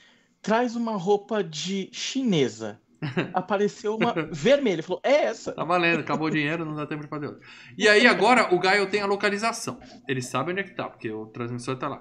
[0.43, 2.81] traz uma roupa de chinesa.
[3.32, 4.74] Apareceu uma vermelha.
[4.74, 5.52] Ele falou, é essa.
[5.52, 7.43] Tá valendo, acabou o dinheiro, não dá tempo de fazer outro.
[7.77, 9.78] E aí agora o Gaio tem a localização.
[10.09, 12.01] Ele sabe onde é que tá, porque o transmissor tá lá.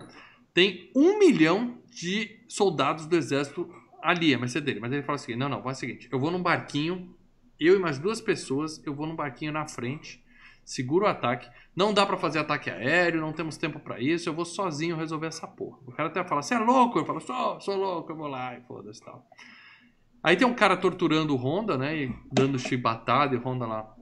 [0.54, 3.70] Tem um milhão de soldados do exército
[4.02, 4.80] ali, a mercê dele.
[4.80, 7.16] Mas ele fala assim: não, não, faz o seguinte: eu vou num barquinho,
[7.60, 10.24] eu e mais duas pessoas, eu vou num barquinho na frente,
[10.68, 11.50] seguro o ataque.
[11.74, 15.28] Não dá pra fazer ataque aéreo, não temos tempo pra isso, eu vou sozinho resolver
[15.28, 15.80] essa porra.
[15.88, 17.00] O cara até fala: você é louco?
[17.00, 19.26] Eu falo: sou, sou louco, eu vou lá e foda-se tal.
[20.22, 22.04] Aí tem um cara torturando o Honda, né?
[22.04, 23.96] E dando chibatada e o Honda lá.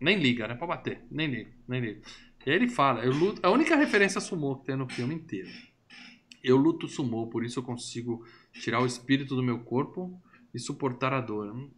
[0.00, 0.54] Nem liga, né?
[0.54, 1.04] Pra bater.
[1.10, 2.00] Nem liga, nem liga.
[2.46, 3.44] E aí ele fala, eu luto.
[3.44, 5.50] A única referência sumô que tem no filme inteiro.
[6.42, 10.18] Eu luto sumô, por isso eu consigo tirar o espírito do meu corpo
[10.54, 11.52] e suportar a dor.
[11.52, 11.70] Não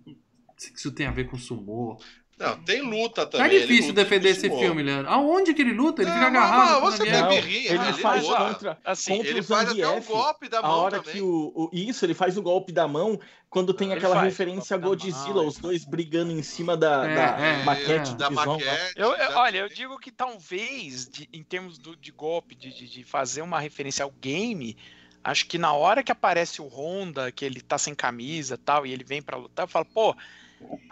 [0.59, 1.99] sei que isso tem a ver com sumô.
[2.39, 3.47] Não, tem luta Tá também.
[3.57, 5.11] ele difícil luta defender esse filme, Leandro.
[5.11, 6.03] Aonde que ele luta?
[6.03, 6.81] Ele Não, fica agarrado.
[6.83, 7.29] mas você guerra.
[7.29, 8.37] birrinha, ele ele faz luta.
[8.45, 10.07] contra, Assim, contra Ele o faz até o Zangief.
[10.09, 11.13] golpe da A mão hora também.
[11.15, 13.19] que o, o- Isso, ele faz o golpe da mão
[13.51, 17.09] quando tem Ele aquela faz referência a Godzilla, os ele dois brigando em cima da,
[17.11, 18.15] É, da é, maquete é.
[18.15, 18.93] da maquete.
[18.95, 22.89] Eu, eu- olha, eu digo que talvez, de- em termos do- de golpe, de, de-
[22.89, 24.77] de fazer uma referência ao game,
[25.25, 28.87] acho que na hora que aparece o Honda, que ele tá sem camisa e tal,
[28.87, 30.15] e ele vem pra lutar, eu falo, pô,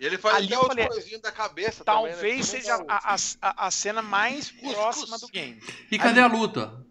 [0.01, 2.11] E ele faz Ali até os falei, da cabeça também, né?
[2.13, 5.21] talvez Que não seja a, a- a- cena mais Cus, próxima cus.
[5.23, 5.61] do game.
[5.91, 6.85] E cadê a luta?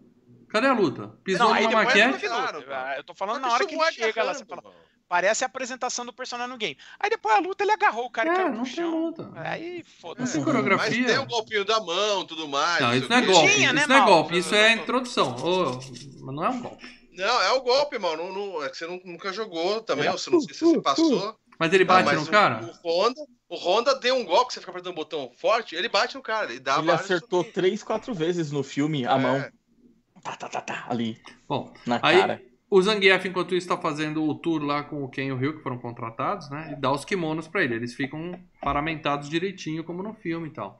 [0.48, 1.08] Cadê a luta?
[1.24, 2.24] Pisou Não, numa maquete?
[2.24, 4.62] eu, não Claro, eu tô falando na hora que ele chega lá, você fala,
[5.08, 6.76] parece a apresentação do personagem no game.
[7.00, 8.90] Aí depois a luta, ele agarrou o cara e É, caiu não no tem chão.
[8.90, 9.30] luta.
[9.36, 10.32] Aí, Não foda-se.
[10.32, 11.06] tem Mas coreografia.
[11.06, 12.80] tem o golpinho da mão e tudo mais.
[12.80, 13.52] Não, isso não é golpe.
[13.54, 15.36] Tinha, né, isso não é golpe, isso é introdução.
[15.36, 15.72] Ô,
[16.24, 16.96] mas não é um golpe.
[17.12, 18.32] Não, é o golpe, mano.
[18.32, 20.12] Não, não- é que você nu- nunca jogou também, É.
[20.12, 21.38] ou você não sei se você passou.
[21.58, 22.70] Mas ele Não, bate mas no o- cara?
[22.82, 26.14] O Honda, o Honda deu um golpe, você fica apertando o botão forte, ele bate
[26.14, 26.50] no cara.
[26.50, 29.18] Ele dá Ele acertou três, quatro vezes no filme a É.
[29.18, 29.44] mão.
[30.22, 31.16] Tá, tá, tá, tá, ali,
[31.48, 32.42] Bom, na Aí- cara.
[32.68, 35.56] o Zangief, enquanto isso, tá fazendo o tour lá com o Ken e o Ryu,
[35.56, 36.72] que foram contratados, né?
[36.76, 37.74] E dá os kimonos pra ele.
[37.76, 40.78] Eles ficam paramentados direitinho, como no filme e tal.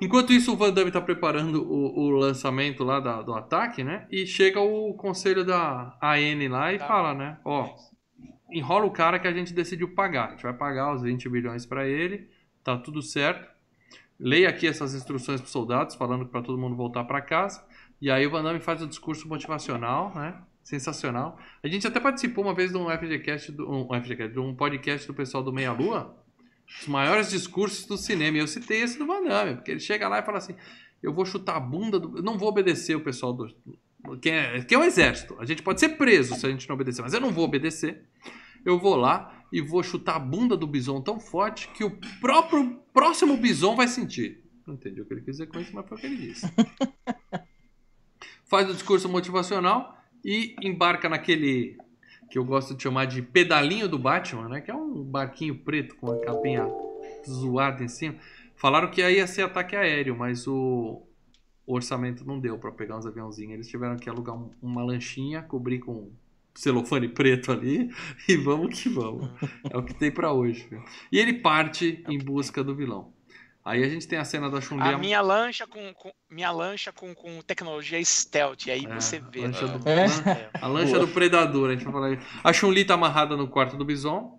[0.00, 4.06] Enquanto isso, o Van Damme tá preparando o, o lançamento lá da- do ataque, né?
[4.12, 6.86] E chega o conselho da AN lá e Tá.
[6.86, 7.38] fala, né?
[7.44, 7.74] Ó,
[8.50, 10.28] enrola o cara que a gente decidiu pagar.
[10.28, 12.28] A gente vai pagar os 20 bilhões pra ele,
[12.64, 13.48] tá tudo certo.
[14.18, 17.64] Leia aqui essas instruções pros soldados, falando pra todo mundo voltar pra casa.
[18.00, 20.40] E aí o Van Damme faz o discurso motivacional, né?
[20.62, 21.38] Sensacional.
[21.62, 25.06] A gente até participou uma vez de um FGCast, do, um, FGCast, de um podcast
[25.06, 26.16] do pessoal do Meia Lua,
[26.80, 28.36] os maiores discursos do cinema.
[28.36, 30.54] E eu citei esse do Van Damme, porque ele chega lá e fala assim:
[31.02, 32.18] eu vou chutar a bunda do.
[32.18, 33.48] Eu não vou obedecer o pessoal do.
[34.20, 35.36] Que é, que é o exército.
[35.38, 38.04] A gente pode ser preso se a gente não obedecer, mas eu não vou obedecer.
[38.64, 42.80] Eu vou lá e vou chutar a bunda do bison tão forte que o próprio
[42.92, 44.42] próximo bison vai sentir.
[44.66, 46.46] Não entendi o que ele quis dizer com isso, mas foi o que ele disse.
[48.44, 51.76] Faz o discurso motivacional e embarca naquele
[52.30, 54.60] que eu gosto de chamar de pedalinho do Batman, né?
[54.60, 56.66] Que é um barquinho preto com a capinha
[57.26, 58.16] zoada em cima.
[58.56, 61.02] Falaram que aí ia ser ataque aéreo, mas o,
[61.70, 63.52] o orçamento não deu pra pegar uns aviãozinhos.
[63.54, 66.10] Eles tiveram que alugar um- uma lanchinha, cobrir com
[66.54, 67.90] celofane preto ali
[68.28, 69.28] e vamos que vamos.
[69.70, 70.66] É o que tem pra hoje.
[70.70, 70.82] viu?
[71.12, 73.12] E ele parte em busca do vilão.
[73.64, 74.80] Aí a gente tem a cena da Chun-Li.
[74.94, 79.20] A minha lancha com, com- minha lancha com, com tecnologia stealth, e aí É, você
[79.20, 79.42] vê.
[79.42, 79.78] lancha né?
[79.78, 80.50] do- É.
[80.62, 82.26] A lancha do predador, a gente vai falar isso.
[82.42, 84.37] A Chun-Li tá amarrada no quarto do Bison.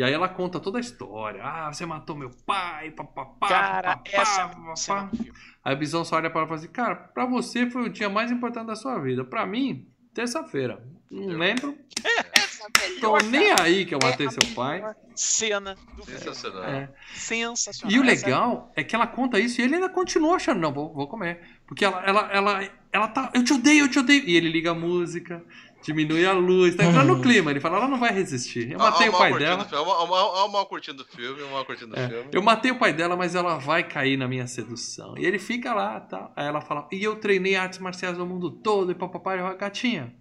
[0.00, 1.42] E aí ela conta toda a história.
[1.44, 5.30] Ah, você matou meu pai, papapá, Cara, papapá, essa a filme.
[5.62, 7.88] Aí o Bison só olha pra ela e fala assim, cara, pra você foi o
[7.90, 9.26] dia mais importante da sua vida.
[9.26, 10.82] Pra mim, terça-feira.
[11.10, 11.76] Não lembro.
[12.32, 14.82] Essa é Tô nem aí que eu matei É a seu pai.
[15.14, 16.04] cena do.
[16.06, 16.64] Sensacional.
[16.64, 16.90] É.
[17.14, 17.94] Sensacional.
[17.94, 20.94] E o legal é que ela conta isso e ele ainda continua achando, não, vou,
[20.94, 21.40] vou comer.
[21.66, 24.24] Porque ela, ela, ela, ela tá, eu te odeio, eu te odeio.
[24.24, 25.44] E ele liga a música,
[25.82, 27.50] diminui a luz, tá entrando no clima.
[27.50, 28.70] Ele fala, ela não vai resistir.
[28.72, 29.64] Eu matei o pai dela.
[29.64, 32.28] curtindo o mal curtindo o filme, o mal curtindo o É, filme.
[32.32, 35.16] eu matei o pai dela, mas ela vai cair na minha sedução.
[35.16, 36.30] E ele fica lá, tá?
[36.36, 40.14] Aí ela fala, e eu treinei artes marciais no mundo todo, e papai, gatinha.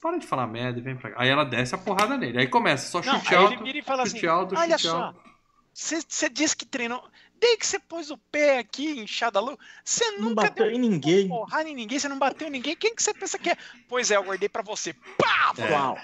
[0.00, 1.16] Para de falar merda e vem pra cá.
[1.20, 2.38] Aí ela desce a porrada nele.
[2.38, 4.78] Aí começa, só Não, chute aí alto, ele vira e fala assim: chute alto, Olha
[4.78, 5.20] chute só, alto.
[5.72, 7.02] você disse que treinou.
[7.38, 10.74] Desde que você pôs o pé aqui, inchado a lua, você Não nunca bateu deu
[10.74, 11.28] em ninguém.
[11.28, 12.74] porrada em ninguém, você não bateu em ninguém.
[12.76, 13.56] Quem que você pensa que é?
[13.88, 14.92] Pois é, eu guardei pra você.
[15.18, 15.52] Pá!
[15.58, 15.70] É.
[15.72, 15.98] Uau.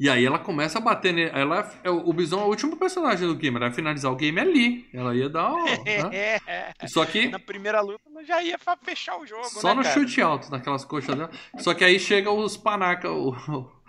[0.00, 1.30] E aí ela começa a bater nele.
[1.32, 3.56] Ela, é- o Bison é o último personagem do game.
[3.56, 4.88] Ela vai finalizar o game ali.
[4.92, 5.52] Ela ia dar.
[5.52, 5.76] o- né?
[6.46, 6.72] É.
[6.88, 9.44] Só que Na primeira luta ela já ia fechar o jogo.
[9.44, 9.94] só né, no cara?
[9.94, 11.30] chute alto, naquelas coxas dela.
[11.58, 13.10] Só que aí chega os panaca.
[13.10, 13.82] O, o-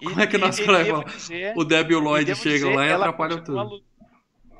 [0.00, 1.28] E- como é que nós falamos?
[1.56, 3.84] o Debbie e o Lloyd chegam dizer, lá e atrapalham continua tudo.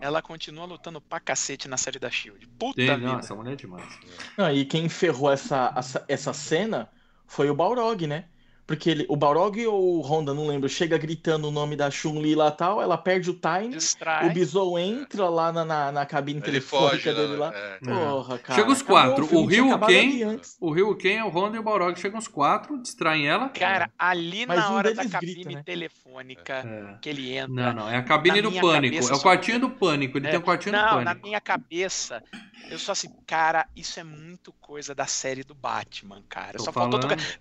[0.04, 2.46] Ela continua lutando pra cacete na série da Shield.
[2.58, 2.98] Puta Tem, vida.
[2.98, 3.98] não, essa mulher é demais.
[4.36, 6.90] Não, e quem ferrou essa, essa, essa cena
[7.26, 8.26] foi o Balrog, né?
[8.66, 12.34] Porque ele, o Balrog ou o Honda, não lembro, chega gritando o nome da Chun-Li
[12.34, 14.26] lá tal, ela perde o time, Distrai.
[14.26, 17.52] o Bison entra lá na, na, na cabine Ele telefônica foge, dele lá.
[17.54, 17.78] É.
[17.84, 18.58] Porra, cara.
[18.58, 20.40] Chega os quatro, o Ryu, Ken.
[20.60, 23.50] O Ryu, Ken, o Honda e o Balrog chegam os quatro, distraem ela.
[23.50, 25.62] Cara, ali Mas na um hora da cabine grita, né?
[25.62, 26.98] telefônica É.
[27.02, 27.48] que ele entra.
[27.48, 28.94] Não, não, é a cabine do pânico.
[28.96, 30.16] cabeça É o quartinho do pânico.
[30.16, 31.26] Ele É, tem o quartinho do Não, na pânico.
[31.26, 32.22] minha cabeça,
[32.70, 36.58] eu só assim, cara, isso é muito coisa da série do Batman, cara.
[36.58, 37.40] Tô só faltou falando, tocar.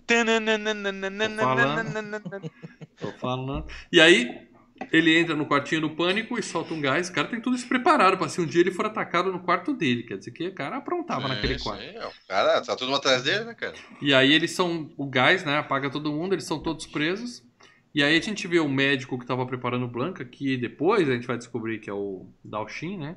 [2.98, 3.66] tô falando.
[3.92, 4.48] E aí,
[4.90, 7.08] ele entra no quartinho do pânico e solta um gás.
[7.08, 9.72] O cara tem tudo isso preparado pra se um dia ele for atacado no quarto
[9.72, 10.02] dele.
[10.02, 11.82] Quer dizer que o cara aprontava naquele Sim, quarto.
[11.82, 13.74] é, o cara, tá todo mundo atrás dele, né, cara?
[14.00, 14.92] E aí eles são.
[14.96, 15.58] O gás, né?
[15.58, 17.42] Apaga todo mundo, eles são todos presos.
[17.94, 21.14] E aí a gente vê o médico que tava preparando o Blanca, que depois a
[21.14, 23.16] gente vai descobrir que é o Dalshin, né?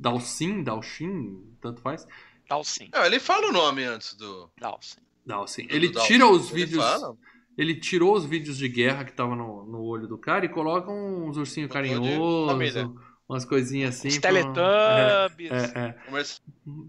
[0.00, 2.06] Dalsin, Dalshin, tanto faz.
[2.48, 4.50] Dalsin, Não, ele fala o nome antes do.
[4.58, 4.98] Dalsin.
[5.24, 5.66] Dalsin.
[5.66, 6.08] do Ele Dalsin.
[6.08, 6.82] tira os Ele vídeos.
[6.84, 7.16] fala.
[7.58, 10.90] Ele tirou os vídeos de guerra que tava no, no olho do cara e coloca
[10.90, 12.90] uns ursinhos carinhosos,
[13.28, 14.08] umas coisinhas assim.
[14.08, 15.50] Os pra- Teletubbies.
[15.50, 15.92] É, é, é.
[16.06, 16.40] Comercial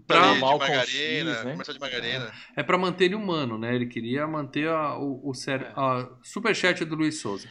[0.06, 1.50] Pra- de margarina, X, né?
[1.52, 2.32] comercial de margarina.
[2.56, 3.74] É pra manter ele humano, né?
[3.74, 5.66] Ele queria manter a, o, o sério.
[5.66, 5.72] É.
[5.76, 7.48] A superchat do Luiz Souza.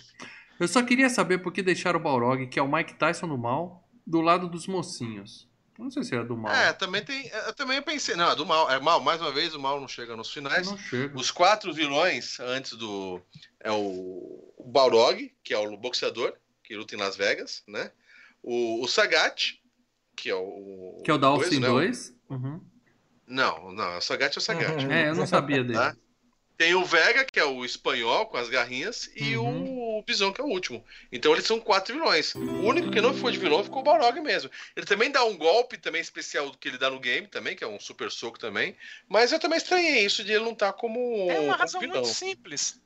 [0.59, 3.37] Eu só queria saber por que deixaram o Balrog, que é o Mike Tyson do
[3.37, 5.47] mal, do lado dos mocinhos.
[5.77, 6.53] Eu não sei se era do mal.
[6.53, 7.27] É, também tem.
[7.27, 8.15] Eu também pensei.
[8.15, 8.69] Não, é do mal.
[8.69, 10.67] É mal, mais uma vez, o mal não chega nos finais.
[10.67, 11.17] não chega.
[11.17, 13.21] Os quatro vilões antes do.
[13.59, 16.33] É o, o Balrog, que é o boxeador,
[16.63, 17.91] que luta em Las Vegas, né?
[18.43, 19.59] O, o Sagat,
[20.15, 21.01] que é o.
[21.03, 21.67] Que é o Dalsin coisa, né?
[21.67, 22.15] 2.
[22.29, 22.61] Uhum.
[23.27, 24.83] Não, não, o Sagat é o Sagat.
[24.85, 24.91] Uhum.
[24.91, 25.73] É, eu não sabia dele.
[25.73, 25.95] Tá.
[26.57, 29.70] Tem o Vega, que é o espanhol com as garrinhas, e Uhum.
[29.70, 29.70] o
[30.05, 30.83] Bison, que é o último.
[31.11, 32.33] Então eles são quatro vilões.
[32.35, 34.49] O único que não foi de vilão ficou o Balrog mesmo.
[34.75, 37.67] Ele também dá um golpe também especial que ele dá no game também, que é
[37.67, 38.75] um super soco também.
[39.07, 40.99] Mas eu também estranhei isso de ele não estar como,
[41.29, 41.95] É uma como razão vilão.
[42.01, 42.79] muito simples.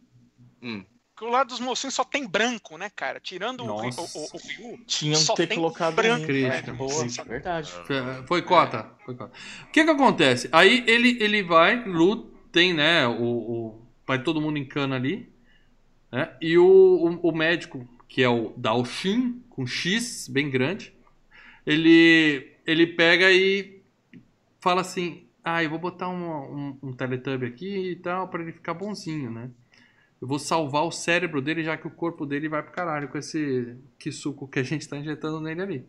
[0.61, 0.83] Hum.
[1.13, 3.21] Porque o lado dos mocinhos só tem branco, né, cara?
[3.21, 4.17] Tirando o, Ryu- Nossa.
[4.17, 6.25] o, o, o Ryu, Tinham que ter tem colocado branco.
[6.25, 6.71] Crítica.
[6.71, 7.23] É, boa, Sim.
[7.23, 7.71] verdade.
[7.71, 8.91] Foi- Foi cota.
[9.05, 9.31] Foi cota.
[9.63, 10.49] O que que acontece?
[10.51, 15.31] Aí ele, ele vai, luta, tem, né, o, o- vai todo mundo em cana ali,
[16.15, 20.93] né, e o, o, o médico, que é o Dalshin, com X bem grande,
[21.65, 23.81] ele, ele pega e
[24.61, 28.73] fala assim, ah, eu vou botar um, um, um aqui e tal, pra ele ficar
[28.73, 29.49] bonzinho, né.
[30.21, 33.17] Eu vou salvar o cérebro dele, já que o corpo dele vai pro caralho com
[33.17, 35.85] esse que suco que a gente tá injetando nele ali.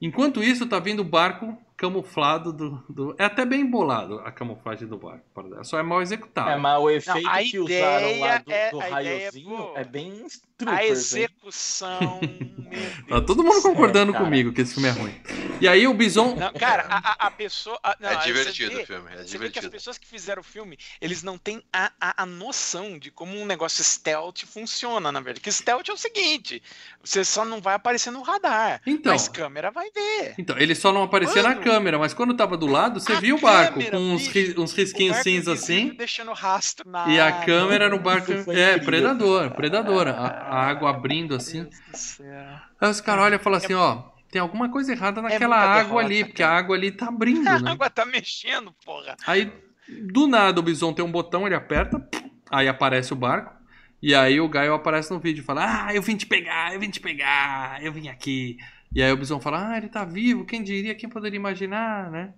[0.00, 4.86] Enquanto isso, tá vindo o barco camuflado do, do- É até bem embolado a camuflagem
[4.86, 5.24] do barco.
[5.64, 6.50] Só é mal executado.
[6.50, 9.56] É, mas o efeito a que usaram lá do, é- do a ideia é, raiozinho
[9.56, 11.22] pô, é bem a troopers, hein?
[11.24, 12.20] execução.
[13.08, 14.24] Tá todo mundo concordando cara.
[14.24, 15.14] comigo que esse filme é ruim.
[15.60, 16.34] E aí o Bison.
[16.34, 17.78] Não, cara, a, a- pessoa.
[17.82, 19.70] a- não, é divertido vê- o filme, é Você vê que as divertido.
[19.70, 23.44] pessoas que fizeram o filme, eles não têm a, a, a noção de como um
[23.46, 25.40] negócio stealth funciona, na verdade.
[25.40, 26.62] Que stealth é o seguinte:
[27.02, 29.12] você só não vai aparecer no radar, Então.
[29.12, 30.34] mas câmera vai ver.
[30.38, 31.62] Então, ele só não aparecia na Mano.
[31.62, 34.60] câmera, mas quando tava do lado, você A via o barco câmera, com uns, bicho.
[34.60, 35.94] uns risquinhos cinza assim.
[35.94, 38.32] Deixando rastro na E a câmera no barco.
[38.32, 38.84] É, incrível.
[38.84, 40.08] predador, predador.
[40.08, 41.64] A, a água abrindo assim.
[41.64, 42.61] Deus do céu.
[42.80, 45.82] Aí os caras olham e falam assim: ó, tem alguma coisa errada naquela muita água
[45.82, 47.70] derrota, ali, porque a água ali tá abrindo, A né?
[47.70, 49.16] água tá mexendo, porra.
[49.26, 49.52] Aí,
[49.88, 52.08] do nada, o Bison tem um botão, ele aperta,
[52.50, 53.60] aí aparece o barco.
[54.02, 56.80] E aí o Gaio aparece no vídeo e fala: Ah, eu vim te pegar, eu
[56.80, 58.56] vim te pegar, eu vim aqui.
[58.94, 62.34] E aí o Bison fala: Ah, ele tá vivo, quem diria, quem poderia imaginar, né?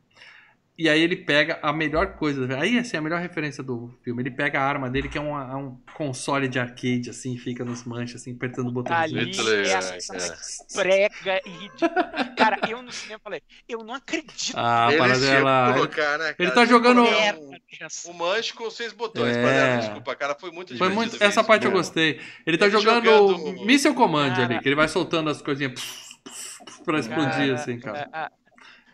[0.77, 4.31] E aí ele pega a melhor coisa, aí assim, a melhor referência do filme, ele
[4.33, 7.85] pega a arma dele, que é um, é um console de arcade, assim, fica nos
[7.85, 9.21] manches, assim, apertando o botãozinho.
[9.21, 12.35] Ali é prega e.
[12.37, 14.53] Cara, eu no cinema falei, eu não acredito.
[14.57, 15.73] Ah, a Eles parada tinham que ela.
[15.75, 19.37] colocar, né, ele tá jogando- Um, um manche com seis botões.
[19.37, 19.43] É.
[19.43, 22.21] pra- Desculpa, cara, foi muito Foi muito, essa parte eu gostei.
[22.45, 24.45] Ele tá Ele jogando, jogando- Missile Command Cara.
[24.45, 28.09] ali, que ele vai soltando as coisinhas pss, pss, pra explodir, Cara, assim, cara.
[28.13, 28.31] a- a-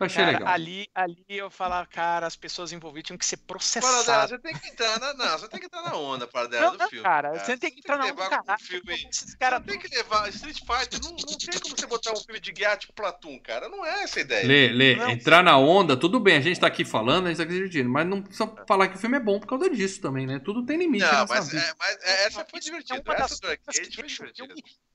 [0.01, 0.55] Eu achei Cara, legal.
[0.55, 4.31] ali, ali eu falava, cara, as pessoas envolvidas tinham que ser Paradela, processadas.
[4.31, 5.12] você tem que entrar na.
[5.12, 7.03] Não, você tem que entrar na onda, Paradela, Não, do não, filme.
[7.05, 8.65] cara, você tem que entrar na levar onda, caralho.
[8.65, 8.95] filme.
[9.11, 10.27] Esses Cara, caras tem que levar.
[10.31, 13.69] Street Fighter, não, não tem como você botar um filme de guerra tipo Platum, cara.
[13.69, 14.47] Não é essa a ideia.
[14.47, 15.11] Lê, lê, Não.
[15.11, 17.91] entrar na onda, tudo bem, a gente tá aqui falando, a gente tá aqui divertindo,
[17.91, 20.39] mas não precisa falar que o filme é bom por causa disso também, né?
[20.39, 22.99] Tudo tem limite Não, nessa mas, é, mas é, essa foi divertida.
[22.99, 24.55] É uma essa das do coisas que foi divertida.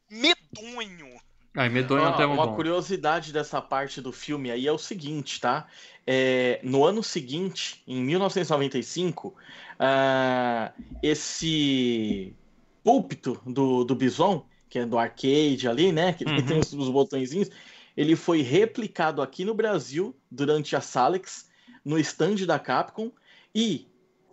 [0.09, 1.19] medonho.
[1.55, 2.55] Ai, medonho até um uma bom.
[2.55, 5.67] curiosidade dessa parte do filme aí é o seguinte, tá?
[6.05, 9.35] É, no ano seguinte, em 1995,
[9.79, 12.35] ah, esse
[12.83, 16.13] púlpito do, do Bison, que é do arcade ali, né?
[16.13, 16.45] Que Uhum.
[16.45, 17.49] tem os, os botõezinhos,
[17.95, 21.49] ele foi replicado aqui no Brasil durante a Salex,
[21.83, 23.11] no stand da Capcom,
[23.53, 23.87] e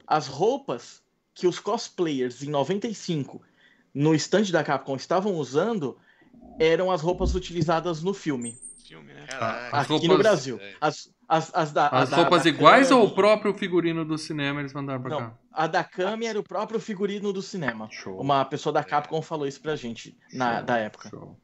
[0.07, 1.03] as roupas
[1.35, 3.43] que os cosplayers em 95
[3.95, 5.99] no stand da Capcom estavam usando
[6.59, 8.57] eram as roupas utilizadas no filme.
[8.87, 9.27] Filme, né?
[9.73, 10.59] As aqui roupas- no Brasil.
[10.61, 10.75] É.
[10.81, 14.19] As, as, as, da, As da- roupas da iguais Kami- ou o próprio figurino do
[14.19, 15.35] cinema eles mandaram pra Não, cá?
[15.53, 17.89] A da Kami era o próprio figurino do cinema.
[17.91, 18.21] Show.
[18.21, 21.09] Uma pessoa da Capcom falou isso pra gente na Show, da época.
[21.09, 21.37] show.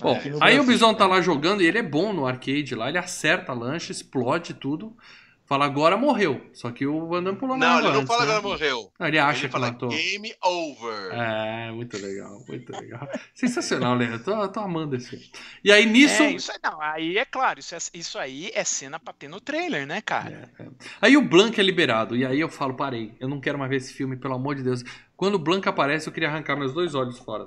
[0.00, 2.88] Bom, aí o Brasil, Bison tá lá jogando e ele é bom no arcade lá,
[2.88, 4.96] ele acerta a lancha, explode tudo.
[5.44, 6.40] Fala, agora morreu.
[6.54, 8.32] Só que o Van Damme pulou na Não, ele não antes, fala né?
[8.36, 8.92] agora morreu.
[8.98, 9.88] Ah, Ele acha ele que fala matou.
[9.90, 11.12] game over.
[11.12, 13.06] É, muito legal, muito legal.
[13.34, 14.16] Sensacional, Leandro.
[14.16, 15.30] Eu tô, tô amando esse filme.
[15.62, 16.22] E aí nisso.
[16.22, 19.28] É, isso aí, não, aí é claro, isso, é- isso aí é cena pra ter
[19.28, 20.48] no trailer, né, cara?
[20.58, 20.66] É, é.
[21.02, 22.16] Aí o Blanca é liberado.
[22.16, 24.62] E aí eu falo, parei, eu não quero mais ver esse filme, pelo amor de
[24.62, 24.82] Deus.
[25.16, 27.44] Quando o Blanca aparece, eu queria arrancar meus dois olhos fora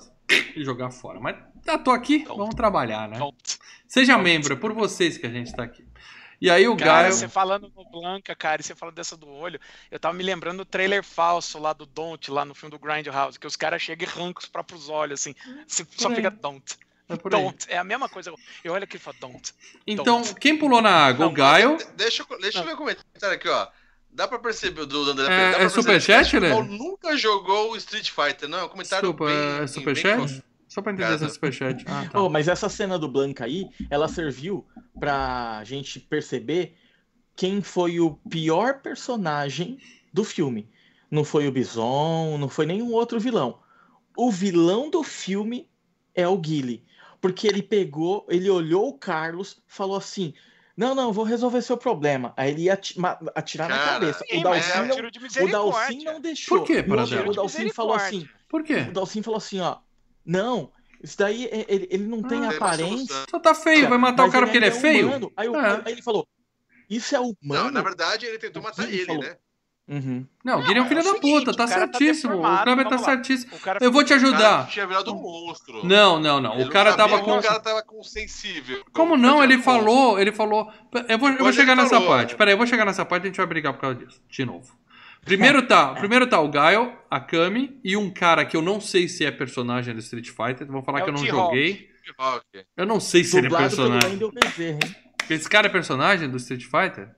[0.56, 1.20] e jogar fora.
[1.20, 3.18] Mas já tô aqui, vamos trabalhar, né?
[3.88, 5.85] Seja membro, é por vocês que a gente tá aqui.
[6.46, 7.14] E aí o Cara, Gaio.
[7.14, 9.60] você falando no Blanca, cara, e você falando dessa do olho,
[9.90, 13.40] eu tava me lembrando do trailer falso lá do Don't, lá no filme do Grindhouse,
[13.40, 15.34] que os caras chegam e arrancam os próprios olhos, assim.
[15.68, 16.16] Você só aí.
[16.18, 16.78] fica Don't.
[17.10, 17.18] É.
[17.18, 17.66] Don't.
[17.68, 18.32] É a mesma coisa.
[18.64, 19.54] Eu olho aqui e falo Don't.
[19.88, 21.26] Então, quem pulou na água?
[21.26, 21.78] o Gaio.
[21.78, 23.68] De- Deixa, eu- deixa eu ler o comentário aqui, ó.
[24.12, 28.12] Dá pra perceber o do André É- é superchat, que o nunca jogou o Street
[28.12, 28.60] Fighter, não.
[28.60, 30.16] É um comentário Desculpa, bem, é bem superchat?
[30.18, 30.44] grosso.
[30.76, 31.86] Só pra entender essa superchat.
[31.88, 32.22] Ah, tá.
[32.22, 34.68] Oh, mas essa cena do Blanca aí, ela serviu
[35.00, 36.76] pra gente perceber
[37.34, 39.78] quem foi o pior personagem
[40.12, 40.70] do filme.
[41.10, 43.62] Não foi o Bison, não foi nenhum outro vilão.
[44.18, 45.70] O vilão do filme
[46.14, 46.84] é o Guile.
[47.22, 50.34] Porque ele pegou, ele olhou o Carlos, falou assim:
[50.76, 52.34] Não, não, vou resolver seu problema.
[52.36, 52.74] Aí ele ia
[53.34, 54.26] atirar na Cara, cabeça.
[54.30, 56.58] Sim, O mas é Dalcin um não, o Dalcin deixou.
[56.60, 57.30] Por quê, o- Paradela?
[57.30, 58.86] O Dalcin falou assim: Por quê?
[58.90, 59.85] o Dalcin falou assim, ó.
[60.26, 60.72] Não,
[61.04, 63.16] isso daí é- ele, ele não tem Ah, Tem uma aparência.
[63.30, 65.08] Só tá feio, vai matar o cara porque ele é ainda feio?
[65.08, 65.32] humano.
[65.38, 65.82] Aí, o- É.
[65.86, 66.28] aí ele falou:
[66.90, 67.36] Isso é humano?
[67.44, 69.22] Não, na verdade ele tentou matar ele, falou.
[69.24, 69.36] né?
[69.88, 70.26] Uhum.
[70.44, 72.34] Não, o Guilherme é um é filho o da seguinte, puta, tá cara tá certíssimo.
[72.38, 73.14] o Kleber tá vamos lá.
[73.14, 73.60] certíssimo.
[73.60, 74.68] Cara Eu vou te cara ajudar.
[74.68, 75.86] tinha virado um monstro.
[75.86, 76.56] Não, não, não.
[76.56, 77.38] Ele O cara não tava com.
[77.38, 78.84] O cara tava com sensível.
[78.92, 79.44] Como não?
[79.44, 80.72] Ele falou, ele falou.
[81.08, 82.32] Eu vou, eu vou chegar nessa falou, parte.
[82.32, 82.38] né?
[82.38, 84.20] Peraí, eu vou chegar nessa parte e a gente vai brigar por causa disso.
[84.28, 84.76] De novo.
[85.26, 89.10] Primeiro tá, primeiro tá o Gaio, a Kami e um cara que eu não sei
[89.10, 90.68] se é personagem do Street Fighter.
[90.68, 91.90] Vou falar É que eu não joguei.
[92.78, 94.18] Eu não sei se ele é pelo personagem.
[94.18, 94.96] Bezerra, hein?
[95.28, 97.10] Esse cara é personagem do Street Fighter?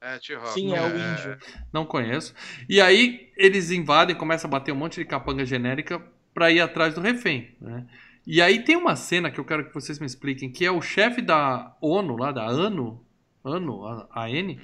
[0.00, 0.52] É, T-Rock.
[0.54, 1.38] Sim, é o índio.
[1.70, 2.34] Não conheço.
[2.66, 6.94] E aí eles invadem, começam a bater um monte de capanga genérica pra ir atrás
[6.94, 7.86] do refém, né?
[8.26, 10.80] E aí tem uma cena que eu quero que vocês me expliquem, que é o
[10.80, 13.04] chefe da ONU, lá da ANO,
[13.44, 14.56] ANO, a AN,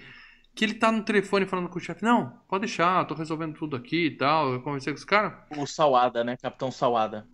[0.56, 3.76] que ele tá no telefone falando com o chefe, não, pode deixar, tô resolvendo tudo
[3.76, 5.34] aqui e tal, eu conversei com os caras.
[5.56, 6.36] O Sawada, né?
[6.36, 7.28] Capitão Sawada.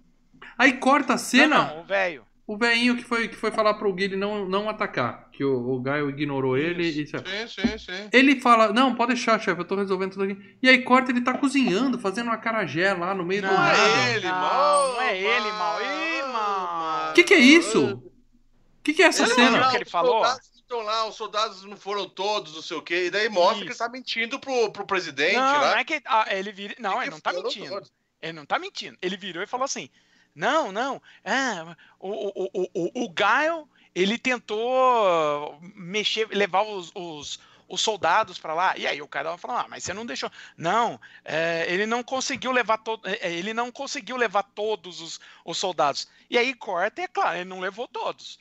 [0.59, 2.27] Aí corta a cena, Não, não, o velho.
[2.49, 5.81] o velhinho que foi, que foi falar pro Guilherme não, não atacar, que o, o
[5.81, 7.07] Gaio ignorou ele e...
[7.07, 8.09] Sim, sim, sim.
[8.13, 10.57] Ele fala, não, pode deixar, chefe, eu tô resolvendo tudo aqui.
[10.61, 13.79] E aí corta, ele tá cozinhando, fazendo uma carajé lá no meio do Não, nada.
[13.79, 14.89] é ele, não, mal.
[14.95, 15.81] não é ele, mal.
[15.81, 17.11] Ih, mal.
[17.11, 17.95] O que, que é isso?
[17.95, 19.59] O que, que é essa Ele cena?
[19.59, 20.25] viu o que ele falou?
[20.73, 23.07] Estão lá, os soldados não foram todos, não sei o quê.
[23.07, 23.79] E daí mostra que ele Isso.
[23.79, 25.71] tá mentindo pro, pro presidente Não, lá.
[25.73, 26.75] não é que ah, ele vira.
[26.79, 27.69] Não, Que ele não tá mentindo.
[27.69, 27.93] todos.
[28.21, 28.97] Ele não tá mentindo.
[29.03, 29.91] Ele virou e falou assim:
[30.35, 31.01] Não, não.
[31.23, 31.63] É,
[31.99, 38.55] o, o, o, o, o Gaio, ele tentou mexer, levar os, os, os soldados pra
[38.55, 38.77] lá.
[38.77, 40.31] E aí o cara falou: Ah, mas você não deixou.
[40.57, 46.09] Não, é, ele não conseguiu levar todo, ele não conseguiu levar todos os, os soldados.
[46.31, 48.39] E aí corta, e é claro, ele não levou todos.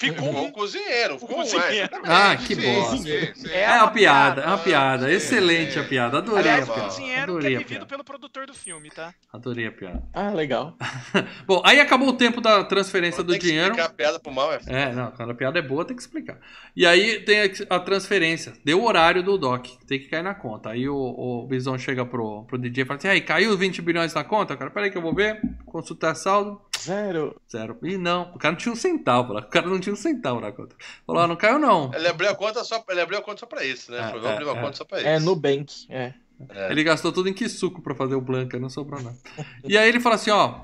[0.00, 0.44] Ficou um.
[0.46, 1.18] um cozinheiro.
[1.18, 1.68] Ficou cozinheiro.
[1.68, 2.10] Um, é, exatamente.
[2.10, 2.96] Ah, que bosta.
[2.96, 3.50] sim, sim.
[3.50, 5.06] É É uma piada, é uma piada.
[5.08, 5.80] Sim, Excelente sim.
[5.80, 6.18] a piada.
[6.18, 6.88] Adorei Aliás, a o piada.
[6.88, 9.14] cozinheiro que Adorei é a vivido pelo produtor do filme, tá?
[9.32, 10.02] Adorei a piada.
[10.14, 10.74] Ah, legal.
[11.46, 13.68] Bom, aí acabou o tempo da transferência do Tem que dinheiro.
[13.72, 16.02] explicar a piada pro mal, é É, não, quando a piada é boa tem que
[16.02, 16.38] explicar.
[16.74, 18.54] E aí tem a, a transferência.
[18.64, 20.70] Deu o horário do DOC, tem que cair na conta.
[20.70, 24.14] Aí o, o Bison chega pro, pro DJ e fala assim: aí, caiu 20 bilhões
[24.14, 24.56] na conta?
[24.56, 26.60] Cara, peraí que eu vou ver, consultar saldo.
[26.80, 27.38] Zero.
[27.50, 27.76] Zero.
[27.82, 29.40] E não, o cara não tinha um centavo lá.
[29.40, 30.74] O cara não tinha um centavo na conta.
[31.06, 31.90] Falou, ah, não caiu não.
[31.94, 33.98] Ele abriu a conta só, ele abriu a conta só pra isso, né?
[33.98, 35.08] É, Falou, vou abrir uma é, conta só pra isso.
[35.08, 35.86] É, Nubank.
[35.88, 36.14] É.
[36.48, 36.70] É.
[36.70, 39.16] Ele gastou tudo em Kisuko pra fazer o Blanca, não sobrou nada.
[39.64, 40.60] E aí ele fala assim, ó,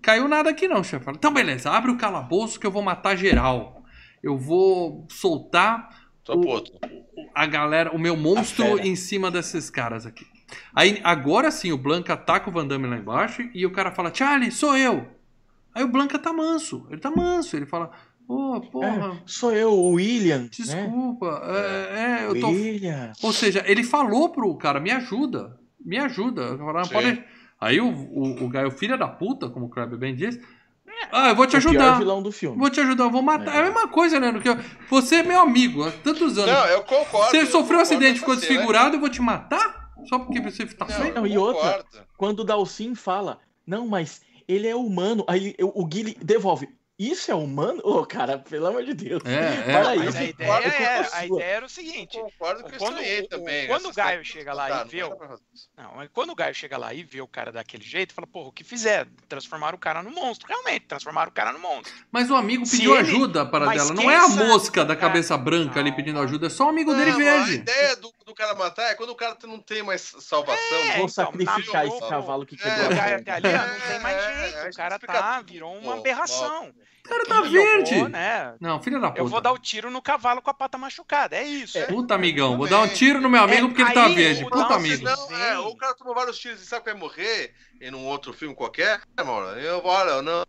[0.00, 1.04] caiu nada aqui não, chefe.
[1.04, 3.84] Fala, Então beleza, abre o calabouço que eu vou matar geral.
[4.22, 5.88] Eu vou soltar
[6.28, 6.74] outro.
[7.34, 10.26] a galera, o meu monstro em cima desses caras aqui.
[10.74, 14.12] Aí agora sim o Blanca ataca o Van Damme lá embaixo e o cara fala,
[14.14, 15.06] Charlie, sou eu.
[15.74, 17.90] Aí o Blanca tá manso, ele tá manso, ele fala,
[18.28, 20.38] ô, porra, É, sou eu, o William.
[20.42, 20.48] né?
[20.50, 23.12] desculpa, é, é, eu tô William.
[23.22, 26.42] ou seja, ele falou pro cara, me ajuda, me ajuda.
[26.42, 26.92] Eu falei, "Ah, Sim.
[26.92, 27.24] pode-
[27.58, 30.38] Aí o, o, o Gaio, filho da puta, como o Kleber bem disse,
[31.10, 31.98] ah, eu vou te O pior ajudar.
[31.98, 32.58] vilão do filme.
[32.58, 33.54] Vou te ajudar, eu vou matar.
[33.54, 33.60] É, É.
[33.60, 34.58] a mesma coisa, Leandro, que eu-
[34.90, 36.50] você é meu amigo há tantos anos.
[36.52, 37.30] Não, eu concordo.
[37.30, 38.48] você eu sofreu um acidente, ficou você, né?
[38.52, 39.86] desfigurado, eu vou te matar?
[40.06, 41.14] Só porque você tá Não, feio?
[41.14, 41.82] Não, eu e outra.
[42.18, 45.24] Quando o Dalcin fala, não, mas ele é humano.
[45.26, 46.68] Aí eu- o Guile devolve.
[46.98, 47.82] Isso é humano?
[47.84, 49.22] Ô, cara, pelo amor de Deus.
[49.26, 49.82] É, é.
[49.82, 52.74] Mas a eu ideia, com era, a a ideia era o seguinte: Eu concordo que
[52.74, 53.66] eu Quando estranhei o- também.
[53.66, 55.68] quando o Gaio chega lá e Tá, não vê o- isso.
[55.76, 58.52] Não, quando o Gaio chega lá e vê o cara daquele jeito, fala, porra, o
[58.52, 59.10] que fizeram?
[59.28, 60.48] Transformaram o cara no monstro.
[60.48, 61.92] Realmente, transformaram o cara no monstro.
[62.10, 63.92] Mas o amigo Se pediu ele- ajuda para mas dela.
[63.94, 65.96] Não é a mosca da Ah, cabeça branca ali não.
[65.96, 67.54] pedindo ajuda, é só o amigo dele Não, A verde.
[67.56, 70.56] ideia do, do cara matar é quando o cara não tem mais salvação.
[70.78, 73.36] É, Vou então, sacrificar esse cavalo que É, quebrou O a Gaio perna.
[73.36, 74.56] até ali, ó, não tem mais É, jeito.
[74.64, 76.72] é, O cara tá, virou uma aberração.
[77.06, 77.94] O cara tá eu verde.
[77.98, 78.54] vou, né?
[78.60, 79.20] Não, filha da puta.
[79.20, 81.36] Eu vou dar o tiro no cavalo com a pata machucada.
[81.36, 81.78] É isso.
[81.86, 84.44] Puta amigão, vou dar um tiro no meu amigo É, porque ele tá verde.
[84.44, 85.04] Puta amigo.
[85.04, 88.32] Não, é, o cara tomou vários tiros e sabe que vai morrer em um outro
[88.32, 89.00] filme qualquer.
[89.16, 90.44] É, mano, eu vou, olha, não,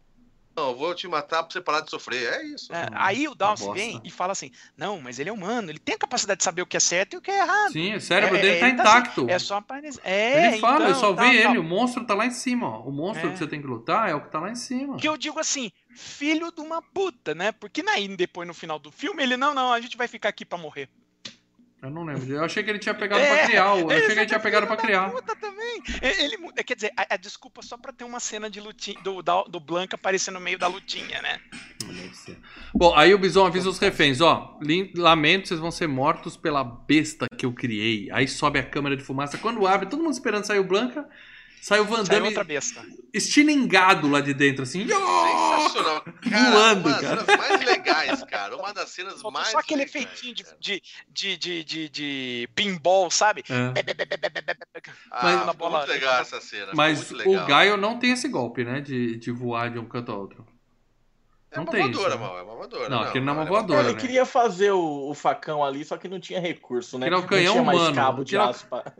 [0.55, 2.33] não, eu vou te matar pra você parar de sofrer.
[2.33, 2.73] É isso.
[2.73, 5.77] É, Hum, aí o Dawson vem e fala assim: não, mas ele é humano, ele
[5.77, 7.71] tem a capacidade de saber o que é certo e o que é errado.
[7.71, 9.25] Sim, o cérebro É, dele tá ele tá assim, intacto.
[9.29, 10.01] É só aparecer.
[10.03, 11.51] É, ele fala, eu então, só tal, vi tal.
[11.51, 12.79] ele, o monstro tá lá em cima, ó.
[12.81, 13.31] O monstro É.
[13.31, 14.97] que você tem que lutar é o que tá lá em cima.
[14.97, 17.51] Que eu digo assim, filho de uma puta, né?
[17.51, 20.45] Porque naí, depois no final do filme, ele, não, não, a gente vai ficar aqui
[20.45, 20.87] pra morrer.
[21.79, 22.27] Eu não lembro.
[22.33, 23.77] Eu achei que ele tinha pegado É, pra criar.
[23.77, 25.11] Eu achei Ele que ele tinha é pegado pra criar.
[25.11, 25.81] Puta também.
[26.01, 29.21] Ele, mu- quer dizer, a, a desculpa só pra ter uma cena de lutinha, do,
[29.21, 31.39] da- do Blanca aparecendo no meio da lutinha, né?
[32.73, 34.59] Bom, aí o Bison avisa os reféns, ó.
[34.95, 38.09] Lamento, vocês vão ser mortos pela besta que eu criei.
[38.11, 39.37] Aí sobe a câmera de fumaça.
[39.37, 41.07] Quando abre, todo mundo esperando sair o Blanca.
[41.61, 42.85] Sai o Van Sai Damme outra besta.
[43.13, 44.87] estilingado lá de dentro, assim.
[44.87, 46.01] Sensacional.
[46.29, 47.25] Cara, Voando, uma das cara.
[47.25, 48.55] cenas mais legais, cara.
[48.57, 50.57] Uma das cenas mais só aquele legais, efeitinho de, cara.
[50.59, 53.43] de, de, de, de, de pinball, sabe?
[53.49, 53.73] É.
[55.11, 56.71] Ah, Mas- ficou bola- muito legal essa cena.
[56.73, 57.43] Mas muito legal.
[57.43, 58.79] o Gaio não tem esse golpe, né?
[58.79, 60.46] De, de voar de um canto ao outro.
[61.49, 62.25] É não uma tem voadora, isso, né?
[62.27, 62.37] mal.
[62.37, 62.89] É uma voadora.
[62.89, 63.81] Não, aquele não é uma ele voadora.
[63.87, 63.99] ele né?
[63.99, 67.05] queria fazer o, o facão ali, só que não tinha recurso, né?
[67.07, 68.83] Aquele é o não canhão tinha mais humano, cabo de é aço pra...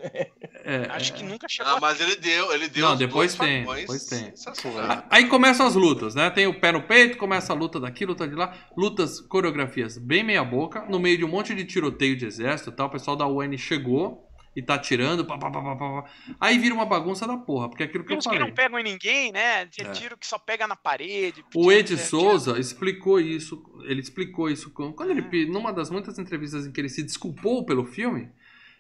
[0.69, 1.15] É, Acho é.
[1.17, 1.73] que nunca chegou.
[1.73, 4.35] Ah, mas ele deu, ele deu Não, os depois dois tem, depois tem.
[4.35, 4.89] sensacionais.
[4.89, 6.29] A- Aí começam as lutas, né?
[6.29, 8.53] Tem o pé no peito, começa a luta daqui, luta de lá.
[8.75, 12.73] Lutas, coreografias bem meia boca, no meio de um monte de tiroteio de exército e
[12.73, 12.87] tal.
[12.87, 14.26] O pessoal da UN chegou
[14.57, 15.23] e tá atirando.
[15.23, 16.09] Pá, pá, pá, pá, pá, pá.
[16.39, 18.47] Aí vira uma bagunça da porra, porque é aquilo que eu Tiros que falei.
[18.49, 19.61] não pegam em ninguém, né?
[19.61, 19.91] É.
[19.93, 21.45] tiro que só pega na parede.
[21.55, 25.89] O Ed que é- Souza explicou isso, ele explicou isso quando quando ele numa das
[25.91, 28.29] muitas entrevistas em que ele se desculpou pelo filme,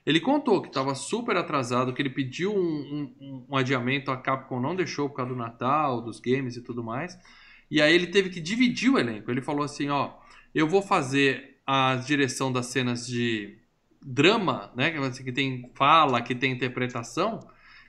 [0.05, 4.59] ele contou que estava super atrasado, que ele pediu um, um- um adiamento, a Capcom
[4.59, 7.17] não deixou por causa do Natal, dos games e tudo mais.
[7.69, 9.29] E aí ele teve que dividir o elenco.
[9.29, 10.11] Ele falou assim, ó,
[10.55, 13.57] eu vou fazer a direção das cenas de
[14.01, 17.39] drama, né, que tem fala, que tem interpretação,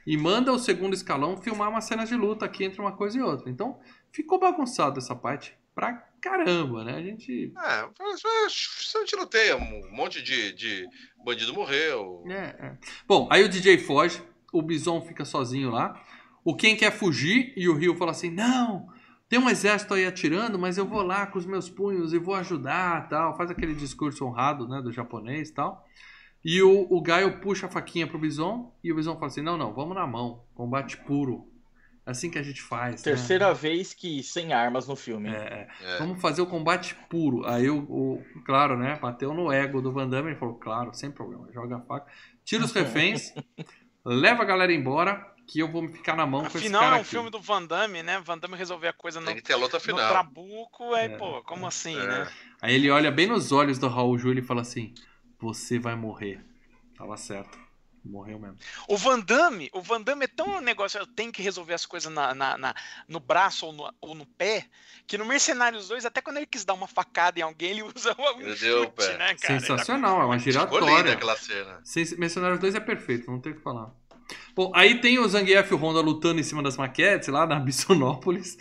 [0.07, 3.23] e manda o segundo escalão filmar umas cenas de luta aqui entre uma coisa e
[3.23, 3.51] outra.
[3.51, 3.79] Então,
[4.11, 6.95] ficou bagunçado essa parte pra caramba, né?
[6.97, 7.53] A gente.
[7.57, 7.89] É,
[8.49, 10.89] você tiroteia, um monte de, de
[11.25, 12.25] bandido morreu.
[12.29, 12.79] É, é.
[13.07, 14.23] Bom, aí o DJ foge,
[14.53, 16.05] o Bison fica sozinho lá.
[16.45, 18.89] O Ken quer fugir e o Rio fala assim: não,
[19.29, 22.35] tem um exército aí atirando, mas eu vou lá com os meus punhos e vou
[22.35, 23.37] ajudar tal.
[23.37, 25.87] Faz aquele discurso honrado, né, do japonês e tal.
[26.45, 29.57] E o, o Gaio puxa a faquinha pro Bison e o Bison fala assim: não,
[29.59, 31.47] não, vamos na mão, combate puro.
[32.07, 32.95] Assim que a gente faz.
[32.95, 33.03] né?
[33.05, 35.29] Terceira vez que sem armas no filme.
[35.29, 35.95] É, é.
[35.95, 35.99] É.
[35.99, 37.45] Vamos fazer o combate puro.
[37.47, 38.99] Aí o, o- claro, né?
[38.99, 42.11] Bateu no ego do Van Damme e falou, claro, sem problema, joga a faca,
[42.47, 43.35] tira os reféns,
[44.07, 46.99] leva a galera embora, que eu vou ficar na mão com esse Afinal, cara é
[46.99, 47.11] um aqui.
[47.11, 48.21] filme do Van Damme, né?
[48.21, 50.09] Van Damme resolver a coisa no, Tem que ter a luta no final.
[50.11, 51.17] trabuco, aí, É.
[51.17, 52.07] pô, como assim, É.
[52.07, 52.33] né?
[52.61, 54.93] Aí ele olha bem nos olhos do Raul Júlio e fala assim,
[55.41, 56.45] você vai morrer.
[56.97, 57.59] Tava certo.
[58.05, 58.57] Morreu mesmo.
[58.87, 61.85] O Van Damme, o Van Damme é tão um negócio, eu tenho que resolver as
[61.85, 62.75] coisas na, na- na-
[63.09, 64.67] no braço ou no, ou no pé,
[65.07, 68.15] que no Mercenários 2, até quando ele quis dar uma facada em alguém, ele usa
[68.19, 69.61] um Ele chute, né, cara?
[69.61, 71.13] Sensacional, é uma Ficou linda giratória.
[71.15, 71.83] aquela cena.
[72.19, 73.91] Mercenários 2 é perfeito, não tem o que falar.
[74.55, 77.59] Bom, aí tem o Zangief e o Honda lutando em cima das maquetes lá na
[77.61, 78.57] Bissonópolis.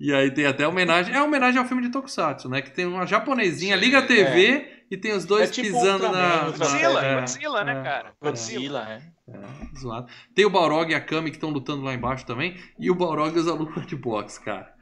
[0.00, 1.14] E aí tem até homenagem.
[1.14, 2.60] É homenagem ao filme de Tokusatsu, né?
[2.60, 6.18] Que tem uma japonesinha, liga a TV e tem os dois É tipo pisando Ultraman,
[6.18, 6.50] na.
[6.50, 7.82] Godzilla, é, Godzilla, né, é.
[7.82, 8.12] cara?
[8.20, 9.12] Godzilla, é.
[9.32, 10.08] É, zoado.
[10.34, 12.56] Tem o Balrog e a Kami que estão lutando lá embaixo também.
[12.78, 14.72] E o Balrog usa luva de boxe, cara.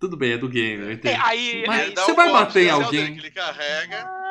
[0.00, 1.12] Tudo bem, é do game, eu entendo.
[1.12, 3.16] É, aí, Mas- aí- você vai bater em especial alguém?
[3.16, 4.23] Ele carrega.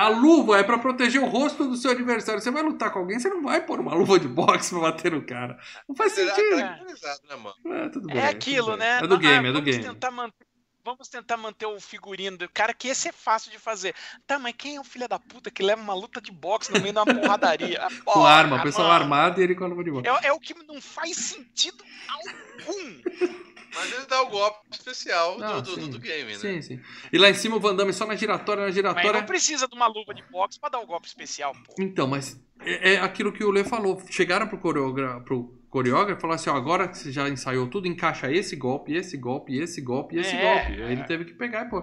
[0.00, 2.40] A luva é pra proteger o rosto do seu adversário.
[2.40, 5.12] Você vai lutar com alguém, você não vai pôr uma luva de boxe pra bater
[5.12, 5.58] no cara.
[5.88, 6.56] Não faz Será sentido.
[6.58, 7.84] caracterizado, né?
[7.84, 8.76] É, tudo bem, é tudo aquilo, bem.
[8.78, 8.98] né?
[9.02, 9.84] É do Ah, game, é do vamos game.
[9.84, 10.46] Tentar manter,
[10.82, 13.94] vamos tentar manter o figurino do cara, que esse é fácil de fazer.
[14.26, 16.80] Tá, mas quem é o filho da puta que leva uma luta de boxe no
[16.80, 17.78] meio da porradaria?
[17.84, 20.08] Ah, Com porra, arma, o pessoal armado e ele com a luva de boxe.
[20.08, 23.00] É, é o que não faz sentido algum.
[23.74, 26.38] Mas ele dá o golpe especial do, Ah, do, do- game, né?
[26.38, 26.80] Sim, sim.
[27.12, 29.12] E lá em cima o Van Damme só na giratória, na Mas giratória.
[29.12, 31.74] não precisa de uma luva de boxe pra dar o golpe especial, pô.
[31.78, 34.02] Então, mas é, é aquilo que o Lê falou.
[34.10, 35.20] Chegaram pro, coreogra...
[35.20, 38.92] pro coreógrafo e falaram assim: ó, agora que você já ensaiou tudo, encaixa esse golpe,
[38.94, 40.82] esse golpe, esse golpe esse É, golpe.
[40.82, 41.04] Aí ele é.
[41.04, 41.82] teve que pegar e pô.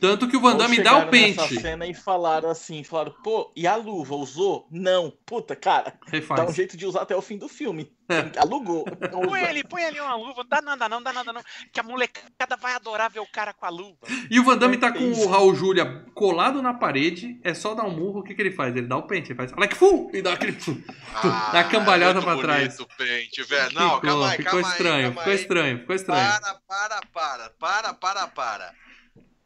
[0.00, 1.60] Tanto que o Van Damme dá o nessa pente.
[1.60, 4.66] cena e falaram assim, falaram, pô, e a luva, usou?
[4.70, 5.12] Não.
[5.26, 6.40] Puta, cara, Refaz.
[6.40, 7.90] dá um jeito de usar até o fim do filme.
[8.08, 8.30] É.
[8.38, 8.84] Alugou.
[9.10, 11.42] Põe ali, põe ali uma luva, não dá nada não, dá nada não.
[11.72, 13.96] Que a molecada vai adorar ver o cara com a luva.
[14.30, 17.84] E o Van Damme tá com o Raul Júlia colado na parede, é só dar
[17.84, 18.76] um murro, o que, que ele faz?
[18.76, 20.76] Ele dá o pente, ele faz like full e dá aquele fu.
[21.14, 22.76] Ah, Dá a cambalhota é pra muito trás.
[22.76, 23.72] bonito o pente, velho.
[23.74, 25.38] Não, ficou, calma aí, ficou calma aí, estranho, calma ficou aí.
[25.40, 26.40] estranho, ficou estranho.
[26.40, 28.74] Para, para, para, para, para, para.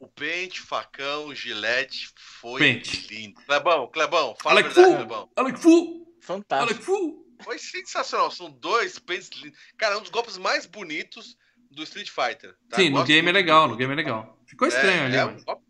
[0.00, 3.06] O pente, facão, gilete foi Pente.
[3.12, 3.40] lindo.
[3.42, 4.96] Clebão, Clebão, fala Olha a que verdade, fu!
[5.06, 5.30] Clebão.
[5.36, 6.02] Olha que full!
[6.06, 6.78] Olha Fantástico.
[6.78, 7.26] que full!
[7.42, 8.30] Foi sensacional.
[8.30, 9.58] São dois pentes lindos.
[9.76, 11.36] Cara, é um dos golpes mais bonitos
[11.70, 12.54] do Street Fighter.
[12.70, 12.76] tá?
[12.76, 14.38] Sim, no game é legal, no game é legal.
[14.46, 15.42] Ficou estranho é, ali, é mas...
[15.42, 15.64] um golpe-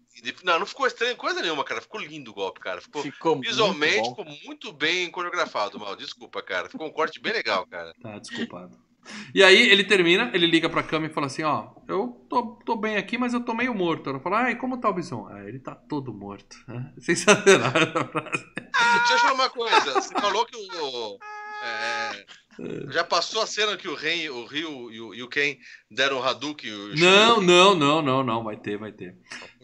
[0.44, 1.80] Não, não ficou estranho coisa nenhuma, cara.
[1.80, 2.80] Ficou lindo o golpe, cara.
[2.80, 4.16] Ficou Ficou muito visualmente bom.
[4.16, 5.96] ficou muito bem coreografado, mal.
[5.96, 6.68] Desculpa, cara.
[6.68, 7.94] Ficou um corte bem legal, cara.
[8.02, 8.78] Tá, desculpado.
[9.34, 12.76] E aí ele termina, ele liga pra cama e fala assim, ó, eu tô, tô
[12.76, 14.10] bem aqui, mas eu tô meio morto.
[14.10, 15.26] Ela fala, ai, como tá o Bison?
[15.30, 16.56] Ah, ele tá todo morto.
[16.68, 18.44] É sensacional essa frase.
[18.54, 19.92] Deixa eu falar uma coisa.
[19.94, 21.18] Você falou que o.
[21.64, 22.26] é,
[22.90, 25.56] já passou a cena que o Ren, o Ryu e o, e o Ken
[25.90, 26.72] deram o Hadouken?
[26.72, 29.16] O Não, não, não, não, não, vai ter, vai ter.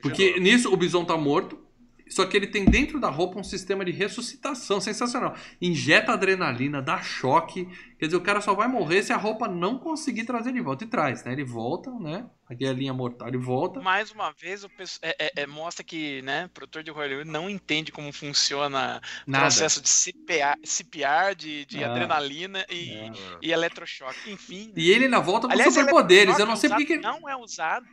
[0.09, 1.59] Porque nisso o Bison tá morto,
[2.07, 5.35] só que ele tem dentro da roupa um sistema de ressuscitação sensacional.
[5.61, 7.67] Injeta adrenalina, dá choque.
[7.99, 10.85] Quer dizer, o cara só vai morrer se a roupa não conseguir trazer de volta.
[10.85, 11.33] E traz, né?
[11.33, 12.27] Ele volta, né?
[12.47, 13.81] Aqui é a linha mortal, ele volta.
[13.81, 14.69] Mais uma vez, o
[15.01, 19.31] é- é- é- mostra que, né, o produtor de Hollywood não entende como funciona o
[19.31, 19.45] Nada.
[19.47, 21.91] processo de CPR, CPR de, de Ah.
[21.91, 23.13] adrenalina e, É.
[23.41, 24.31] e eletrochoque.
[24.31, 24.73] Enfim.
[24.77, 26.39] E ele ainda volta com Aliás, superpoderes.
[26.39, 27.87] eletrochoque Eu não sei é porque Não é usado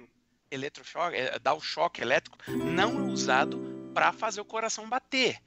[0.51, 3.59] eletrochoque, é, dar o choque elétrico, não é usado
[3.93, 5.37] para fazer o coração bater.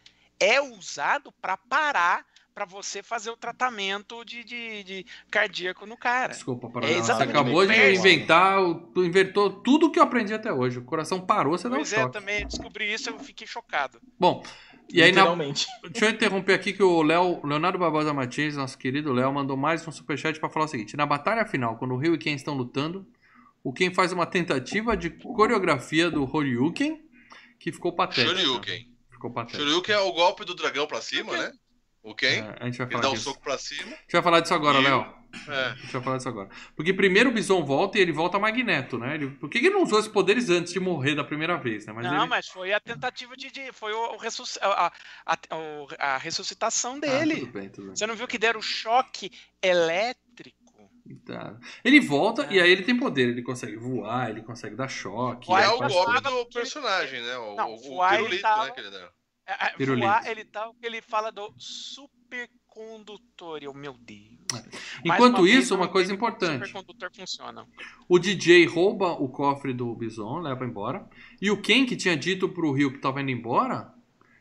[0.41, 6.33] É usado para parar, para você fazer o tratamento de, de, de cardíaco no cara.
[6.33, 8.59] Desculpa, para É Você acabou de inventar,
[8.97, 10.79] inventou tudo que eu aprendi até hoje.
[10.79, 12.13] O coração parou, você dá um Pois é, choque.
[12.13, 14.01] também descobri isso, eu fiquei chocado.
[14.19, 14.43] Bom,
[14.89, 15.25] e aí na.
[15.35, 19.87] Deixa eu interromper aqui que o Léo, Leonardo Barbosa Martins, nosso querido Léo, mandou mais
[19.87, 22.55] um superchat para falar o seguinte: na batalha final, quando o Ryu e Ken estão
[22.55, 23.07] lutando,
[23.65, 27.03] o Ken faz uma tentativa de coreografia do Horyuken
[27.59, 28.37] que ficou patética.
[28.37, 28.95] Shoryuken.
[29.11, 29.59] Ficou patética.
[29.65, 31.51] Shoryuken é o golpe do dragão pra cima, né?
[32.03, 32.27] O Ken.
[32.27, 33.25] É, a gente vai Ele falar dá um disso.
[33.25, 33.87] soco pra cima.
[33.93, 35.25] A gente vai falar disso agora, E Léo.
[35.49, 35.65] É.
[35.71, 36.49] A gente vai falar disso agora.
[36.77, 39.15] Porque primeiro o Bison volta e ele volta Magneto, né?
[39.15, 41.87] Ele, por que que ele não usou esses poderes antes de morrer da primeira vez,
[41.87, 41.93] né?
[41.95, 42.27] Mas não, ele...
[42.29, 43.51] mas foi a tentativa de.
[43.51, 44.93] de- foi o, o ressusc- a,
[45.27, 47.41] a- a- a ressuscitação Ah, dele.
[47.41, 47.97] tudo bem, tudo bem.
[47.97, 50.24] Você não viu que deram choque elétrico?
[51.27, 51.59] Tá.
[51.85, 53.29] Ele volta e aí ele tem poder.
[53.29, 55.45] Ele consegue voar, ele consegue dar choque.
[55.47, 57.37] Que Vai, é o golpe do personagem, né?
[57.37, 58.71] O, Não, o, o voar, ele pirulito, tava- né?
[58.71, 59.11] Que ele dá.
[59.47, 60.07] É, é, Pirulito.
[60.07, 63.59] voar, ele tá ele fala do supercondutor.
[63.63, 64.39] Eu, meu Deus.
[64.53, 64.65] Mais
[65.05, 66.67] Enquanto uma isso, uma coisa importante.
[66.67, 67.67] supercondutor funciona.
[68.09, 71.07] O DJ rouba o cofre do Bison, leva embora.
[71.41, 73.93] E o Ken, que tinha dito pro Rio que tava indo embora,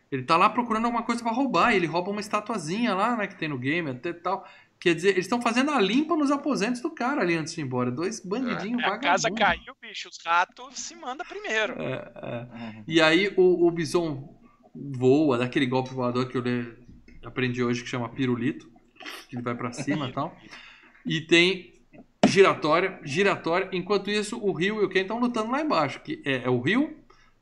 [0.09, 1.73] ele tá lá procurando alguma coisa pra roubar.
[1.73, 4.47] E ele rouba uma estatuazinha lá, né, que tem no game até tal.
[4.83, 7.63] Quer dizer, eles estão fazendo a limpa nos aposentos do cara ali antes de ir
[7.63, 7.89] embora.
[7.89, 9.39] Dois bandidinhos A casa vagabundos.
[9.65, 10.09] caiu, bicho.
[10.09, 11.81] Os ratos se manda primeiro.
[11.81, 12.39] É, é.
[12.53, 12.83] Uhum.
[12.85, 14.37] E aí o, o Bison
[14.75, 16.75] voa, daquele golpe voador que eu le-
[17.23, 18.69] aprendi hoje que chama pirulito.
[19.29, 20.35] Que ele vai pra cima e tal.
[21.05, 21.71] E tem
[22.27, 23.69] giratória, giratória.
[23.71, 26.01] Enquanto isso, o Rio e o Ken estão lutando lá embaixo.
[26.01, 26.93] Que é, é o Rio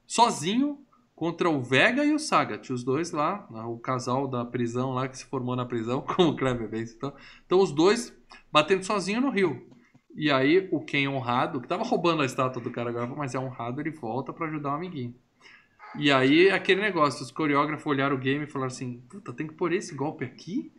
[0.05, 0.77] sozinho
[1.22, 2.74] contra o Vega e o Sagat.
[2.74, 6.30] Os dois lá, né, o casal da prisão lá que se formou na prisão, como
[6.30, 6.93] o Kleber Benz.
[6.95, 7.14] Então,
[7.45, 8.11] então os dois
[8.51, 9.69] batendo sozinho no Rio.
[10.16, 13.40] E aí o Ken honrado, que tava roubando a estátua do cara agora, mas é
[13.40, 15.14] honrado, ele volta pra ajudar o amiguinho.
[15.95, 19.53] E aí aquele negócio, os coreógrafos olharam o game e falaram assim, puta, tem que
[19.53, 20.72] pôr esse golpe aqui?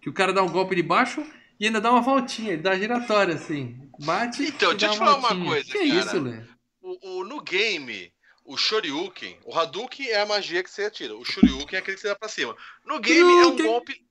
[0.00, 1.22] Que o cara dá um golpe de baixo
[1.60, 3.76] e ainda dá uma voltinha, ele dá giratória assim.
[4.02, 4.42] Bate.
[4.44, 5.46] Então, deixa eu te falar uma voltinha.
[5.50, 6.00] coisa, Que cara.
[6.00, 6.40] isso, Lê?
[6.80, 8.10] O, o- no game,
[8.44, 11.14] o Shoryuken, o Hadouken é a magia que você atira.
[11.16, 12.56] O Shoryuken é aquele que você dá pra cima.
[12.84, 14.04] No game é um golpe.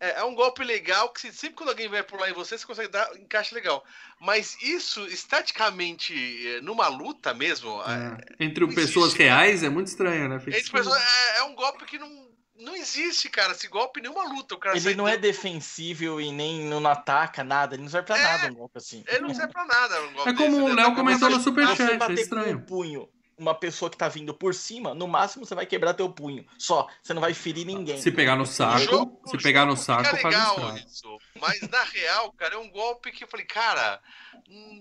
[0.00, 2.64] É, é um golpe legal que se- sempre quando alguém vai pular em você, você
[2.64, 3.84] consegue dar encaixe legal.
[4.20, 8.44] Mas isso, estaticamente, eh, numa luta mesmo, é, É.
[8.44, 10.36] Entre pessoas existe, reais é muito estranho, né?
[10.36, 12.28] Entre pessoas, é, é um golpe que não,
[12.60, 13.52] não existe, cara.
[13.52, 14.54] Esse golpe em nenhuma luta.
[14.54, 18.18] O cara Ele não é defensível e nem não ataca nada, ele não serve pra
[18.18, 19.02] É, nada um golpe assim.
[19.08, 20.00] Ele não serve pra nada.
[20.02, 20.82] Um golpe É como desse, o né?
[20.82, 22.56] Léo comentou no Superchat, é bater com estranho.
[22.58, 23.08] um punho,
[23.38, 26.44] uma pessoa que tá vindo por cima, no máximo você vai quebrar teu punho.
[26.58, 28.00] Só, você não vai ferir ninguém.
[28.00, 31.18] Se pegar no saco, jogo- se pegar no saco, fica faz legal isso.
[31.40, 34.00] Mas na real, cara, é um golpe que eu falei, cara.
[34.48, 34.80] hum,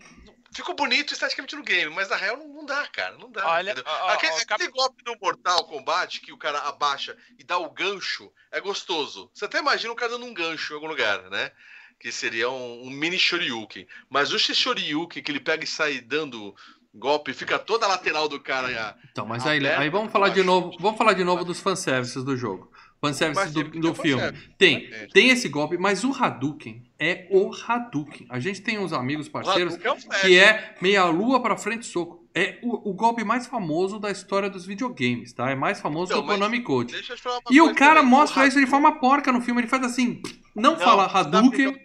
[0.53, 3.16] Ficou bonito esteticamente no game, mas na real não, não dá, cara.
[3.18, 3.45] Não dá.
[3.48, 7.16] Olha, ó, ó, aquele, ó, cap- aquele golpe do Mortal Kombat que o cara abaixa
[7.38, 9.30] e dá o gancho é gostoso.
[9.34, 11.52] Você até imagina o cara dando um gancho em algum lugar, né?
[12.00, 13.88] Que seria um, um mini Shoryuken.
[14.10, 16.56] Mas o Shoryuken que ele pega e sai dando
[16.93, 18.72] golpe, fica toda a lateral do cara.
[18.72, 18.95] já.
[19.11, 22.35] Então, mas aí, aí vamos falar de novo, vamos falar de novo dos fanservices do
[22.35, 22.72] jogo.
[22.99, 24.22] Fanservice Mas do, do tem filme.
[24.24, 24.49] fanservice.
[24.57, 25.07] Tem, É.
[25.14, 28.25] tem esse golpe, mas o Hadouken é o Hadouken.
[28.27, 31.85] A gente tem uns amigos O parceiros é um que é meia lua pra frente
[31.85, 32.27] soco.
[32.33, 35.51] É o, o golpe mais famoso da história dos videogames, tá?
[35.51, 36.93] É mais famoso Então, do mas Konami Code.
[36.93, 39.41] Deixa eu te falar uma E o cara mostra O isso de forma porca no
[39.41, 39.61] filme.
[39.61, 40.19] Ele faz assim,
[40.56, 41.80] não, Não, fala o que Hadouken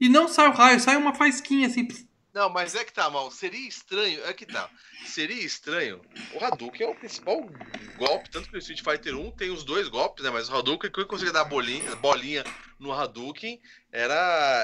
[0.00, 1.88] e não sai o raio, sai uma faisquinha assim.
[2.34, 3.30] Não, mas é que tá, mal.
[3.30, 4.24] Seria estranho.
[4.24, 4.68] É que tá.
[5.06, 6.00] Seria estranho.
[6.34, 7.48] O Hadouken é o principal
[7.96, 8.28] golpe.
[8.28, 10.30] Tanto que no Street Fighter 1 tem os dois golpes, né?
[10.30, 12.42] Mas o Hadouken, que eu conseguia dar bolinha, bolinha
[12.78, 13.60] no Hadouken,
[13.92, 14.14] era,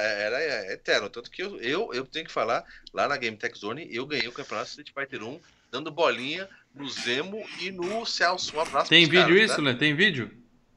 [0.03, 1.09] era eterno.
[1.09, 4.27] Tanto que eu, eu, eu tenho que falar, lá na Game Tech Zone, eu ganhei
[4.27, 5.41] o campeonato Street Fighter 1
[5.71, 8.57] dando bolinha no Zemo e no Celso.
[8.57, 9.63] Um abraço Tem vídeo caras, isso, tá?
[9.63, 9.75] né?
[9.75, 10.31] Tem vídeo?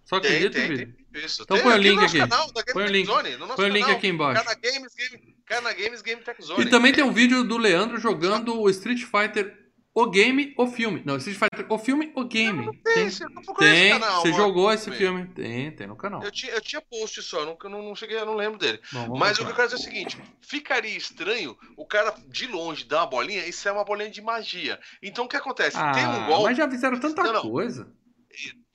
[0.06, 0.96] Só Tem, acredita tem, em vídeo.
[1.12, 1.24] tem.
[1.24, 1.42] Isso.
[1.44, 2.18] Então tem põe o link aqui.
[2.20, 3.06] Canal, Põe o link.
[3.08, 3.98] Zone, no nosso Põe o link canal.
[3.98, 4.44] aqui embaixo.
[4.44, 6.64] Cana Games, Game, Cana Games Game Tech Zone.
[6.66, 9.62] E também tem um vídeo do Leandro jogando o Street Fighter,
[9.96, 11.04] o game, o filme.
[11.06, 12.66] Não, Street Fighter, o filme, o game.
[12.84, 13.92] Tem, Tem, esse- eu não tem.
[13.92, 14.44] canal, Você mano.
[14.44, 15.28] jogou esse filme?
[15.28, 16.24] Tem, tem no canal.
[16.24, 18.58] Eu tinha, eu tinha post só, eu não, eu não, não cheguei, eu não lembro
[18.58, 18.80] dele.
[18.92, 22.48] Bom, Mas o que eu quero dizer é o seguinte: ficaria estranho o cara de
[22.48, 24.80] longe dar uma bolinha, isso é uma bolinha de magia.
[25.02, 25.78] Então o que acontece?
[25.78, 26.44] Ah, Tem um golpe.
[26.46, 27.52] mas já fizeram tanta Não, não.
[27.52, 27.88] coisa.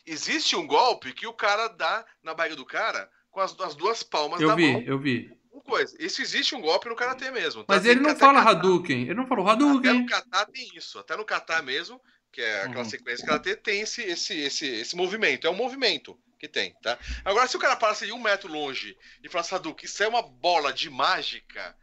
[0.07, 4.03] Existe um golpe que o cara dá na barriga do cara com as, as duas
[4.03, 4.83] palmas Eu da vi, mão.
[4.83, 5.27] eu vi.
[5.29, 5.38] Uma
[5.69, 5.97] coisa.
[6.01, 7.65] Isso existe um golpe no karatê mesmo.
[7.69, 8.51] Mas ele não fala kata.
[8.51, 9.03] Hadouken.
[9.03, 10.07] Ele não falou Até no Hadouken.
[10.07, 10.99] kata tem isso.
[10.99, 12.01] Até no kata mesmo,
[12.33, 12.91] que é aquela Uhum.
[12.91, 15.47] sequência que ela tem, tem esse, esse, esse, esse movimento.
[15.47, 16.99] É um movimento que tem, tá?
[17.25, 20.23] Agora, se o cara passa de um metro longe e fala, Hadouken, isso é uma
[20.23, 21.77] bola de mágica,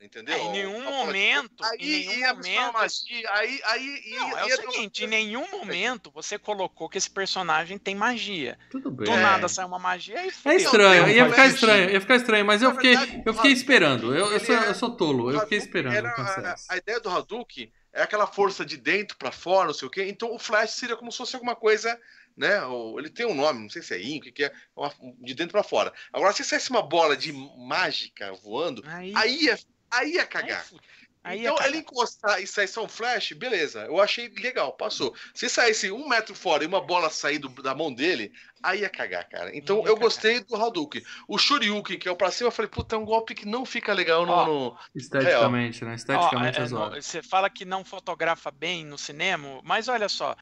[0.00, 0.34] entendeu?
[0.34, 2.72] É, em nenhum momento, Aí em nenhum ia momento.
[2.72, 6.38] magia, aí, aí, ia- Não, é o ia ter uma- seguinte, em nenhum momento você
[6.38, 8.58] colocou que esse personagem tem magia.
[8.70, 9.06] Tudo bem.
[9.06, 9.22] Do É.
[9.22, 12.72] nada sai uma magia e É estranho, ia ficar estranho, ia ficar estranho, mas eu
[12.74, 14.14] fiquei, verdade, eu fiquei esperando.
[14.14, 15.94] Eu, eu, sou, é- eu sou tolo, eu fiquei esperando.
[15.94, 19.90] era- a, ideia do Hadouken é aquela força de dentro pra fora, não sei o
[19.90, 20.06] quê.
[20.08, 21.98] Então o Flash seria como se fosse alguma coisa,
[22.36, 22.62] né?
[22.64, 24.52] ou- Ele tem um nome, não sei se é Inco, o que é,
[25.20, 25.92] de dentro pra fora.
[26.12, 29.58] Agora, se saísse uma bola de mágica voando, Aí, aí ia,
[29.90, 30.64] aí ia aí cagar.
[31.24, 33.80] aí então, ia ele encostar e sair só um flash, beleza.
[33.86, 35.14] Eu achei legal, passou.
[35.34, 38.88] Se saísse um metro fora e uma bola sair do- da mão dele, aí ia
[38.88, 39.54] cagar, cara.
[39.56, 40.00] Então, Ia eu cagar.
[40.02, 41.02] gostei do Hadouken.
[41.28, 43.66] O Shoryuken, que é o pra cima, eu falei, puta, é um golpe que não
[43.66, 44.32] fica legal no...
[44.32, 45.92] Ó, no- Esteticamente, né?
[45.92, 49.88] Ó, Esteticamente é, é, é, no- Você fala que não fotografa bem no cinema, mas
[49.88, 50.34] olha só.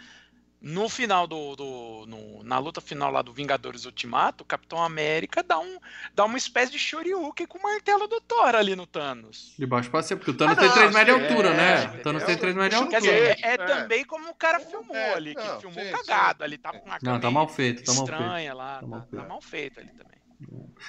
[0.61, 1.55] No final do.
[1.55, 5.79] do- no- na luta final lá do Vingadores Ultimato, o Capitão América dá, um,
[6.15, 9.55] dá uma espécie de Shoryuken com o martelo do Thor ali no Thanos.
[9.57, 11.55] De baixo pra cima, porque o Thanos Ah, tem não, 3 metros de altura, é,
[11.57, 11.95] né?
[11.99, 13.13] O Thanos tem 3 metros de Quer altura.
[13.13, 13.57] dizer, Sim, é, é.
[13.59, 16.85] também como o cara filmou É, ali, que não, filmou sim, cagado ali, tá com
[16.87, 18.21] uma Não, tá mal feito, tá mal feito.
[18.21, 19.29] estranha lá, Tá mal tá, tá feito.
[19.29, 20.19] mal feito ali também.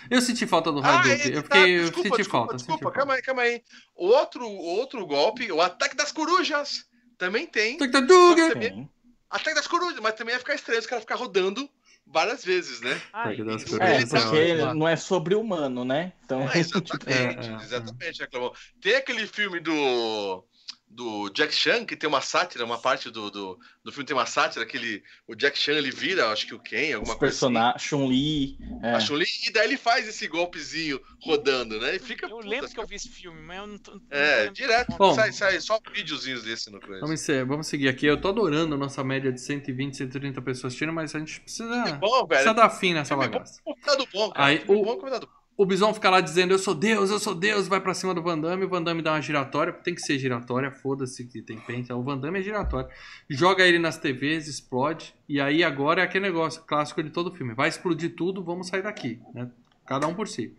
[0.10, 1.12] Eu senti falta do Ah, Hadouken.
[1.14, 2.54] esse eu tá- fiquei, eu desculpa, senti desculpa, falta.
[2.56, 2.98] desculpa, senti falta.
[2.98, 3.64] calma aí, calma aí.
[3.96, 6.86] Outro, outro golpe, o ataque das corujas,
[7.20, 7.78] também tem.
[7.78, 8.90] Tem.
[9.30, 11.70] Ataque das corujas, mas também ia ficar estranho os caras ficar rodando
[12.06, 13.00] várias vezes, né?
[13.14, 13.74] Ai, corujas.
[13.80, 14.74] É, é porque ótimo.
[14.74, 16.14] não é sobre humano, né?
[16.26, 18.56] Então, É, exatamente, É, é, exatamente, reclamou.
[18.82, 20.44] Tem aquele filme do
[20.90, 24.26] do Jack Chan, que tem uma sátira, uma parte do, do, do filme tem uma
[24.26, 27.38] sátira, que ele, o Jack Chan ele vira, acho que o Ken, alguma os coisa
[27.38, 27.52] assim.
[27.52, 28.58] personagens, Chun-Li.
[28.84, 28.90] é.
[28.92, 31.96] A Chun-Li, e daí ele faz esse golpezinho rodando, né?
[31.96, 32.28] E fica.
[32.28, 33.92] Eu puta, lembro que eu vi esse filme, mas eu não tô.
[33.94, 34.98] não É, lembro direto.
[34.98, 35.14] Bom.
[35.16, 35.16] nome.
[35.16, 37.02] sai, sai só videozinhos desse no coisa.
[37.02, 38.06] Vamos, ser, vamos seguir aqui.
[38.06, 41.98] Eu tô adorando a nossa média de 120, 130 pessoas assistindo, mas a gente precisa,
[42.00, 42.54] Bom, precisa velho.
[42.54, 43.62] dar fim nessa Filme bom, bagaça.
[43.64, 44.48] convidado bom, cara.
[44.48, 45.39] Aí, o- bom, convidado bom.
[45.60, 48.22] O Bison fica lá dizendo, eu sou Deus, eu sou Deus, vai pra cima do
[48.22, 51.58] Van Damme, o Van Damme dá uma giratória, tem que ser giratória, foda-se que tem
[51.60, 52.90] pente, o Van Damme é giratória.
[53.30, 57.54] Joga ele nas TVs, explode, e aí agora é aquele negócio clássico de todo filme,
[57.54, 59.52] vai explodir tudo, vamos sair daqui, né?
[59.86, 60.56] Cada um por si.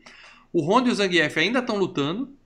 [0.52, 2.36] O Honda e o Zangief ainda estão lutando.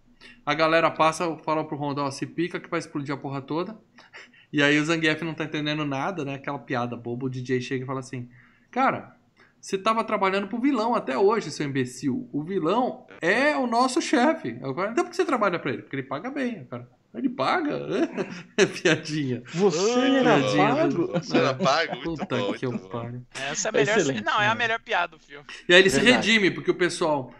[0.47, 3.77] A galera passa, fala pro Honda, ó, se pica que vai explodir a porra toda.
[4.53, 6.35] E aí o Zangief não tá entendendo nada, né?
[6.35, 7.27] Aquela piada boba.
[7.27, 8.29] O DJ chega e fala assim:
[8.71, 9.14] Cara,
[9.65, 12.29] você tava trabalhando pro vilão até hoje, seu imbecil.
[12.33, 14.59] O vilão é o nosso chefe.
[14.63, 15.83] Agora, então por que você trabalha pra ele?
[15.83, 16.87] Porque ele paga bem, cara.
[17.15, 17.79] Ele paga?
[18.59, 19.43] É piadinha.
[19.47, 20.89] Você Ai, era piadinha pago?
[20.89, 21.93] do- Você era pago?
[21.95, 23.23] Muito Puta bom, que muito eu pariu.
[23.35, 23.97] Essa é a melhor.
[23.99, 24.55] Excelente, não, é a né?
[24.59, 25.47] melhor piada do filme.
[25.69, 26.29] E aí ele se Verdade.
[26.31, 27.33] redime, porque o pessoal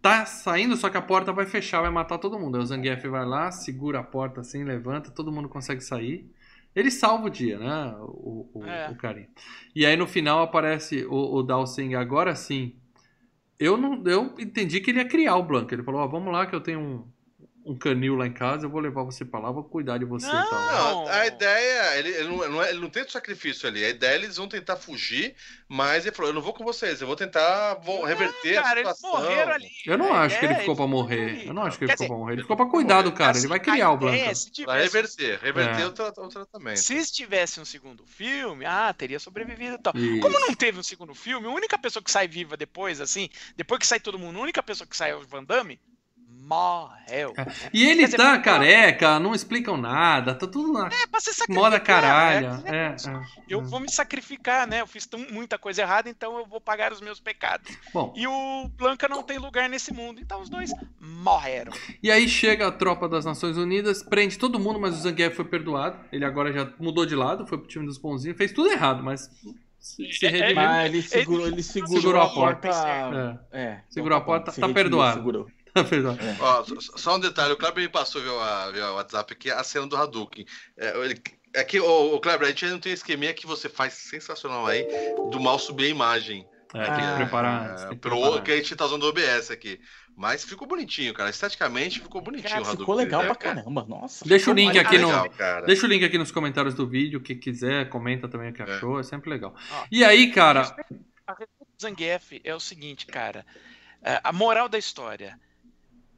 [0.00, 2.56] tá saindo, só que a porta vai fechar, vai matar todo mundo.
[2.56, 6.30] Aí o Zangief vai lá, segura a porta assim, levanta, todo mundo consegue sair.
[6.74, 7.96] Ele salva o dia, né?
[8.00, 8.90] O, o, É.
[8.90, 9.28] o carinha.
[9.74, 12.76] E aí no final aparece o, o Dao Sing, agora sim.
[13.58, 15.74] Eu não, eu entendi que ele ia criar o Blanco.
[15.74, 17.12] Ele falou: ó, vamos lá que eu tenho um,
[17.68, 20.26] um canil lá em casa, eu vou levar você pra lá, vou cuidar de você
[20.26, 20.50] e tal.
[20.50, 21.08] Não, Não.
[21.08, 23.84] a ideia, ele, ele, não, não é- ele não tenta sacrifício ali.
[23.84, 25.34] A ideia é eles vão tentar fugir,
[25.68, 28.80] mas ele falou: eu não vou com vocês, eu vou tentar vou reverter Cara, a
[28.80, 29.20] eles situação.
[29.28, 29.68] morreram ali.
[29.86, 31.30] Eu não É, acho que ele é, ficou pra eles morrer.
[31.30, 31.46] ali.
[31.46, 32.32] Eu não acho que ele ficou dizer, pra morrer.
[32.34, 34.16] Ele ficou pra cuidar do cara, assim, ele vai criar o Blanca.
[34.16, 34.50] é, tivesse-
[34.82, 35.86] reverter, reverter É.
[35.86, 36.78] o, tra- o tratamento.
[36.78, 39.92] Se tivesse um segundo filme, ah, teria sobrevivido e tal.
[39.96, 40.20] Isso.
[40.20, 43.78] Como não teve um segundo filme, a única pessoa que sai viva depois, assim, depois
[43.78, 45.78] que sai todo mundo, a única pessoa que sai é o Van Damme,
[46.48, 47.34] morreu.
[47.72, 51.54] E ele dizer, tá careca, não explicam nada, tá tudo na É, pra se sacrificar.
[51.62, 51.80] moda
[52.40, 52.62] né?
[52.66, 52.96] É,
[53.48, 53.64] Eu é.
[53.64, 54.80] vou me sacrificar, né?
[54.80, 57.70] Eu fiz tão- muita coisa errada, então eu vou pagar os meus pecados.
[57.92, 61.72] Bom, E o Blanca não tem lugar nesse mundo, então os dois morreram.
[62.02, 65.44] e aí chega a tropa das Nações Unidas, prende todo mundo, mas o Zangief foi
[65.44, 65.98] perdoado.
[66.10, 69.30] Ele agora já mudou de lado, foi pro time dos bonzinhos, fez tudo errado, mas
[69.78, 70.54] se, se É, é, redimiu.
[70.56, 72.68] Mas ele segurou, ele segurou, Segurou a porta.
[73.52, 75.16] É, É, Segurou a porta, tá perdoado.
[75.18, 75.46] segurou.
[75.88, 76.18] perdoado.
[76.40, 76.64] Ó,
[76.96, 80.44] só- um detalhe, o Kleber me passou via, via WhatsApp aqui a cena do Hadouken.
[80.76, 81.20] É, ele,
[81.56, 84.66] aqui, o, o Kleber, a gente ainda não tem um esqueminha que você faz sensacional
[84.66, 84.86] aí
[85.30, 86.46] do mal subir a imagem.
[86.74, 87.64] É, tem que Ah, preparar.
[87.64, 88.42] É, tem que pelo preparar.
[88.44, 89.80] que a gente tá usando o OBS aqui.
[90.14, 91.30] Mas ficou bonitinho, cara.
[91.30, 92.80] Esteticamente ficou bonitinho Cara, o Hadouken.
[92.80, 93.54] ficou legal né, pra cara?
[93.62, 94.24] caramba, nossa.
[94.28, 95.64] Deixa o link aqui no- Legal, cara.
[95.64, 98.64] Deixa o link aqui nos comentários do vídeo, que quiser, comenta também o que É.
[98.64, 99.54] achou, é sempre legal.
[99.70, 99.84] Ó.
[99.92, 100.60] E aí, cara,
[101.26, 103.46] A resposta do Zangief é o seguinte, cara.
[104.02, 105.38] É, A moral da história.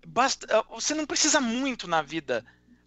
[0.06, 2.44] Basta, é, você não precisa muito na vida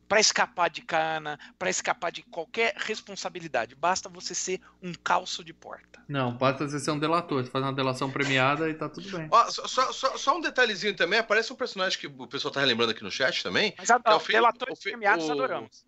[0.07, 3.73] para escapar de cana, para escapar de qualquer responsabilidade.
[3.75, 6.03] Basta você ser um calço de porta.
[6.07, 9.27] não, basta você ser um delator, você faz uma delação premiada e tá tudo bem.
[9.31, 12.91] Ó, só, só- só- um detalhezinho também, aparece um personagem que o pessoal tá relembrando
[12.91, 15.85] aqui no chat também, Mas a, É o ó, fi- relatores o premiados o- adoramos.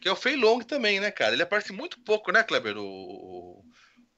[0.00, 1.32] que é o Fei Long também, né, cara?
[1.34, 2.76] Ele aparece muito pouco, né, Kleber?
[2.76, 3.64] O,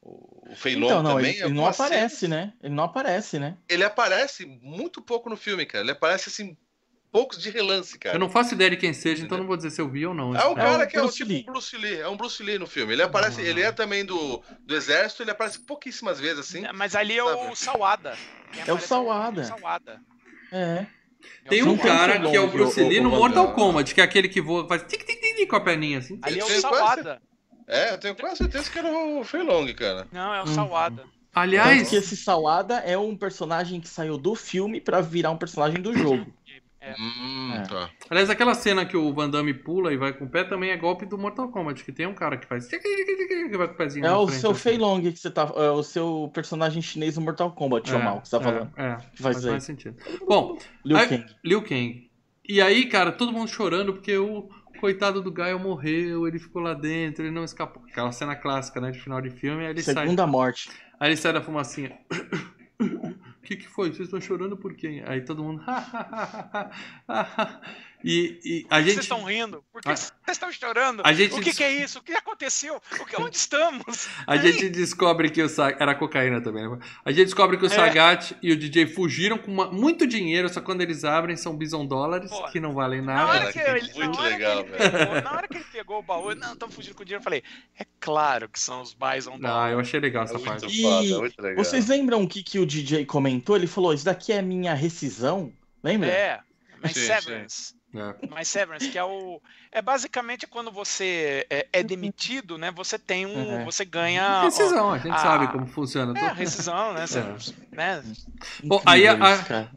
[0.06, 1.34] o, o, o Fei Long Então, também.
[1.34, 2.52] ele, ele não aparece, cenas- né?
[2.62, 3.56] Ele não aparece, né?
[3.68, 5.82] Ele aparece muito pouco no filme, cara.
[5.84, 6.56] Ele aparece, assim,
[7.10, 8.14] poucos de relance, cara.
[8.16, 10.14] Eu não faço ideia de quem seja, então não vou dizer se eu vi ou
[10.14, 10.34] não.
[10.36, 11.42] É um É cara o que é o Bruce tipo Lee.
[11.44, 12.00] Bruce Lee.
[12.00, 12.92] É um Bruce Lee no filme.
[12.92, 13.44] Ele aparece, Ah.
[13.44, 16.62] ele é também do, do exército, ele aparece pouquíssimas vezes, assim.
[16.74, 17.56] Mas ali é o Sabe?
[17.56, 18.16] Sawada.
[18.52, 19.40] Quem É o aparece Sawada.
[19.40, 20.00] o Sawada.
[20.52, 20.86] É.
[21.44, 23.46] É o Tem um cara que é o Bruce o- Lee o- no o- Mortal
[23.48, 26.18] o- Kombat, que é aquele que voa, faz tic tic tic com a perninha assim.
[26.22, 27.20] Ali é o Sawada.
[27.66, 30.06] É, eu tenho quase certeza que era o Fei Long, cara.
[30.12, 30.54] Não, é o Uhum.
[30.54, 31.04] Sawada.
[31.34, 35.36] Aliás, Tanto que esse Sawada é um personagem que saiu do filme pra virar um
[35.36, 36.26] personagem do jogo.
[36.80, 36.94] É.
[36.98, 37.62] Hum, É.
[37.62, 37.90] tá.
[38.08, 40.76] aliás, aquela cena que o Van Damme pula e vai com o pé também é
[40.76, 42.78] golpe do Mortal Kombat, que tem um cara que faz que
[43.56, 44.60] vai com o pezinho É o frente, seu assim.
[44.60, 45.52] Fei Long que você tá.
[45.56, 48.72] É o seu personagem chinês no Mortal Kombat, É, mal, que você tá é, falando.
[48.76, 49.50] É, faz faz aí.
[49.50, 49.96] mais sentido.
[50.28, 51.26] Bom, Liu Aí- Kang.
[51.44, 52.08] Liu Kang.
[52.48, 56.74] E aí, cara, todo mundo chorando porque o coitado do Gaio morreu, ele ficou lá
[56.74, 57.82] dentro, ele não escapou.
[57.88, 59.94] Aquela cena clássica, né, de final de filme, aí ele sai.
[59.94, 60.70] Segunda morte.
[61.00, 61.98] Aí ele sai da fumacinha.
[62.78, 63.90] O que, que foi?
[63.90, 65.02] Vocês estão chorando por quem?
[65.04, 65.62] Aí todo mundo.
[68.06, 68.94] e, e a gente.
[68.94, 69.64] Vocês estão rindo?
[69.72, 69.96] Por que Ah.
[69.96, 71.02] vocês estão chorando?
[71.04, 71.98] A gente, O que, que é isso?
[71.98, 72.80] O que aconteceu?
[73.00, 74.08] O que, onde estamos?
[74.26, 75.82] a gente descobre que o Sagat.
[75.82, 76.78] Era cocaína também, né?
[77.04, 77.70] A gente descobre que o É.
[77.70, 81.84] Sagat e o DJ fugiram com uma- muito dinheiro, só quando eles abrem são bison
[81.86, 82.44] dólares, Pô.
[82.48, 83.30] que não valem Na nada.
[83.40, 85.98] hora, que ele, muito na, hora legal, que ele pegou, na hora que ele pegou
[85.98, 87.42] o baú, não, estamos fugindo com o dinheiro, eu falei,
[87.78, 90.62] é claro que são os Bison Ah, eu achei legal É essa parte.
[90.64, 91.64] muito E foda, muito legal.
[91.64, 93.56] Vocês lembram o que, que o DJ comentou?
[93.56, 95.52] Ele falou: Isso daqui é minha rescisão.
[95.82, 96.08] Lembra?
[96.08, 96.40] É,
[96.88, 97.74] Sim, Severance.
[97.94, 98.14] É.
[98.36, 99.40] My Severance, que é o.
[99.72, 102.70] É basicamente quando você é, é demitido, né?
[102.72, 103.58] Você tem um.
[103.58, 103.64] Uhum.
[103.64, 104.40] Você ganha.
[104.40, 106.18] ó, Rescisão, a gente a- sabe como funciona.
[106.18, 107.06] É, rescisão, né?
[107.06, 107.36] Você, É.
[107.72, 108.02] né?
[108.64, 109.16] Bom, aí a-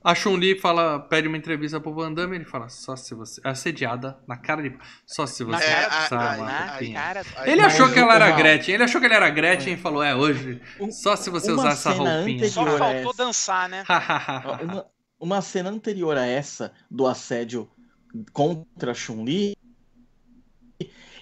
[0.04, 3.40] a- Chun-Li fala, pede uma entrevista pro Van Damme, ele fala, só se você.
[3.46, 4.78] É assediada, na cara de.
[5.06, 5.64] Só se você.
[5.64, 7.22] É, cara, a- passar a- uma na roupinha." cara.
[7.38, 8.74] Aí- Ele achou que ela era Gretchen.
[8.74, 11.72] Ele achou que ele era Gretchen e falou: É, hoje, só se você uma usar
[11.72, 12.50] essa roupinha.
[12.50, 12.80] Só anterior.
[12.80, 13.18] faltou essa.
[13.24, 13.84] dançar, né?
[14.62, 14.86] Uma,
[15.20, 17.70] uma cena anterior a essa, do assédio
[18.34, 19.56] contra a Chun-Li,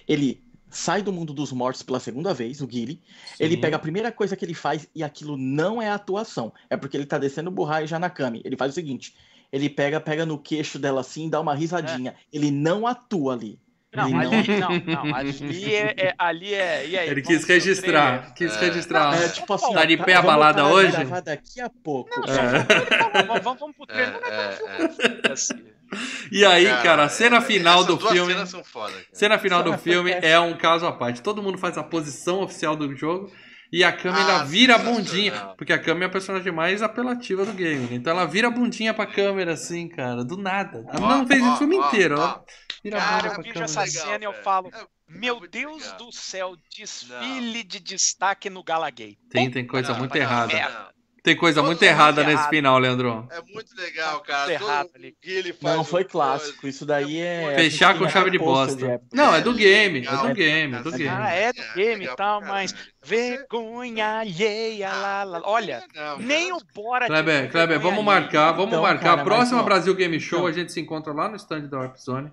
[0.06, 3.00] ele sai do mundo dos mortos pela segunda vez, o Guile.
[3.38, 6.52] Ele pega a primeira coisa que ele faz e aquilo não é atuação.
[6.68, 8.42] É porque ele tá descendo o burrai já na Kami.
[8.44, 9.14] Ele faz o seguinte:
[9.52, 12.14] ele pega, pega no queixo dela assim e dá uma risadinha.
[12.32, 13.58] Ele não atua ali.
[13.90, 14.68] Não, Ele ali não,
[15.08, 16.86] não, ali é, é- ali é.
[16.86, 18.34] E aí, Ele quis registrar.
[18.34, 18.60] Quis É.
[18.60, 19.14] registrar.
[19.18, 20.74] É, tipo assim, Tá de ó, pé a vamos balada parar de
[21.06, 21.22] hoje?
[21.24, 22.10] daqui a pouco.
[22.20, 23.24] Não, É.
[23.24, 24.12] vamos, vamos, vamos pro trailer.
[24.20, 25.54] Não é É, tão é, filme assim.
[26.30, 28.32] E aí, cara, a cena é- final do filme.
[28.32, 29.06] cenas são foda, cara.
[29.12, 31.22] Cena final do filme é um caso à parte.
[31.22, 33.32] Todo mundo faz a posição oficial do jogo
[33.72, 35.54] e a câmera Ah, vira a bundinha.
[35.56, 37.86] Porque a câmera é a personagem mais apelativa do game.
[37.86, 37.94] né?
[37.96, 40.84] Então ela vira a bundinha pra câmera, assim, cara, do nada.
[40.92, 42.18] Ela Ó, não fez isso ó, o filme ó, inteiro.
[42.18, 42.22] ó.
[42.24, 42.44] Ela
[42.84, 43.64] vira a Cara, bunda eu pra vejo câmera.
[43.64, 45.96] essa cena e eu falo, É- é meu Deus legal.
[45.98, 49.16] do céu, desfile de destaque no Gala Gay.
[49.30, 50.52] Tem, tem coisa Não, muito não, errada.
[50.52, 50.97] não.
[51.28, 52.50] Tem coisa muito muito errada nesse errado.
[52.50, 53.28] final, Leandro.
[53.30, 54.42] É muito legal, cara.
[54.44, 55.14] Tudo errado Todo ali.
[55.20, 56.66] que ele faz Não, foi clássico.
[56.66, 57.54] Isso daí é.
[57.54, 59.00] Fechar a gente com chave de bosta.
[59.12, 60.96] Não, é do game, é do game, é do cara.
[60.98, 61.08] game.
[61.10, 62.74] Ah, é do É, game e tal, mas
[63.04, 65.42] vergonha alheia, lá, lá.
[65.44, 69.04] Olha, Não, nem o Bora Kleber, Kleber, vamos marcar, vamos Então, marcar.
[69.10, 70.48] cara, a próxima Brasil Game Show, então.
[70.48, 72.32] a gente se encontra lá no stand da Warp Zone.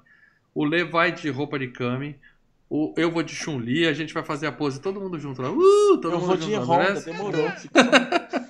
[0.54, 2.16] O Lê vai de roupa de Kami.
[2.70, 5.52] O, eu vou de Chun-Li, a gente vai fazer a pose todo mundo junto lá.
[5.52, 7.52] Uh, todo Eu mundo vou junto de Honda, demorou.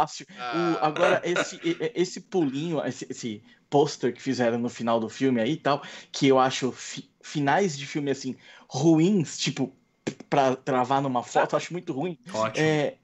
[0.00, 0.26] Fácil.
[0.30, 0.78] O- Ah.
[0.82, 1.60] agora, esse,
[1.94, 6.26] esse pulinho, esse, esse pôster que fizeram no final do filme aí e tal, que
[6.28, 8.36] eu acho fi- finais de filme assim,
[8.68, 9.72] ruins, tipo,
[10.30, 12.18] pra travar numa foto, eu acho muito ruim.
[12.32, 12.64] Ótimo.
[12.64, 12.94] É,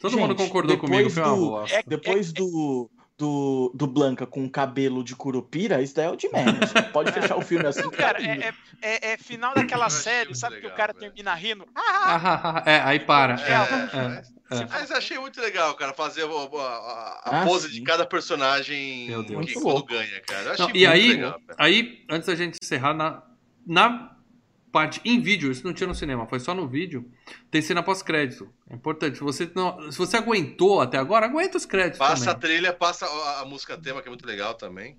[0.00, 1.76] todo gente, mundo concordou comigo, foi uma do- bosta.
[1.76, 6.28] É- depois do, do, do Blanca com cabelo de curupira, isso daí é o de
[6.30, 6.70] menos.
[6.92, 7.80] Pode fechar o filme assim.
[7.82, 11.00] Não, cara, é, é- é- é final daquela série, sabe que o legal, cara velho.
[11.06, 11.66] termina rindo?
[11.74, 13.34] Ah, é, aí para.
[13.40, 17.74] É, É, mas- achei muito legal, cara, fazer a, a- a Ah, pose sim.
[17.74, 19.46] de cada personagem Meu Deus.
[19.46, 20.42] que quando ganha, cara.
[20.48, 21.56] Eu achei Não, muito e aí, legal, cara.
[21.58, 23.22] aí, antes da gente encerrar, na,
[23.66, 24.16] na
[24.72, 27.10] parte em vídeo, isso não tinha no cinema, foi só no vídeo,
[27.50, 28.48] tem cena pós-crédito.
[28.68, 29.18] É importante.
[29.18, 32.50] Se você, não, se você aguentou até agora, aguenta os créditos Passa a também.
[32.56, 34.96] trilha, passa a, a música tema, que é muito legal também.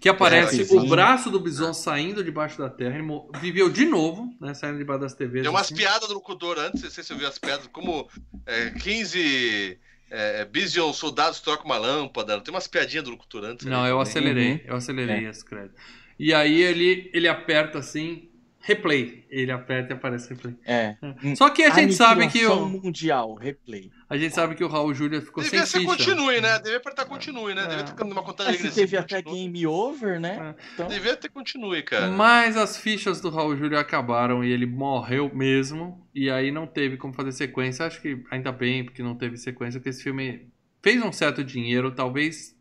[0.00, 0.88] Que aparece É, o sim.
[0.88, 2.98] braço do Bison saindo debaixo da terra.
[2.98, 3.06] Ele
[3.40, 4.52] viveu de novo, né?
[4.54, 5.42] Saindo debaixo das TVs.
[5.42, 5.76] Tem umas assim.
[5.76, 8.08] piadas do locutor antes, não sei se você viu as piadas, como
[8.44, 9.78] é, 15
[10.10, 12.40] é, Bision soldados trocam uma lâmpada.
[12.40, 13.64] Tem umas piadinhas do locutor antes.
[13.66, 14.02] Não, ali eu também.
[14.02, 14.52] acelerei.
[14.52, 14.60] Uhum.
[14.66, 15.74] Eu acelerei esse crédito.
[16.18, 18.28] E aí ele, ele aperta assim,
[18.66, 19.24] replay.
[19.30, 20.56] Ele aperta e aparece replay.
[20.66, 20.96] É.
[21.36, 23.92] Só que a gente sabe que o, mundial, replay.
[24.10, 26.10] a gente sabe que o Raul Júlia ficou Devia sem ser ficha.
[26.10, 26.58] continue, né?
[26.58, 27.62] Devia apertar continue, né?
[27.62, 27.68] É.
[27.68, 29.02] Devia ter uma contagem Mas se regressiva.
[29.02, 30.56] teve até game over, né?
[30.74, 32.08] Então, Devia ter continue, cara.
[32.08, 36.04] Mas as fichas do Raul Júlia acabaram e ele morreu mesmo.
[36.12, 37.86] E aí não teve como fazer sequência.
[37.86, 40.48] Acho que ainda bem, porque não teve sequência, porque esse filme
[40.82, 41.92] fez um certo dinheiro.
[41.92, 42.55] Talvez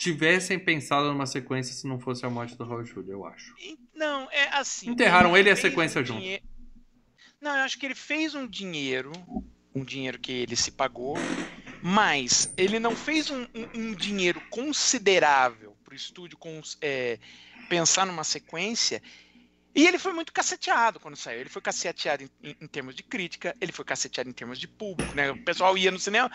[0.00, 3.54] tivessem pensado numa sequência se não fosse a morte do Raul eu acho.
[3.94, 4.88] Não, é assim.
[4.88, 6.20] Enterraram ele e a sequência um junto.
[6.22, 6.42] dinhe-
[7.38, 9.12] Não, eu acho que ele fez um dinheiro,
[9.74, 11.16] um dinheiro que ele se pagou,
[11.82, 17.18] mas ele não fez um, um- um dinheiro considerável para o estúdio cons- é,
[17.68, 19.02] pensar numa sequência.
[19.74, 21.40] E ele foi muito caceteado quando saiu.
[21.40, 24.66] Ele foi caceteado em, em- em termos de crítica, ele foi caceteado em termos de
[24.66, 25.30] público, né?
[25.30, 26.30] O pessoal ia no cinema,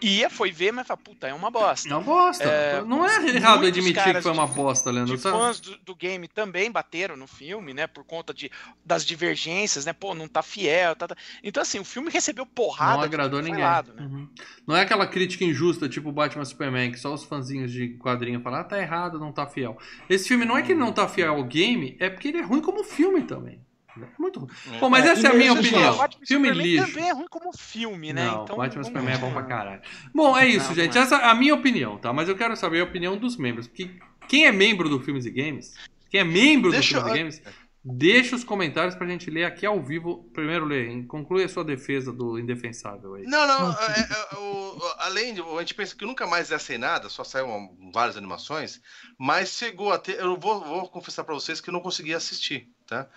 [0.00, 1.88] ia, foi ver, mas fala, puta, é uma bosta.
[1.88, 2.44] É uma bosta.
[2.44, 5.16] É, não é errado admitir que foi uma de- bosta, Leandro.
[5.18, 5.38] sabe?
[5.38, 7.86] fãs do, do game também bateram no filme, né?
[7.86, 8.50] Por conta de,
[8.84, 9.92] das divergências, né?
[9.92, 10.94] Pô, não tá fiel.
[10.94, 11.16] Tá, tá.
[11.42, 12.96] Então, assim, o filme recebeu porrada.
[12.98, 13.62] Não agradou ninguém.
[13.62, 14.02] lado, né?
[14.02, 14.28] Uhum.
[14.66, 18.60] Não é aquela crítica injusta, tipo Batman Superman, que só os fãzinhos de quadrinho falam,
[18.60, 19.76] ah, tá errado, não tá fiel.
[20.08, 22.42] Esse filme não é que ele não tá fiel ao game, é porque ele é
[22.42, 23.60] ruim como filme também.
[23.96, 24.50] É muito ruim.
[24.80, 25.96] Bom, mas É, essa é a minha opinião.
[25.96, 26.86] Batman Filme Superman lixo.
[26.92, 28.24] também é ruim como filme, né?
[28.26, 29.82] Não, então, Batman Superman é bom pra caralho.
[30.14, 30.94] Bom, é isso, Não, gente.
[30.94, 31.04] não é.
[31.04, 32.12] Essa é a minha opinião, tá?
[32.12, 33.66] Mas eu quero saber a opinião dos membros.
[33.68, 33.90] Porque
[34.28, 35.74] quem é membro do Filmes e Games,
[36.10, 39.44] quem é membro Deixa do Filmes eu- e Games, deixa os comentários pra gente ler
[39.44, 40.28] aqui ao vivo.
[40.32, 41.06] Primeiro, Lê, hein?
[41.06, 43.24] conclui a sua defesa do indefensável aí.
[43.24, 44.00] Não, não, é,
[44.32, 45.40] é, o- além de.
[45.42, 48.80] A gente pensa que nunca mais ia sair nada, só saiu uma- várias animações,
[49.18, 50.18] mas chegou a ter.
[50.18, 53.08] Eu vou, vou confessar pra vocês que eu não consegui assistir, tá?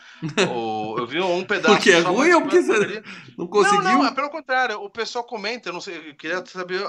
[0.98, 1.76] Eu vi um pedaço.
[1.76, 3.04] Porque é ruim ou porque você
[3.38, 3.82] não conseguiu?
[3.84, 4.82] Não, não, é pelo contrário.
[4.82, 6.82] O pessoal comenta, eu não sei, eu queria saber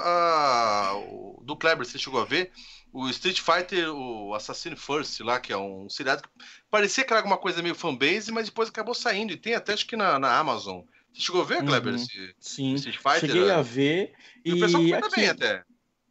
[0.95, 2.51] o- do Kleber, você chegou a ver
[2.91, 6.29] o Street Fighter, o Assassin First lá, que é um seriado que
[6.71, 9.31] parecia que era alguma coisa meio fanbase, mas depois acabou saindo.
[9.33, 10.81] E tem até acho que na, na Amazon.
[11.13, 11.99] Você chegou a ver, Kleber, Uhum.
[11.99, 12.73] esse sim.
[12.75, 13.19] Street Fighter?
[13.21, 13.53] Cheguei né?
[13.55, 14.13] a ver.
[14.45, 15.63] E, E, o pessoal comenta aqui- bem até.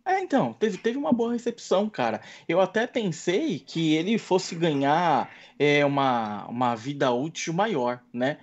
[0.09, 2.23] É, então, teve, teve uma boa recepção, cara.
[2.49, 8.39] Eu até pensei que ele fosse ganhar é, uma, uma vida útil maior, né?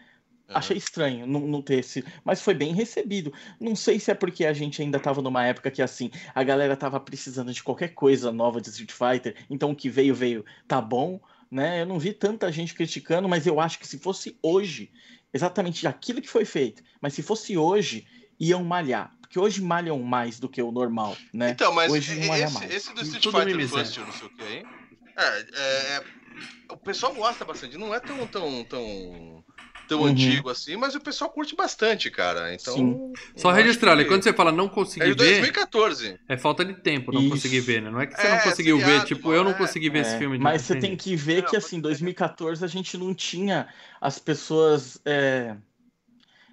[0.47, 0.57] Uhum.
[0.57, 2.05] Achei estranho não, não ter esse.
[2.23, 3.33] Mas foi bem recebido.
[3.59, 6.77] Não sei se é porque a gente ainda tava numa época que, assim, a galera
[6.77, 10.79] tava precisando de qualquer coisa nova de Street Fighter, então o que veio, veio, tá
[10.79, 11.19] bom,
[11.49, 11.81] né?
[11.81, 14.91] Eu não vi tanta gente criticando, mas eu acho que se fosse hoje,
[15.33, 16.83] exatamente aquilo que foi feito.
[17.01, 18.05] Mas se fosse hoje,
[18.39, 19.14] iam malhar.
[19.25, 21.49] Porque hoje malham mais do que o normal, né?
[21.51, 22.73] Então, mas hoje não malha esse, mais.
[22.73, 23.67] esse do Street Tudo Fighter.
[23.69, 24.65] First, eu não sei o que aí.
[25.17, 26.03] É, é, é,
[26.71, 27.77] o pessoal gosta bastante.
[27.77, 29.43] Não é tão, tão, tão,
[29.87, 30.07] tão Uhum.
[30.07, 32.53] antigo assim, mas o pessoal curte bastante, cara.
[32.53, 32.75] Então.
[32.75, 33.15] Sim.
[33.37, 36.19] Só registrar, que- quando você fala não É consegui de ver, 2014.
[36.27, 37.31] é falta de tempo não Isso.
[37.31, 37.89] conseguir ver, né?
[37.89, 39.99] Não é que você É, não conseguiu ver, seriado, tipo, eu não é, consegui ver
[39.99, 40.37] esse É, filme.
[40.37, 41.81] de mas você tem que ver Não, que assim, ser.
[41.81, 43.67] 2014 a gente não tinha
[44.01, 44.99] as pessoas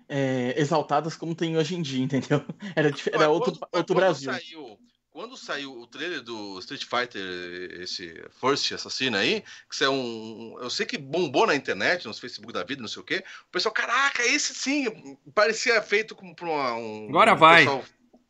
[0.09, 2.45] é, exaltadas como tem hoje em dia, entendeu?
[2.77, 4.33] Era, era outro, quando- outro quando Brasil.
[4.33, 4.79] Saiu,
[5.11, 7.23] quando saiu o trailer do Street Fighter,
[7.83, 10.57] esse First Assassino aí, que isso é um.
[10.61, 13.23] Eu sei que bombou na internet, nos Facebook da vida, não sei o quê.
[13.49, 17.09] O pessoal, caraca, esse sim, parecia feito como pra uma, um.
[17.11, 17.65] Agora um vai.
[17.65, 17.85] pessoal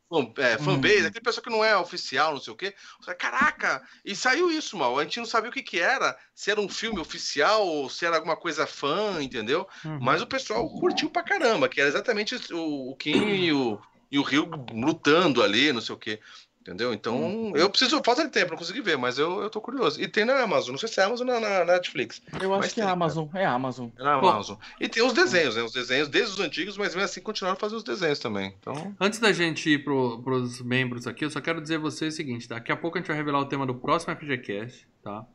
[0.09, 1.07] fan- é, fanbase, Uhum.
[1.07, 2.73] aquele pessoal que não é oficial, não sei o quê.
[3.17, 3.81] Caraca!
[4.03, 4.97] E saiu isso, mal.
[4.99, 8.05] A gente não sabia o que, que era, se era um filme oficial ou se
[8.05, 9.67] era alguma coisa fã, entendeu?
[9.85, 9.99] Uhum.
[10.01, 13.79] Mas o pessoal curtiu pra caramba, que era exatamente o, o Kim e o,
[14.11, 16.19] e o Rio lutando ali, não sei o quê.
[16.63, 16.93] Entendeu?
[16.93, 17.57] Então, Uhum.
[17.57, 18.01] eu preciso.
[18.05, 20.01] Falta de tempo, não consegui ver, mas eu, eu tô curioso.
[20.01, 22.21] E tem na Amazon, não sei se é Amazon ou na, na Netflix.
[22.41, 22.93] Eu acho que é tem, cara.
[22.93, 23.89] Amazon, é Amazon.
[23.99, 24.13] É na.
[24.13, 24.55] Amazon.
[24.79, 25.61] E tem os desenhos, né?
[25.61, 28.55] Os desenhos desde os antigos, mas mesmo assim continuaram a fazer os desenhos também.
[28.61, 28.95] Então.
[28.97, 32.15] Antes da gente ir pro, pros membros aqui, eu só quero dizer a vocês o
[32.15, 32.55] seguinte, tá?
[32.55, 35.25] Daqui a pouco a gente vai revelar o tema do próximo FGCast, tá?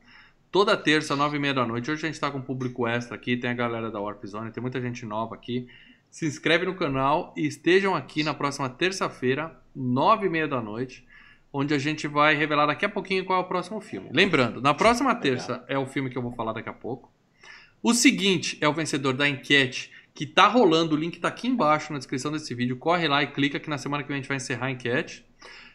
[0.51, 1.91] Toda terça, nove e meia da noite.
[1.91, 4.61] Hoje a gente tá com público extra aqui, tem a galera da Warp Zone, tem
[4.61, 5.67] muita gente nova aqui.
[6.09, 11.05] Se inscreve no canal e estejam aqui na próxima terça-feira, nove e meia da noite,
[11.51, 14.09] onde a gente vai revelar daqui a pouquinho qual é o próximo filme.
[14.13, 17.11] Lembrando, na próxima terça é o filme que eu vou falar daqui a pouco.
[17.81, 21.93] O seguinte é o vencedor da enquete que tá rolando, o link tá aqui embaixo
[21.93, 22.75] na descrição desse vídeo.
[22.77, 25.25] Corre lá e clica que na semana que vem a gente vai encerrar a enquete.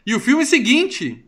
[0.07, 1.25] E o filme seguinte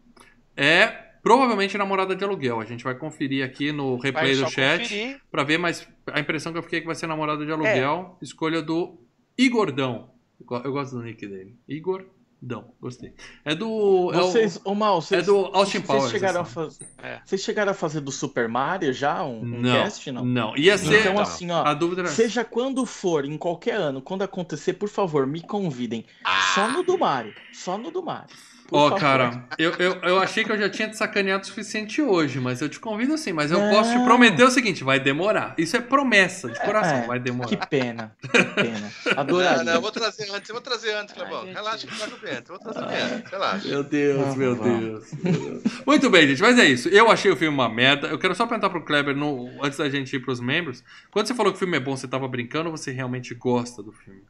[0.54, 0.86] é
[1.22, 2.60] provavelmente Namorada de Aluguel.
[2.60, 4.94] A gente vai conferir aqui no replay do chat
[5.30, 8.18] pra ver, mas a impressão que eu fiquei é que vai ser Namorada de Aluguel.
[8.22, 9.00] Escolha do
[9.36, 10.10] Igordão.
[10.38, 11.56] Eu go- Eu gosto do nick dele.
[12.42, 12.72] Igordão.
[12.80, 13.14] Gostei.
[13.44, 14.12] É do.
[14.12, 16.52] é o- Vocês, ô Mal, vocês, é do Austin vocês Powers, chegaram a assim.
[16.52, 16.88] fazer.
[17.02, 17.20] É.
[17.24, 19.24] Vocês chegaram a fazer do Super Mario já?
[19.24, 20.24] Um, um Não, cast, não?
[20.24, 20.56] não.
[20.56, 21.00] Ia ser.
[21.00, 21.22] Então, Não.
[21.22, 21.64] assim, ó.
[21.64, 22.10] a dúvida era.
[22.10, 26.04] Seja quando for, em qualquer ano, quando acontecer, por favor, me convidem.
[26.54, 27.34] Só no do Mario.
[27.52, 28.28] Só no do Mario.
[28.70, 29.00] Ó, favor.
[29.00, 32.60] cara, eu, eu, eu achei que eu já tinha te sacaneado o suficiente hoje, mas
[32.60, 33.32] eu te convido sim.
[33.32, 33.70] Mas eu Não.
[33.70, 35.54] posso te prometer o seguinte: vai demorar.
[35.58, 37.48] Isso é promessa de coração, É, vai demorar.
[37.48, 38.16] Que pena.
[38.20, 38.92] Que pena.
[39.06, 39.64] Não, Adoraria.
[39.64, 41.44] não, eu vou trazer antes, eu vou trazer antes, Clebão.
[41.44, 41.54] gente.
[41.54, 42.52] Relaxa que tá com o Bento.
[42.52, 43.68] Eu vou trazer antes, relaxa.
[43.68, 44.54] Meu Deus, Ah, meu.
[44.56, 45.62] Deus, meu Deus.
[45.86, 46.88] Muito bem, gente, mas é isso.
[46.88, 48.08] Eu achei o filme uma merda.
[48.08, 51.34] Eu quero só perguntar pro Kleber, no, antes da gente ir pros membros, quando você
[51.34, 54.20] falou que o filme é bom, você tava brincando ou você realmente gosta do filme?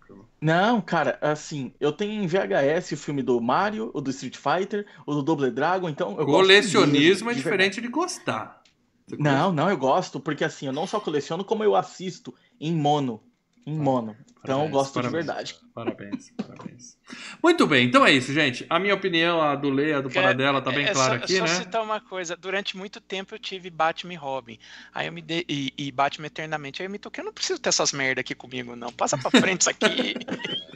[0.41, 4.87] Não, cara, assim, eu tenho em VHS o filme do Mario, o do Street Fighter,
[5.07, 8.63] o do Double Dragon, então eu gosto Colecionismo é de diferente de gostar.
[9.07, 12.73] Você Não, não, eu gosto, porque assim, eu não só coleciono, como eu assisto em
[12.73, 13.23] mono.
[13.65, 14.17] Em mono.
[14.43, 15.27] Então eu Parabéns, gosto de parabéns.
[15.27, 15.57] verdade.
[15.75, 16.99] Parabéns, parabéns.
[17.43, 18.65] Muito bem, então é isso, gente.
[18.71, 21.37] A minha opinião, a do Lê, a do Paradela, tá bem é clara só, aqui,
[21.37, 21.49] só né?
[21.49, 22.37] citar uma coisa.
[22.37, 24.59] Durante muito tempo eu tive Batman e Robin.
[24.95, 25.45] Aí eu me dei.
[25.49, 26.81] E, e Batman eternamente.
[26.81, 27.23] Aí eu me toquei.
[27.23, 28.93] Eu não preciso ter essas merda aqui comigo, não.
[28.93, 30.15] Passa pra frente isso aqui.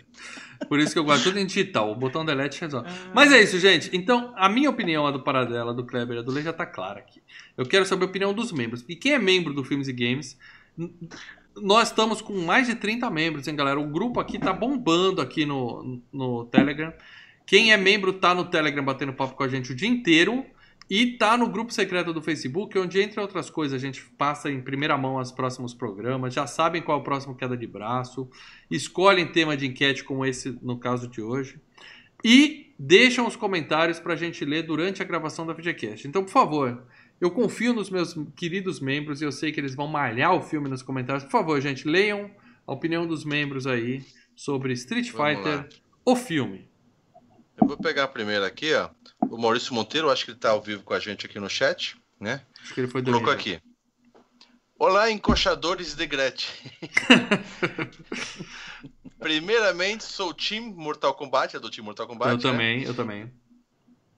[0.69, 1.91] Por isso que eu guardo tudo em digital.
[1.91, 2.89] O botão delete resolve.
[2.89, 3.11] Ah.
[3.15, 3.91] Mas é isso, gente.
[3.93, 6.67] Então, a minha opinião, a do Paradela, do Kleber e a do Lê já tá
[6.67, 7.21] clara aqui.
[7.57, 8.85] Eu quero saber a opinião dos membros.
[8.89, 10.39] E quem é membro do Filmes e Games,
[11.57, 13.81] nós estamos com mais de 30 membros, hein, galera?
[13.81, 16.93] O grupo aqui tá bombando aqui no, no Telegram.
[17.47, 20.45] Quem é membro tá no Telegram batendo papo com a gente o dia inteiro.
[20.91, 24.61] E tá no grupo secreto do Facebook, onde, entre outras coisas, a gente passa em
[24.61, 28.29] primeira mão os próximos programas, já sabem qual é o próximo queda de braço,
[28.69, 31.61] escolhem tema de enquete como esse no caso de hoje.
[32.25, 36.09] E deixam os comentários para a gente ler durante a gravação da videocast.
[36.09, 36.83] Então, por favor,
[37.21, 40.69] eu confio nos meus queridos membros e eu sei que eles vão malhar o filme
[40.69, 41.23] nos comentários.
[41.23, 42.31] Por favor, gente, leiam
[42.67, 44.03] a opinião dos membros aí
[44.35, 45.69] sobre Street Vamos Fighter, lá.
[46.05, 46.70] o filme.
[47.61, 48.91] Eu vou pegar primeiro aqui, ó.
[49.29, 51.97] O Maurício Monteiro, acho que ele tá ao vivo com a gente aqui no chat,
[52.19, 52.43] né?
[52.63, 53.41] Acho que ele foi Colocou dormir.
[53.41, 53.63] aqui.
[54.79, 56.51] Olá, encoxadores de Gretchen.
[59.21, 62.31] Primeiramente, sou o Team Mortal Kombat, é do Team Mortal Kombat.
[62.31, 62.43] Eu né?
[62.43, 63.31] também, eu também.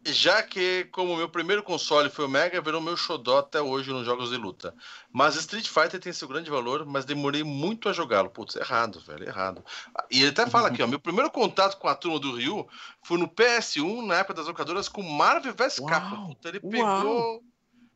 [0.05, 4.05] Já que, como meu primeiro console foi o Mega, virou meu xodó até hoje nos
[4.05, 4.75] jogos de luta.
[5.13, 8.29] Mas Street Fighter tem seu grande valor, mas demorei muito a jogá-lo.
[8.29, 9.65] Putz, errado, velho, errado.
[10.11, 12.67] E ele até fala aqui, ó, meu primeiro contato com a turma do Rio
[13.03, 16.17] foi no PS1, na época das locadoras, com Marvel vs Capcom.
[16.17, 16.71] Uau, Puta, ele uau.
[16.71, 17.43] pegou...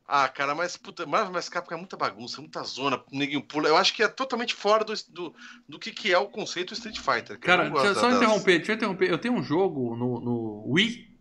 [0.09, 3.67] Ah, cara, mas puta, Marvel vs Capcom é muita bagunça, muita zona, neguinho pula.
[3.67, 5.35] Eu acho que é totalmente fora do, do,
[5.67, 7.37] do que, que é o conceito Street Fighter.
[7.37, 9.09] Cara, deixa eu gosto só das- interromper, deixa eu interromper.
[9.11, 11.16] Eu tenho um jogo no, no Wii,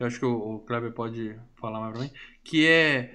[0.00, 2.10] eu acho que o, o Kleber pode falar mais pra mim,
[2.42, 3.14] que é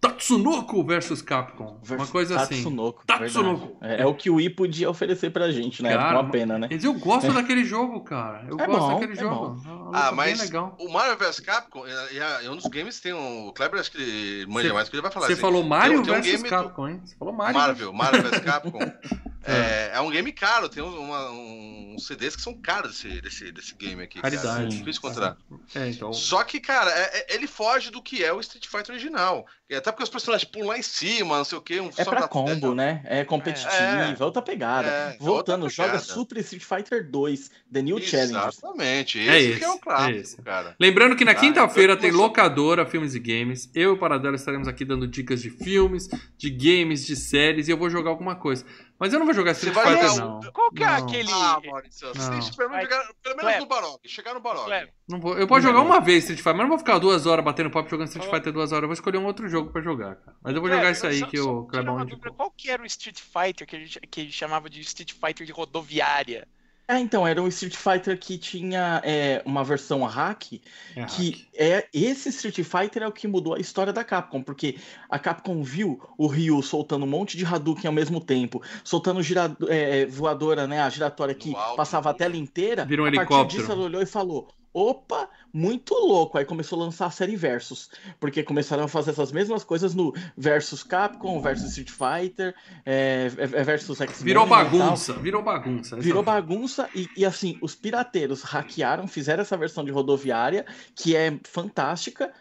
[0.00, 1.80] Tatsunoko versus Capcom.
[1.90, 2.54] Uma coisa assim.
[2.54, 3.04] Tatsunoko.
[3.04, 3.78] Tatsunoko.
[3.84, 5.92] É, é o que o Wii podia oferecer pra gente, né?
[5.92, 6.68] Cara, uma pena, né?
[6.70, 8.44] Mas eu gosto daquele jogo, cara.
[8.48, 9.60] Eu É gosto bom, daquele é jogo.
[9.60, 9.90] bom.
[9.92, 10.76] É Ah, mas legal.
[10.78, 13.48] o Mario vs Capcom é, é- é um dos games que tem um.
[13.48, 15.40] O Kleber acho que ele manja Cê- mais, que ele vai falar Você assim.
[15.42, 17.00] falou Mario tem um- tem um do- Capcom, hein?
[17.04, 17.58] Você falou Mario.
[17.58, 18.78] Marvel, Marvel vs Capcom.
[19.52, 23.74] é, é um game caro, tem um- uns CDs que são caros desse, desse, desse
[23.74, 24.20] game aqui.
[24.20, 24.36] Cara.
[24.36, 24.64] Caridade.
[24.66, 25.36] É difícil encontrar.
[25.74, 26.12] É, então.
[26.12, 29.46] Só que, cara, é- é- ele foge do que é o Street Fighter original.
[29.70, 31.78] E Até porque os personagens pulam lá em cima, não sei o quê.
[31.78, 33.02] Um É só pra combo, né?
[33.04, 34.16] É competitivo, É.
[34.18, 34.88] é outra pegada.
[34.88, 36.04] É, é Voltando, outra joga pegada.
[36.06, 38.32] Super Street Fighter 2, The New Challenge.
[38.34, 39.18] Exatamente.
[39.18, 40.42] Esse, É que esse, é o é clássico, esse.
[40.42, 40.74] cara.
[40.80, 43.70] Lembrando que na Ah, quinta-feira tem locadora, filmes e games.
[43.74, 47.70] Eu e o Paradela estaremos aqui dando dicas de filmes, de games, de séries e
[47.70, 48.64] eu vou jogar alguma coisa.
[49.00, 50.40] Mas eu não vou jogar Street vai Fighter, jogar não.
[50.52, 50.94] Qual que é Não.
[51.06, 51.30] aquele.
[51.30, 52.12] Ah, Maurício, Não.
[52.12, 53.60] pelo menos, jogar- pelo menos Cleber.
[53.60, 53.98] no Barog.
[54.06, 54.40] Chegar no.
[54.40, 54.92] Cleber.
[55.08, 55.38] Não vou.
[55.38, 55.86] Eu posso jogar Não.
[55.86, 58.28] uma vez Street Fighter, mas não vou ficar duas horas batendo papo jogando Street.
[58.28, 58.82] Fighter duas horas.
[58.82, 60.36] Eu vou escolher um outro jogo pra jogar, cara.
[60.42, 62.32] Mas eu vou jogar isso aí só- que o Clebão indicou.
[62.32, 65.12] Qual que era o Street Fighter que a gente, que a gente chamava de Street
[65.12, 66.46] Fighter de rodoviária?
[66.90, 70.54] É, então, era um Street Fighter que tinha é, uma versão hack,
[70.96, 71.46] É que hack.
[71.54, 74.78] é esse Street Fighter é o que mudou a história da Capcom, porque
[75.10, 79.54] a Capcom viu o Ryu soltando um monte de Hadouken ao mesmo tempo, soltando gira,
[79.68, 82.86] é, voadora, né, a giratória que passava a tela inteira.
[82.86, 83.60] Vira um a partir helicóptero.
[83.60, 86.38] disso ela olhou e falou: Opa, muito louco.
[86.38, 87.90] Aí começou a lançar a série Versus.
[88.20, 93.42] Porque começaram a fazer essas mesmas coisas no Versus Capcom, Versus Street Fighter, é, é,
[93.42, 94.24] é Versus X-Men.
[94.24, 95.96] Virou e bagunça, virou bagunça.
[95.96, 101.16] Essa Virou bagunça e, e, assim, os pirateiros hackearam, fizeram essa versão de rodoviária, que
[101.16, 102.32] é fantástica,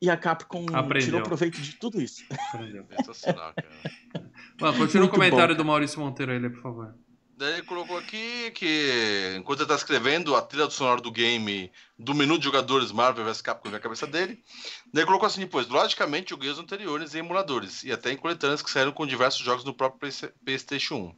[0.00, 1.06] e a Capcom Aprendeu.
[1.06, 2.24] tirou proveito de tudo isso.
[2.96, 4.30] Sensacional, cara.
[4.60, 6.94] Mano, continua o comentário bom, do Maurício Monteiro aí, por favor.
[7.36, 11.72] Daí ele colocou aqui que, enquanto ele tá escrevendo a trilha do sonoro do game
[11.98, 14.40] do menu de jogadores Marvel vs Capcom na cabeça dele,
[14.92, 18.62] daí ele colocou assim depois, logicamente joguei os anteriores em emuladores, e até em coletâneas
[18.62, 21.16] que saíram com diversos jogos do próprio Play- Playstation 1.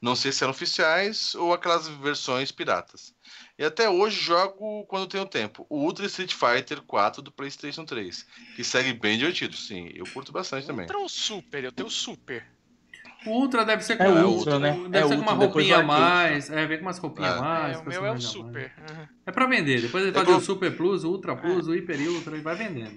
[0.00, 3.14] Não sei se eram oficiais ou aquelas versões piratas.
[3.56, 5.64] E até hoje jogo quando tenho tempo.
[5.68, 8.26] O Ultra Street Fighter 4 do Playstation 3,
[8.56, 9.90] que segue bem divertido, sim.
[9.94, 10.86] Eu curto bastante também.
[10.86, 11.62] Ultra ou Super?
[11.62, 12.44] Eu tenho Super.
[13.26, 14.72] O Ultra deve ser com, É o Ultra, né?
[14.88, 16.50] Deve É ser com uma Ultra, roupinha a mais.
[16.50, 17.38] É, vem com umas roupinhas É.
[17.38, 17.76] a mais.
[17.76, 18.20] É, o meu é o.
[18.20, 18.72] Super.
[18.90, 19.06] Uhum.
[19.26, 19.80] É pra vender.
[19.82, 22.36] Depois ele Eu faz colo- o Super Plus, o Ultra Plus, o Hiper e Ultra
[22.36, 22.96] e vai vendendo.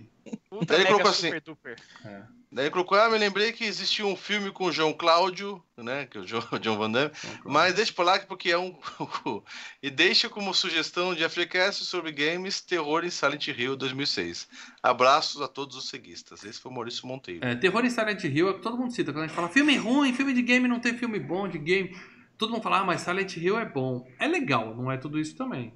[0.52, 1.76] Ultra Ele Mega colocou assim- Super Duper.
[2.04, 2.22] É.
[2.52, 6.18] Daí colocou, ah, me lembrei que existia um filme com o João Cláudio, né, que
[6.18, 7.12] é o João, John Van Damme,
[7.44, 8.74] mas deixa pra lá porque é um...
[9.84, 14.48] e deixa como sugestão de FGCast sobre games Terror em Silent Hill 2006.
[14.82, 16.46] Abraços a todos os ceguistas.
[16.46, 17.46] Esse foi o Maurício Monteiro.
[17.46, 19.12] É, Terror em Silent Hill é o que todo mundo cita.
[19.12, 21.94] Quando a gente fala filme ruim, filme de game não tem filme bom de game.
[22.38, 24.08] Todo mundo fala, ah, mas Silent Hill é bom.
[24.18, 25.74] É legal, não é tudo isso também.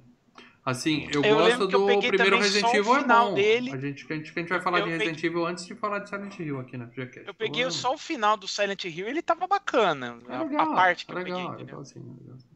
[0.64, 3.34] Assim, eu, Eu gosto eu do peguei primeiro Resident Evil é bom.
[3.34, 3.70] dele.
[3.72, 5.74] A gente, a gente, a gente vai falar Eu de peguei- Resident Evil antes de
[5.74, 7.26] falar de Silent Hill aqui na FGCast.
[7.26, 10.18] Eu peguei só o final do Silent Hill ele tava bacana.
[10.28, 11.66] É a- legal, a parte que é eu legal, peguei, é entendeu?
[11.80, 12.46] legal sim, é legal sim.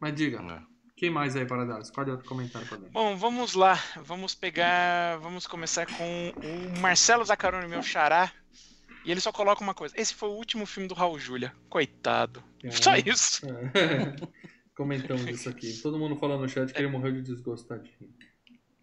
[0.00, 0.62] Mas diga, É.
[0.96, 1.80] quem mais aí para dar?
[1.80, 2.88] Escolhe outro comentário para dar.
[2.90, 3.78] Bom, vamos lá.
[4.02, 5.18] Vamos pegar.
[5.18, 8.30] Vamos começar com o Marcelo Zaccaroni, meu xará.
[9.04, 9.92] E ele só coloca uma coisa.
[9.98, 11.52] Esse foi o último filme do Raul Júlia.
[11.68, 12.42] Coitado.
[12.62, 12.70] É.
[12.70, 13.42] Só isso.
[14.76, 15.72] Comentamos isso aqui.
[15.80, 18.12] Todo mundo falando no chat que ele morreu de desgosto, tadinho.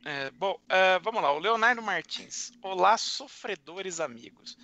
[0.05, 1.31] É, bom, ah, vamos lá.
[1.33, 2.51] O Leonardo Martins.
[2.61, 4.57] Olá, sofredores amigos.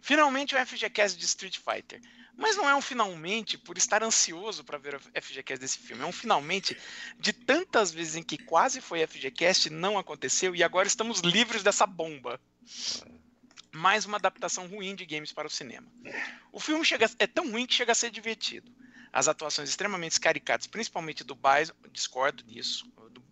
[0.00, 2.00] Finalmente o FGCast de Street Fighter.
[2.36, 6.02] Mas não é um finalmente por estar ansioso para ver o FGCast desse filme.
[6.02, 6.76] É um finalmente
[7.18, 11.86] de tantas vezes em que quase foi FGCast, não aconteceu e agora estamos livres dessa
[11.86, 12.40] bomba.
[13.72, 15.90] Mais uma adaptação ruim de games para o cinema.
[16.52, 18.70] O filme chega, é tão ruim que chega a ser divertido.
[19.16, 22.84] As atuações extremamente caricatas, principalmente do Bison, discordo disso.
[23.10, 23.24] Do,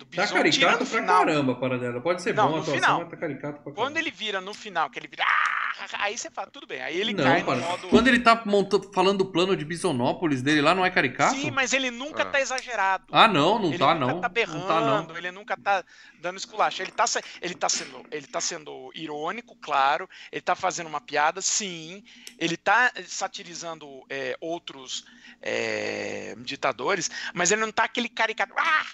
[0.00, 1.18] do Tá Bison, caricato tirando o pra final.
[1.18, 2.00] caramba, para dela.
[2.00, 3.00] Pode ser Não, bom a no atuação, final.
[3.00, 3.76] mas tá caricato pra caramba.
[3.76, 5.24] Quando ele vira no final, que ele vira.
[5.26, 5.60] "Ah!",
[6.00, 6.82] Aí você fala, tudo bem.
[6.82, 7.56] Aí ele não, cai para.
[7.56, 7.88] no modo.
[7.88, 11.34] Quando ele tá monta- falando do plano de Bisonópolis dele lá, não é caricato?
[11.36, 12.26] Sim, mas ele nunca Ah.
[12.26, 13.04] tá exagerado.
[13.10, 14.20] Ah, não, não ele tá nunca não.
[14.20, 15.16] tá não berrando, tá não.
[15.16, 15.82] ele nunca tá
[16.20, 16.82] dando esculacho.
[16.82, 20.06] Ele tá, se- ele, tá sendo, ele tá sendo irônico, claro.
[20.30, 22.04] Ele tá fazendo uma piada, sim.
[22.38, 25.06] Ele tá satirizando é, outros
[25.40, 28.52] é, ditadores, mas ele não tá aquele caricato.
[28.54, 28.84] "Ah!"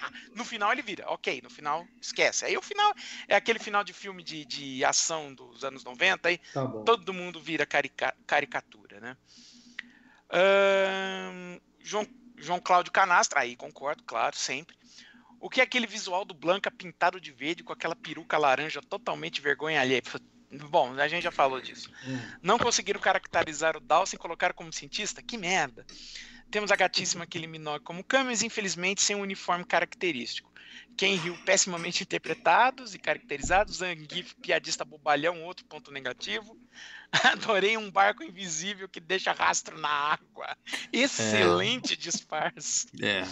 [0.34, 2.44] No final ele vira, ok, no final esquece.
[2.44, 2.94] Aí o final
[3.28, 7.40] é aquele final de filme de, de ação dos anos 90, aí Tá todo mundo
[7.40, 9.16] vira carica- caricatura, né?
[11.82, 12.06] João,
[12.36, 14.76] João Cláudio Canastra, aí concordo, claro, sempre.
[15.40, 19.40] O que é aquele visual do Blanca pintado de verde com aquela peruca laranja totalmente
[19.40, 20.02] vergonha alheia?
[20.68, 21.90] Bom, a gente já falou disso.
[22.04, 22.20] Hum.
[22.42, 25.22] Não conseguiram caracterizar o Dawson e colocar como cientista?
[25.22, 25.86] Que merda.
[26.50, 30.50] Temos a gatíssima Kylie Minogue como Camus, infelizmente sem um uniforme característico.
[30.96, 36.58] Ken Hill pessimamente interpretados e caracterizados, Zangief piadista bobalhão, outro ponto negativo.
[37.24, 40.56] Adorei um barco invisível que deixa rastro na água.
[40.92, 42.88] Excelente disfarce.
[43.00, 43.22] É.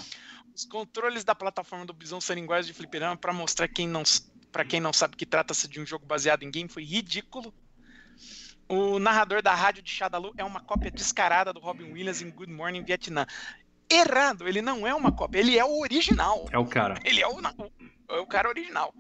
[0.54, 4.02] Os controles da plataforma do Bison serem iguais de fliperama para mostrar quem não,
[4.50, 7.52] para quem não sabe que trata-se de um jogo baseado em game foi ridículo.
[8.68, 12.52] O narrador da rádio de Shadalu é uma cópia descarada do Robin Williams em Good
[12.52, 13.26] Morning Vietnam.
[13.90, 16.46] Errado, ele não é uma cópia, ele é o original.
[16.52, 17.00] É o cara.
[17.04, 17.40] Ele é o,
[18.10, 18.94] é o cara original.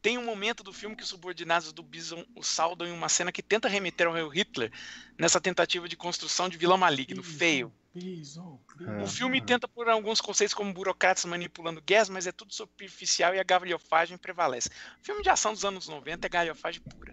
[0.00, 3.32] Tem um momento do filme que os subordinados do Bison o saudam em uma cena
[3.32, 4.72] que tenta remeter ao Hitler
[5.18, 7.72] nessa tentativa de construção de vilão maligno, feio.
[7.94, 9.02] Bison, É.
[9.02, 13.38] O filme tenta por alguns conceitos como burocratas manipulando guerras, mas é tudo superficial e
[13.38, 14.70] a galhofagem prevalece.
[15.02, 17.12] Filme de ação dos anos 90 é galhofagem pura.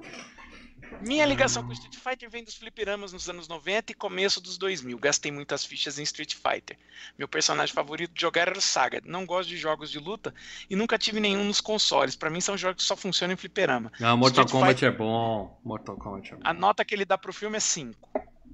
[1.02, 4.98] Minha ligação com Street Fighter vem dos fliperamas nos anos 90 e começo dos 2000.
[4.98, 6.78] Gastei muitas fichas em Street Fighter.
[7.18, 9.02] Meu personagem favorito de jogar era o Saga.
[9.06, 10.34] Não gosto de jogos de luta
[10.70, 12.16] e nunca tive nenhum nos consoles.
[12.16, 13.92] Pra mim são jogos que só funcionam em fliperama.
[14.00, 15.60] Não, Mortal Street Kombat é bom.
[15.64, 16.42] Mortal Kombat é bom.
[16.44, 18.10] A nota que ele dá pro filme é 5.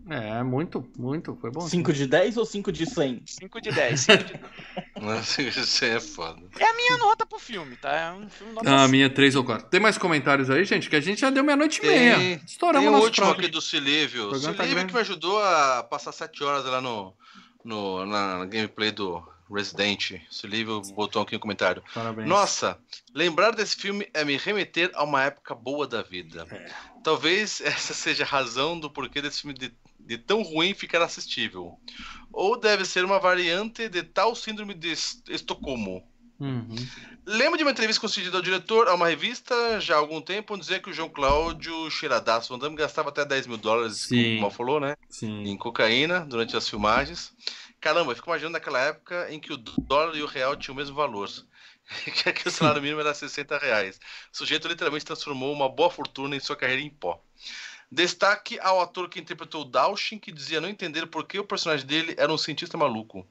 [0.09, 1.35] É, muito, muito.
[1.41, 1.61] Foi bom.
[1.61, 3.23] 5 de 10 ou 5 de 100?
[3.25, 3.99] 5 de 10.
[3.99, 5.49] 5 de...
[5.59, 6.41] Isso aí é foda.
[6.59, 7.91] É a minha nota pro filme, tá?
[7.91, 9.67] É um filme nota Ah, a minha 3 ou 4.
[9.67, 10.89] Tem mais comentários aí, gente?
[10.89, 12.41] Que a gente já deu meia-noite e meia.
[12.45, 13.39] Estouramos tem o último prazo.
[13.39, 14.27] aqui do Silívio.
[14.27, 14.87] O tá Silívio grande.
[14.87, 17.13] que me ajudou a passar sete horas lá no,
[17.63, 20.21] no, na, na gameplay do Resident.
[20.29, 21.83] Silívio botou aqui um comentário.
[21.93, 22.27] Parabéns.
[22.27, 22.77] Nossa,
[23.13, 26.47] lembrar desse filme é me remeter a uma época boa da vida.
[26.49, 26.71] É.
[27.03, 29.71] Talvez essa seja a razão do porquê desse filme de,
[30.05, 31.79] de tão ruim ficar assistível.
[32.31, 36.07] Ou deve ser uma variante de tal síndrome de Es- Estocolmo.
[36.39, 36.75] Uhum.
[37.25, 40.61] Lembro de uma entrevista concedida ao diretor a uma revista já há algum tempo, onde
[40.63, 44.37] dizia que o João Cláudio Cheiradaço Van Damme gastava até 10 mil dólares, Sim.
[44.37, 44.95] como falou, né?
[45.09, 45.43] Sim.
[45.43, 47.33] Em cocaína durante as filmagens.
[47.79, 50.77] Caramba, eu fico imaginando naquela época em que o dólar e o real tinham o
[50.77, 51.29] mesmo valor.
[52.41, 53.99] Que o salário mínimo era 60 reais.
[54.33, 57.23] O sujeito literalmente transformou uma boa fortuna em sua carreira em pó.
[57.91, 61.85] Destaque ao ator que interpretou o Dawshin, que dizia não entender por que o personagem
[61.85, 63.25] dele era um cientista maluco.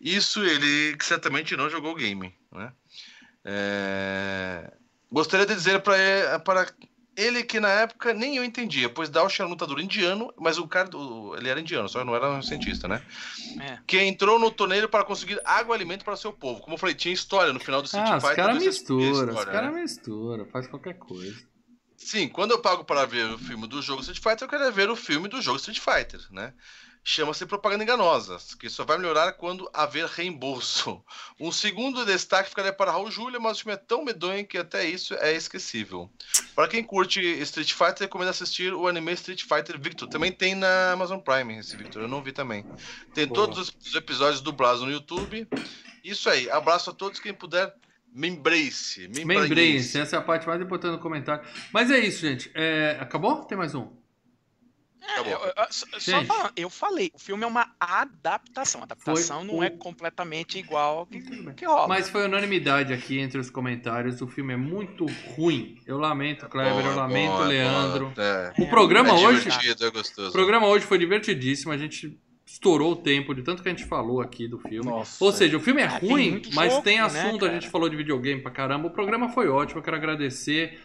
[0.00, 2.34] Isso ele certamente não jogou o game.
[2.52, 2.72] Né?
[3.44, 4.72] É,
[5.10, 6.66] Gostaria de dizer para
[7.16, 10.68] ele que na época nem eu entendia, pois Dawshin era um lutador indiano, mas o
[10.68, 13.02] cara, o- ele era indiano, só não era um cientista, né?
[13.58, 13.78] É.
[13.86, 16.60] Que entrou no torneio para conseguir água e alimento para seu povo.
[16.60, 18.36] Como eu falei, tinha história no final do Street Ah, os Fighter.
[18.36, 19.80] caras dois, misturam, os caras né?
[19.82, 21.42] misturam, faz qualquer coisa.
[22.08, 24.88] Sim, quando eu pago para ver o filme do jogo Street Fighter, eu quero ver
[24.88, 26.54] o filme do jogo Street Fighter, né?
[27.04, 31.04] Chama-se propaganda enganosa, que só vai melhorar quando haver reembolso.
[31.38, 34.86] Um segundo destaque ficaria para Raul Júlia, mas o filme é tão medonho que até
[34.86, 36.10] isso é esquecível.
[36.54, 40.08] Para quem curte Street Fighter, recomendo assistir o anime Street Fighter Victor.
[40.08, 42.64] Também tem na Amazon Prime esse Victor, eu não vi também.
[43.12, 45.46] Tem todos os episódios dublados no YouTube.
[46.02, 47.74] Isso aí, abraço a todos quem puder.
[48.12, 51.44] Me embrace, me Membrace, essa é a parte mais importante do comentário.
[51.72, 52.50] Mas é isso, gente.
[52.54, 53.44] É, Acabou?
[53.44, 53.96] Tem mais um?
[55.10, 55.32] Acabou.
[55.32, 58.80] Eu, eu- eu- só falando, eu falei, o filme é uma adaptação.
[58.82, 61.20] A adaptação Foi não o- é completamente igual ao que,
[61.54, 61.86] que rola.
[61.88, 64.20] Mas foi unanimidade aqui entre os comentários.
[64.20, 65.78] O filme é muito ruim.
[65.86, 68.12] Eu lamento, Kleber, eu lamento, bom, Leandro.
[68.18, 68.52] é.
[68.58, 69.48] O programa é hoje.
[69.48, 71.72] é O programa hoje foi divertidíssimo.
[71.72, 72.18] A gente
[72.50, 74.88] estourou o tempo de tanto que a gente falou aqui do filme.
[74.88, 75.22] Nossa.
[75.22, 77.44] Ou seja, o filme é Ah, tem ruim, muito mas jogo, tem né, assunto.
[77.44, 77.60] a cara?
[77.60, 78.88] gente falou de videogame pra caramba.
[78.88, 79.80] O programa foi ótimo.
[79.80, 80.80] Eu quero agradecer.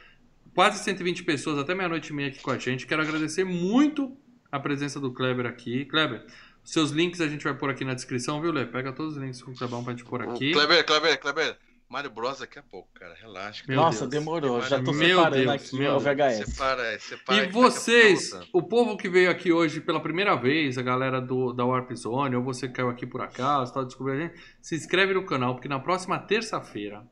[0.54, 2.86] Quase 120 pessoas até meia-noite e meia aqui com a gente.
[2.86, 4.16] Quero agradecer muito
[4.52, 5.86] a presença do Kleber aqui.
[5.86, 6.26] Kleber,
[6.64, 8.66] seus links a gente vai pôr aqui na descrição, viu, Lê?
[8.66, 10.52] Pega todos os links com o Clebão pra gente pôr aqui.
[10.52, 11.58] Kleber, Kleber, Kleber.
[11.94, 13.14] Mario Bros daqui a pouco, cara.
[13.14, 13.64] Relaxa.
[13.68, 14.10] Meu Nossa, Deus.
[14.10, 14.60] demorou.
[14.64, 16.50] Já tô Meu separando Deus, aqui meu VHS.
[16.50, 17.46] Separa, separa.
[17.46, 21.64] E vocês, o povo que veio aqui hoje pela primeira vez, a galera do, da
[21.64, 25.14] Warp Zone, ou você que caiu aqui por acaso, tá descobrindo a gente, se inscreve
[25.14, 27.06] no canal, porque na próxima terça-feira,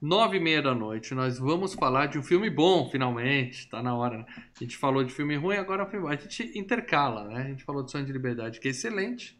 [0.00, 3.94] nove e meia da noite, nós vamos falar de um filme bom, finalmente, tá na
[3.94, 4.24] hora, né?
[4.28, 6.10] A gente falou de filme ruim, agora é um filme bom.
[6.10, 7.42] A gente intercala, né?
[7.42, 9.38] A gente falou de Sonho de Liberdade, que é excelente.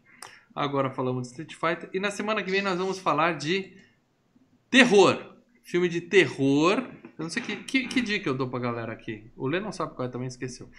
[0.53, 1.89] Agora falamos de Street Fighter.
[1.91, 3.75] E na semana que vem nós vamos falar de
[4.69, 5.35] terror.
[5.63, 6.79] Filme de terror.
[7.17, 9.31] Eu não sei que, que, que dica eu dou pra galera aqui.
[9.35, 10.69] O Lê não sabe qual é, também esqueceu.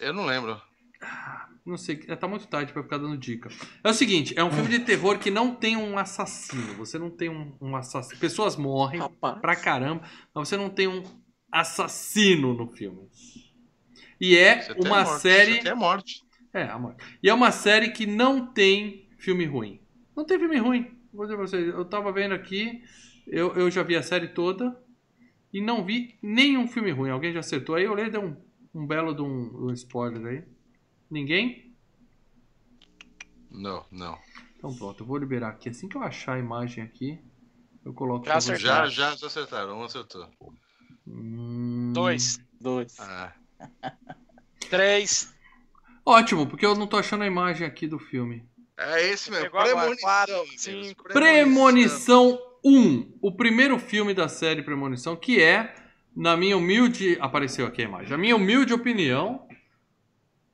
[0.00, 0.60] Eu não lembro.
[1.64, 3.50] Não sei, tá muito tarde pra ficar dando dica.
[3.82, 6.74] É o seguinte, é um filme de terror que não tem um assassino.
[6.74, 8.20] Você não tem um, um assassino.
[8.20, 9.40] Pessoas morrem Rapaz.
[9.40, 11.02] pra caramba, mas você não tem um
[11.50, 13.08] assassino no filme.
[14.20, 15.54] E é Você uma morte, série.
[15.54, 16.22] Você tem morte.
[16.54, 16.94] É, amor.
[17.22, 19.80] E é uma série que não tem filme ruim.
[20.16, 20.90] Não tem filme ruim.
[21.12, 22.82] Vou dizer pra vocês, eu tava vendo aqui,
[23.26, 24.78] eu, eu já vi a série toda
[25.52, 27.10] e não vi nenhum filme ruim.
[27.10, 27.84] Alguém já acertou aí?
[27.84, 28.36] Eu leio deu um,
[28.74, 30.44] um belo de um, um spoiler aí.
[31.10, 31.74] Ninguém?
[33.50, 34.18] Não, não.
[34.56, 35.68] Então pronto, eu vou liberar aqui.
[35.68, 37.18] Assim que eu achar a imagem aqui,
[37.84, 38.90] eu coloco Já acertaram.
[38.90, 39.78] Já, já, já acertaram.
[39.78, 40.28] Um acertou.
[41.06, 42.98] Hum, Dois, Dois.
[42.98, 43.32] Ah,
[44.68, 45.34] três.
[46.04, 48.48] Ótimo, porque eu não tô achando a imagem aqui do filme.
[48.76, 49.50] é esse mesmo.
[49.50, 49.96] Premonição.
[50.00, 51.04] Quatro.
[51.12, 55.72] Premonição 1, o primeiro filme da série Premonição, que é,
[56.16, 57.16] na minha humilde.
[57.20, 58.10] Apareceu aqui a imagem.
[58.10, 59.46] Na minha humilde opinião,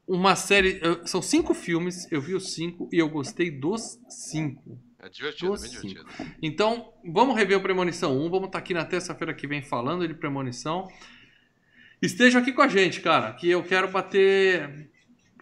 [0.07, 0.78] uma série.
[1.07, 4.78] São cinco filmes, eu vi os cinco e eu gostei dos cinco.
[4.99, 5.62] É divertido, Doce.
[5.62, 6.36] bem divertido.
[6.42, 8.31] Então, vamos rever o Premonição 1.
[8.31, 10.86] Vamos estar aqui na terça-feira que vem falando de Premonição.
[12.00, 14.91] Esteja aqui com a gente, cara, que eu quero bater.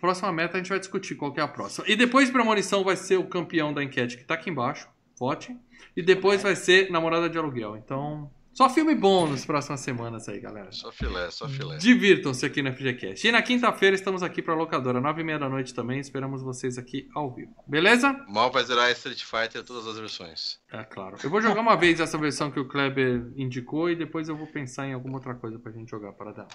[0.01, 1.85] Próxima meta a gente vai discutir qual é a próxima.
[1.89, 4.89] E depois Premonição vai ser o campeão da enquete que tá aqui embaixo.
[5.19, 5.55] Vote.
[5.97, 7.77] E depois vai ser Namorada de Aluguel.
[7.77, 10.71] Então, só filme bom nas próximas semanas aí, galera.
[10.73, 11.79] Só filé, só filé.
[11.79, 13.27] Divirtam-se aqui no FGCast.
[13.27, 16.01] E na quinta-feira estamos aqui para a locadora, nove e meia da noite também.
[16.01, 17.55] Esperamos vocês aqui ao vivo.
[17.67, 18.13] Beleza?
[18.29, 20.59] Mal vai zerar Street Fighter todas as versões.
[20.73, 21.17] É claro.
[21.23, 24.47] Eu vou jogar uma vez essa versão que o Kleber indicou e depois eu vou
[24.49, 26.49] pensar em alguma outra coisa pra gente jogar para dar.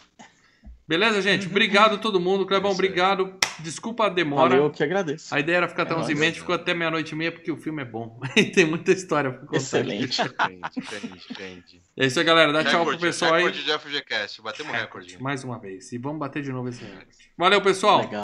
[0.88, 1.48] Beleza, gente?
[1.48, 2.46] Obrigado a todo mundo.
[2.46, 3.40] Clebão, obrigado.
[3.60, 4.50] Desculpa a demora.
[4.50, 5.34] Valeu, eu que agradeço.
[5.34, 7.58] A ideia era ficar até É 11 h ficou até meia-noite e meia porque o
[7.58, 8.20] filme é bom.
[8.36, 9.58] E tem muita história pra contar.
[9.58, 10.22] Excelente.
[10.22, 11.82] Depende, depende, depende.
[11.98, 12.54] É isso aí, galera.
[12.54, 13.46] Dá tchau pro pessoal aí.
[13.46, 14.42] recorde de FGCast.
[14.42, 15.22] Batemos recorde.
[15.22, 15.92] Mais uma vez.
[15.92, 17.08] E vamos bater de novo esse recorde.
[17.38, 17.98] Valeu, pessoal.
[17.98, 18.12] Legal.